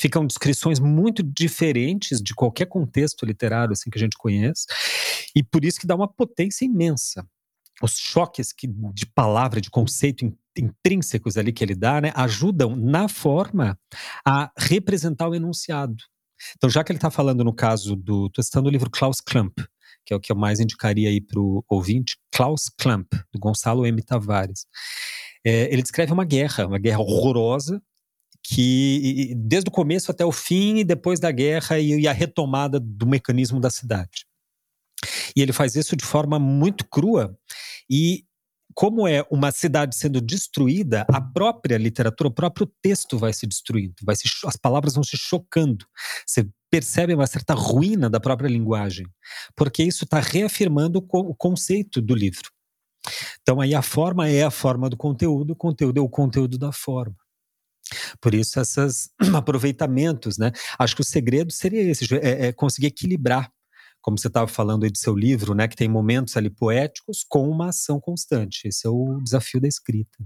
ficam 0.00 0.24
descrições 0.24 0.78
muito 0.78 1.24
diferentes 1.24 2.22
de 2.22 2.32
qualquer 2.32 2.66
contexto 2.66 3.26
literário 3.26 3.72
assim 3.72 3.90
que 3.90 3.98
a 3.98 4.00
gente 4.00 4.16
conhece 4.16 4.66
e 5.34 5.42
por 5.42 5.64
isso 5.64 5.80
que 5.80 5.86
dá 5.86 5.96
uma 5.96 6.06
potência 6.06 6.64
imensa 6.64 7.26
os 7.82 7.98
choques 7.98 8.52
que, 8.52 8.68
de 8.68 9.06
palavra, 9.06 9.60
de 9.60 9.70
conceito 9.70 10.24
intrínsecos 10.56 11.36
ali 11.36 11.52
que 11.52 11.64
ele 11.64 11.74
dá, 11.74 12.00
né, 12.00 12.12
ajudam 12.14 12.76
na 12.76 13.08
forma 13.08 13.78
a 14.26 14.50
representar 14.56 15.28
o 15.28 15.34
enunciado. 15.34 15.96
Então, 16.56 16.68
já 16.68 16.82
que 16.82 16.92
ele 16.92 16.98
está 16.98 17.10
falando 17.10 17.44
no 17.44 17.54
caso 17.54 17.96
do. 17.96 18.26
Estou 18.26 18.44
citando 18.44 18.68
o 18.68 18.70
livro 18.70 18.90
Klaus 18.90 19.20
Klamp, 19.20 19.56
que 20.04 20.12
é 20.12 20.16
o 20.16 20.20
que 20.20 20.30
eu 20.30 20.36
mais 20.36 20.60
indicaria 20.60 21.08
aí 21.08 21.20
para 21.20 21.40
o 21.40 21.64
ouvinte, 21.68 22.18
Klaus 22.32 22.68
Klamp, 22.68 23.06
do 23.32 23.38
Gonçalo 23.38 23.86
M. 23.86 24.02
Tavares. 24.02 24.66
É, 25.44 25.72
ele 25.72 25.82
descreve 25.82 26.12
uma 26.12 26.24
guerra, 26.24 26.66
uma 26.66 26.78
guerra 26.78 27.00
horrorosa, 27.00 27.80
que 28.42 29.32
desde 29.36 29.68
o 29.68 29.72
começo 29.72 30.10
até 30.10 30.24
o 30.24 30.32
fim, 30.32 30.78
e 30.78 30.84
depois 30.84 31.18
da 31.18 31.30
guerra 31.30 31.78
e, 31.78 32.00
e 32.00 32.08
a 32.08 32.12
retomada 32.12 32.78
do 32.78 33.06
mecanismo 33.06 33.58
da 33.58 33.70
cidade. 33.70 34.26
E 35.34 35.40
ele 35.40 35.52
faz 35.52 35.74
isso 35.76 35.96
de 35.96 36.04
forma 36.04 36.38
muito 36.38 36.86
crua 36.86 37.36
e 37.90 38.24
como 38.74 39.06
é 39.06 39.24
uma 39.30 39.52
cidade 39.52 39.96
sendo 39.96 40.20
destruída, 40.20 41.06
a 41.08 41.20
própria 41.20 41.78
literatura, 41.78 42.28
o 42.28 42.34
próprio 42.34 42.70
texto 42.82 43.18
vai 43.18 43.32
se 43.32 43.46
destruindo, 43.46 43.94
vai 44.02 44.16
se, 44.16 44.24
as 44.44 44.56
palavras 44.56 44.94
vão 44.94 45.04
se 45.04 45.16
chocando. 45.16 45.86
Você 46.26 46.48
percebem 46.70 47.14
uma 47.14 47.26
certa 47.26 47.54
ruína 47.54 48.10
da 48.10 48.18
própria 48.18 48.48
linguagem, 48.48 49.06
porque 49.56 49.82
isso 49.82 50.04
está 50.04 50.18
reafirmando 50.18 50.98
o 50.98 51.34
conceito 51.34 52.02
do 52.02 52.14
livro. 52.14 52.50
Então 53.42 53.60
aí 53.60 53.74
a 53.74 53.82
forma 53.82 54.28
é 54.28 54.42
a 54.42 54.50
forma 54.50 54.88
do 54.88 54.96
conteúdo, 54.96 55.52
o 55.52 55.56
conteúdo 55.56 55.98
é 55.98 56.02
o 56.02 56.08
conteúdo 56.08 56.58
da 56.58 56.72
forma. 56.72 57.16
Por 58.20 58.34
isso 58.34 58.58
esses 58.60 59.10
aproveitamentos, 59.34 60.38
né? 60.38 60.50
Acho 60.78 60.96
que 60.96 61.02
o 61.02 61.04
segredo 61.04 61.52
seria 61.52 61.82
esse, 61.82 62.12
é, 62.16 62.46
é 62.46 62.52
conseguir 62.52 62.88
equilibrar, 62.88 63.50
como 64.04 64.18
você 64.18 64.28
estava 64.28 64.46
falando 64.46 64.84
aí 64.84 64.90
do 64.90 64.98
seu 64.98 65.16
livro, 65.16 65.54
né? 65.54 65.66
Que 65.66 65.74
tem 65.74 65.88
momentos 65.88 66.36
ali 66.36 66.50
poéticos 66.50 67.24
com 67.26 67.48
uma 67.48 67.70
ação 67.70 67.98
constante. 67.98 68.68
Esse 68.68 68.86
é 68.86 68.90
o 68.90 69.18
desafio 69.24 69.58
da 69.58 69.66
escrita. 69.66 70.18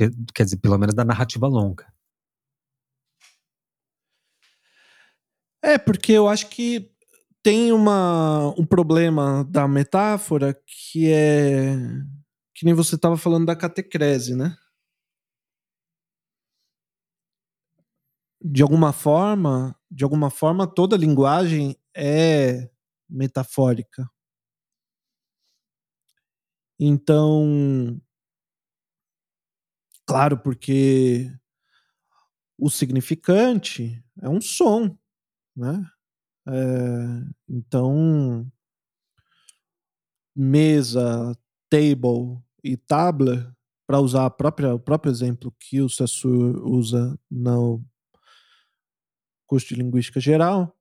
Né? 0.00 0.08
Quer 0.34 0.44
dizer, 0.44 0.56
pelo 0.56 0.78
menos 0.78 0.94
da 0.94 1.04
narrativa 1.04 1.46
longa. 1.46 1.86
É, 5.62 5.76
porque 5.76 6.12
eu 6.12 6.26
acho 6.26 6.48
que 6.48 6.90
tem 7.42 7.72
uma, 7.72 8.54
um 8.58 8.64
problema 8.64 9.44
da 9.50 9.68
metáfora 9.68 10.58
que 10.66 11.12
é 11.12 11.76
que 12.54 12.64
nem 12.64 12.72
você 12.72 12.94
estava 12.94 13.18
falando 13.18 13.44
da 13.44 13.54
catecrese, 13.54 14.34
né? 14.34 14.56
De 18.42 18.62
alguma 18.62 18.92
forma, 18.92 19.74
de 19.90 20.04
alguma 20.04 20.30
forma 20.30 20.66
toda 20.66 20.96
linguagem 20.96 21.76
é 21.94 22.68
metafórica. 23.08 24.08
Então, 26.78 28.00
claro, 30.06 30.36
porque 30.38 31.30
o 32.58 32.70
significante 32.70 34.02
é 34.20 34.28
um 34.28 34.40
som, 34.40 34.96
né? 35.56 35.84
É, 36.48 36.52
então, 37.48 38.50
mesa, 40.34 41.36
table 41.70 42.38
e 42.62 42.76
tablet, 42.76 43.46
para 43.86 44.00
usar 44.00 44.26
a 44.26 44.30
própria, 44.30 44.74
o 44.74 44.80
próprio 44.80 45.10
exemplo 45.10 45.54
que 45.60 45.80
o 45.80 45.88
Sassur 45.88 46.60
usa 46.66 47.18
no 47.30 47.82
curso 49.46 49.68
de 49.68 49.74
linguística 49.74 50.20
geral, 50.20 50.76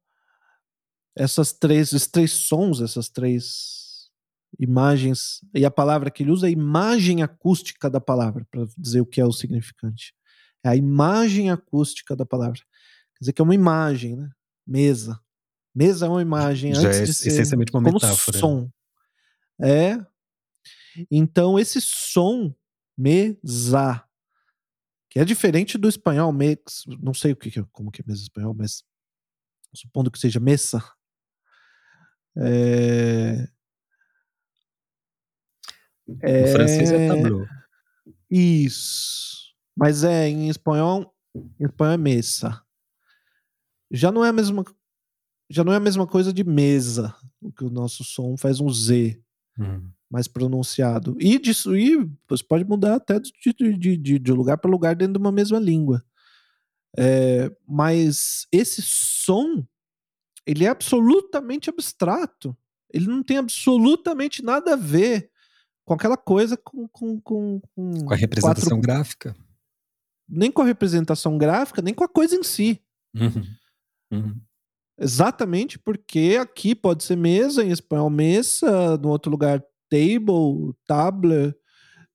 essas 1.15 1.53
três, 1.53 1.93
esses 1.93 2.07
três 2.07 2.31
sons, 2.31 2.81
essas 2.81 3.07
três 3.09 4.09
imagens, 4.59 5.41
e 5.53 5.65
a 5.65 5.71
palavra 5.71 6.11
que 6.11 6.23
ele 6.23 6.31
usa 6.31 6.47
é 6.47 6.51
imagem 6.51 7.23
acústica 7.23 7.89
da 7.89 8.01
palavra, 8.01 8.45
para 8.49 8.65
dizer 8.77 9.01
o 9.01 9.05
que 9.05 9.21
é 9.21 9.25
o 9.25 9.31
significante. 9.31 10.13
É 10.63 10.69
a 10.69 10.75
imagem 10.75 11.51
acústica 11.51 12.15
da 12.15 12.25
palavra. 12.25 12.59
Quer 12.59 13.19
dizer 13.21 13.33
que 13.33 13.41
é 13.41 13.43
uma 13.43 13.55
imagem, 13.55 14.15
né? 14.15 14.29
Mesa. 14.65 15.19
Mesa 15.73 16.05
é 16.05 16.09
uma 16.09 16.21
imagem 16.21 16.73
Já 16.73 16.87
antes 16.87 16.99
é 16.99 17.03
de 17.03 17.13
ser 17.13 17.27
essencialmente 17.29 17.71
uma 17.71 17.83
como 17.83 17.93
metáfora. 17.95 18.37
Som. 18.37 18.69
É. 19.61 19.97
Então 21.11 21.59
esse 21.59 21.81
som 21.81 22.53
mesa 22.97 24.04
que 25.15 25.21
é 25.21 25.23
diferente 25.23 25.77
do 25.77 25.87
espanhol 25.87 26.33
mex, 26.33 26.83
não 26.99 27.13
sei 27.13 27.31
o 27.31 27.37
que 27.37 27.49
como 27.71 27.89
que 27.89 28.01
é 28.01 28.05
mesa 28.05 28.21
espanhol, 28.21 28.53
mas 28.53 28.83
supondo 29.73 30.11
que 30.11 30.19
seja 30.19 30.41
mesa. 30.41 30.83
É, 32.37 33.47
é, 36.21 36.43
o 36.43 36.47
francês 36.51 36.91
é 36.91 37.07
tableau. 37.07 37.47
Isso. 38.29 39.55
Mas 39.73 40.03
é 40.03 40.27
em 40.27 40.49
espanhol, 40.49 41.15
em 41.33 41.63
espanhol 41.63 41.93
é 41.93 41.97
mesa. 41.97 42.61
Já 43.89 44.11
não 44.11 44.25
é 44.25 44.27
a 44.27 44.33
mesma 44.33 44.65
já 45.49 45.63
não 45.63 45.71
é 45.71 45.77
a 45.77 45.79
mesma 45.79 46.05
coisa 46.05 46.33
de 46.33 46.43
mesa, 46.43 47.15
o 47.39 47.53
que 47.53 47.63
o 47.63 47.69
nosso 47.69 48.03
som 48.03 48.35
faz 48.35 48.59
um 48.59 48.69
Z 48.69 49.23
uhum. 49.57 49.93
Mais 50.09 50.27
pronunciado. 50.27 51.15
E 51.19 51.39
disso 51.39 51.75
e 51.75 52.09
você 52.27 52.43
pode 52.43 52.63
mudar 52.65 52.95
até 52.95 53.19
de, 53.19 53.31
de, 53.77 53.97
de, 53.97 54.19
de 54.19 54.31
lugar 54.31 54.57
para 54.57 54.71
lugar 54.71 54.95
dentro 54.95 55.13
de 55.13 55.19
uma 55.19 55.31
mesma 55.31 55.59
língua. 55.59 56.03
É, 56.97 57.51
mas 57.67 58.47
esse 58.51 58.81
som 58.81 59.65
ele 60.45 60.65
é 60.65 60.69
absolutamente 60.69 61.69
abstrato. 61.69 62.55
Ele 62.93 63.07
não 63.07 63.23
tem 63.23 63.37
absolutamente 63.37 64.43
nada 64.43 64.73
a 64.73 64.77
ver 64.77 65.29
com 65.83 65.93
aquela 65.93 66.15
coisa 66.15 66.55
com. 66.55 66.87
Com, 66.87 67.19
com, 67.19 67.59
com, 67.73 68.05
com 68.05 68.13
a 68.13 68.15
representação 68.15 68.77
quatro... 68.77 68.81
gráfica. 68.81 69.35
Nem 70.27 70.51
com 70.51 70.61
a 70.61 70.65
representação 70.65 71.37
gráfica, 71.37 71.81
nem 71.81 71.93
com 71.93 72.03
a 72.03 72.07
coisa 72.09 72.35
em 72.35 72.43
si. 72.43 72.81
Uhum. 73.15 73.45
Uhum. 74.11 74.41
Exatamente 74.97 75.77
porque 75.77 76.37
aqui 76.39 76.73
pode 76.73 77.03
ser 77.03 77.17
mesa, 77.17 77.63
em 77.63 77.69
espanhol 77.69 78.09
mesa, 78.09 78.97
no 78.97 79.09
outro 79.09 79.29
lugar 79.29 79.63
table, 79.89 80.73
tablet 80.85 81.55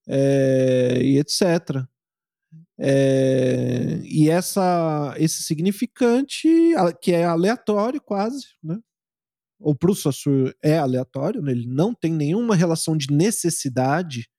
é, 0.08 1.00
e 1.02 1.18
etc. 1.18 1.84
É, 2.78 4.00
e 4.04 4.30
essa, 4.30 5.14
esse 5.18 5.42
significante, 5.42 6.48
que 7.02 7.12
é 7.12 7.24
aleatório 7.24 8.00
quase, 8.00 8.46
né? 8.62 8.78
o 9.60 9.94
Saussure 9.94 10.54
é 10.62 10.78
aleatório, 10.78 11.42
né? 11.42 11.52
ele 11.52 11.66
não 11.66 11.94
tem 11.94 12.12
nenhuma 12.12 12.56
relação 12.56 12.96
de 12.96 13.12
necessidade, 13.12 14.30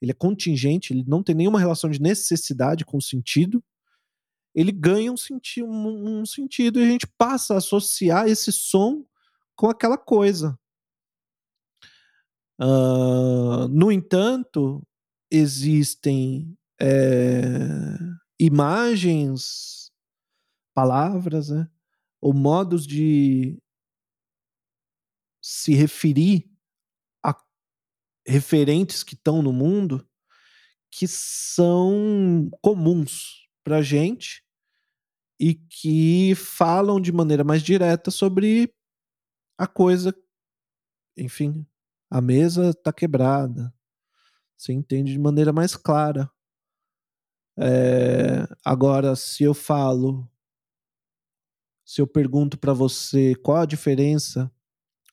ele 0.00 0.12
é 0.12 0.14
contingente, 0.14 0.92
ele 0.92 1.04
não 1.06 1.22
tem 1.22 1.34
nenhuma 1.34 1.58
relação 1.58 1.90
de 1.90 2.00
necessidade 2.00 2.84
com 2.84 2.98
o 2.98 3.02
sentido, 3.02 3.62
ele 4.54 4.70
ganha 4.70 5.12
um, 5.12 5.16
senti 5.16 5.60
um, 5.60 6.20
um 6.20 6.24
sentido 6.24 6.78
e 6.78 6.84
a 6.84 6.86
gente 6.86 7.08
passa 7.18 7.54
a 7.54 7.58
associar 7.58 8.28
esse 8.28 8.52
som 8.52 9.04
com 9.56 9.68
aquela 9.68 9.98
coisa. 9.98 10.56
No 13.70 13.90
entanto, 13.90 14.82
existem 15.30 16.56
é, 16.80 17.98
imagens, 18.38 19.90
palavras, 20.74 21.50
né, 21.50 21.68
ou 22.20 22.32
modos 22.32 22.86
de 22.86 23.58
se 25.42 25.74
referir 25.74 26.50
a 27.22 27.36
referentes 28.26 29.02
que 29.02 29.14
estão 29.14 29.42
no 29.42 29.52
mundo 29.52 30.08
que 30.90 31.06
são 31.08 32.48
comuns 32.62 33.48
para 33.64 33.82
gente 33.82 34.44
e 35.40 35.54
que 35.54 36.34
falam 36.36 37.00
de 37.00 37.12
maneira 37.12 37.42
mais 37.42 37.62
direta 37.62 38.10
sobre 38.10 38.72
a 39.58 39.66
coisa. 39.66 40.14
Enfim, 41.16 41.66
a 42.14 42.20
mesa 42.20 42.70
está 42.70 42.92
quebrada. 42.92 43.74
Você 44.56 44.72
entende 44.72 45.10
de 45.10 45.18
maneira 45.18 45.52
mais 45.52 45.74
clara. 45.74 46.30
É, 47.58 48.46
agora, 48.64 49.16
se 49.16 49.42
eu 49.42 49.52
falo, 49.52 50.30
se 51.84 52.00
eu 52.00 52.06
pergunto 52.06 52.56
para 52.56 52.72
você 52.72 53.34
qual 53.34 53.56
a 53.56 53.66
diferença 53.66 54.48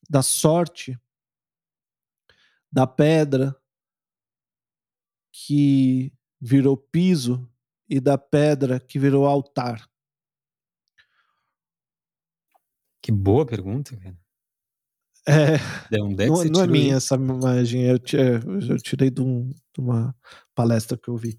da 0.08 0.22
sorte 0.22 0.96
da 2.72 2.86
pedra 2.86 3.60
que 5.32 6.14
virou 6.40 6.78
piso 6.78 7.52
e 7.90 8.00
da 8.00 8.16
pedra 8.16 8.80
que 8.80 9.00
virou 9.00 9.26
altar? 9.26 9.90
Que 13.02 13.12
boa 13.12 13.44
pergunta, 13.44 13.98
cara. 13.98 14.21
É, 15.28 15.56
é 15.96 16.02
um 16.02 16.10
não, 16.10 16.44
não 16.46 16.64
é 16.64 16.68
minha 16.68 16.96
essa 16.96 17.16
imagem, 17.16 17.84
eu, 17.84 18.00
eu 18.70 18.78
tirei 18.78 19.12
de, 19.12 19.22
um, 19.22 19.50
de, 19.50 19.80
uma 19.80 20.16
palestra 20.56 20.98
que 20.98 21.10
eu 21.10 21.16
vi, 21.16 21.38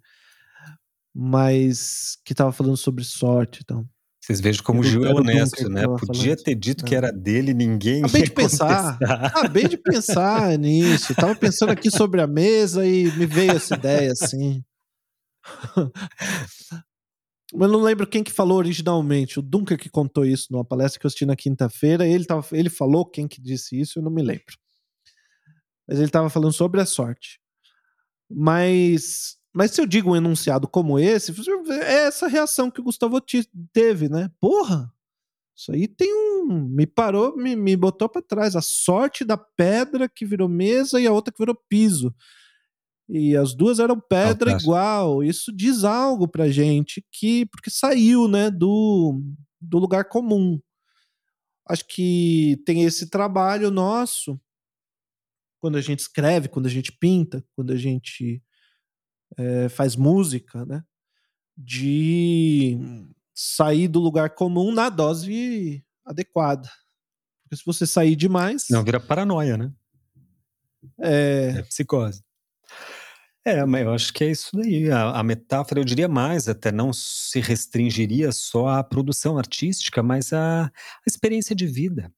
mas 1.14 2.16
que 2.24 2.32
estava 2.32 2.52
falando 2.52 2.76
sobre 2.76 3.02
sorte, 3.04 3.60
então. 3.64 3.84
Vocês 4.20 4.40
vejam 4.40 4.62
como 4.62 4.82
o 4.82 4.84
Gil 4.84 5.04
é 5.04 5.12
honesto, 5.12 5.68
né? 5.68 5.82
Podia 5.98 6.36
ter 6.36 6.54
dito 6.54 6.84
é. 6.84 6.88
que 6.88 6.94
era 6.94 7.10
dele, 7.10 7.52
ninguém 7.52 8.04
Acabei 8.04 8.22
de 8.22 8.30
pensar, 8.30 8.98
acabei 9.02 9.66
de 9.66 9.76
pensar 9.76 10.56
nisso. 10.58 11.12
Tava 11.16 11.34
pensando 11.34 11.70
aqui 11.72 11.90
sobre 11.90 12.20
a 12.20 12.26
mesa 12.28 12.86
e 12.86 13.10
me 13.16 13.26
veio 13.26 13.50
essa 13.50 13.74
ideia 13.74 14.12
assim. 14.12 14.62
Mas 17.54 17.70
não 17.70 17.82
lembro 17.82 18.06
quem 18.06 18.24
que 18.24 18.32
falou 18.32 18.56
originalmente. 18.56 19.38
O 19.38 19.42
Dunker 19.42 19.78
que 19.78 19.90
contou 19.90 20.24
isso 20.24 20.48
numa 20.50 20.64
palestra 20.64 20.98
que 20.98 21.04
eu 21.04 21.08
assisti 21.08 21.26
na 21.26 21.36
quinta-feira. 21.36 22.06
Ele, 22.06 22.24
ele 22.52 22.70
falou 22.70 23.04
quem 23.04 23.28
que 23.28 23.40
disse 23.40 23.78
isso, 23.78 23.98
eu 23.98 24.02
não 24.02 24.10
me 24.10 24.22
lembro. 24.22 24.56
Mas 25.86 25.98
ele 25.98 26.06
estava 26.06 26.30
falando 26.30 26.52
sobre 26.52 26.80
a 26.80 26.86
sorte. 26.86 27.40
Mas, 28.30 29.36
mas 29.52 29.72
se 29.72 29.80
eu 29.80 29.86
digo 29.86 30.12
um 30.12 30.16
enunciado 30.16 30.66
como 30.66 30.98
esse, 30.98 31.34
é 31.82 32.06
essa 32.06 32.26
reação 32.26 32.70
que 32.70 32.80
o 32.80 32.84
Gustavo 32.84 33.20
teve, 33.72 34.08
né? 34.08 34.30
Porra, 34.40 34.90
isso 35.54 35.72
aí 35.72 35.86
tem 35.86 36.08
um. 36.14 36.66
Me 36.70 36.86
parou, 36.86 37.36
me, 37.36 37.54
me 37.54 37.76
botou 37.76 38.08
para 38.08 38.22
trás. 38.22 38.56
A 38.56 38.62
sorte 38.62 39.24
da 39.24 39.36
pedra 39.36 40.08
que 40.08 40.24
virou 40.24 40.48
mesa 40.48 40.98
e 40.98 41.06
a 41.06 41.12
outra 41.12 41.32
que 41.32 41.38
virou 41.38 41.58
piso 41.68 42.14
e 43.14 43.36
as 43.36 43.54
duas 43.54 43.78
eram 43.78 44.00
pedra 44.00 44.52
igual. 44.52 45.22
Isso 45.22 45.52
diz 45.52 45.84
algo 45.84 46.26
pra 46.26 46.48
gente 46.48 47.04
que 47.12 47.44
porque 47.46 47.70
saiu, 47.70 48.26
né, 48.26 48.50
do 48.50 49.22
do 49.60 49.78
lugar 49.78 50.06
comum. 50.08 50.58
Acho 51.68 51.86
que 51.86 52.60
tem 52.64 52.84
esse 52.84 53.10
trabalho 53.10 53.70
nosso 53.70 54.40
quando 55.60 55.76
a 55.76 55.80
gente 55.80 56.00
escreve, 56.00 56.48
quando 56.48 56.66
a 56.66 56.70
gente 56.70 56.90
pinta, 56.90 57.44
quando 57.54 57.70
a 57.70 57.76
gente 57.76 58.42
é, 59.36 59.68
faz 59.68 59.94
música, 59.94 60.64
né? 60.64 60.82
De 61.56 62.78
sair 63.34 63.88
do 63.88 64.00
lugar 64.00 64.30
comum 64.30 64.72
na 64.72 64.88
dose 64.88 65.84
adequada. 66.04 66.68
Porque 67.42 67.56
se 67.56 67.62
você 67.64 67.86
sair 67.86 68.16
demais. 68.16 68.68
Não, 68.70 68.82
vira 68.82 68.98
paranoia, 68.98 69.58
né? 69.58 69.70
É. 70.98 71.54
é 71.58 71.62
psicose. 71.62 72.24
É, 73.44 73.64
mas 73.64 73.82
eu 73.82 73.92
acho 73.92 74.12
que 74.12 74.22
é 74.24 74.30
isso 74.30 74.50
daí. 74.54 74.90
A, 74.90 75.18
a, 75.18 75.22
metáfora, 75.22 75.80
eu 75.80 75.84
diria 75.84 76.08
mais, 76.08 76.48
até 76.48 76.70
não 76.70 76.92
se 76.92 77.40
restringiria 77.40 78.30
só 78.30 78.68
à 78.68 78.84
produção 78.84 79.36
artística, 79.36 80.02
mas 80.02 80.32
à, 80.32 80.66
à 80.66 80.72
experiência 81.06 81.54
de 81.54 81.66
vida. 81.66 82.12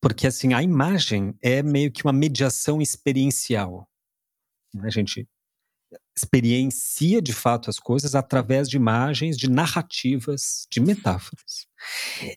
Porque, 0.00 0.26
assim, 0.26 0.52
a 0.52 0.62
imagem 0.62 1.34
é 1.40 1.62
meio 1.62 1.92
que 1.92 2.04
uma 2.04 2.12
mediação 2.12 2.80
experiencial. 2.80 3.88
Né? 4.74 4.86
A 4.86 4.90
gente 4.90 5.28
experiencia 6.16 7.20
de 7.20 7.32
fato 7.32 7.68
as 7.68 7.78
coisas 7.78 8.14
através 8.14 8.68
de 8.68 8.76
imagens, 8.76 9.36
de 9.36 9.50
narrativas, 9.50 10.66
de 10.70 10.80
metáforas. 10.80 11.66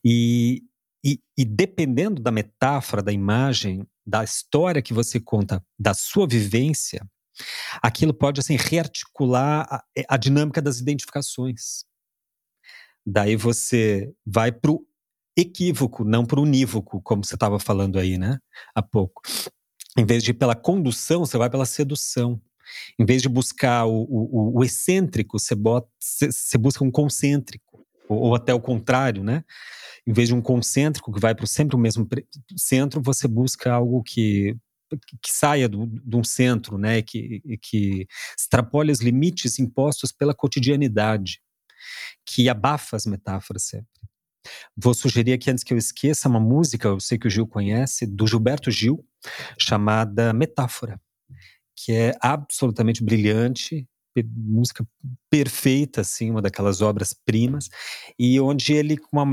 E, 0.03 0.63
e, 1.03 1.19
e, 1.37 1.45
dependendo 1.45 2.21
da 2.21 2.29
metáfora, 2.29 3.01
da 3.01 3.11
imagem, 3.11 3.87
da 4.05 4.23
história 4.23 4.81
que 4.81 4.93
você 4.93 5.19
conta, 5.19 5.63
da 5.79 5.93
sua 5.93 6.27
vivência, 6.27 7.09
aquilo 7.81 8.13
pode 8.13 8.39
assim 8.39 8.55
rearticular 8.55 9.67
a, 9.69 9.83
a 10.07 10.17
dinâmica 10.17 10.61
das 10.61 10.79
identificações. 10.79 11.85
Daí 13.05 13.35
você 13.35 14.11
vai 14.25 14.51
para 14.51 14.71
o 14.71 14.85
equívoco, 15.35 16.03
não 16.03 16.25
para 16.25 16.39
o 16.39 16.43
unívoco, 16.43 17.01
como 17.01 17.23
você 17.23 17.35
estava 17.35 17.59
falando 17.59 17.97
aí, 17.97 18.17
né? 18.17 18.39
Há 18.75 18.81
pouco. 18.81 19.21
Em 19.97 20.05
vez 20.05 20.23
de 20.23 20.31
ir 20.31 20.35
pela 20.35 20.55
condução, 20.55 21.25
você 21.25 21.37
vai 21.37 21.49
pela 21.49 21.65
sedução. 21.65 22.41
Em 22.99 23.05
vez 23.05 23.21
de 23.21 23.29
buscar 23.29 23.85
o, 23.85 24.03
o, 24.03 24.59
o 24.59 24.63
excêntrico, 24.63 25.39
você, 25.39 25.55
bota, 25.55 25.89
você, 25.99 26.57
busca 26.57 26.83
um 26.83 26.91
concêntrico. 26.91 27.85
Ou, 28.07 28.19
ou, 28.19 28.35
até 28.35 28.53
o 28.53 28.59
contrário, 28.59 29.23
né? 29.23 29.43
Em 30.05 30.13
vez 30.13 30.27
de 30.27 30.35
um 30.35 30.41
concêntrico 30.41 31.11
que 31.11 31.19
vai 31.19 31.33
para 31.33 31.47
sempre 31.47 31.75
o 31.75 31.79
mesmo 31.79 32.07
centro, 32.57 33.01
você 33.01 33.27
busca 33.27 33.71
algo 33.73 34.03
que 34.03 34.55
que 35.21 35.31
saia 35.31 35.67
de 35.69 36.15
um 36.15 36.23
centro, 36.23 36.77
né, 36.77 37.01
que, 37.01 37.41
que 37.61 38.07
extrapole 38.37 38.91
os 38.91 39.01
limites 39.01 39.59
impostos 39.59 40.11
pela 40.11 40.33
cotidianidade, 40.33 41.41
que 42.25 42.49
abafa 42.49 42.95
as 42.95 43.05
metáforas 43.05 43.63
sempre. 43.63 43.87
Vou 44.75 44.93
sugerir 44.93 45.33
aqui, 45.33 45.51
antes 45.51 45.63
que 45.63 45.73
eu 45.73 45.77
esqueça, 45.77 46.29
uma 46.29 46.39
música, 46.39 46.87
eu 46.87 46.99
sei 46.99 47.17
que 47.17 47.27
o 47.27 47.29
Gil 47.29 47.45
conhece, 47.45 48.07
do 48.07 48.25
Gilberto 48.25 48.71
Gil, 48.71 49.05
chamada 49.57 50.33
Metáfora 50.33 50.99
que 51.83 51.93
é 51.93 52.13
absolutamente 52.21 53.03
brilhante, 53.03 53.87
música 54.35 54.85
perfeita, 55.29 56.01
assim, 56.01 56.29
uma 56.29 56.41
daquelas 56.41 56.81
obras 56.81 57.13
primas, 57.13 57.69
e 58.17 58.39
onde 58.41 58.73
ele, 58.73 58.97
com 58.97 59.17
uma 59.17 59.25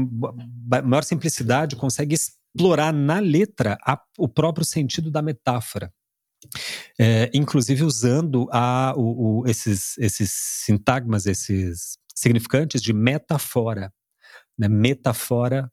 maior 0.85 1.03
simplicidade, 1.03 1.75
consegue 1.75 2.15
explorar 2.57 2.93
na 2.93 3.19
letra 3.19 3.77
a, 3.87 4.01
o 4.19 4.27
próprio 4.29 4.65
sentido 4.65 5.11
da 5.11 5.21
metáfora. 5.21 5.93
É, 6.99 7.31
inclusive 7.35 7.85
usando 7.85 8.49
a, 8.51 8.95
o, 8.97 9.41
o, 9.41 9.47
esses, 9.47 9.97
esses 9.99 10.33
sintagmas, 10.33 11.27
esses 11.27 11.99
significantes 12.15 12.81
de 12.81 12.93
metafora, 12.93 13.93
né? 14.59 14.69
metafora 14.69 15.71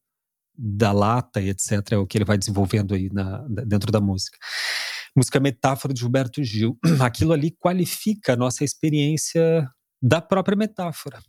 da 0.56 0.92
lata 0.92 1.42
e 1.42 1.50
etc. 1.50 1.92
É 1.92 1.98
o 1.98 2.06
que 2.06 2.18
ele 2.18 2.26
vai 2.26 2.38
desenvolvendo 2.38 2.94
aí 2.94 3.10
na, 3.12 3.46
dentro 3.48 3.92
da 3.92 4.00
música 4.00 4.38
música 5.16 5.40
Metáfora 5.40 5.94
de 5.94 6.00
Gilberto 6.00 6.44
Gil. 6.44 6.78
Aquilo 7.00 7.34
ali 7.34 7.52
qualifica 7.52 8.34
a 8.34 8.36
nossa 8.36 8.64
experiência 8.64 9.70
da 10.02 10.20
própria 10.20 10.58
metáfora. 10.58 11.20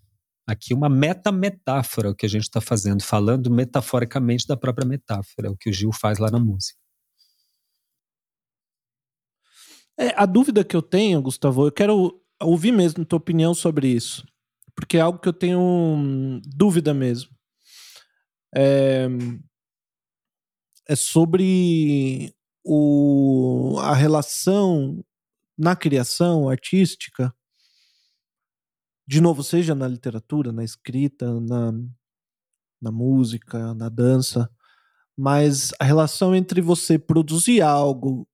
Aqui 0.47 0.75
uma 0.75 0.89
meta-metáfora 0.89 2.11
o 2.11 2.15
que 2.15 2.27
a 2.27 2.29
gente 2.29 2.43
está 2.43 2.61
fazendo, 2.61 3.03
falando 3.03 3.51
metaforicamente 3.51 4.47
da 4.47 4.57
própria 4.57 4.87
metáfora, 4.87 5.51
o 5.51 5.57
que 5.57 5.71
o 5.71 5.73
Gil 5.73 5.91
faz 5.93 6.19
lá 6.19 6.31
na 6.31 6.39
música. 6.39 6.79
É, 9.99 10.09
a 10.17 10.27
dúvida 10.27 10.65
que 10.65 10.77
eu 10.77 10.83
tenho, 10.83 11.23
Gustavo, 11.23 11.67
eu 11.67 11.73
quero 11.73 12.21
ouvir 12.43 12.73
mesmo 12.73 13.05
tua 13.05 13.17
opinião 13.17 13.55
sobre 13.55 13.89
isso, 13.89 14.27
porque 14.75 14.97
é 14.97 15.01
algo 15.01 15.19
que 15.19 15.29
eu 15.29 15.33
tenho 15.33 15.61
hum, 15.61 16.43
dúvida 16.45 16.93
mesmo. 16.93 17.31
É, 18.55 19.09
é 20.89 20.97
sobre 20.97 22.35
o, 22.65 23.79
a 23.81 23.95
relação 23.95 25.05
na 25.57 25.77
criação 25.77 26.49
artística, 26.49 27.35
de 29.07 29.21
novo, 29.21 29.43
seja 29.43 29.75
na 29.75 29.87
literatura, 29.87 30.53
na 30.53 30.65
escrita, 30.65 31.41
na, 31.41 31.73
na 32.81 32.91
música, 32.91 33.75
na 33.75 33.89
dança, 33.89 34.51
mas 35.17 35.73
a 35.79 35.85
relação 35.85 36.35
entre 36.35 36.61
você 36.61 36.99
produzir 36.99 37.61
algo 37.61 38.27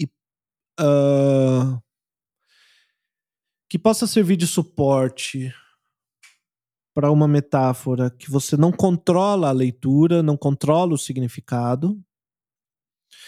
e 0.00 0.06
uh, 0.80 1.82
que 3.68 3.78
possa 3.78 4.06
servir 4.06 4.36
de 4.36 4.46
suporte 4.46 5.52
para 6.94 7.12
uma 7.12 7.28
metáfora 7.28 8.10
que 8.10 8.30
você 8.30 8.56
não 8.56 8.72
controla 8.72 9.48
a 9.48 9.52
leitura, 9.52 10.22
não 10.22 10.36
controla 10.36 10.94
o 10.94 10.98
significado, 10.98 12.02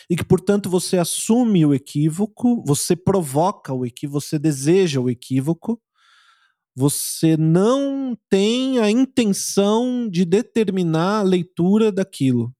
e 0.09 0.17
que, 0.17 0.25
portanto, 0.25 0.69
você 0.69 0.99
assume 0.99 1.65
o 1.65 1.73
equívoco, 1.73 2.65
você 2.65 2.97
provoca 2.97 3.73
o 3.73 3.87
equívoco, 3.87 4.21
você 4.21 4.39
deseja 4.39 5.01
o 5.01 5.09
equívoco, 5.09 5.81
você 6.75 7.37
não 7.37 8.17
tem 8.29 8.79
a 8.79 8.91
intenção 8.91 10.09
de 10.09 10.25
determinar 10.25 11.21
a 11.21 11.23
leitura 11.23 11.91
daquilo. 11.93 12.55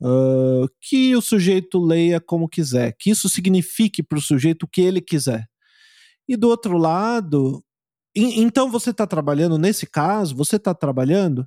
Uh, 0.00 0.66
que 0.80 1.14
o 1.14 1.22
sujeito 1.22 1.78
leia 1.78 2.20
como 2.20 2.48
quiser, 2.48 2.96
que 2.98 3.10
isso 3.10 3.28
signifique 3.28 4.02
para 4.02 4.18
o 4.18 4.22
sujeito 4.22 4.64
o 4.64 4.68
que 4.68 4.80
ele 4.80 5.00
quiser. 5.00 5.46
E 6.28 6.36
do 6.36 6.48
outro 6.48 6.76
lado, 6.76 7.64
então 8.14 8.68
você 8.68 8.90
está 8.90 9.06
trabalhando, 9.06 9.56
nesse 9.58 9.86
caso, 9.86 10.34
você 10.34 10.56
está 10.56 10.74
trabalhando 10.74 11.46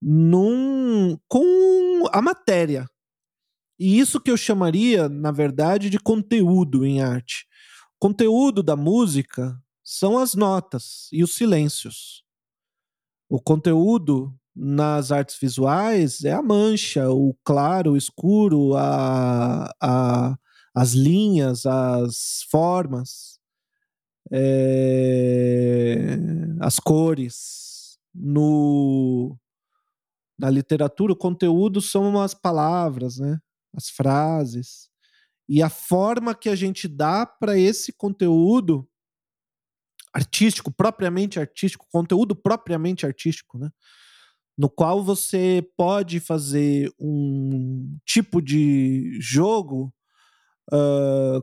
num, 0.00 1.18
com 1.28 2.06
a 2.12 2.22
matéria, 2.22 2.86
e 3.80 3.98
isso 3.98 4.20
que 4.20 4.30
eu 4.30 4.36
chamaria, 4.36 5.08
na 5.08 5.32
verdade, 5.32 5.88
de 5.88 5.98
conteúdo 5.98 6.84
em 6.84 7.00
arte. 7.00 7.46
Conteúdo 7.98 8.62
da 8.62 8.76
música 8.76 9.58
são 9.92 10.18
as 10.18 10.34
notas 10.34 11.08
e 11.10 11.24
os 11.24 11.34
silêncios. 11.34 12.22
O 13.28 13.40
conteúdo 13.40 14.32
nas 14.54 15.10
artes 15.10 15.36
visuais 15.36 16.24
é 16.24 16.32
a 16.32 16.40
mancha, 16.40 17.10
o 17.10 17.34
claro, 17.42 17.92
o 17.92 17.96
escuro, 17.96 18.76
a, 18.76 19.68
a, 19.82 20.38
as 20.72 20.92
linhas, 20.92 21.66
as 21.66 22.44
formas, 22.48 23.40
é, 24.30 26.16
as 26.60 26.78
cores. 26.78 27.98
No, 28.14 29.36
na 30.38 30.50
literatura, 30.50 31.14
o 31.14 31.16
conteúdo 31.16 31.80
são 31.80 32.20
as 32.20 32.32
palavras, 32.32 33.18
né? 33.18 33.40
as 33.74 33.88
frases 33.88 34.88
e 35.48 35.64
a 35.64 35.68
forma 35.68 36.32
que 36.32 36.48
a 36.48 36.54
gente 36.54 36.86
dá 36.86 37.26
para 37.26 37.58
esse 37.58 37.92
conteúdo 37.92 38.88
artístico, 40.12 40.72
propriamente 40.72 41.38
artístico, 41.38 41.86
conteúdo 41.90 42.34
propriamente 42.34 43.06
artístico, 43.06 43.58
né? 43.58 43.70
No 44.58 44.68
qual 44.68 45.02
você 45.02 45.66
pode 45.76 46.20
fazer 46.20 46.92
um 46.98 47.98
tipo 48.04 48.42
de 48.42 49.18
jogo 49.20 49.94
uh, 50.72 51.42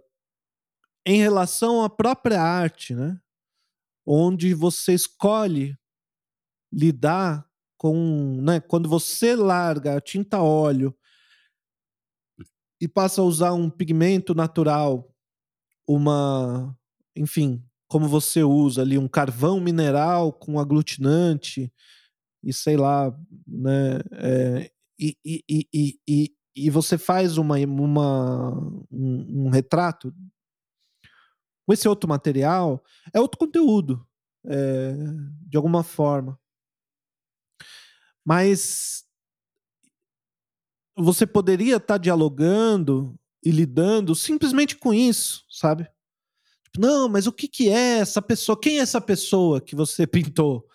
em 1.05 1.19
relação 1.19 1.83
à 1.83 1.89
própria 1.89 2.41
arte, 2.41 2.93
né? 2.93 3.19
Onde 4.05 4.53
você 4.53 4.93
escolhe 4.93 5.75
lidar 6.71 7.47
com, 7.77 8.39
né? 8.41 8.59
Quando 8.59 8.89
você 8.89 9.35
larga 9.35 9.97
a 9.97 10.01
tinta 10.01 10.41
óleo 10.41 10.95
e 12.79 12.87
passa 12.87 13.21
a 13.21 13.25
usar 13.25 13.53
um 13.53 13.69
pigmento 13.69 14.35
natural, 14.35 15.11
uma, 15.87 16.77
enfim, 17.15 17.63
como 17.87 18.07
você 18.07 18.43
usa 18.43 18.81
ali 18.81 18.97
um 18.97 19.07
carvão 19.07 19.59
mineral 19.59 20.33
com 20.33 20.59
aglutinante 20.59 21.71
e 22.43 22.53
sei 22.53 22.77
lá, 22.77 23.17
né? 23.47 23.99
É, 24.11 24.71
e, 24.99 25.17
e, 25.23 25.43
e, 25.73 25.99
e, 26.07 26.35
e 26.55 26.69
você 26.69 26.97
faz 26.97 27.37
uma, 27.37 27.57
uma 27.57 28.51
um, 28.91 29.45
um, 29.45 29.49
retrato 29.49 30.13
com 31.65 31.73
esse 31.73 31.87
outro 31.87 32.09
material, 32.09 32.83
é 33.13 33.19
outro 33.19 33.37
conteúdo, 33.37 34.05
é, 34.45 34.93
de 35.47 35.57
alguma 35.57 35.83
forma. 35.83 36.39
Mas 38.25 39.05
você 40.97 41.27
poderia 41.27 41.75
estar 41.75 41.95
tá 41.95 41.97
dialogando 41.97 43.17
e 43.43 43.51
lidando 43.51 44.15
simplesmente 44.15 44.75
com 44.75 44.93
isso, 44.93 45.45
sabe? 45.49 45.87
Tipo, 46.71 46.79
não, 46.79 47.09
mas 47.09 47.27
o 47.27 47.31
que, 47.31 47.47
que 47.47 47.69
é 47.69 47.99
essa 47.99 48.21
pessoa? 48.21 48.59
Quem 48.59 48.79
é 48.79 48.81
essa 48.81 49.01
pessoa 49.01 49.61
que 49.61 49.75
você 49.75 50.05
pintou? 50.07 50.67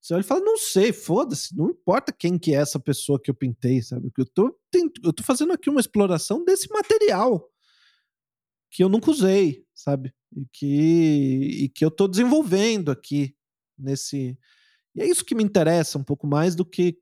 Você 0.00 0.14
olha 0.14 0.20
e 0.20 0.24
fala, 0.24 0.40
não 0.40 0.56
sei, 0.56 0.92
foda-se, 0.92 1.56
não 1.56 1.70
importa 1.70 2.12
quem 2.12 2.38
que 2.38 2.54
é 2.54 2.58
essa 2.58 2.78
pessoa 2.78 3.20
que 3.20 3.28
eu 3.28 3.34
pintei, 3.34 3.82
sabe? 3.82 4.08
Eu 4.16 4.24
tô, 4.26 4.56
eu 5.02 5.12
tô 5.12 5.24
fazendo 5.24 5.52
aqui 5.52 5.68
uma 5.68 5.80
exploração 5.80 6.44
desse 6.44 6.68
material 6.70 7.50
que 8.70 8.84
eu 8.84 8.88
nunca 8.88 9.10
usei, 9.10 9.66
sabe? 9.74 10.14
E 10.36 10.46
que, 10.52 11.64
e 11.64 11.68
que 11.68 11.84
eu 11.84 11.90
tô 11.90 12.06
desenvolvendo 12.06 12.90
aqui 12.90 13.34
nesse. 13.76 14.38
E 14.94 15.02
é 15.02 15.06
isso 15.06 15.24
que 15.24 15.34
me 15.34 15.42
interessa 15.42 15.98
um 15.98 16.04
pouco 16.04 16.26
mais 16.26 16.54
do 16.54 16.64
que 16.64 16.98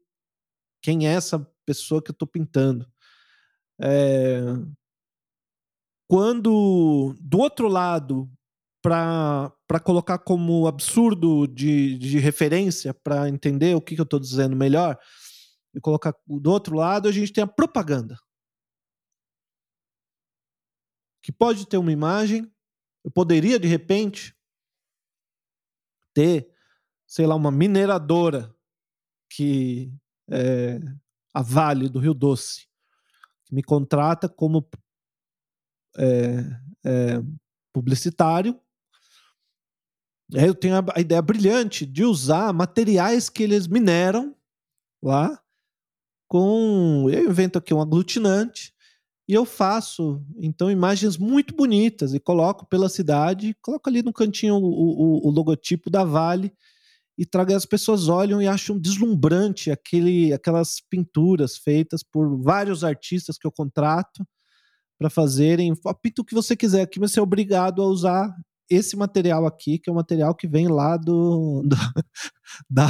quem 0.80 1.06
é 1.06 1.12
essa 1.12 1.38
pessoa 1.66 2.02
que 2.02 2.10
eu 2.10 2.14
tô 2.14 2.26
pintando. 2.26 2.86
É... 3.80 4.40
Quando, 6.14 7.12
do 7.20 7.38
outro 7.40 7.66
lado, 7.66 8.30
para 8.80 9.50
colocar 9.82 10.16
como 10.16 10.68
absurdo 10.68 11.44
de, 11.48 11.98
de 11.98 12.20
referência, 12.20 12.94
para 12.94 13.28
entender 13.28 13.74
o 13.74 13.80
que, 13.80 13.96
que 13.96 14.00
eu 14.00 14.04
estou 14.04 14.20
dizendo 14.20 14.54
melhor, 14.54 14.96
e 15.74 15.80
colocar 15.80 16.14
do 16.24 16.52
outro 16.52 16.76
lado, 16.76 17.08
a 17.08 17.10
gente 17.10 17.32
tem 17.32 17.42
a 17.42 17.48
propaganda. 17.48 18.16
Que 21.20 21.32
pode 21.32 21.66
ter 21.66 21.78
uma 21.78 21.90
imagem, 21.90 22.48
eu 23.02 23.10
poderia, 23.10 23.58
de 23.58 23.66
repente, 23.66 24.36
ter, 26.14 26.48
sei 27.08 27.26
lá, 27.26 27.34
uma 27.34 27.50
mineradora 27.50 28.54
que 29.28 29.92
é 30.30 30.78
a 31.34 31.42
Vale 31.42 31.88
do 31.88 31.98
Rio 31.98 32.14
Doce, 32.14 32.68
que 33.46 33.52
me 33.52 33.64
contrata 33.64 34.28
como 34.28 34.70
é, 35.96 36.60
é, 36.84 37.22
publicitário 37.72 38.58
é, 40.32 40.48
eu 40.48 40.54
tenho 40.54 40.74
a 40.94 41.00
ideia 41.00 41.20
brilhante 41.20 41.84
de 41.84 42.04
usar 42.04 42.52
materiais 42.52 43.28
que 43.28 43.42
eles 43.42 43.66
mineram 43.66 44.34
lá 45.02 45.40
com. 46.28 47.08
Eu 47.10 47.30
invento 47.30 47.58
aqui 47.58 47.74
um 47.74 47.80
aglutinante 47.80 48.72
e 49.28 49.34
eu 49.34 49.44
faço 49.44 50.22
então 50.38 50.70
imagens 50.70 51.16
muito 51.16 51.54
bonitas 51.54 52.14
e 52.14 52.20
coloco 52.20 52.66
pela 52.66 52.88
cidade, 52.88 53.56
coloco 53.62 53.88
ali 53.88 54.02
no 54.02 54.12
cantinho 54.12 54.56
o, 54.56 54.60
o, 54.60 55.28
o 55.28 55.30
logotipo 55.30 55.90
da 55.90 56.04
Vale 56.04 56.52
e 57.16 57.24
trago 57.24 57.54
as 57.54 57.64
pessoas 57.64 58.08
olham 58.08 58.42
e 58.42 58.48
acham 58.48 58.78
deslumbrante 58.78 59.70
aquele, 59.70 60.32
aquelas 60.32 60.80
pinturas 60.90 61.56
feitas 61.56 62.02
por 62.02 62.42
vários 62.42 62.82
artistas 62.82 63.38
que 63.38 63.46
eu 63.46 63.52
contrato 63.52 64.26
para 64.98 65.10
fazerem. 65.10 65.72
Pinta 66.02 66.22
o 66.22 66.24
que 66.24 66.34
você 66.34 66.56
quiser 66.56 66.82
aqui, 66.82 67.00
mas 67.00 67.12
você 67.12 67.20
é 67.20 67.22
obrigado 67.22 67.82
a 67.82 67.86
usar 67.86 68.34
esse 68.70 68.96
material 68.96 69.46
aqui, 69.46 69.78
que 69.78 69.90
é 69.90 69.92
o 69.92 69.96
material 69.96 70.34
que 70.34 70.48
vem 70.48 70.68
lá 70.68 70.96
do, 70.96 71.62
do 71.64 71.76
da, 72.70 72.88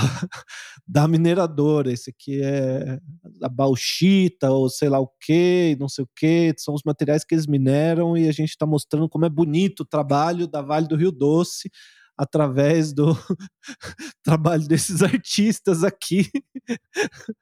da 0.87 1.09
mineradora. 1.09 1.93
Esse 1.93 2.11
aqui 2.11 2.41
é 2.43 2.99
a 3.43 3.49
bauxita, 3.49 4.51
ou 4.51 4.69
sei 4.71 4.89
lá 4.89 5.01
o 5.01 5.11
que, 5.21 5.77
não 5.81 5.89
sei 5.89 6.05
o 6.05 6.09
que, 6.17 6.55
são 6.59 6.75
os 6.75 6.83
materiais 6.85 7.25
que 7.25 7.35
eles 7.35 7.47
mineram 7.47 8.17
e 8.17 8.29
a 8.29 8.33
gente 8.33 8.51
está 8.51 8.67
mostrando 8.67 9.09
como 9.09 9.25
é 9.25 9.31
bonito 9.31 9.81
o 9.81 9.87
trabalho 9.87 10.47
da 10.47 10.63
Vale 10.63 10.87
do 10.87 10.97
Rio 10.97 11.11
Doce 11.11 11.71
através 12.17 12.93
do 12.93 13.13
trabalho 14.23 14.67
desses 14.67 15.03
artistas 15.03 15.85
aqui. 15.85 16.31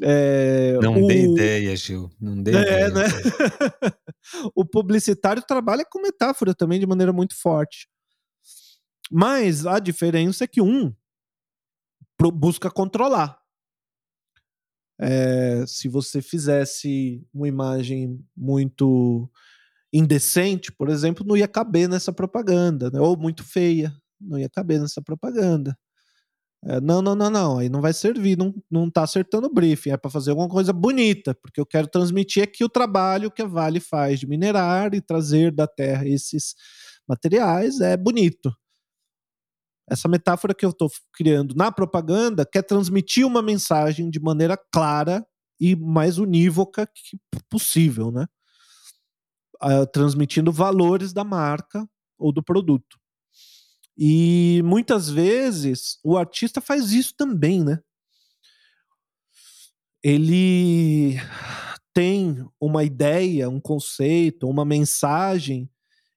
É, 0.00 0.76
não 0.82 1.04
o... 1.04 1.06
dê 1.06 1.26
ideia, 1.26 1.76
Gil. 1.76 2.10
Não 2.20 2.42
dê 2.42 2.56
é, 2.56 2.60
ideia. 2.60 2.88
Né? 2.90 3.04
o 4.54 4.64
publicitário 4.64 5.42
trabalha 5.46 5.84
com 5.84 6.02
metáfora 6.02 6.52
também 6.54 6.80
de 6.80 6.86
maneira 6.86 7.12
muito 7.12 7.40
forte. 7.40 7.88
Mas 9.10 9.64
a 9.64 9.78
diferença 9.78 10.42
é 10.42 10.48
que 10.48 10.60
um 10.60 10.92
busca 12.32 12.70
controlar. 12.70 13.40
É, 15.00 15.64
se 15.66 15.88
você 15.88 16.22
fizesse 16.22 17.26
uma 17.32 17.48
imagem 17.48 18.24
muito 18.36 19.30
indecente, 19.92 20.72
por 20.72 20.88
exemplo, 20.88 21.26
não 21.26 21.36
ia 21.36 21.48
caber 21.48 21.88
nessa 21.88 22.12
propaganda, 22.12 22.90
né? 22.90 23.00
ou 23.00 23.16
muito 23.16 23.44
feia, 23.44 23.94
não 24.20 24.38
ia 24.38 24.48
caber 24.48 24.80
nessa 24.80 25.02
propaganda. 25.02 25.76
É, 26.64 26.80
não, 26.80 27.02
não, 27.02 27.16
não, 27.16 27.28
não, 27.28 27.58
aí 27.58 27.68
não 27.68 27.80
vai 27.80 27.92
servir, 27.92 28.38
não, 28.38 28.54
não 28.70 28.88
tá 28.88 29.02
acertando 29.02 29.48
o 29.48 29.52
briefing, 29.52 29.90
é 29.90 29.96
para 29.96 30.10
fazer 30.10 30.30
alguma 30.30 30.48
coisa 30.48 30.72
bonita, 30.72 31.34
porque 31.34 31.60
eu 31.60 31.66
quero 31.66 31.88
transmitir 31.88 32.44
aqui 32.44 32.62
o 32.62 32.68
trabalho 32.68 33.32
que 33.32 33.42
a 33.42 33.46
Vale 33.46 33.80
faz 33.80 34.20
de 34.20 34.28
minerar 34.28 34.94
e 34.94 35.00
trazer 35.00 35.50
da 35.50 35.66
terra 35.66 36.06
esses 36.06 36.54
materiais, 37.08 37.80
é 37.80 37.96
bonito. 37.96 38.54
Essa 39.90 40.08
metáfora 40.08 40.54
que 40.54 40.64
eu 40.64 40.70
estou 40.70 40.88
criando 41.12 41.54
na 41.56 41.72
propaganda 41.72 42.46
quer 42.46 42.62
transmitir 42.62 43.26
uma 43.26 43.42
mensagem 43.42 44.08
de 44.08 44.20
maneira 44.20 44.56
clara 44.72 45.26
e 45.60 45.74
mais 45.74 46.18
unívoca 46.18 46.86
que 46.86 47.18
possível, 47.50 48.12
né? 48.12 48.26
Uh, 49.62 49.86
transmitindo 49.86 50.52
valores 50.52 51.12
da 51.12 51.24
marca 51.24 51.88
ou 52.18 52.32
do 52.32 52.42
produto. 52.42 52.98
E 53.96 54.62
muitas 54.64 55.08
vezes 55.08 55.98
o 56.02 56.16
artista 56.16 56.60
faz 56.60 56.92
isso 56.92 57.14
também, 57.16 57.62
né? 57.62 57.78
Ele 60.02 61.16
tem 61.94 62.44
uma 62.60 62.82
ideia, 62.82 63.48
um 63.48 63.60
conceito, 63.60 64.48
uma 64.48 64.64
mensagem 64.64 65.70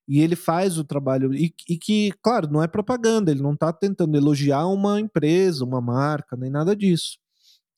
e 0.07 0.21
ele 0.21 0.35
faz 0.35 0.77
o 0.77 0.83
trabalho 0.83 1.33
e, 1.33 1.53
e 1.67 1.77
que, 1.77 2.11
claro, 2.21 2.49
não 2.49 2.63
é 2.63 2.67
propaganda, 2.67 3.31
ele 3.31 3.41
não 3.41 3.53
está 3.53 3.73
tentando 3.73 4.15
elogiar 4.15 4.67
uma 4.67 4.99
empresa, 4.99 5.65
uma 5.65 5.81
marca, 5.81 6.35
nem 6.35 6.49
nada 6.49 6.75
disso. 6.75 7.17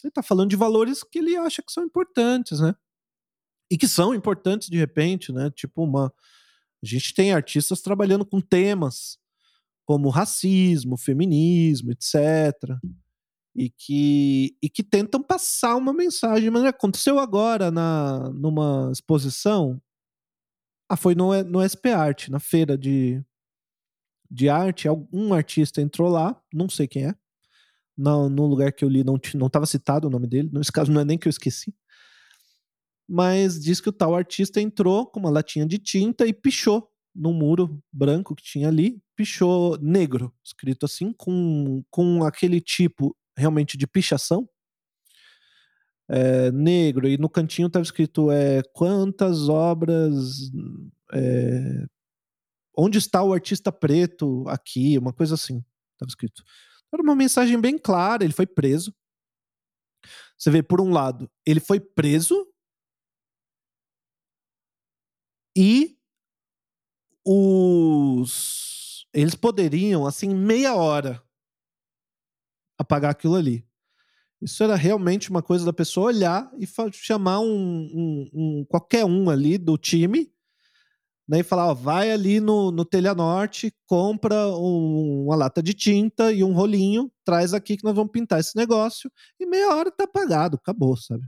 Ele 0.04 0.10
está 0.10 0.22
falando 0.22 0.50
de 0.50 0.56
valores 0.56 1.04
que 1.04 1.20
ele 1.20 1.36
acha 1.36 1.62
que 1.62 1.72
são 1.72 1.84
importantes, 1.84 2.60
né? 2.60 2.76
E 3.70 3.78
que 3.78 3.88
são 3.88 4.16
importantes 4.16 4.70
de 4.70 4.78
repente, 4.78 5.32
né? 5.32 5.52
Tipo 5.52 5.84
uma 5.84 6.14
a 6.82 6.86
gente 6.86 7.14
tem 7.14 7.34
artistas 7.34 7.82
trabalhando 7.82 8.26
com 8.26 8.40
temas 8.40 9.18
como 9.86 10.10
racismo, 10.10 10.98
feminismo, 10.98 11.92
etc. 11.92 12.54
E 13.56 13.70
que, 13.70 14.56
e 14.62 14.70
que 14.70 14.84
tentam 14.84 15.24
passar 15.24 15.76
uma 15.76 15.94
mensagem. 15.94 16.50
Mas 16.50 16.64
aconteceu 16.66 17.18
agora 17.18 17.72
na, 17.72 18.30
numa 18.32 18.92
exposição. 18.92 19.82
Ah, 20.90 20.98
foi 20.98 21.16
no, 21.16 21.44
no 21.44 21.62
SP 21.64 21.90
Art, 21.92 22.30
na 22.30 22.40
feira 22.40 22.78
de, 22.78 23.24
de 24.30 24.50
arte. 24.50 24.88
Algum 24.88 25.34
artista 25.34 25.82
entrou 25.82 26.10
lá, 26.10 26.40
não 26.54 26.70
sei 26.70 26.88
quem 26.88 27.08
é. 27.08 27.16
No, 27.98 28.30
no 28.30 28.46
lugar 28.46 28.72
que 28.72 28.86
eu 28.86 28.90
li, 28.90 29.04
não 29.04 29.16
estava 29.48 29.66
citado 29.66 30.08
o 30.08 30.12
nome 30.12 30.28
dele. 30.28 30.50
Nesse 30.54 30.72
caso, 30.72 30.92
não 30.92 31.02
é 31.02 31.06
nem 31.06 31.18
que 31.18 31.28
eu 31.28 31.32
esqueci 31.32 31.74
mas 33.08 33.60
diz 33.60 33.80
que 33.80 33.90
o 33.90 33.94
tal 33.94 34.16
artista 34.16 34.60
entrou 34.60 35.08
com 35.08 35.20
uma 35.20 35.30
latinha 35.30 35.66
de 35.66 35.78
tinta 35.78 36.28
e 36.28 36.34
pichou 36.34 36.92
no 37.16 37.34
muro 37.34 37.82
branco 37.92 38.36
que 38.36 38.44
tinha 38.44 38.68
ali, 38.68 39.02
pichou 39.16 39.78
negro, 39.80 40.32
escrito 40.44 40.86
assim, 40.86 41.12
com, 41.14 41.84
com 41.90 42.24
aquele 42.24 42.62
tipo 42.62 43.16
realmente 43.36 43.78
de 43.78 43.88
pichação. 43.88 44.48
É, 46.10 46.52
negro, 46.52 47.08
e 47.08 47.18
no 47.18 47.30
cantinho 47.30 47.68
estava 47.68 47.84
escrito 47.84 48.32
é, 48.32 48.62
quantas 48.74 49.50
obras. 49.50 50.50
É, 51.14 51.86
onde 52.78 52.98
está 52.98 53.24
o 53.24 53.34
artista 53.34 53.72
preto 53.72 54.46
aqui? 54.48 54.98
Uma 54.98 55.12
coisa 55.12 55.34
assim, 55.34 55.64
estava 55.94 56.08
escrito. 56.08 56.44
Era 56.94 57.02
uma 57.02 57.16
mensagem 57.16 57.60
bem 57.60 57.78
clara, 57.78 58.24
ele 58.24 58.34
foi 58.34 58.46
preso. 58.46 58.94
Você 60.38 60.52
vê, 60.52 60.62
por 60.62 60.80
um 60.80 60.92
lado, 60.92 61.30
ele 61.46 61.60
foi 61.60 61.80
preso 61.80 62.47
e 65.58 65.98
os 67.26 69.08
eles 69.14 69.34
poderiam, 69.34 70.06
assim, 70.06 70.30
meia 70.30 70.76
hora 70.76 71.22
apagar 72.78 73.12
aquilo 73.12 73.36
ali. 73.36 73.66
Isso 74.40 74.64
era 74.64 74.76
realmente 74.76 75.32
uma 75.32 75.42
coisa 75.42 75.66
da 75.66 75.74
pessoa 75.74 76.08
olhar 76.08 76.52
e 76.60 76.68
chamar 76.92 77.40
um, 77.40 77.48
um, 77.48 78.30
um 78.34 78.66
qualquer 78.66 79.04
um 79.04 79.32
ali 79.32 79.58
do 79.58 79.76
time 79.78 80.32
né, 81.28 81.40
e 81.40 81.44
falar: 81.44 81.72
ó, 81.72 81.74
vai 81.74 82.12
ali 82.12 82.40
no, 82.40 82.72
no 82.72 82.86
Telha 82.86 83.16
Norte, 83.16 83.74
compra 83.88 84.48
um, 84.50 85.26
uma 85.26 85.36
lata 85.36 85.64
de 85.64 85.74
tinta 85.74 86.32
e 86.32 86.44
um 86.44 86.54
rolinho, 86.54 87.12
traz 87.26 87.54
aqui 87.54 87.78
que 87.78 87.84
nós 87.84 87.96
vamos 87.96 88.12
pintar 88.12 88.40
esse 88.40 88.56
negócio, 88.56 89.12
e 89.40 89.46
meia 89.48 89.76
hora 89.76 89.92
tá 89.92 90.04
apagado, 90.04 90.58
acabou, 90.58 90.96
sabe? 90.96 91.24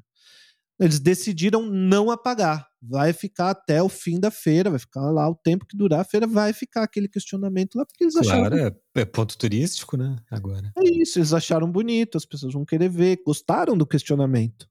Eles 0.80 1.00
decidiram 1.00 1.66
não 1.66 2.10
apagar. 2.10 2.68
Vai 2.82 3.12
ficar 3.12 3.50
até 3.50 3.84
o 3.84 3.90
fim 3.90 4.20
da 4.20 4.32
feira, 4.32 4.70
vai 4.70 4.80
ficar 4.80 5.02
lá 5.12 5.30
o 5.30 5.36
tempo 5.36 5.66
que 5.66 5.76
durar 5.76 6.00
a 6.00 6.06
feira, 6.06 6.26
vai 6.26 6.54
ficar 6.54 6.84
aquele 6.84 7.10
questionamento 7.10 7.76
lá, 7.76 7.86
porque 7.86 8.06
eles 8.06 8.14
claro, 8.14 8.30
acharam. 8.30 8.58
É, 8.58 9.02
é 9.02 9.06
ponto 9.06 9.38
turístico, 9.38 9.98
né? 9.98 10.16
Agora. 10.32 10.72
É 10.78 10.90
isso, 10.90 11.20
eles 11.20 11.34
acharam 11.34 11.70
bonito, 11.70 12.18
as 12.18 12.26
pessoas 12.26 12.54
vão 12.54 12.64
querer 12.64 12.90
ver, 12.90 13.22
gostaram 13.26 13.78
do 13.78 13.86
questionamento. 13.86 14.70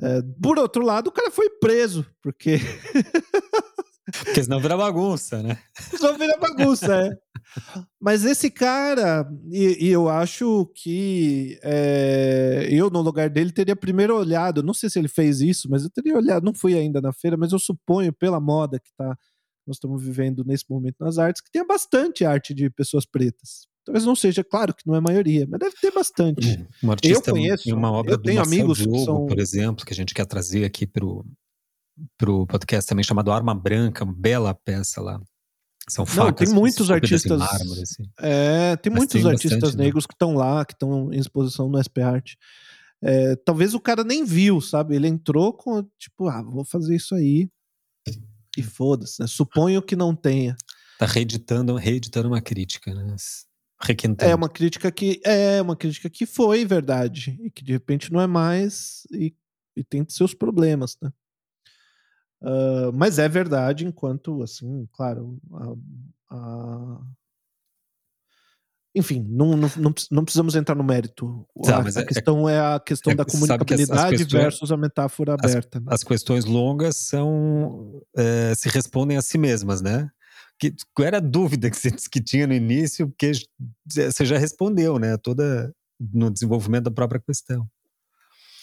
É, 0.00 0.22
por 0.40 0.58
outro 0.58 0.84
lado, 0.84 1.08
o 1.08 1.12
cara 1.12 1.30
foi 1.30 1.50
preso, 1.50 2.06
porque. 2.22 2.58
porque 4.10 4.42
senão 4.42 4.60
vira 4.60 4.76
bagunça, 4.76 5.42
né? 5.42 5.58
Senão 5.74 6.16
vira 6.16 6.38
bagunça, 6.38 6.94
é. 6.94 7.10
Mas 8.00 8.24
esse 8.24 8.50
cara, 8.50 9.28
e, 9.50 9.86
e 9.86 9.88
eu 9.88 10.08
acho 10.08 10.70
que 10.74 11.58
é, 11.62 12.68
eu, 12.70 12.90
no 12.90 13.00
lugar 13.00 13.28
dele, 13.28 13.52
teria 13.52 13.74
primeiro 13.74 14.16
olhado. 14.16 14.62
Não 14.62 14.74
sei 14.74 14.88
se 14.88 14.98
ele 14.98 15.08
fez 15.08 15.40
isso, 15.40 15.68
mas 15.70 15.82
eu 15.82 15.90
teria 15.90 16.16
olhado. 16.16 16.44
Não 16.44 16.54
fui 16.54 16.74
ainda 16.74 17.00
na 17.00 17.12
feira, 17.12 17.36
mas 17.36 17.52
eu 17.52 17.58
suponho, 17.58 18.12
pela 18.12 18.40
moda 18.40 18.78
que 18.78 18.90
tá, 18.96 19.16
nós 19.66 19.76
estamos 19.76 20.02
vivendo 20.02 20.44
nesse 20.44 20.64
momento 20.68 20.96
nas 21.00 21.18
artes, 21.18 21.42
que 21.42 21.50
tenha 21.50 21.64
bastante 21.64 22.24
arte 22.24 22.54
de 22.54 22.70
pessoas 22.70 23.04
pretas. 23.04 23.68
Talvez 23.84 24.04
não 24.04 24.14
seja, 24.14 24.44
claro 24.44 24.74
que 24.74 24.86
não 24.86 24.94
é 24.94 24.98
a 24.98 25.02
maioria, 25.02 25.46
mas 25.48 25.58
deve 25.58 25.74
ter 25.80 25.90
bastante. 25.90 26.66
Um 26.82 26.90
artista 26.90 27.30
eu 27.30 27.34
conheço, 27.34 27.74
uma 27.74 27.90
obra 27.90 28.14
eu 28.14 28.22
tenho 28.22 28.42
amigos 28.42 28.78
Diogo, 28.78 29.04
são... 29.04 29.26
por 29.26 29.38
exemplo, 29.38 29.84
que 29.84 29.92
a 29.92 29.96
gente 29.96 30.12
quer 30.14 30.26
trazer 30.26 30.64
aqui 30.64 30.86
pro, 30.86 31.24
pro 32.16 32.46
podcast 32.46 32.88
também 32.88 33.04
chamado 33.04 33.32
Arma 33.32 33.54
Branca, 33.54 34.04
uma 34.04 34.12
bela 34.12 34.54
peça 34.54 35.00
lá. 35.00 35.20
São 35.88 36.06
facas. 36.06 36.24
Não, 36.24 36.32
tem 36.32 36.54
muitos 36.54 36.90
artistas. 36.90 37.38
Mármore, 37.38 37.82
assim. 37.82 38.04
É, 38.18 38.76
tem 38.76 38.90
Mas 38.90 39.00
muitos 39.00 39.20
tem 39.20 39.30
artistas 39.30 39.60
bastante, 39.60 39.78
né? 39.78 39.84
negros 39.84 40.04
né? 40.04 40.08
que 40.08 40.14
estão 40.14 40.34
lá, 40.34 40.64
que 40.64 40.72
estão 40.72 41.12
em 41.12 41.18
exposição 41.18 41.68
no 41.68 41.82
SP 41.82 42.00
Art. 42.00 42.34
É, 43.02 43.34
talvez 43.36 43.74
o 43.74 43.80
cara 43.80 44.04
nem 44.04 44.24
viu, 44.24 44.60
sabe? 44.60 44.94
Ele 44.94 45.08
entrou 45.08 45.52
com 45.52 45.82
tipo, 45.98 46.28
ah, 46.28 46.42
vou 46.42 46.64
fazer 46.64 46.94
isso 46.94 47.14
aí. 47.14 47.48
E 48.56 48.62
foda-se, 48.62 49.20
né? 49.20 49.26
Suponho 49.26 49.80
que 49.80 49.96
não 49.96 50.14
tenha. 50.14 50.56
Tá 50.98 51.06
reeditando, 51.06 51.74
reeditando 51.76 52.28
uma 52.28 52.40
crítica, 52.40 52.92
né? 52.92 53.16
É 54.28 54.34
uma 54.34 54.48
crítica 54.48 54.92
que 54.92 55.20
é 55.24 55.62
uma 55.62 55.74
crítica 55.74 56.10
que 56.10 56.26
foi 56.26 56.66
verdade 56.66 57.38
e 57.40 57.50
que 57.50 57.64
de 57.64 57.72
repente 57.72 58.12
não 58.12 58.20
é 58.20 58.26
mais 58.26 59.06
e, 59.10 59.34
e 59.74 59.82
tem 59.82 60.04
seus 60.06 60.34
problemas, 60.34 60.98
né? 61.00 61.10
Uh, 62.42 62.90
mas 62.94 63.18
é 63.18 63.28
verdade, 63.28 63.86
enquanto, 63.86 64.42
assim, 64.42 64.88
claro, 64.92 65.38
a, 66.30 66.34
a... 66.34 67.00
enfim, 68.94 69.26
não, 69.28 69.56
não, 69.56 69.94
não, 70.10 70.24
precisamos 70.24 70.54
entrar 70.54 70.74
no 70.74 70.82
mérito. 70.82 71.46
Tá, 71.62 71.76
a, 71.76 71.82
a 71.82 71.86
é, 71.86 72.02
é 72.02 72.04
questão 72.04 72.48
é, 72.48 72.58
a 72.58 72.80
questão 72.80 73.12
é, 73.12 73.16
da 73.16 73.26
comunicabilidade 73.26 74.14
as, 74.14 74.20
as 74.22 74.32
versus 74.32 74.72
a 74.72 74.76
metáfora 74.76 75.34
aberta. 75.34 75.78
As, 75.78 75.84
né? 75.84 75.90
as 75.92 76.02
questões 76.02 76.46
longas 76.46 76.96
são 76.96 78.02
é, 78.16 78.54
se 78.54 78.70
respondem 78.70 79.18
a 79.18 79.22
si 79.22 79.36
mesmas, 79.36 79.82
né? 79.82 80.10
Que, 80.58 80.74
qual 80.94 81.06
era 81.06 81.18
a 81.18 81.20
dúvida 81.20 81.70
que 81.70 81.76
você 81.76 81.90
que 81.90 82.22
tinha 82.22 82.46
no 82.46 82.54
início, 82.54 83.08
porque 83.08 83.32
você 83.86 84.24
já 84.24 84.38
respondeu, 84.38 84.98
né? 84.98 85.18
Toda 85.18 85.74
no 86.00 86.30
desenvolvimento 86.30 86.84
da 86.84 86.90
própria 86.90 87.20
questão. 87.20 87.68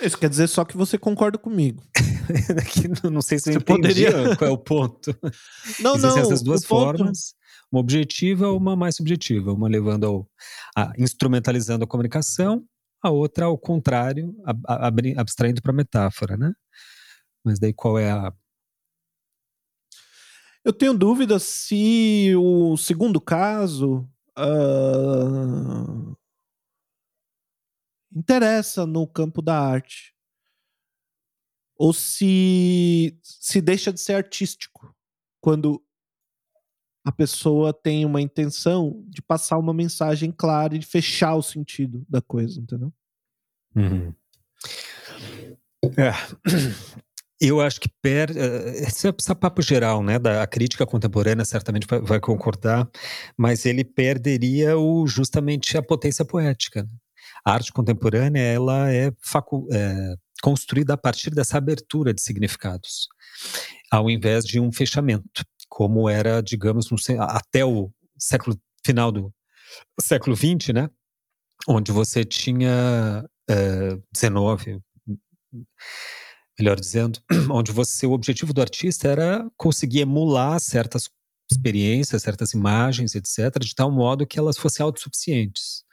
Isso 0.01 0.17
quer 0.17 0.29
dizer 0.29 0.47
só 0.47 0.63
que 0.63 0.77
você 0.77 0.97
concorda 0.97 1.37
comigo. 1.37 1.83
não 3.11 3.21
sei 3.21 3.39
se 3.39 3.51
você 3.51 3.59
poderia 3.59 4.11
qual 4.37 4.49
é 4.49 4.53
o 4.53 4.57
ponto. 4.57 5.15
Não, 5.81 5.95
Existem 5.95 6.21
não. 6.21 6.31
essas 6.31 6.41
duas 6.41 6.63
formas, 6.63 7.35
uma 7.71 7.81
objetiva 7.81 8.45
e 8.45 8.49
uma 8.49 8.75
mais 8.75 8.95
subjetiva, 8.95 9.51
uma 9.51 9.67
levando 9.67 10.05
ao 10.05 10.29
a, 10.75 10.91
instrumentalizando 10.97 11.83
a 11.83 11.87
comunicação, 11.87 12.63
a 13.01 13.09
outra 13.09 13.45
ao 13.45 13.57
contrário, 13.57 14.35
a, 14.45 14.87
a, 14.87 14.91
abstraindo 15.17 15.61
para 15.61 15.73
metáfora, 15.73 16.37
né? 16.37 16.53
Mas 17.43 17.59
daí 17.59 17.73
qual 17.73 17.97
é 17.97 18.11
a 18.11 18.31
Eu 20.63 20.73
tenho 20.73 20.93
dúvida 20.93 21.39
se 21.39 22.33
o 22.35 22.77
segundo 22.77 23.19
caso 23.19 24.07
uh 24.37 26.15
interessa 28.17 28.85
no 28.85 29.07
campo 29.07 29.41
da 29.41 29.59
arte. 29.59 30.13
Ou 31.75 31.93
se 31.93 33.17
se 33.21 33.61
deixa 33.61 33.93
de 33.93 33.99
ser 33.99 34.13
artístico 34.13 34.95
quando 35.39 35.83
a 37.05 37.11
pessoa 37.11 37.71
tem 37.71 38.03
uma 38.03 38.19
intenção 38.19 39.01
de 39.07 39.21
passar 39.21 39.57
uma 39.57 39.73
mensagem 39.73 40.31
clara 40.31 40.75
e 40.75 40.79
de 40.79 40.85
fechar 40.85 41.35
o 41.35 41.43
sentido 41.43 42.05
da 42.09 42.21
coisa, 42.21 42.59
entendeu? 42.59 42.91
Uhum. 43.75 44.13
É. 45.95 46.11
Eu 47.39 47.61
acho 47.61 47.79
que 47.79 47.87
per, 48.01 48.35
eh, 48.35 48.87
esse 48.87 49.07
é 49.07 49.35
papo 49.35 49.61
geral, 49.61 50.03
né? 50.03 50.17
Da 50.17 50.41
a 50.41 50.47
crítica 50.47 50.87
contemporânea 50.87 51.45
certamente 51.45 51.85
vai, 51.87 52.01
vai 52.01 52.19
concordar, 52.19 52.89
mas 53.37 53.65
ele 53.65 53.85
perderia 53.85 54.75
o, 54.77 55.05
justamente 55.05 55.77
a 55.77 55.83
potência 55.83 56.25
poética. 56.25 56.89
A 57.47 57.53
arte 57.53 57.71
contemporânea 57.71 58.41
ela 58.41 58.91
é, 58.91 59.07
é 59.07 60.15
construída 60.41 60.95
a 60.95 60.97
partir 60.97 61.29
dessa 61.29 61.57
abertura 61.57 62.13
de 62.13 62.21
significados, 62.21 63.07
ao 63.89 64.09
invés 64.09 64.43
de 64.43 64.59
um 64.59 64.69
fechamento, 64.69 65.45
como 65.69 66.09
era, 66.09 66.43
digamos, 66.43 66.91
no, 66.91 66.97
até 67.21 67.63
o 67.63 67.89
século 68.19 68.59
final 68.85 69.13
do 69.13 69.33
século 70.01 70.35
XX, 70.35 70.73
né? 70.73 70.89
Onde 71.65 71.89
você 71.89 72.25
tinha 72.25 73.25
é, 73.49 73.97
19, 74.13 74.81
melhor 76.59 76.77
dizendo, 76.77 77.17
onde 77.49 77.71
você 77.71 78.05
o 78.05 78.11
objetivo 78.11 78.53
do 78.53 78.59
artista 78.59 79.07
era 79.07 79.49
conseguir 79.55 80.01
emular 80.01 80.59
certas 80.59 81.09
experiências, 81.49 82.23
certas 82.23 82.51
imagens, 82.51 83.15
etc., 83.15 83.57
de 83.61 83.73
tal 83.73 83.89
modo 83.89 84.27
que 84.27 84.37
elas 84.37 84.57
fossem 84.57 84.83
autossuficientes. 84.83 85.85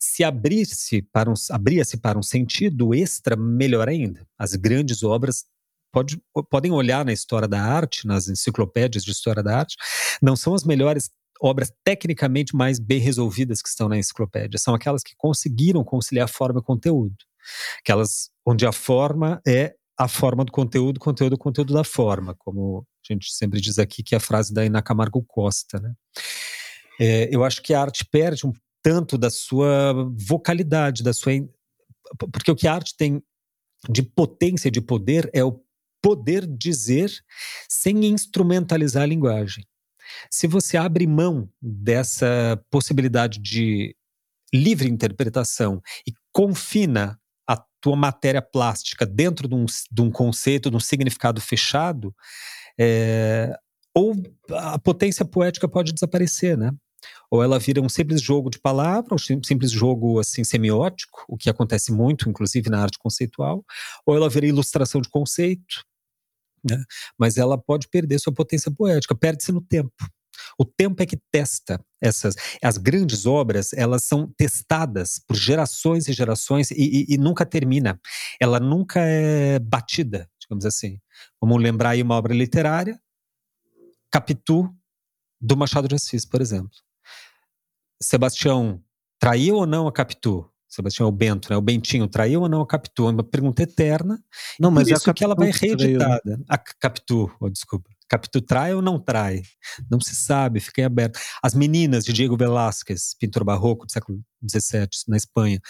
Se 0.00 0.24
abrisse 0.24 1.02
para 1.02 1.30
um, 1.30 1.34
abria-se 1.50 1.98
para 1.98 2.18
um 2.18 2.22
sentido 2.22 2.94
extra, 2.94 3.36
melhor 3.36 3.88
ainda. 3.88 4.26
As 4.38 4.54
grandes 4.54 5.02
obras 5.02 5.44
pode, 5.92 6.20
podem 6.50 6.72
olhar 6.72 7.04
na 7.04 7.12
história 7.12 7.46
da 7.46 7.60
arte, 7.60 8.06
nas 8.06 8.28
enciclopédias 8.28 9.04
de 9.04 9.10
história 9.10 9.42
da 9.42 9.58
arte, 9.58 9.76
não 10.22 10.36
são 10.36 10.54
as 10.54 10.64
melhores 10.64 11.10
obras 11.40 11.72
tecnicamente 11.84 12.54
mais 12.54 12.78
bem 12.78 13.00
resolvidas 13.00 13.62
que 13.62 13.68
estão 13.68 13.88
na 13.88 13.98
enciclopédia, 13.98 14.58
são 14.58 14.74
aquelas 14.74 15.02
que 15.02 15.14
conseguiram 15.16 15.82
conciliar 15.82 16.28
forma 16.28 16.60
e 16.60 16.62
conteúdo. 16.62 17.16
Aquelas 17.80 18.30
onde 18.44 18.66
a 18.66 18.72
forma 18.72 19.40
é 19.46 19.74
a 19.98 20.08
forma 20.08 20.44
do 20.44 20.52
conteúdo, 20.52 21.00
conteúdo, 21.00 21.36
conteúdo 21.36 21.74
da 21.74 21.84
forma, 21.84 22.34
como 22.38 22.86
a 23.04 23.12
gente 23.12 23.32
sempre 23.32 23.60
diz 23.60 23.78
aqui, 23.78 24.02
que 24.02 24.14
é 24.14 24.18
a 24.18 24.20
frase 24.20 24.52
da 24.52 24.64
Ina 24.64 24.82
Camargo 24.82 25.22
Costa, 25.26 25.78
né? 25.78 25.94
É, 26.98 27.34
eu 27.34 27.42
acho 27.42 27.62
que 27.62 27.72
a 27.72 27.80
arte 27.80 28.04
perde 28.04 28.46
um 28.46 28.52
tanto 28.82 29.18
da 29.18 29.30
sua 29.30 29.92
vocalidade, 30.16 31.02
da 31.02 31.12
sua. 31.12 31.32
Porque 32.32 32.50
o 32.50 32.56
que 32.56 32.66
a 32.66 32.74
arte 32.74 32.96
tem 32.96 33.22
de 33.88 34.02
potência 34.02 34.70
de 34.70 34.80
poder 34.80 35.30
é 35.32 35.44
o 35.44 35.62
poder 36.02 36.46
dizer 36.46 37.12
sem 37.68 38.06
instrumentalizar 38.06 39.02
a 39.02 39.06
linguagem. 39.06 39.64
Se 40.30 40.46
você 40.46 40.76
abre 40.76 41.06
mão 41.06 41.48
dessa 41.60 42.60
possibilidade 42.70 43.38
de 43.38 43.94
livre 44.52 44.88
interpretação 44.88 45.80
e 46.06 46.12
confina 46.32 47.20
tua 47.80 47.96
matéria 47.96 48.42
plástica 48.42 49.06
dentro 49.06 49.48
de 49.48 49.54
um, 49.54 49.64
de 49.90 50.02
um 50.02 50.10
conceito, 50.10 50.70
de 50.70 50.76
um 50.76 50.80
significado 50.80 51.40
fechado, 51.40 52.14
é, 52.78 53.56
ou 53.94 54.14
a 54.50 54.78
potência 54.78 55.24
poética 55.24 55.68
pode 55.68 55.92
desaparecer, 55.92 56.56
né? 56.56 56.70
Ou 57.30 57.42
ela 57.42 57.58
vira 57.58 57.80
um 57.80 57.88
simples 57.88 58.20
jogo 58.20 58.50
de 58.50 58.58
palavras, 58.58 59.30
um 59.30 59.42
simples 59.42 59.70
jogo 59.70 60.18
assim 60.18 60.44
semiótico, 60.44 61.24
o 61.28 61.36
que 61.36 61.48
acontece 61.48 61.92
muito, 61.92 62.28
inclusive 62.28 62.68
na 62.68 62.82
arte 62.82 62.98
conceitual, 62.98 63.64
ou 64.06 64.16
ela 64.16 64.28
vira 64.28 64.46
ilustração 64.46 65.00
de 65.00 65.08
conceito, 65.08 65.84
né? 66.64 66.82
Mas 67.18 67.36
ela 67.36 67.56
pode 67.56 67.88
perder 67.88 68.18
sua 68.18 68.32
potência 68.32 68.70
poética, 68.70 69.14
perde-se 69.14 69.52
no 69.52 69.60
tempo. 69.60 69.92
O 70.58 70.64
tempo 70.64 71.02
é 71.02 71.06
que 71.06 71.18
testa 71.30 71.82
essas. 72.00 72.34
As 72.62 72.76
grandes 72.78 73.26
obras, 73.26 73.72
elas 73.72 74.04
são 74.04 74.32
testadas 74.36 75.20
por 75.26 75.36
gerações 75.36 76.08
e 76.08 76.12
gerações 76.12 76.70
e, 76.70 76.74
e, 77.10 77.14
e 77.14 77.18
nunca 77.18 77.44
termina. 77.44 78.00
Ela 78.40 78.58
nunca 78.58 79.00
é 79.00 79.58
batida, 79.58 80.28
digamos 80.40 80.64
assim. 80.64 80.98
Vamos 81.40 81.62
lembrar 81.62 81.90
aí 81.90 82.02
uma 82.02 82.16
obra 82.16 82.34
literária, 82.34 83.00
Capitu, 84.10 84.68
do 85.40 85.56
Machado 85.56 85.88
de 85.88 85.94
Assis, 85.94 86.26
por 86.26 86.40
exemplo. 86.40 86.70
Sebastião 88.02 88.82
traiu 89.18 89.56
ou 89.56 89.66
não 89.66 89.86
a 89.86 89.92
Capitu? 89.92 90.48
Sebastião 90.68 91.06
é 91.06 91.08
o 91.08 91.12
Bento, 91.12 91.50
né? 91.50 91.56
O 91.56 91.60
Bentinho 91.60 92.06
traiu 92.06 92.42
ou 92.42 92.48
não 92.48 92.60
a 92.60 92.66
Capitu? 92.66 93.08
É 93.08 93.10
uma 93.10 93.24
pergunta 93.24 93.62
eterna. 93.62 94.22
Não, 94.58 94.70
mas 94.70 94.88
é 94.88 94.92
isso 94.92 95.12
que 95.12 95.24
ela 95.24 95.34
vai 95.34 95.50
reeditada. 95.50 96.40
A 96.48 96.56
Capitu, 96.56 97.30
oh, 97.40 97.50
desculpa. 97.50 97.90
Capitu 98.10 98.40
trai 98.40 98.74
ou 98.74 98.82
não 98.82 98.98
trai? 98.98 99.42
Não 99.88 100.00
se 100.00 100.16
sabe, 100.16 100.58
fica 100.58 100.80
em 100.80 100.84
aberto. 100.84 101.18
As 101.40 101.54
meninas 101.54 102.04
de 102.04 102.12
Diego 102.12 102.36
Velázquez, 102.36 103.14
pintor 103.18 103.44
barroco 103.44 103.86
do 103.86 103.92
século 103.92 104.20
XVII, 104.48 104.88
na 105.06 105.16
Espanha. 105.16 105.60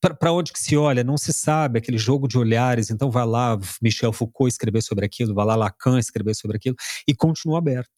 Para 0.00 0.30
onde 0.30 0.52
que 0.52 0.58
se 0.58 0.76
olha? 0.76 1.02
Não 1.02 1.16
se 1.16 1.32
sabe, 1.32 1.78
aquele 1.78 1.96
jogo 1.96 2.28
de 2.28 2.36
olhares. 2.36 2.90
Então 2.90 3.10
vai 3.10 3.24
lá 3.24 3.58
Michel 3.80 4.12
Foucault 4.12 4.52
escrever 4.52 4.82
sobre 4.82 5.06
aquilo, 5.06 5.34
vai 5.34 5.46
lá 5.46 5.56
Lacan 5.56 5.98
escrever 5.98 6.34
sobre 6.34 6.58
aquilo, 6.58 6.76
e 7.08 7.14
continua 7.14 7.58
aberto. 7.58 7.90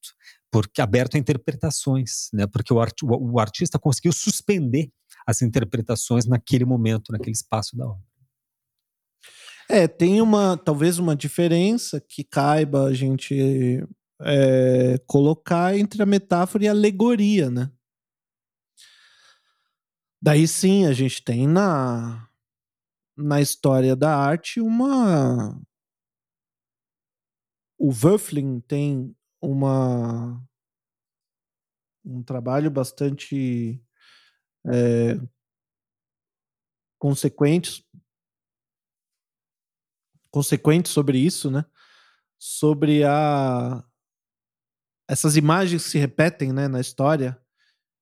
Porque 0.51 0.81
aberto 0.81 1.17
a 1.17 1.19
interpretações, 1.19 2.29
né? 2.33 2.47
Porque 2.47 2.73
o, 2.73 2.81
art, 2.81 3.03
o, 3.03 3.33
o 3.33 3.41
artista 3.41 3.79
conseguiu 3.79 4.13
suspender 4.13 4.91
as 5.27 5.43
interpretações 5.43 6.27
naquele 6.27 6.65
momento, 6.65 7.13
naquele 7.13 7.33
espaço 7.33 7.77
da 7.77 7.87
obra. 7.87 8.09
É, 9.71 9.87
tem 9.87 10.23
uma 10.23 10.57
talvez 10.57 10.99
uma 10.99 11.15
diferença 11.15 12.01
que 12.01 12.25
caiba 12.25 12.85
a 12.85 12.95
gente 12.95 13.87
é, 14.23 14.99
colocar 15.07 15.77
entre 15.77 16.03
a 16.03 16.07
metáfora 16.07 16.65
e 16.65 16.69
a 16.69 16.71
alegoria, 16.71 17.51
né? 17.51 17.71
Daí 20.21 20.49
sim 20.49 20.87
a 20.87 20.93
gente 20.93 21.23
tem 21.23 21.47
na, 21.47 22.29
na 23.17 23.41
história 23.41 23.95
da 23.95 24.17
arte 24.17 24.61
uma. 24.61 25.61
O 27.79 27.91
Wöfling 27.93 28.61
tem 28.61 29.15
uma 29.41 30.43
um 32.05 32.23
trabalho 32.23 32.71
bastante 32.71 33.83
é, 34.67 35.21
consequente 36.99 37.87
consequente 40.31 40.89
sobre 40.89 41.19
isso, 41.19 41.51
né? 41.51 41.65
Sobre 42.39 43.05
a 43.05 43.85
essas 45.09 45.37
imagens 45.37 45.85
que 45.85 45.91
se 45.91 45.99
repetem, 45.99 46.53
né, 46.53 46.69
na 46.69 46.81
história 46.81 47.41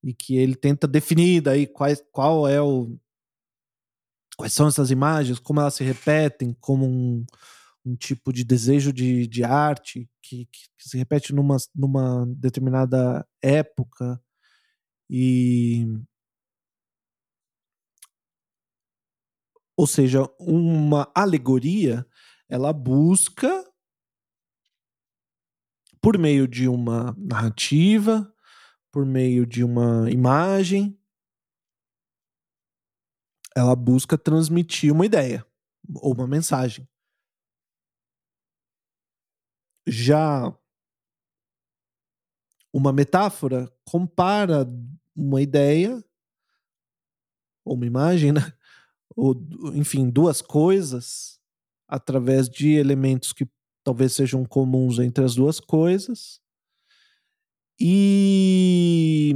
e 0.03 0.13
que 0.13 0.37
ele 0.37 0.57
tenta 0.57 0.89
definir 0.89 1.41
daí 1.41 1.67
quais, 1.67 2.03
qual 2.11 2.49
é 2.49 2.61
o 2.61 2.99
quais 4.37 4.53
são 4.53 4.69
essas 4.69 4.91
imagens, 4.91 5.39
como 5.39 5.61
elas 5.61 5.75
se 5.75 5.85
repetem, 5.85 6.53
como 6.61 6.85
um, 6.85 7.25
um 7.87 7.95
tipo 7.97 8.33
de 8.33 8.45
desejo 8.45 8.93
de, 8.93 9.27
de 9.27 9.45
arte 9.45 10.09
que, 10.21 10.47
que, 10.47 10.69
que 10.77 10.89
se 10.89 10.99
repete 10.99 11.33
numa, 11.33 11.57
numa 11.75 12.27
determinada 12.27 13.27
época 13.41 14.21
e 15.09 15.87
ou 19.77 19.87
seja, 19.87 20.23
uma 20.39 21.11
alegoria 21.15 22.07
ela 22.49 22.73
busca, 22.73 23.65
por 26.01 26.17
meio 26.17 26.49
de 26.49 26.69
uma 26.69 27.15
narrativa, 27.19 28.33
por 28.91 29.05
meio 29.05 29.47
de 29.47 29.63
uma 29.63 30.11
imagem, 30.11 30.99
ela 33.55 33.75
busca 33.75 34.17
transmitir 34.17 34.93
uma 34.93 35.05
ideia 35.05 35.45
ou 35.97 36.15
uma 36.15 36.27
mensagem. 36.27 36.89
Já 39.87 40.53
uma 42.73 42.93
metáfora 42.93 43.73
compara 43.85 44.67
uma 45.15 45.41
ideia 45.41 46.05
ou 47.65 47.75
uma 47.75 47.87
imagem, 47.87 48.33
né? 48.33 48.41
ou 49.17 49.35
enfim, 49.75 50.11
duas 50.11 50.43
coisas 50.43 51.41
através 51.89 52.49
de 52.49 52.75
elementos 52.75 53.33
que 53.33 53.49
talvez 53.83 54.13
sejam 54.13 54.45
comuns 54.45 54.99
entre 54.99 55.25
as 55.25 55.35
duas 55.35 55.59
coisas. 55.59 56.41
E 57.81 59.33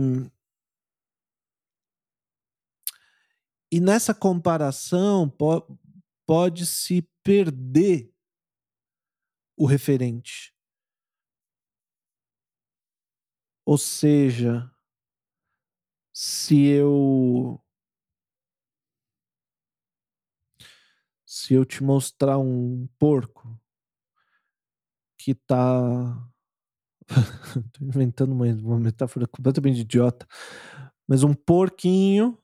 e 3.72 3.80
nessa 3.80 4.14
comparação 4.14 5.28
po 5.28 5.78
pode 6.26 6.64
se 6.64 7.02
perder 7.24 8.09
o 9.60 9.66
referente. 9.66 10.54
Ou 13.66 13.76
seja, 13.76 14.70
se 16.12 16.66
eu 16.66 17.60
se 21.26 21.52
eu 21.54 21.64
te 21.64 21.82
mostrar 21.82 22.38
um 22.38 22.88
porco 22.98 23.60
que 25.18 25.34
tá. 25.34 26.28
Tô 27.72 27.84
inventando 27.84 28.32
uma, 28.32 28.46
uma 28.46 28.78
metáfora 28.78 29.26
completamente 29.26 29.80
idiota. 29.80 30.26
Mas 31.08 31.22
um 31.22 31.34
porquinho 31.34 32.38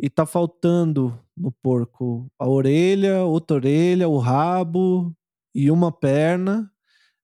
e 0.00 0.10
tá 0.10 0.26
faltando 0.26 1.18
no 1.36 1.52
porco 1.52 2.30
a 2.38 2.48
orelha, 2.48 3.24
outra 3.24 3.56
orelha, 3.56 4.08
o 4.08 4.18
rabo 4.18 5.16
e 5.54 5.70
uma 5.70 5.92
perna. 5.92 6.70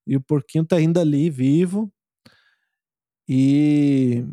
E 0.07 0.17
o 0.17 0.21
porquinho 0.21 0.65
tá 0.67 0.77
ainda 0.77 1.01
ali 1.01 1.31
vivo. 1.31 1.93
E 3.29 4.25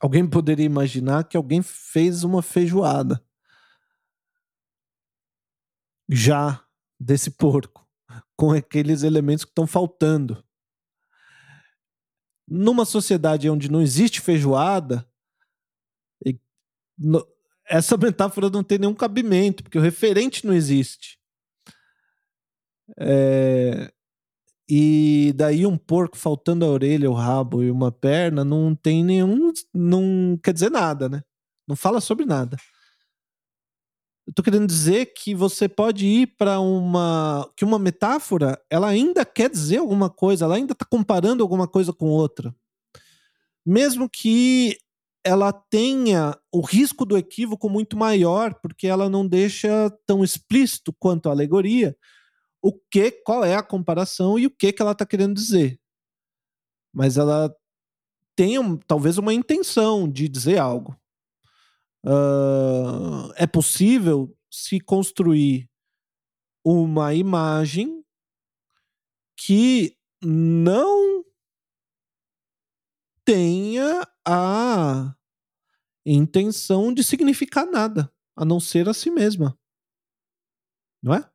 alguém 0.00 0.28
poderia 0.28 0.64
imaginar 0.64 1.24
que 1.24 1.36
alguém 1.36 1.62
fez 1.62 2.24
uma 2.24 2.42
feijoada 2.42 3.22
já 6.08 6.64
desse 6.98 7.30
porco, 7.30 7.86
com 8.36 8.52
aqueles 8.52 9.02
elementos 9.02 9.44
que 9.44 9.50
estão 9.50 9.66
faltando. 9.66 10.44
Numa 12.46 12.84
sociedade 12.84 13.48
onde 13.48 13.70
não 13.70 13.80
existe 13.80 14.20
feijoada, 14.20 15.08
essa 17.68 17.96
metáfora 17.96 18.50
não 18.50 18.62
tem 18.62 18.78
nenhum 18.78 18.94
cabimento, 18.94 19.62
porque 19.62 19.78
o 19.78 19.82
referente 19.82 20.46
não 20.46 20.54
existe. 20.54 21.18
É, 22.98 23.90
e 24.68 25.32
daí 25.36 25.66
um 25.66 25.76
porco 25.76 26.16
faltando 26.16 26.64
a 26.64 26.68
orelha, 26.68 27.10
o 27.10 27.14
rabo 27.14 27.62
e 27.62 27.70
uma 27.70 27.92
perna 27.92 28.44
não 28.44 28.74
tem 28.74 29.04
nenhum. 29.04 29.52
não 29.72 30.38
quer 30.42 30.52
dizer 30.52 30.70
nada, 30.70 31.08
né? 31.08 31.22
Não 31.66 31.76
fala 31.76 32.00
sobre 32.00 32.24
nada. 32.24 32.56
Eu 34.26 34.32
tô 34.32 34.42
querendo 34.42 34.66
dizer 34.66 35.12
que 35.14 35.34
você 35.34 35.68
pode 35.68 36.06
ir 36.06 36.28
para 36.38 36.58
uma. 36.58 37.50
que 37.56 37.64
uma 37.64 37.78
metáfora 37.78 38.58
ela 38.70 38.88
ainda 38.88 39.24
quer 39.24 39.50
dizer 39.50 39.78
alguma 39.78 40.08
coisa, 40.08 40.46
ela 40.46 40.56
ainda 40.56 40.72
está 40.72 40.84
comparando 40.86 41.42
alguma 41.42 41.68
coisa 41.68 41.92
com 41.92 42.06
outra. 42.06 42.54
Mesmo 43.66 44.08
que 44.08 44.78
ela 45.24 45.52
tenha 45.52 46.38
o 46.52 46.60
risco 46.60 47.06
do 47.06 47.16
equívoco 47.16 47.68
muito 47.70 47.96
maior, 47.96 48.54
porque 48.60 48.86
ela 48.86 49.08
não 49.08 49.26
deixa 49.26 49.90
tão 50.06 50.22
explícito 50.22 50.92
quanto 50.98 51.28
a 51.28 51.32
alegoria 51.32 51.96
o 52.64 52.72
que, 52.72 53.10
qual 53.10 53.44
é 53.44 53.54
a 53.54 53.62
comparação 53.62 54.38
e 54.38 54.46
o 54.46 54.50
que, 54.50 54.72
que 54.72 54.80
ela 54.80 54.92
está 54.92 55.04
querendo 55.04 55.34
dizer. 55.34 55.78
Mas 56.94 57.18
ela 57.18 57.54
tem 58.34 58.56
talvez 58.86 59.18
uma 59.18 59.34
intenção 59.34 60.10
de 60.10 60.28
dizer 60.30 60.56
algo. 60.56 60.98
Uh, 62.02 63.32
é 63.36 63.46
possível 63.46 64.34
se 64.50 64.80
construir 64.80 65.68
uma 66.64 67.12
imagem 67.12 68.02
que 69.36 69.94
não 70.22 71.13
tenha 73.24 74.06
a 74.26 75.14
intenção 76.04 76.92
de 76.92 77.02
significar 77.02 77.66
nada, 77.66 78.12
a 78.36 78.44
não 78.44 78.60
ser 78.60 78.88
a 78.88 78.94
si 78.94 79.10
mesma. 79.10 79.58
Não 81.02 81.14
é? 81.14 81.30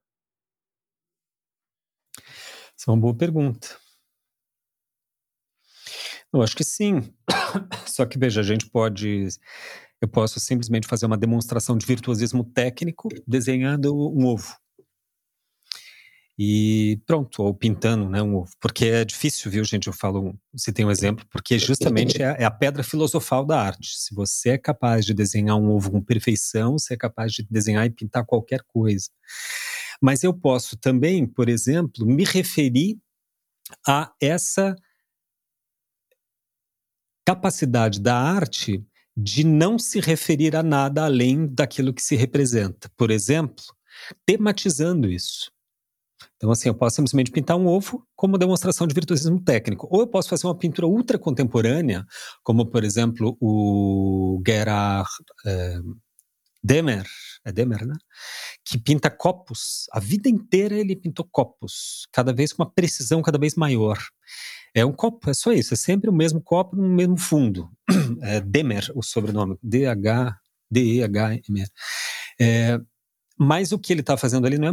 Essa 2.78 2.90
é 2.90 2.92
uma 2.92 3.02
boa 3.02 3.16
pergunta. 3.16 3.78
Eu 6.32 6.42
acho 6.42 6.56
que 6.56 6.64
sim. 6.64 7.14
Só 7.88 8.06
que, 8.06 8.18
veja, 8.18 8.42
a 8.42 8.44
gente 8.44 8.70
pode 8.70 9.28
eu 10.02 10.08
posso 10.08 10.40
simplesmente 10.40 10.88
fazer 10.88 11.06
uma 11.06 11.18
demonstração 11.18 11.78
de 11.78 11.86
virtuosismo 11.86 12.44
técnico 12.44 13.10
desenhando 13.28 13.94
um 13.94 14.26
ovo. 14.26 14.56
E 16.42 17.02
pronto, 17.06 17.44
ou 17.44 17.54
pintando 17.54 18.10
né, 18.10 18.22
um 18.22 18.38
ovo. 18.38 18.52
Porque 18.62 18.86
é 18.86 19.04
difícil, 19.04 19.52
viu, 19.52 19.62
gente? 19.66 19.88
Eu 19.88 19.94
falo, 19.94 20.40
se 20.56 20.72
tem 20.72 20.86
um 20.86 20.92
exemplo, 20.92 21.26
porque 21.30 21.60
justamente 21.60 22.24
é, 22.24 22.38
é 22.40 22.46
a 22.46 22.52
pedra 22.52 22.82
filosofal 22.82 23.46
da 23.46 23.62
arte. 23.62 23.98
Se 23.98 24.16
você 24.16 24.52
é 24.52 24.58
capaz 24.58 25.06
de 25.06 25.14
desenhar 25.14 25.58
um 25.58 25.70
ovo 25.70 25.92
com 25.92 26.02
perfeição, 26.02 26.80
você 26.80 26.94
é 26.94 26.98
capaz 26.98 27.34
de 27.34 27.46
desenhar 27.52 27.86
e 27.86 27.90
pintar 27.90 28.26
qualquer 28.26 28.62
coisa. 28.66 29.10
Mas 30.02 30.24
eu 30.24 30.34
posso 30.34 30.78
também, 30.78 31.28
por 31.28 31.50
exemplo, 31.50 32.06
me 32.06 32.24
referir 32.24 32.98
a 33.86 34.10
essa 34.22 34.78
capacidade 37.26 38.00
da 38.00 38.18
arte 38.18 38.82
de 39.16 39.44
não 39.44 39.78
se 39.78 40.00
referir 40.00 40.56
a 40.56 40.64
nada 40.64 41.04
além 41.04 41.54
daquilo 41.54 41.94
que 41.94 42.02
se 42.02 42.16
representa. 42.16 42.90
Por 42.96 43.12
exemplo, 43.12 43.66
tematizando 44.26 45.12
isso. 45.12 45.52
Então, 46.36 46.52
assim, 46.52 46.70
eu 46.70 46.76
posso 46.76 46.98
simplesmente 46.98 47.32
pintar 47.32 47.58
um 47.58 47.68
ovo 47.68 48.06
como 48.16 48.38
demonstração 48.38 48.88
de 48.88 48.94
virtuosismo 48.94 49.42
técnico. 49.42 49.88
Ou 49.90 50.02
eu 50.02 50.08
posso 50.08 50.30
fazer 50.30 50.48
uma 50.48 50.58
pintura 50.58 50.88
ultra 50.88 51.18
contemporânea, 51.18 52.06
como, 52.44 52.66
por 52.66 52.84
exemplo, 52.84 53.38
o 53.42 54.42
Gerard 54.46 55.10
é, 55.46 55.80
Demer, 56.64 57.06
é 57.46 57.52
Demer, 57.52 57.86
né? 57.86 57.96
Que 58.66 58.78
pinta 58.78 59.10
copos. 59.10 59.88
A 59.92 60.00
vida 60.00 60.30
inteira 60.30 60.76
ele 60.76 60.96
pintou 60.96 61.28
copos, 61.32 62.08
cada 62.12 62.34
vez 62.34 62.54
com 62.54 62.64
uma 62.64 62.72
precisão 62.72 63.22
cada 63.22 63.38
vez 63.38 63.56
maior. 63.56 63.98
É 64.74 64.86
um 64.86 64.92
copo, 64.92 65.30
é 65.30 65.34
só 65.34 65.52
isso, 65.52 65.74
é 65.74 65.78
sempre 65.78 66.10
o 66.10 66.14
mesmo 66.14 66.42
copo 66.42 66.76
no 66.76 66.88
mesmo 66.90 67.18
fundo. 67.18 67.70
É 68.22 68.42
Demer, 68.42 68.92
o 68.96 69.04
sobrenome, 69.04 69.58
D-H, 69.62 70.36
D-E-H-M-R. 70.70 71.70
É, 72.40 72.80
mas 73.40 73.72
o 73.72 73.80
que 73.80 73.94
ele 73.94 74.02
está 74.02 74.18
fazendo 74.18 74.46
ali 74.46 74.58
não 74.58 74.68
é 74.68 74.72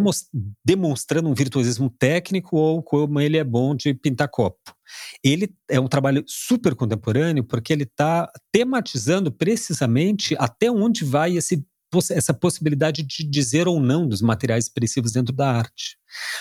demonstrando 0.65 1.29
um 1.29 1.35
virtuosismo 1.35 1.89
técnico 1.89 2.57
ou 2.57 2.83
como 2.83 3.21
ele 3.21 3.37
é 3.37 3.45
bom 3.45 3.77
de 3.77 3.95
pintar 3.95 4.29
copo. 4.29 4.75
Ele 5.23 5.55
é 5.71 5.79
um 5.79 5.87
trabalho 5.87 6.25
super 6.27 6.75
contemporâneo 6.75 7.45
porque 7.45 7.73
ele 7.73 7.85
está 7.85 8.29
tematizando 8.51 9.31
precisamente 9.31 10.35
até 10.37 10.69
onde 10.69 11.05
vai 11.05 11.37
esse, 11.37 11.65
essa 12.11 12.35
possibilidade 12.35 13.05
de 13.05 13.23
dizer 13.23 13.69
ou 13.69 13.79
não 13.79 14.09
dos 14.09 14.21
materiais 14.21 14.65
expressivos 14.65 15.13
dentro 15.13 15.33
da 15.33 15.49
arte. 15.49 15.97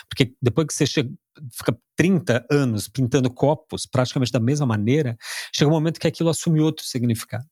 Porque 0.09 0.33
depois 0.41 0.65
que 0.65 0.73
você 0.73 0.87
chega, 0.87 1.11
fica 1.51 1.77
30 1.95 2.43
anos 2.49 2.87
pintando 2.87 3.29
copos 3.29 3.85
praticamente 3.85 4.31
da 4.31 4.39
mesma 4.39 4.65
maneira, 4.65 5.15
chega 5.55 5.69
um 5.69 5.73
momento 5.73 5.99
que 5.99 6.07
aquilo 6.07 6.29
assume 6.29 6.59
outro 6.59 6.83
significado. 6.83 7.45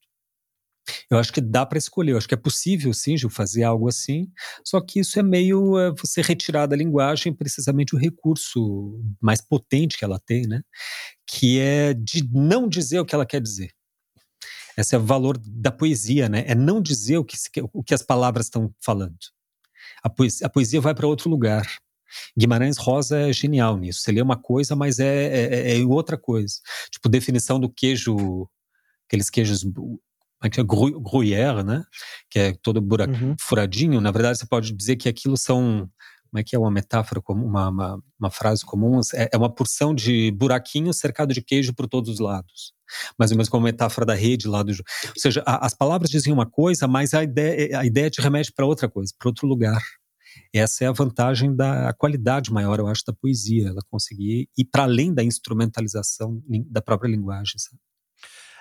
Eu 1.09 1.17
acho 1.17 1.31
que 1.31 1.39
dá 1.39 1.65
para 1.65 1.77
escolher, 1.77 2.11
eu 2.11 2.17
acho 2.17 2.27
que 2.27 2.33
é 2.33 2.37
possível 2.37 2.93
sim, 2.93 3.17
Gil, 3.17 3.29
fazer 3.29 3.63
algo 3.63 3.87
assim, 3.87 4.27
só 4.65 4.81
que 4.81 4.99
isso 4.99 5.17
é 5.17 5.23
meio 5.23 5.77
é, 5.79 5.91
você 5.91 6.21
retirar 6.21 6.65
da 6.65 6.75
linguagem 6.75 7.33
precisamente 7.33 7.95
o 7.95 7.97
recurso 7.97 8.99
mais 9.21 9.41
potente 9.41 9.97
que 9.97 10.03
ela 10.03 10.19
tem, 10.19 10.45
né? 10.47 10.61
Que 11.25 11.59
é 11.59 11.93
de 11.93 12.27
não 12.31 12.67
dizer 12.67 12.99
o 12.99 13.05
que 13.05 13.15
ela 13.15 13.25
quer 13.25 13.41
dizer. 13.41 13.71
Esse 14.77 14.95
é 14.95 14.97
o 14.97 15.03
valor 15.03 15.37
da 15.37 15.71
poesia, 15.71 16.27
né? 16.27 16.43
É 16.47 16.55
não 16.55 16.81
dizer 16.81 17.17
o 17.17 17.25
que, 17.25 17.37
o 17.71 17.83
que 17.83 17.93
as 17.93 18.01
palavras 18.01 18.47
estão 18.47 18.73
falando. 18.83 19.15
A 20.03 20.09
poesia, 20.09 20.47
a 20.47 20.49
poesia 20.49 20.81
vai 20.81 20.95
para 20.95 21.07
outro 21.07 21.29
lugar. 21.29 21.65
Guimarães 22.37 22.77
Rosa 22.77 23.29
é 23.29 23.33
genial 23.33 23.77
nisso. 23.77 24.01
Você 24.01 24.11
lê 24.11 24.21
uma 24.21 24.37
coisa, 24.37 24.75
mas 24.75 24.99
é, 24.99 25.75
é, 25.75 25.79
é 25.79 25.85
outra 25.85 26.17
coisa. 26.17 26.55
Tipo, 26.91 27.09
definição 27.09 27.59
do 27.59 27.69
queijo, 27.69 28.49
aqueles 29.07 29.29
queijos 29.29 29.63
que 30.49 30.59
é 30.59 30.63
gruyère, 30.63 31.63
né? 31.63 31.83
Que 32.29 32.39
é 32.39 32.53
todo 32.61 32.81
buraco, 32.81 33.13
uhum. 33.13 33.35
furadinho. 33.39 34.01
Na 34.01 34.11
verdade, 34.11 34.39
você 34.39 34.45
pode 34.45 34.73
dizer 34.73 34.95
que 34.95 35.07
aquilo 35.07 35.37
são 35.37 35.89
como 36.33 36.41
é 36.41 36.43
que 36.43 36.55
é 36.55 36.59
uma 36.59 36.71
metáfora 36.71 37.21
comum, 37.21 37.45
uma, 37.45 37.69
uma, 37.69 38.03
uma 38.19 38.31
frase 38.31 38.65
comum? 38.65 38.99
É, 39.13 39.29
é, 39.31 39.37
uma 39.37 39.53
porção 39.53 39.93
de 39.93 40.31
buraquinho 40.31 40.91
cercado 40.91 41.31
de 41.31 41.43
queijo 41.43 41.75
por 41.75 41.87
todos 41.87 42.09
os 42.09 42.19
lados. 42.19 42.73
Mais 43.19 43.29
ou 43.29 43.37
menos 43.37 43.49
como 43.49 43.67
a 43.67 43.69
metáfora 43.69 44.03
da 44.03 44.15
rede 44.15 44.47
lá 44.47 44.63
do. 44.63 44.71
Ou 44.71 44.75
seja, 45.15 45.43
a, 45.45 45.63
as 45.63 45.75
palavras 45.75 46.09
dizem 46.09 46.33
uma 46.33 46.47
coisa, 46.49 46.87
mas 46.87 47.13
a 47.13 47.21
ideia, 47.21 47.79
a 47.79 47.85
ideia 47.85 48.09
te 48.09 48.19
remete 48.19 48.51
para 48.51 48.65
outra 48.65 48.89
coisa, 48.89 49.13
para 49.19 49.29
outro 49.29 49.45
lugar. 49.47 49.79
Essa 50.51 50.85
é 50.85 50.87
a 50.87 50.91
vantagem 50.91 51.55
da 51.55 51.93
qualidade 51.93 52.51
maior, 52.51 52.79
eu 52.79 52.87
acho, 52.87 53.03
da 53.05 53.13
poesia, 53.13 53.67
ela 53.67 53.81
conseguir 53.91 54.49
ir 54.57 54.65
para 54.65 54.83
além 54.83 55.13
da 55.13 55.23
instrumentalização 55.23 56.41
da 56.67 56.81
própria 56.81 57.09
linguagem. 57.09 57.59
Sabe? 57.59 57.77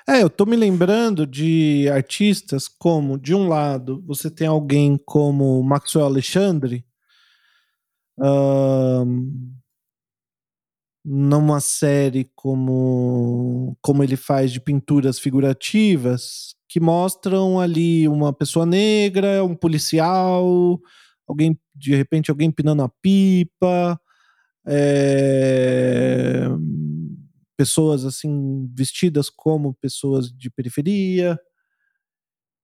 É, 0.08 0.20
eu 0.22 0.28
tô 0.28 0.44
me 0.44 0.56
lembrando 0.56 1.24
de 1.26 1.88
artistas 1.88 2.66
como, 2.66 3.16
de 3.18 3.34
um 3.34 3.46
lado, 3.48 4.02
você 4.04 4.28
tem 4.30 4.46
alguém 4.48 4.98
como 5.04 5.62
Maxwell 5.62 6.04
Alexandre, 6.06 6.84
um, 8.18 9.52
numa 11.04 11.60
série 11.60 12.30
como, 12.34 13.76
como 13.82 14.02
ele 14.04 14.16
faz 14.16 14.52
de 14.52 14.60
pinturas 14.60 15.18
figurativas, 15.18 16.54
que 16.68 16.78
mostram 16.80 17.58
ali 17.60 18.06
uma 18.08 18.32
pessoa 18.32 18.64
negra, 18.64 19.44
um 19.44 19.54
policial, 19.54 20.80
alguém, 21.26 21.58
de 21.74 21.94
repente, 21.94 22.30
alguém 22.30 22.50
pinando 22.50 22.82
a 22.82 22.88
pipa, 22.88 24.00
é, 24.66 26.48
pessoas 27.62 28.04
assim 28.04 28.68
vestidas 28.74 29.30
como 29.30 29.72
pessoas 29.74 30.32
de 30.32 30.50
periferia. 30.50 31.38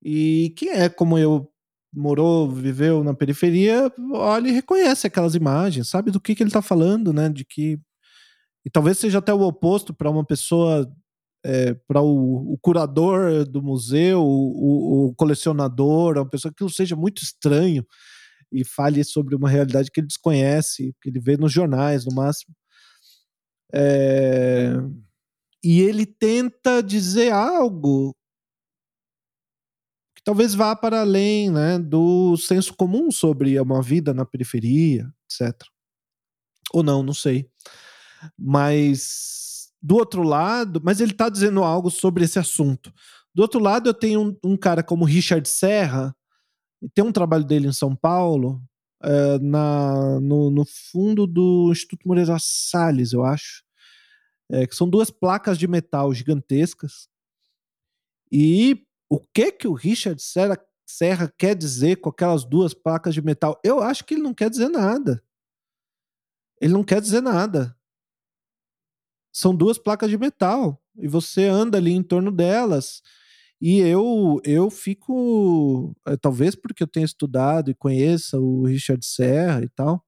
E 0.02 0.52
quem 0.56 0.70
é 0.70 0.88
como 0.88 1.16
eu 1.16 1.48
morou, 1.94 2.50
viveu 2.50 3.04
na 3.04 3.14
periferia, 3.14 3.92
olha 4.12 4.48
e 4.48 4.52
reconhece 4.52 5.06
aquelas 5.06 5.36
imagens, 5.36 5.88
sabe 5.88 6.10
do 6.10 6.20
que, 6.20 6.34
que 6.34 6.42
ele 6.42 6.50
está 6.50 6.60
falando, 6.60 7.12
né? 7.12 7.28
De 7.28 7.44
que 7.44 7.78
e 8.66 8.70
talvez 8.70 8.98
seja 8.98 9.18
até 9.18 9.32
o 9.32 9.42
oposto 9.42 9.94
para 9.94 10.10
uma 10.10 10.24
pessoa, 10.24 10.92
é, 11.44 11.74
para 11.86 12.02
o, 12.02 12.52
o, 12.54 12.58
curador 12.58 13.44
do 13.46 13.62
museu, 13.62 14.20
o, 14.20 15.10
o, 15.10 15.14
colecionador, 15.14 16.16
uma 16.16 16.28
pessoa 16.28 16.52
que 16.52 16.68
seja 16.68 16.96
muito 16.96 17.22
estranho 17.22 17.86
e 18.52 18.64
fale 18.64 19.04
sobre 19.04 19.36
uma 19.36 19.48
realidade 19.48 19.90
que 19.92 20.00
ele 20.00 20.08
desconhece, 20.08 20.92
que 21.00 21.08
ele 21.08 21.20
vê 21.20 21.36
nos 21.36 21.52
jornais, 21.52 22.04
no 22.04 22.12
máximo. 22.14 22.52
É... 23.72 24.72
E 25.62 25.80
ele 25.80 26.06
tenta 26.06 26.82
dizer 26.82 27.32
algo 27.32 28.14
que 30.14 30.22
talvez 30.22 30.54
vá 30.54 30.74
para 30.74 31.00
além 31.00 31.50
né, 31.50 31.78
do 31.78 32.36
senso 32.36 32.74
comum 32.74 33.10
sobre 33.10 33.58
uma 33.60 33.82
vida 33.82 34.14
na 34.14 34.24
periferia, 34.24 35.12
etc. 35.24 35.66
Ou 36.72 36.82
não, 36.82 37.02
não 37.02 37.14
sei. 37.14 37.50
Mas 38.38 39.72
do 39.80 39.96
outro 39.96 40.22
lado, 40.22 40.80
mas 40.82 41.00
ele 41.00 41.12
está 41.12 41.28
dizendo 41.28 41.62
algo 41.62 41.90
sobre 41.90 42.24
esse 42.24 42.38
assunto. 42.38 42.92
Do 43.34 43.42
outro 43.42 43.60
lado, 43.60 43.88
eu 43.88 43.94
tenho 43.94 44.20
um, 44.20 44.36
um 44.52 44.56
cara 44.56 44.82
como 44.82 45.04
Richard 45.04 45.48
Serra, 45.48 46.14
tem 46.94 47.04
um 47.04 47.12
trabalho 47.12 47.44
dele 47.44 47.68
em 47.68 47.72
São 47.72 47.94
Paulo, 47.94 48.60
é, 49.02 49.38
na, 49.38 50.20
no, 50.20 50.50
no, 50.50 50.64
fundo 50.64 51.26
do 51.26 51.70
Instituto 51.70 52.06
Moreira 52.06 52.36
Salles, 52.40 53.12
eu 53.12 53.24
acho. 53.24 53.62
É, 54.50 54.66
que 54.66 54.74
são 54.74 54.88
duas 54.88 55.10
placas 55.10 55.58
de 55.58 55.68
metal 55.68 56.12
gigantescas. 56.14 57.08
E 58.32 58.86
o 59.08 59.20
que 59.20 59.52
que 59.52 59.68
o 59.68 59.74
Richard 59.74 60.20
Serra, 60.22 60.58
Serra 60.86 61.32
quer 61.36 61.54
dizer 61.54 61.96
com 61.96 62.08
aquelas 62.08 62.44
duas 62.44 62.74
placas 62.74 63.14
de 63.14 63.22
metal? 63.22 63.60
Eu 63.62 63.80
acho 63.80 64.04
que 64.04 64.14
ele 64.14 64.22
não 64.22 64.34
quer 64.34 64.50
dizer 64.50 64.68
nada. 64.68 65.22
Ele 66.60 66.72
não 66.72 66.82
quer 66.82 67.00
dizer 67.00 67.20
nada. 67.20 67.76
São 69.32 69.54
duas 69.54 69.78
placas 69.78 70.10
de 70.10 70.18
metal 70.18 70.82
e 70.96 71.06
você 71.06 71.44
anda 71.44 71.78
ali 71.78 71.92
em 71.92 72.02
torno 72.02 72.32
delas 72.32 73.02
e 73.60 73.80
eu, 73.80 74.40
eu 74.44 74.70
fico, 74.70 75.94
eh, 76.06 76.16
talvez 76.16 76.54
porque 76.54 76.82
eu 76.82 76.86
tenha 76.88 77.06
estudado 77.06 77.70
e 77.70 77.74
conheça 77.74 78.38
o 78.38 78.64
Richard 78.66 79.04
Serra 79.04 79.62
e 79.62 79.68
tal, 79.70 80.04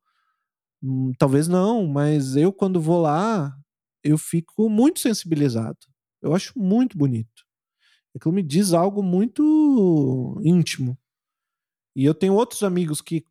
hum, 0.83 1.13
talvez 1.19 1.49
não, 1.49 1.87
mas 1.87 2.37
eu 2.37 2.53
quando 2.53 2.81
vou 2.81 3.01
lá, 3.03 3.55
eu 4.05 4.19
fico 4.19 4.69
muito 4.71 5.01
sensibilizado. 5.01 5.79
Eu 6.23 6.35
acho 6.35 6.59
muito 6.59 6.99
bonito. 6.99 7.45
Aquilo 8.17 8.35
me 8.35 8.43
diz 8.43 8.73
algo 8.73 9.03
muito 9.03 10.41
íntimo. 10.45 10.99
E 11.97 12.05
eu 12.05 12.15
tenho 12.15 12.35
outros 12.35 12.63
amigos 12.63 13.01
que 13.01 13.25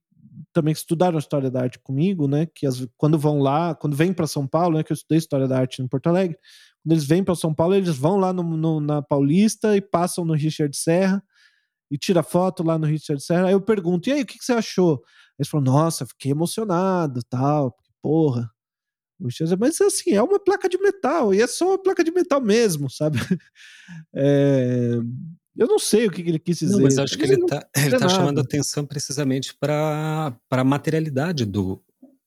também 0.53 0.71
estudaram 0.71 1.17
história 1.17 1.49
da 1.49 1.61
arte 1.61 1.79
comigo, 1.79 2.27
né? 2.27 2.47
Que 2.53 2.65
as, 2.65 2.85
quando 2.97 3.17
vão 3.17 3.39
lá, 3.39 3.75
quando 3.75 3.95
vêm 3.95 4.13
para 4.13 4.27
São 4.27 4.47
Paulo, 4.47 4.77
né? 4.77 4.83
Que 4.83 4.91
eu 4.91 4.95
estudei 4.95 5.17
história 5.17 5.47
da 5.47 5.57
arte 5.57 5.81
em 5.81 5.87
Porto 5.87 6.07
Alegre, 6.07 6.37
quando 6.83 6.91
eles 6.93 7.05
vêm 7.05 7.23
para 7.23 7.35
São 7.35 7.53
Paulo, 7.53 7.75
eles 7.75 7.97
vão 7.97 8.17
lá 8.17 8.33
no, 8.33 8.43
no, 8.43 8.79
na 8.79 9.01
Paulista 9.01 9.75
e 9.75 9.81
passam 9.81 10.25
no 10.25 10.33
Richard 10.33 10.75
Serra 10.75 11.23
e 11.91 11.97
tira 11.97 12.23
foto 12.23 12.63
lá 12.63 12.77
no 12.77 12.85
Richard 12.85 13.21
Serra. 13.23 13.47
Aí 13.47 13.53
eu 13.53 13.61
pergunto, 13.61 14.09
e 14.09 14.13
aí, 14.13 14.21
o 14.21 14.25
que, 14.25 14.37
que 14.37 14.45
você 14.45 14.53
achou? 14.53 15.01
Eles 15.37 15.49
falam, 15.49 15.65
nossa, 15.65 16.05
fiquei 16.05 16.31
emocionado, 16.31 17.21
tal, 17.29 17.75
porra. 18.01 18.49
Mas 19.19 19.81
assim, 19.81 20.13
é 20.13 20.21
uma 20.21 20.39
placa 20.39 20.69
de 20.69 20.77
metal, 20.77 21.33
e 21.33 21.41
é 21.41 21.47
só 21.47 21.69
uma 21.71 21.81
placa 21.81 22.03
de 22.03 22.11
metal 22.11 22.41
mesmo, 22.41 22.89
sabe? 22.89 23.17
É... 24.15 24.97
Eu 25.59 25.67
não 25.67 25.77
sei 25.77 26.07
o 26.07 26.11
que, 26.11 26.21
ele 26.21 26.39
quis 26.39 26.59
dizer. 26.59 26.73
Não, 26.73 26.81
mas 26.81 26.97
acho 26.97 27.17
que 27.17 27.23
ele 27.23 27.35
está 27.35 27.59
tá 27.99 28.09
chamando 28.09 28.39
atenção 28.39 28.85
precisamente 28.85 29.53
para 29.59 30.33
a 30.49 30.63
materialidade 30.63 31.45
do, 31.45 31.83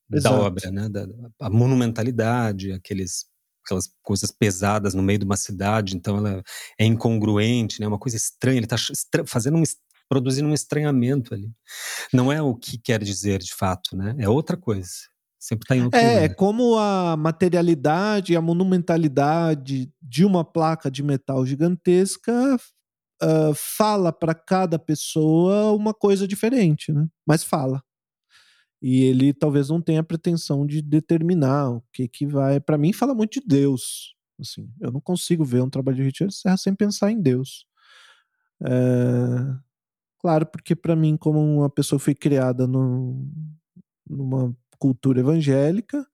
da 0.09 0.31
obra, 0.33 0.71
né? 0.71 0.89
Da, 0.89 1.07
a 1.41 1.49
monumentalidade, 1.49 2.73
aqueles 2.73 3.25
aquelas 3.65 3.89
coisas 4.03 4.31
pesadas 4.33 4.93
no 4.93 5.03
meio 5.03 5.21
de 5.21 5.25
uma 5.25 5.37
cidade, 5.37 5.97
então 5.97 6.19
ela 6.19 6.43
é 6.79 6.85
incongruente, 6.85 7.81
né? 7.81 7.87
Uma 7.87 7.99
coisa 7.99 8.17
estranha, 8.17 8.59
ele 8.59 8.67
está 8.67 8.77
fazendo 9.25 9.57
um 9.57 9.63
produzindo 10.09 10.49
um 10.49 10.53
estranhamento 10.53 11.33
ali. 11.33 11.51
Não 12.13 12.31
é 12.31 12.43
o 12.43 12.55
que 12.55 12.77
quer 12.77 13.03
dizer 13.03 13.39
de 13.39 13.55
fato, 13.55 13.97
né? 13.97 14.15
É 14.19 14.29
outra 14.29 14.59
coisa. 14.59 14.91
Sempre 15.39 15.65
está 15.65 15.75
em 15.75 15.85
outro 15.85 15.99
É, 15.99 16.07
lugar. 16.07 16.23
é 16.25 16.29
como 16.29 16.77
a 16.77 17.17
materialidade, 17.17 18.37
a 18.37 18.43
monumentalidade 18.43 19.91
de 20.03 20.25
uma 20.25 20.45
placa 20.45 20.91
de 20.91 21.03
metal 21.03 21.47
gigantesca 21.47 22.59
uh, 23.23 23.55
fala 23.55 24.12
para 24.12 24.35
cada 24.35 24.78
pessoa 24.78 25.73
uma 25.73 25.94
coisa 25.94 26.27
diferente, 26.27 26.93
né? 26.93 27.07
Mas 27.27 27.44
fala. 27.44 27.82
E 28.81 29.05
ele 29.05 29.32
talvez 29.32 29.69
não 29.69 29.81
tenha 29.81 30.01
a 30.01 30.05
pretensão 30.05 30.66
de 30.66 30.82
determinar 30.82 31.70
o 31.70 31.85
que 31.93 32.09
que 32.09 32.27
vai. 32.27 32.61
Para 32.61 32.77
mim, 32.77 32.93
fala 32.93 33.15
muito 33.15 33.40
de 33.40 33.47
Deus. 33.47 34.15
Assim, 34.40 34.69
eu 34.81 34.90
não 34.90 35.01
consigo 35.01 35.44
ver 35.44 35.62
um 35.62 35.70
trabalho 35.70 35.99
de 35.99 36.03
Richard 36.03 36.35
Serra 36.35 36.57
sem 36.57 36.74
pensar 36.74 37.12
em 37.12 37.20
Deus. 37.20 37.65
É... 38.65 39.73
Claro, 40.19 40.47
porque 40.47 40.74
para 40.74 40.97
mim, 40.97 41.16
como 41.16 41.40
uma 41.40 41.70
pessoa 41.70 41.99
que 41.99 42.05
foi 42.05 42.15
criada 42.15 42.66
no, 42.66 43.28
numa 44.09 44.57
cultura 44.78 45.20
evangélica, 45.20 46.07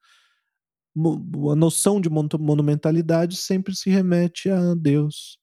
a 1.53 1.57
noção 1.57 2.01
de 2.01 2.09
monumentalidade 2.11 3.37
sempre 3.37 3.75
se 3.75 3.89
remete 3.91 4.51
a 4.51 4.75
Deus. 4.75 5.39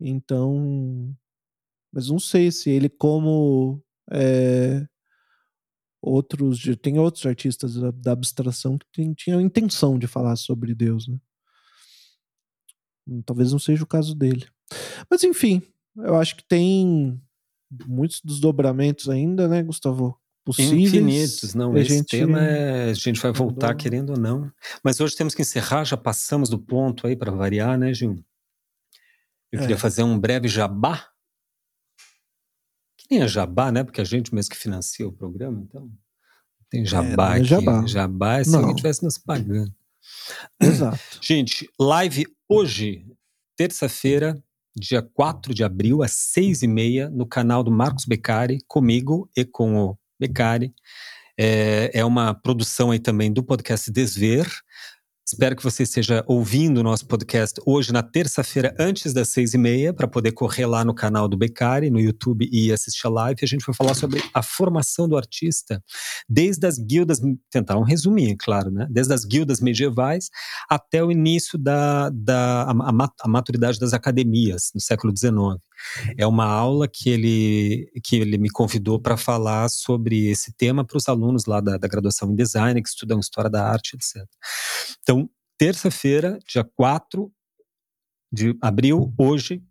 Então, 0.00 1.14
mas 1.92 2.08
não 2.08 2.18
sei 2.18 2.50
se 2.50 2.70
ele 2.70 2.88
como 2.88 3.82
é, 4.10 4.86
outros 6.00 6.62
tem 6.80 6.98
outros 6.98 7.26
artistas 7.26 7.74
da, 7.74 7.90
da 7.90 8.12
abstração 8.12 8.78
que 8.78 8.86
tem, 8.92 9.12
tinham 9.12 9.38
a 9.38 9.42
intenção 9.42 9.98
de 9.98 10.06
falar 10.06 10.36
sobre 10.36 10.74
Deus, 10.74 11.08
né? 11.08 11.18
Talvez 13.24 13.52
não 13.52 13.58
seja 13.58 13.82
o 13.82 13.86
caso 13.86 14.14
dele. 14.14 14.46
Mas 15.10 15.24
enfim, 15.24 15.62
eu 15.96 16.14
acho 16.16 16.36
que 16.36 16.44
tem 16.44 17.20
muitos 17.86 18.20
desdobramentos 18.22 19.08
ainda, 19.08 19.48
né, 19.48 19.62
Gustavo? 19.62 20.18
Possíveis. 20.44 20.94
Infinitos, 20.94 21.54
não. 21.54 21.76
Esse 21.76 21.96
gente... 21.96 22.08
tema 22.08 22.40
é, 22.40 22.90
a 22.90 22.94
gente 22.94 23.20
vai 23.20 23.32
voltar 23.32 23.74
querendo 23.74 24.10
ou 24.10 24.18
não. 24.18 24.50
Mas 24.82 24.98
hoje 24.98 25.14
temos 25.14 25.34
que 25.34 25.42
encerrar, 25.42 25.84
já 25.84 25.96
passamos 25.96 26.48
do 26.48 26.58
ponto 26.58 27.06
aí 27.06 27.14
para 27.14 27.30
variar, 27.30 27.78
né, 27.78 27.92
Gil? 27.92 28.24
Eu 29.52 29.58
é. 29.58 29.62
queria 29.62 29.78
fazer 29.78 30.02
um 30.02 30.18
breve 30.18 30.48
jabá. 30.48 31.08
Que 32.96 33.06
nem 33.10 33.22
é 33.22 33.28
jabá, 33.28 33.72
né? 33.72 33.84
Porque 33.84 34.00
a 34.00 34.04
gente 34.04 34.34
mesmo 34.34 34.50
que 34.50 34.56
financia 34.56 35.06
o 35.06 35.12
programa, 35.12 35.60
então. 35.60 35.90
Tem 36.70 36.84
jabá 36.84 37.34
é, 37.34 37.38
é 37.38 37.40
aqui. 37.40 37.48
Jabá. 37.48 37.86
jabá 37.86 38.38
é 38.38 38.44
se 38.44 38.50
não. 38.50 38.58
alguém 38.58 38.74
estivesse 38.74 39.02
nos 39.02 39.16
pagando. 39.18 39.72
Exato. 40.60 40.98
Gente, 41.20 41.68
live 41.80 42.26
hoje, 42.48 43.06
terça-feira, 43.56 44.42
dia 44.76 45.02
4 45.02 45.54
de 45.54 45.64
abril, 45.64 46.02
às 46.02 46.12
seis 46.12 46.62
e 46.62 46.68
meia, 46.68 47.08
no 47.08 47.26
canal 47.26 47.64
do 47.64 47.70
Marcos 47.70 48.04
Beccari, 48.04 48.58
comigo 48.66 49.30
e 49.36 49.44
com 49.44 49.76
o 49.76 49.98
Beccari. 50.20 50.74
É, 51.38 51.90
é 51.94 52.04
uma 52.04 52.34
produção 52.34 52.90
aí 52.90 52.98
também 52.98 53.32
do 53.32 53.42
podcast 53.42 53.90
Desver. 53.90 54.46
Espero 55.30 55.54
que 55.54 55.62
você 55.62 55.82
esteja 55.82 56.24
ouvindo 56.26 56.78
o 56.78 56.82
nosso 56.82 57.06
podcast 57.06 57.60
hoje, 57.66 57.92
na 57.92 58.02
terça-feira, 58.02 58.74
antes 58.78 59.12
das 59.12 59.28
seis 59.28 59.52
e 59.52 59.58
meia, 59.58 59.92
para 59.92 60.08
poder 60.08 60.32
correr 60.32 60.64
lá 60.64 60.82
no 60.82 60.94
canal 60.94 61.28
do 61.28 61.36
Becari, 61.36 61.90
no 61.90 62.00
YouTube 62.00 62.48
e 62.50 62.72
assistir 62.72 63.06
a 63.06 63.10
live. 63.10 63.40
A 63.42 63.46
gente 63.46 63.62
vai 63.66 63.74
falar 63.74 63.92
sobre 63.92 64.22
a 64.32 64.42
formação 64.42 65.06
do 65.06 65.18
artista, 65.18 65.84
desde 66.26 66.66
as 66.66 66.78
guildas, 66.78 67.20
tentar 67.50 67.76
um 67.76 67.82
resumir, 67.82 68.36
claro, 68.38 68.70
né? 68.70 68.86
Desde 68.90 69.12
as 69.12 69.26
guildas 69.26 69.60
medievais 69.60 70.30
até 70.66 71.04
o 71.04 71.10
início 71.10 71.58
da, 71.58 72.08
da 72.08 72.62
a, 72.62 73.10
a 73.20 73.28
maturidade 73.28 73.78
das 73.78 73.92
academias, 73.92 74.70
no 74.74 74.80
século 74.80 75.12
XIX. 75.14 75.60
É 76.16 76.26
uma 76.26 76.44
aula 76.44 76.88
que 76.88 77.08
ele, 77.10 77.90
que 78.04 78.16
ele 78.16 78.38
me 78.38 78.50
convidou 78.50 79.00
para 79.00 79.16
falar 79.16 79.68
sobre 79.68 80.26
esse 80.28 80.52
tema 80.52 80.84
para 80.84 80.96
os 80.96 81.08
alunos 81.08 81.46
lá 81.46 81.60
da, 81.60 81.76
da 81.76 81.88
graduação 81.88 82.30
em 82.30 82.36
design, 82.36 82.82
que 82.82 82.88
estudam 82.88 83.20
história 83.20 83.50
da 83.50 83.66
arte, 83.66 83.96
etc. 83.96 84.24
Então, 85.00 85.28
terça-feira, 85.56 86.38
dia 86.48 86.64
4 86.76 87.30
de 88.32 88.56
abril, 88.60 89.12
hoje, 89.18 89.62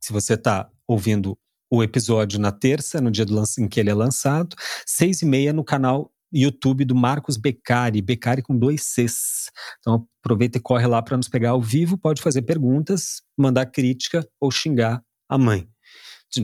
se 0.00 0.12
você 0.12 0.34
está 0.34 0.70
ouvindo 0.86 1.36
o 1.70 1.82
episódio 1.82 2.38
na 2.38 2.52
terça, 2.52 3.00
no 3.00 3.10
dia 3.10 3.24
do 3.24 3.42
em 3.58 3.68
que 3.68 3.80
ele 3.80 3.90
é 3.90 3.94
lançado, 3.94 4.54
seis 4.86 5.22
e 5.22 5.26
meia 5.26 5.52
no 5.52 5.64
canal 5.64 6.12
YouTube 6.32 6.84
do 6.84 6.94
Marcos 6.94 7.36
Beccari, 7.36 8.02
Beccari 8.02 8.42
com 8.42 8.56
dois 8.56 8.82
Cs. 8.82 9.50
Então 9.80 10.06
aproveita 10.22 10.58
e 10.58 10.60
corre 10.60 10.86
lá 10.86 11.02
para 11.02 11.16
nos 11.16 11.28
pegar 11.28 11.50
ao 11.50 11.62
vivo, 11.62 11.96
pode 11.96 12.22
fazer 12.22 12.42
perguntas, 12.42 13.22
mandar 13.36 13.66
crítica 13.66 14.26
ou 14.40 14.50
xingar 14.50 15.02
a 15.28 15.38
mãe. 15.38 15.68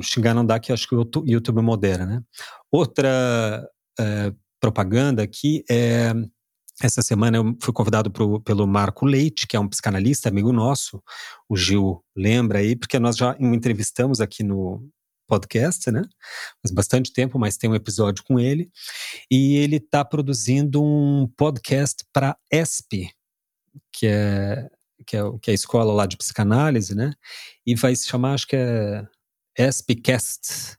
Xingar 0.02 0.34
não 0.34 0.46
dá, 0.46 0.58
que 0.58 0.72
acho 0.72 0.88
que 0.88 0.94
o 0.94 1.06
YouTube 1.26 1.60
modera, 1.60 2.06
né? 2.06 2.22
Outra 2.70 3.68
é, 3.98 4.32
propaganda 4.60 5.22
aqui 5.22 5.64
é. 5.70 6.12
Essa 6.80 7.02
semana 7.02 7.36
eu 7.36 7.56
fui 7.62 7.72
convidado 7.72 8.10
pro, 8.10 8.40
pelo 8.40 8.66
Marco 8.66 9.04
Leite, 9.04 9.46
que 9.46 9.54
é 9.54 9.60
um 9.60 9.68
psicanalista, 9.68 10.28
amigo 10.28 10.52
nosso. 10.52 11.02
O 11.48 11.56
Gil 11.56 12.02
lembra 12.16 12.60
aí, 12.60 12.74
porque 12.74 12.98
nós 12.98 13.16
já 13.16 13.36
o 13.38 13.54
entrevistamos 13.54 14.20
aqui 14.20 14.42
no 14.42 14.82
podcast, 15.28 15.90
né? 15.90 16.02
Faz 16.62 16.72
bastante 16.74 17.12
tempo, 17.12 17.38
mas 17.38 17.56
tem 17.56 17.70
um 17.70 17.74
episódio 17.74 18.24
com 18.24 18.40
ele. 18.40 18.70
E 19.30 19.56
ele 19.56 19.76
está 19.76 20.04
produzindo 20.04 20.82
um 20.82 21.28
podcast 21.36 22.04
para 22.12 22.36
ESP, 22.50 23.10
que 23.92 24.06
é 24.06 24.68
que 25.06 25.16
é, 25.16 25.20
que 25.40 25.50
é 25.50 25.52
a 25.52 25.54
escola 25.54 25.92
lá 25.92 26.06
de 26.06 26.16
psicanálise, 26.16 26.94
né? 26.94 27.12
E 27.66 27.74
vai 27.74 27.94
se 27.94 28.06
chamar, 28.08 28.34
acho 28.34 28.46
que 28.46 28.56
é 28.56 29.06
SPCast. 29.58 30.76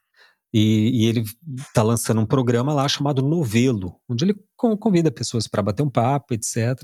E, 0.53 1.03
e 1.03 1.05
ele 1.07 1.23
está 1.57 1.81
lançando 1.81 2.21
um 2.21 2.25
programa 2.25 2.73
lá 2.73 2.87
chamado 2.87 3.23
Novelo, 3.23 3.99
onde 4.07 4.25
ele 4.25 4.35
convida 4.55 5.11
pessoas 5.11 5.47
para 5.47 5.63
bater 5.63 5.81
um 5.83 5.89
papo, 5.89 6.33
etc. 6.33 6.79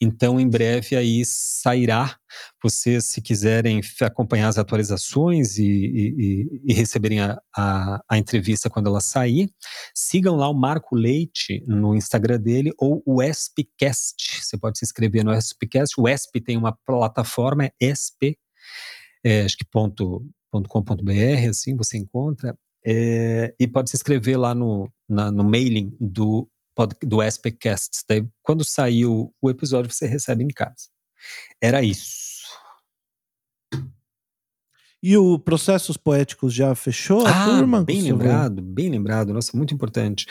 Então, 0.00 0.40
em 0.40 0.48
breve 0.48 0.96
aí 0.96 1.22
sairá. 1.24 2.16
Vocês, 2.62 3.06
se 3.06 3.22
quiserem 3.22 3.80
acompanhar 4.02 4.48
as 4.48 4.58
atualizações 4.58 5.56
e, 5.56 5.64
e, 5.64 6.62
e 6.64 6.74
receberem 6.74 7.20
a, 7.20 7.40
a, 7.56 8.02
a, 8.10 8.18
entrevista 8.18 8.68
quando 8.68 8.88
ela 8.88 9.00
sair, 9.00 9.48
sigam 9.94 10.34
lá 10.34 10.48
o 10.48 10.54
Marco 10.54 10.96
Leite 10.96 11.62
no 11.66 11.94
Instagram 11.94 12.40
dele 12.40 12.72
ou 12.76 13.02
o 13.06 13.22
ESPcast. 13.22 14.42
Você 14.42 14.58
pode 14.58 14.78
se 14.78 14.84
inscrever 14.84 15.24
no 15.24 15.32
ESPcast. 15.32 15.94
O 15.98 16.08
ESP 16.08 16.40
tem 16.40 16.56
uma 16.56 16.76
plataforma, 16.84 17.66
é 17.66 17.72
ESP, 17.80 18.36
é, 19.24 19.42
acho 19.42 19.56
que 19.56 19.64
ponto, 19.64 20.26
ponto 20.50 20.68
.com.br, 20.68 21.48
assim, 21.48 21.74
você 21.76 21.96
encontra. 21.96 22.56
É, 22.86 23.54
e 23.58 23.66
pode 23.66 23.90
se 23.90 23.96
inscrever 23.96 24.38
lá 24.38 24.54
no, 24.54 24.90
na, 25.08 25.30
no 25.30 25.42
mailing 25.42 25.96
do 26.00 26.48
do 27.02 27.20
Aspectcast. 27.20 28.04
Daí, 28.08 28.26
quando 28.42 28.64
saiu 28.64 29.32
o 29.40 29.48
episódio, 29.48 29.92
você 29.92 30.06
recebe 30.06 30.42
em 30.42 30.48
casa. 30.48 30.88
Era 31.60 31.82
isso. 31.82 32.34
E 35.02 35.16
o 35.16 35.38
Processos 35.38 35.96
Poéticos 35.98 36.54
já 36.54 36.74
fechou 36.74 37.26
a 37.26 37.30
ah, 37.30 37.44
turma? 37.44 37.84
Bem 37.84 38.00
lembrado, 38.00 38.62
bem 38.62 38.88
lembrado. 38.88 39.34
Nossa, 39.34 39.54
muito 39.56 39.74
importante. 39.74 40.26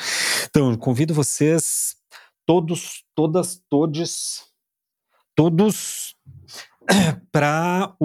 Então, 0.50 0.76
convido 0.76 1.14
vocês, 1.14 1.96
todos, 2.46 3.04
todas, 3.16 3.62
todes, 3.70 4.46
todos, 5.36 6.16
para 7.32 7.96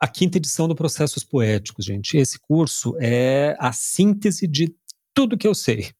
a 0.00 0.08
quinta 0.08 0.38
edição 0.38 0.68
do 0.68 0.74
Processos 0.74 1.24
Poéticos, 1.24 1.84
gente. 1.84 2.16
Esse 2.16 2.38
curso 2.38 2.94
é 3.00 3.56
a 3.58 3.72
síntese 3.72 4.46
de 4.46 4.74
tudo 5.14 5.36
que 5.36 5.46
eu 5.46 5.54
sei. 5.54 5.90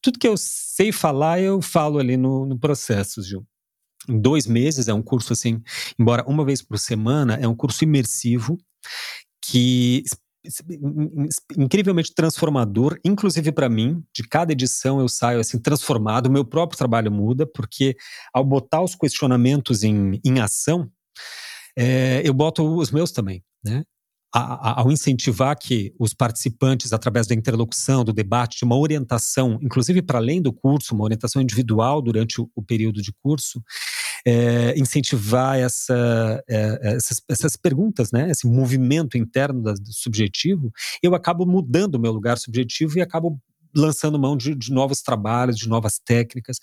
Tudo 0.00 0.18
que 0.18 0.26
eu 0.28 0.36
sei 0.36 0.92
falar, 0.92 1.40
eu 1.40 1.62
falo 1.62 1.98
ali 1.98 2.16
no, 2.16 2.44
no 2.44 2.58
processo, 2.58 3.22
Gil. 3.22 3.46
Em 4.08 4.18
dois 4.18 4.46
meses, 4.46 4.88
é 4.88 4.94
um 4.94 5.02
curso 5.02 5.32
assim, 5.32 5.62
embora 5.98 6.24
uma 6.26 6.44
vez 6.44 6.62
por 6.62 6.78
semana, 6.78 7.34
é 7.34 7.46
um 7.46 7.54
curso 7.54 7.84
imersivo 7.84 8.58
que 9.42 10.04
incrivelmente 11.56 12.14
transformador, 12.14 12.98
inclusive 13.04 13.52
para 13.52 13.68
mim. 13.68 14.02
De 14.14 14.26
cada 14.26 14.52
edição 14.52 15.00
eu 15.00 15.08
saio 15.08 15.38
assim 15.38 15.58
transformado, 15.58 16.26
o 16.26 16.32
meu 16.32 16.44
próprio 16.44 16.78
trabalho 16.78 17.12
muda, 17.12 17.46
porque 17.46 17.96
ao 18.32 18.44
botar 18.44 18.82
os 18.82 18.94
questionamentos 18.94 19.84
em, 19.84 20.18
em 20.24 20.40
ação, 20.40 20.90
é, 21.80 22.20
eu 22.22 22.34
boto 22.34 22.62
os 22.76 22.90
meus 22.90 23.10
também, 23.10 23.42
né? 23.64 23.84
ao 24.32 24.92
incentivar 24.92 25.58
que 25.58 25.92
os 25.98 26.14
participantes, 26.14 26.92
através 26.92 27.26
da 27.26 27.34
interlocução, 27.34 28.04
do 28.04 28.12
debate, 28.12 28.58
de 28.58 28.64
uma 28.64 28.78
orientação, 28.78 29.58
inclusive 29.60 30.02
para 30.02 30.18
além 30.18 30.40
do 30.40 30.52
curso, 30.52 30.94
uma 30.94 31.02
orientação 31.02 31.42
individual 31.42 32.00
durante 32.00 32.40
o, 32.40 32.48
o 32.54 32.62
período 32.62 33.02
de 33.02 33.12
curso, 33.24 33.60
é, 34.24 34.78
incentivar 34.78 35.58
essa, 35.58 36.40
é, 36.48 36.96
essas, 36.96 37.20
essas, 37.28 37.56
perguntas, 37.56 38.12
né, 38.12 38.30
esse 38.30 38.46
movimento 38.46 39.18
interno 39.18 39.62
da, 39.62 39.74
subjetivo, 39.86 40.70
eu 41.02 41.12
acabo 41.14 41.44
mudando 41.44 41.96
o 41.96 42.00
meu 42.00 42.12
lugar 42.12 42.38
subjetivo 42.38 42.98
e 42.98 43.02
acabo 43.02 43.40
lançando 43.74 44.18
mão 44.18 44.36
de, 44.36 44.54
de, 44.54 44.70
novos 44.72 45.02
trabalhos, 45.02 45.56
de 45.56 45.68
novas 45.68 45.98
técnicas. 45.98 46.58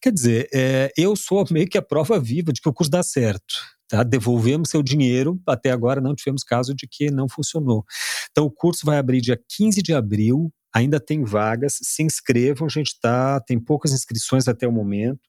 Quer 0.00 0.12
dizer, 0.12 0.48
é, 0.54 0.90
eu 0.96 1.14
sou 1.16 1.44
meio 1.50 1.68
que 1.68 1.76
a 1.76 1.82
prova 1.82 2.18
viva 2.18 2.50
de 2.50 2.62
que 2.62 2.68
o 2.68 2.72
curso 2.72 2.90
dá 2.90 3.02
certo. 3.02 3.79
Tá? 3.90 4.04
Devolvemos 4.04 4.70
seu 4.70 4.84
dinheiro, 4.84 5.40
até 5.44 5.72
agora 5.72 6.00
não 6.00 6.14
tivemos 6.14 6.44
caso 6.44 6.72
de 6.72 6.86
que 6.86 7.10
não 7.10 7.28
funcionou. 7.28 7.84
Então, 8.30 8.44
o 8.46 8.50
curso 8.50 8.86
vai 8.86 8.98
abrir 8.98 9.20
dia 9.20 9.36
15 9.48 9.82
de 9.82 9.92
abril, 9.92 10.52
ainda 10.72 11.00
tem 11.00 11.24
vagas, 11.24 11.76
se 11.82 12.00
inscrevam, 12.00 12.68
a 12.68 12.70
gente 12.70 12.96
tá, 13.00 13.40
tem 13.40 13.58
poucas 13.58 13.90
inscrições 13.92 14.46
até 14.46 14.66
o 14.68 14.70
momento. 14.70 15.28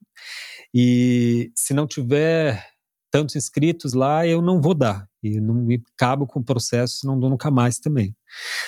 E 0.71 1.51
se 1.55 1.73
não 1.73 1.87
tiver 1.87 2.63
tantos 3.09 3.35
inscritos 3.35 3.93
lá, 3.93 4.27
eu 4.27 4.43
não 4.43 4.61
vou 4.61 4.75
dar. 4.75 5.09
E 5.23 5.41
não 5.41 5.55
me 5.55 5.81
cabo 5.97 6.27
com 6.27 6.39
o 6.39 6.43
processo, 6.43 7.07
não 7.07 7.19
dou 7.19 7.31
nunca 7.31 7.49
mais 7.49 7.79
também. 7.79 8.15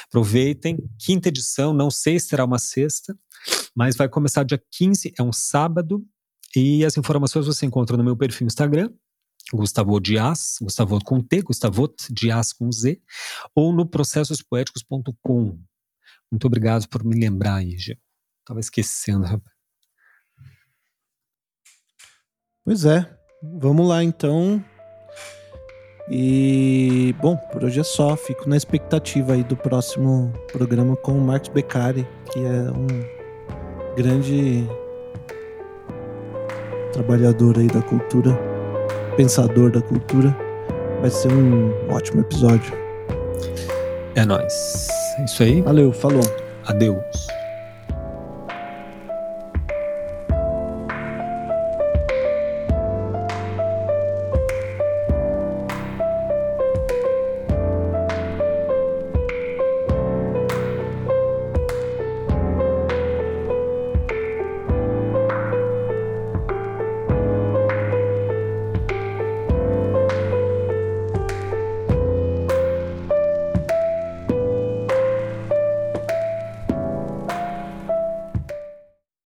Aproveitem, 0.07 0.78
quinta 0.98 1.30
edição, 1.30 1.72
não 1.72 1.91
sei 1.91 2.20
se 2.20 2.30
será 2.30 2.45
uma 2.45 2.57
sexta, 2.57 3.15
mas 3.76 3.95
vai 3.95 4.10
começar 4.10 4.44
dia 4.44 4.61
15, 4.72 5.14
é 5.20 5.22
um 5.22 5.32
sábado, 5.32 6.03
e 6.56 6.84
as 6.84 6.98
informações 6.98 7.45
você 7.45 7.65
encontra 7.68 7.95
no 7.95 8.03
meu 8.03 8.18
perfil 8.18 8.48
Instagram, 8.48 8.90
Gustavo 9.52 9.99
Dias, 9.99 10.57
Gustavo 10.61 11.03
com 11.03 11.22
T, 11.22 11.41
Gustavo 11.41 11.94
Dias 12.10 12.53
com 12.53 12.72
Z, 12.72 13.02
ou 13.56 13.74
no 13.74 13.86
processospoéticos.com. 13.86 15.60
Muito 16.32 16.48
obrigado 16.48 16.88
por 16.88 17.03
me 17.03 17.20
lembrar 17.20 17.56
aí, 17.56 17.78
Gê. 17.78 17.98
Tava 18.45 18.60
esquecendo, 18.60 19.26
rapaz. 19.26 19.53
Pois 22.65 22.86
é. 22.86 23.18
Vamos 23.41 23.88
lá 23.88 24.03
então. 24.03 24.64
E 26.10 27.14
bom, 27.22 27.36
por 27.52 27.64
hoje 27.64 27.80
é 27.80 27.84
só. 27.84 28.15
Fico 28.15 28.49
na 28.49 28.57
expectativa 28.57 29.34
aí 29.34 29.44
do 29.44 29.56
próximo 29.56 30.32
programa 30.52 30.95
com 30.95 31.18
o 31.18 31.22
Marcos 31.22 31.49
Beccari, 31.49 32.07
que 32.32 32.40
é 32.40 32.72
um 32.72 33.95
grande 33.95 34.68
trabalhador 36.94 37.57
aí 37.57 37.68
da 37.68 37.82
cultura, 37.82 38.38
pensador 39.15 39.72
da 39.72 39.81
cultura. 39.81 40.35
Vai 41.02 41.10
ser 41.10 41.31
um 41.31 41.72
ótimo 41.90 42.22
episódio. 42.22 42.73
É 44.15 44.26
nóis. 44.26 44.88
É 45.19 45.26
isso 45.26 45.44
aí. 45.44 45.61
Valeu, 45.61 45.91
falou. 45.91 46.23
Adeus. 46.65 47.33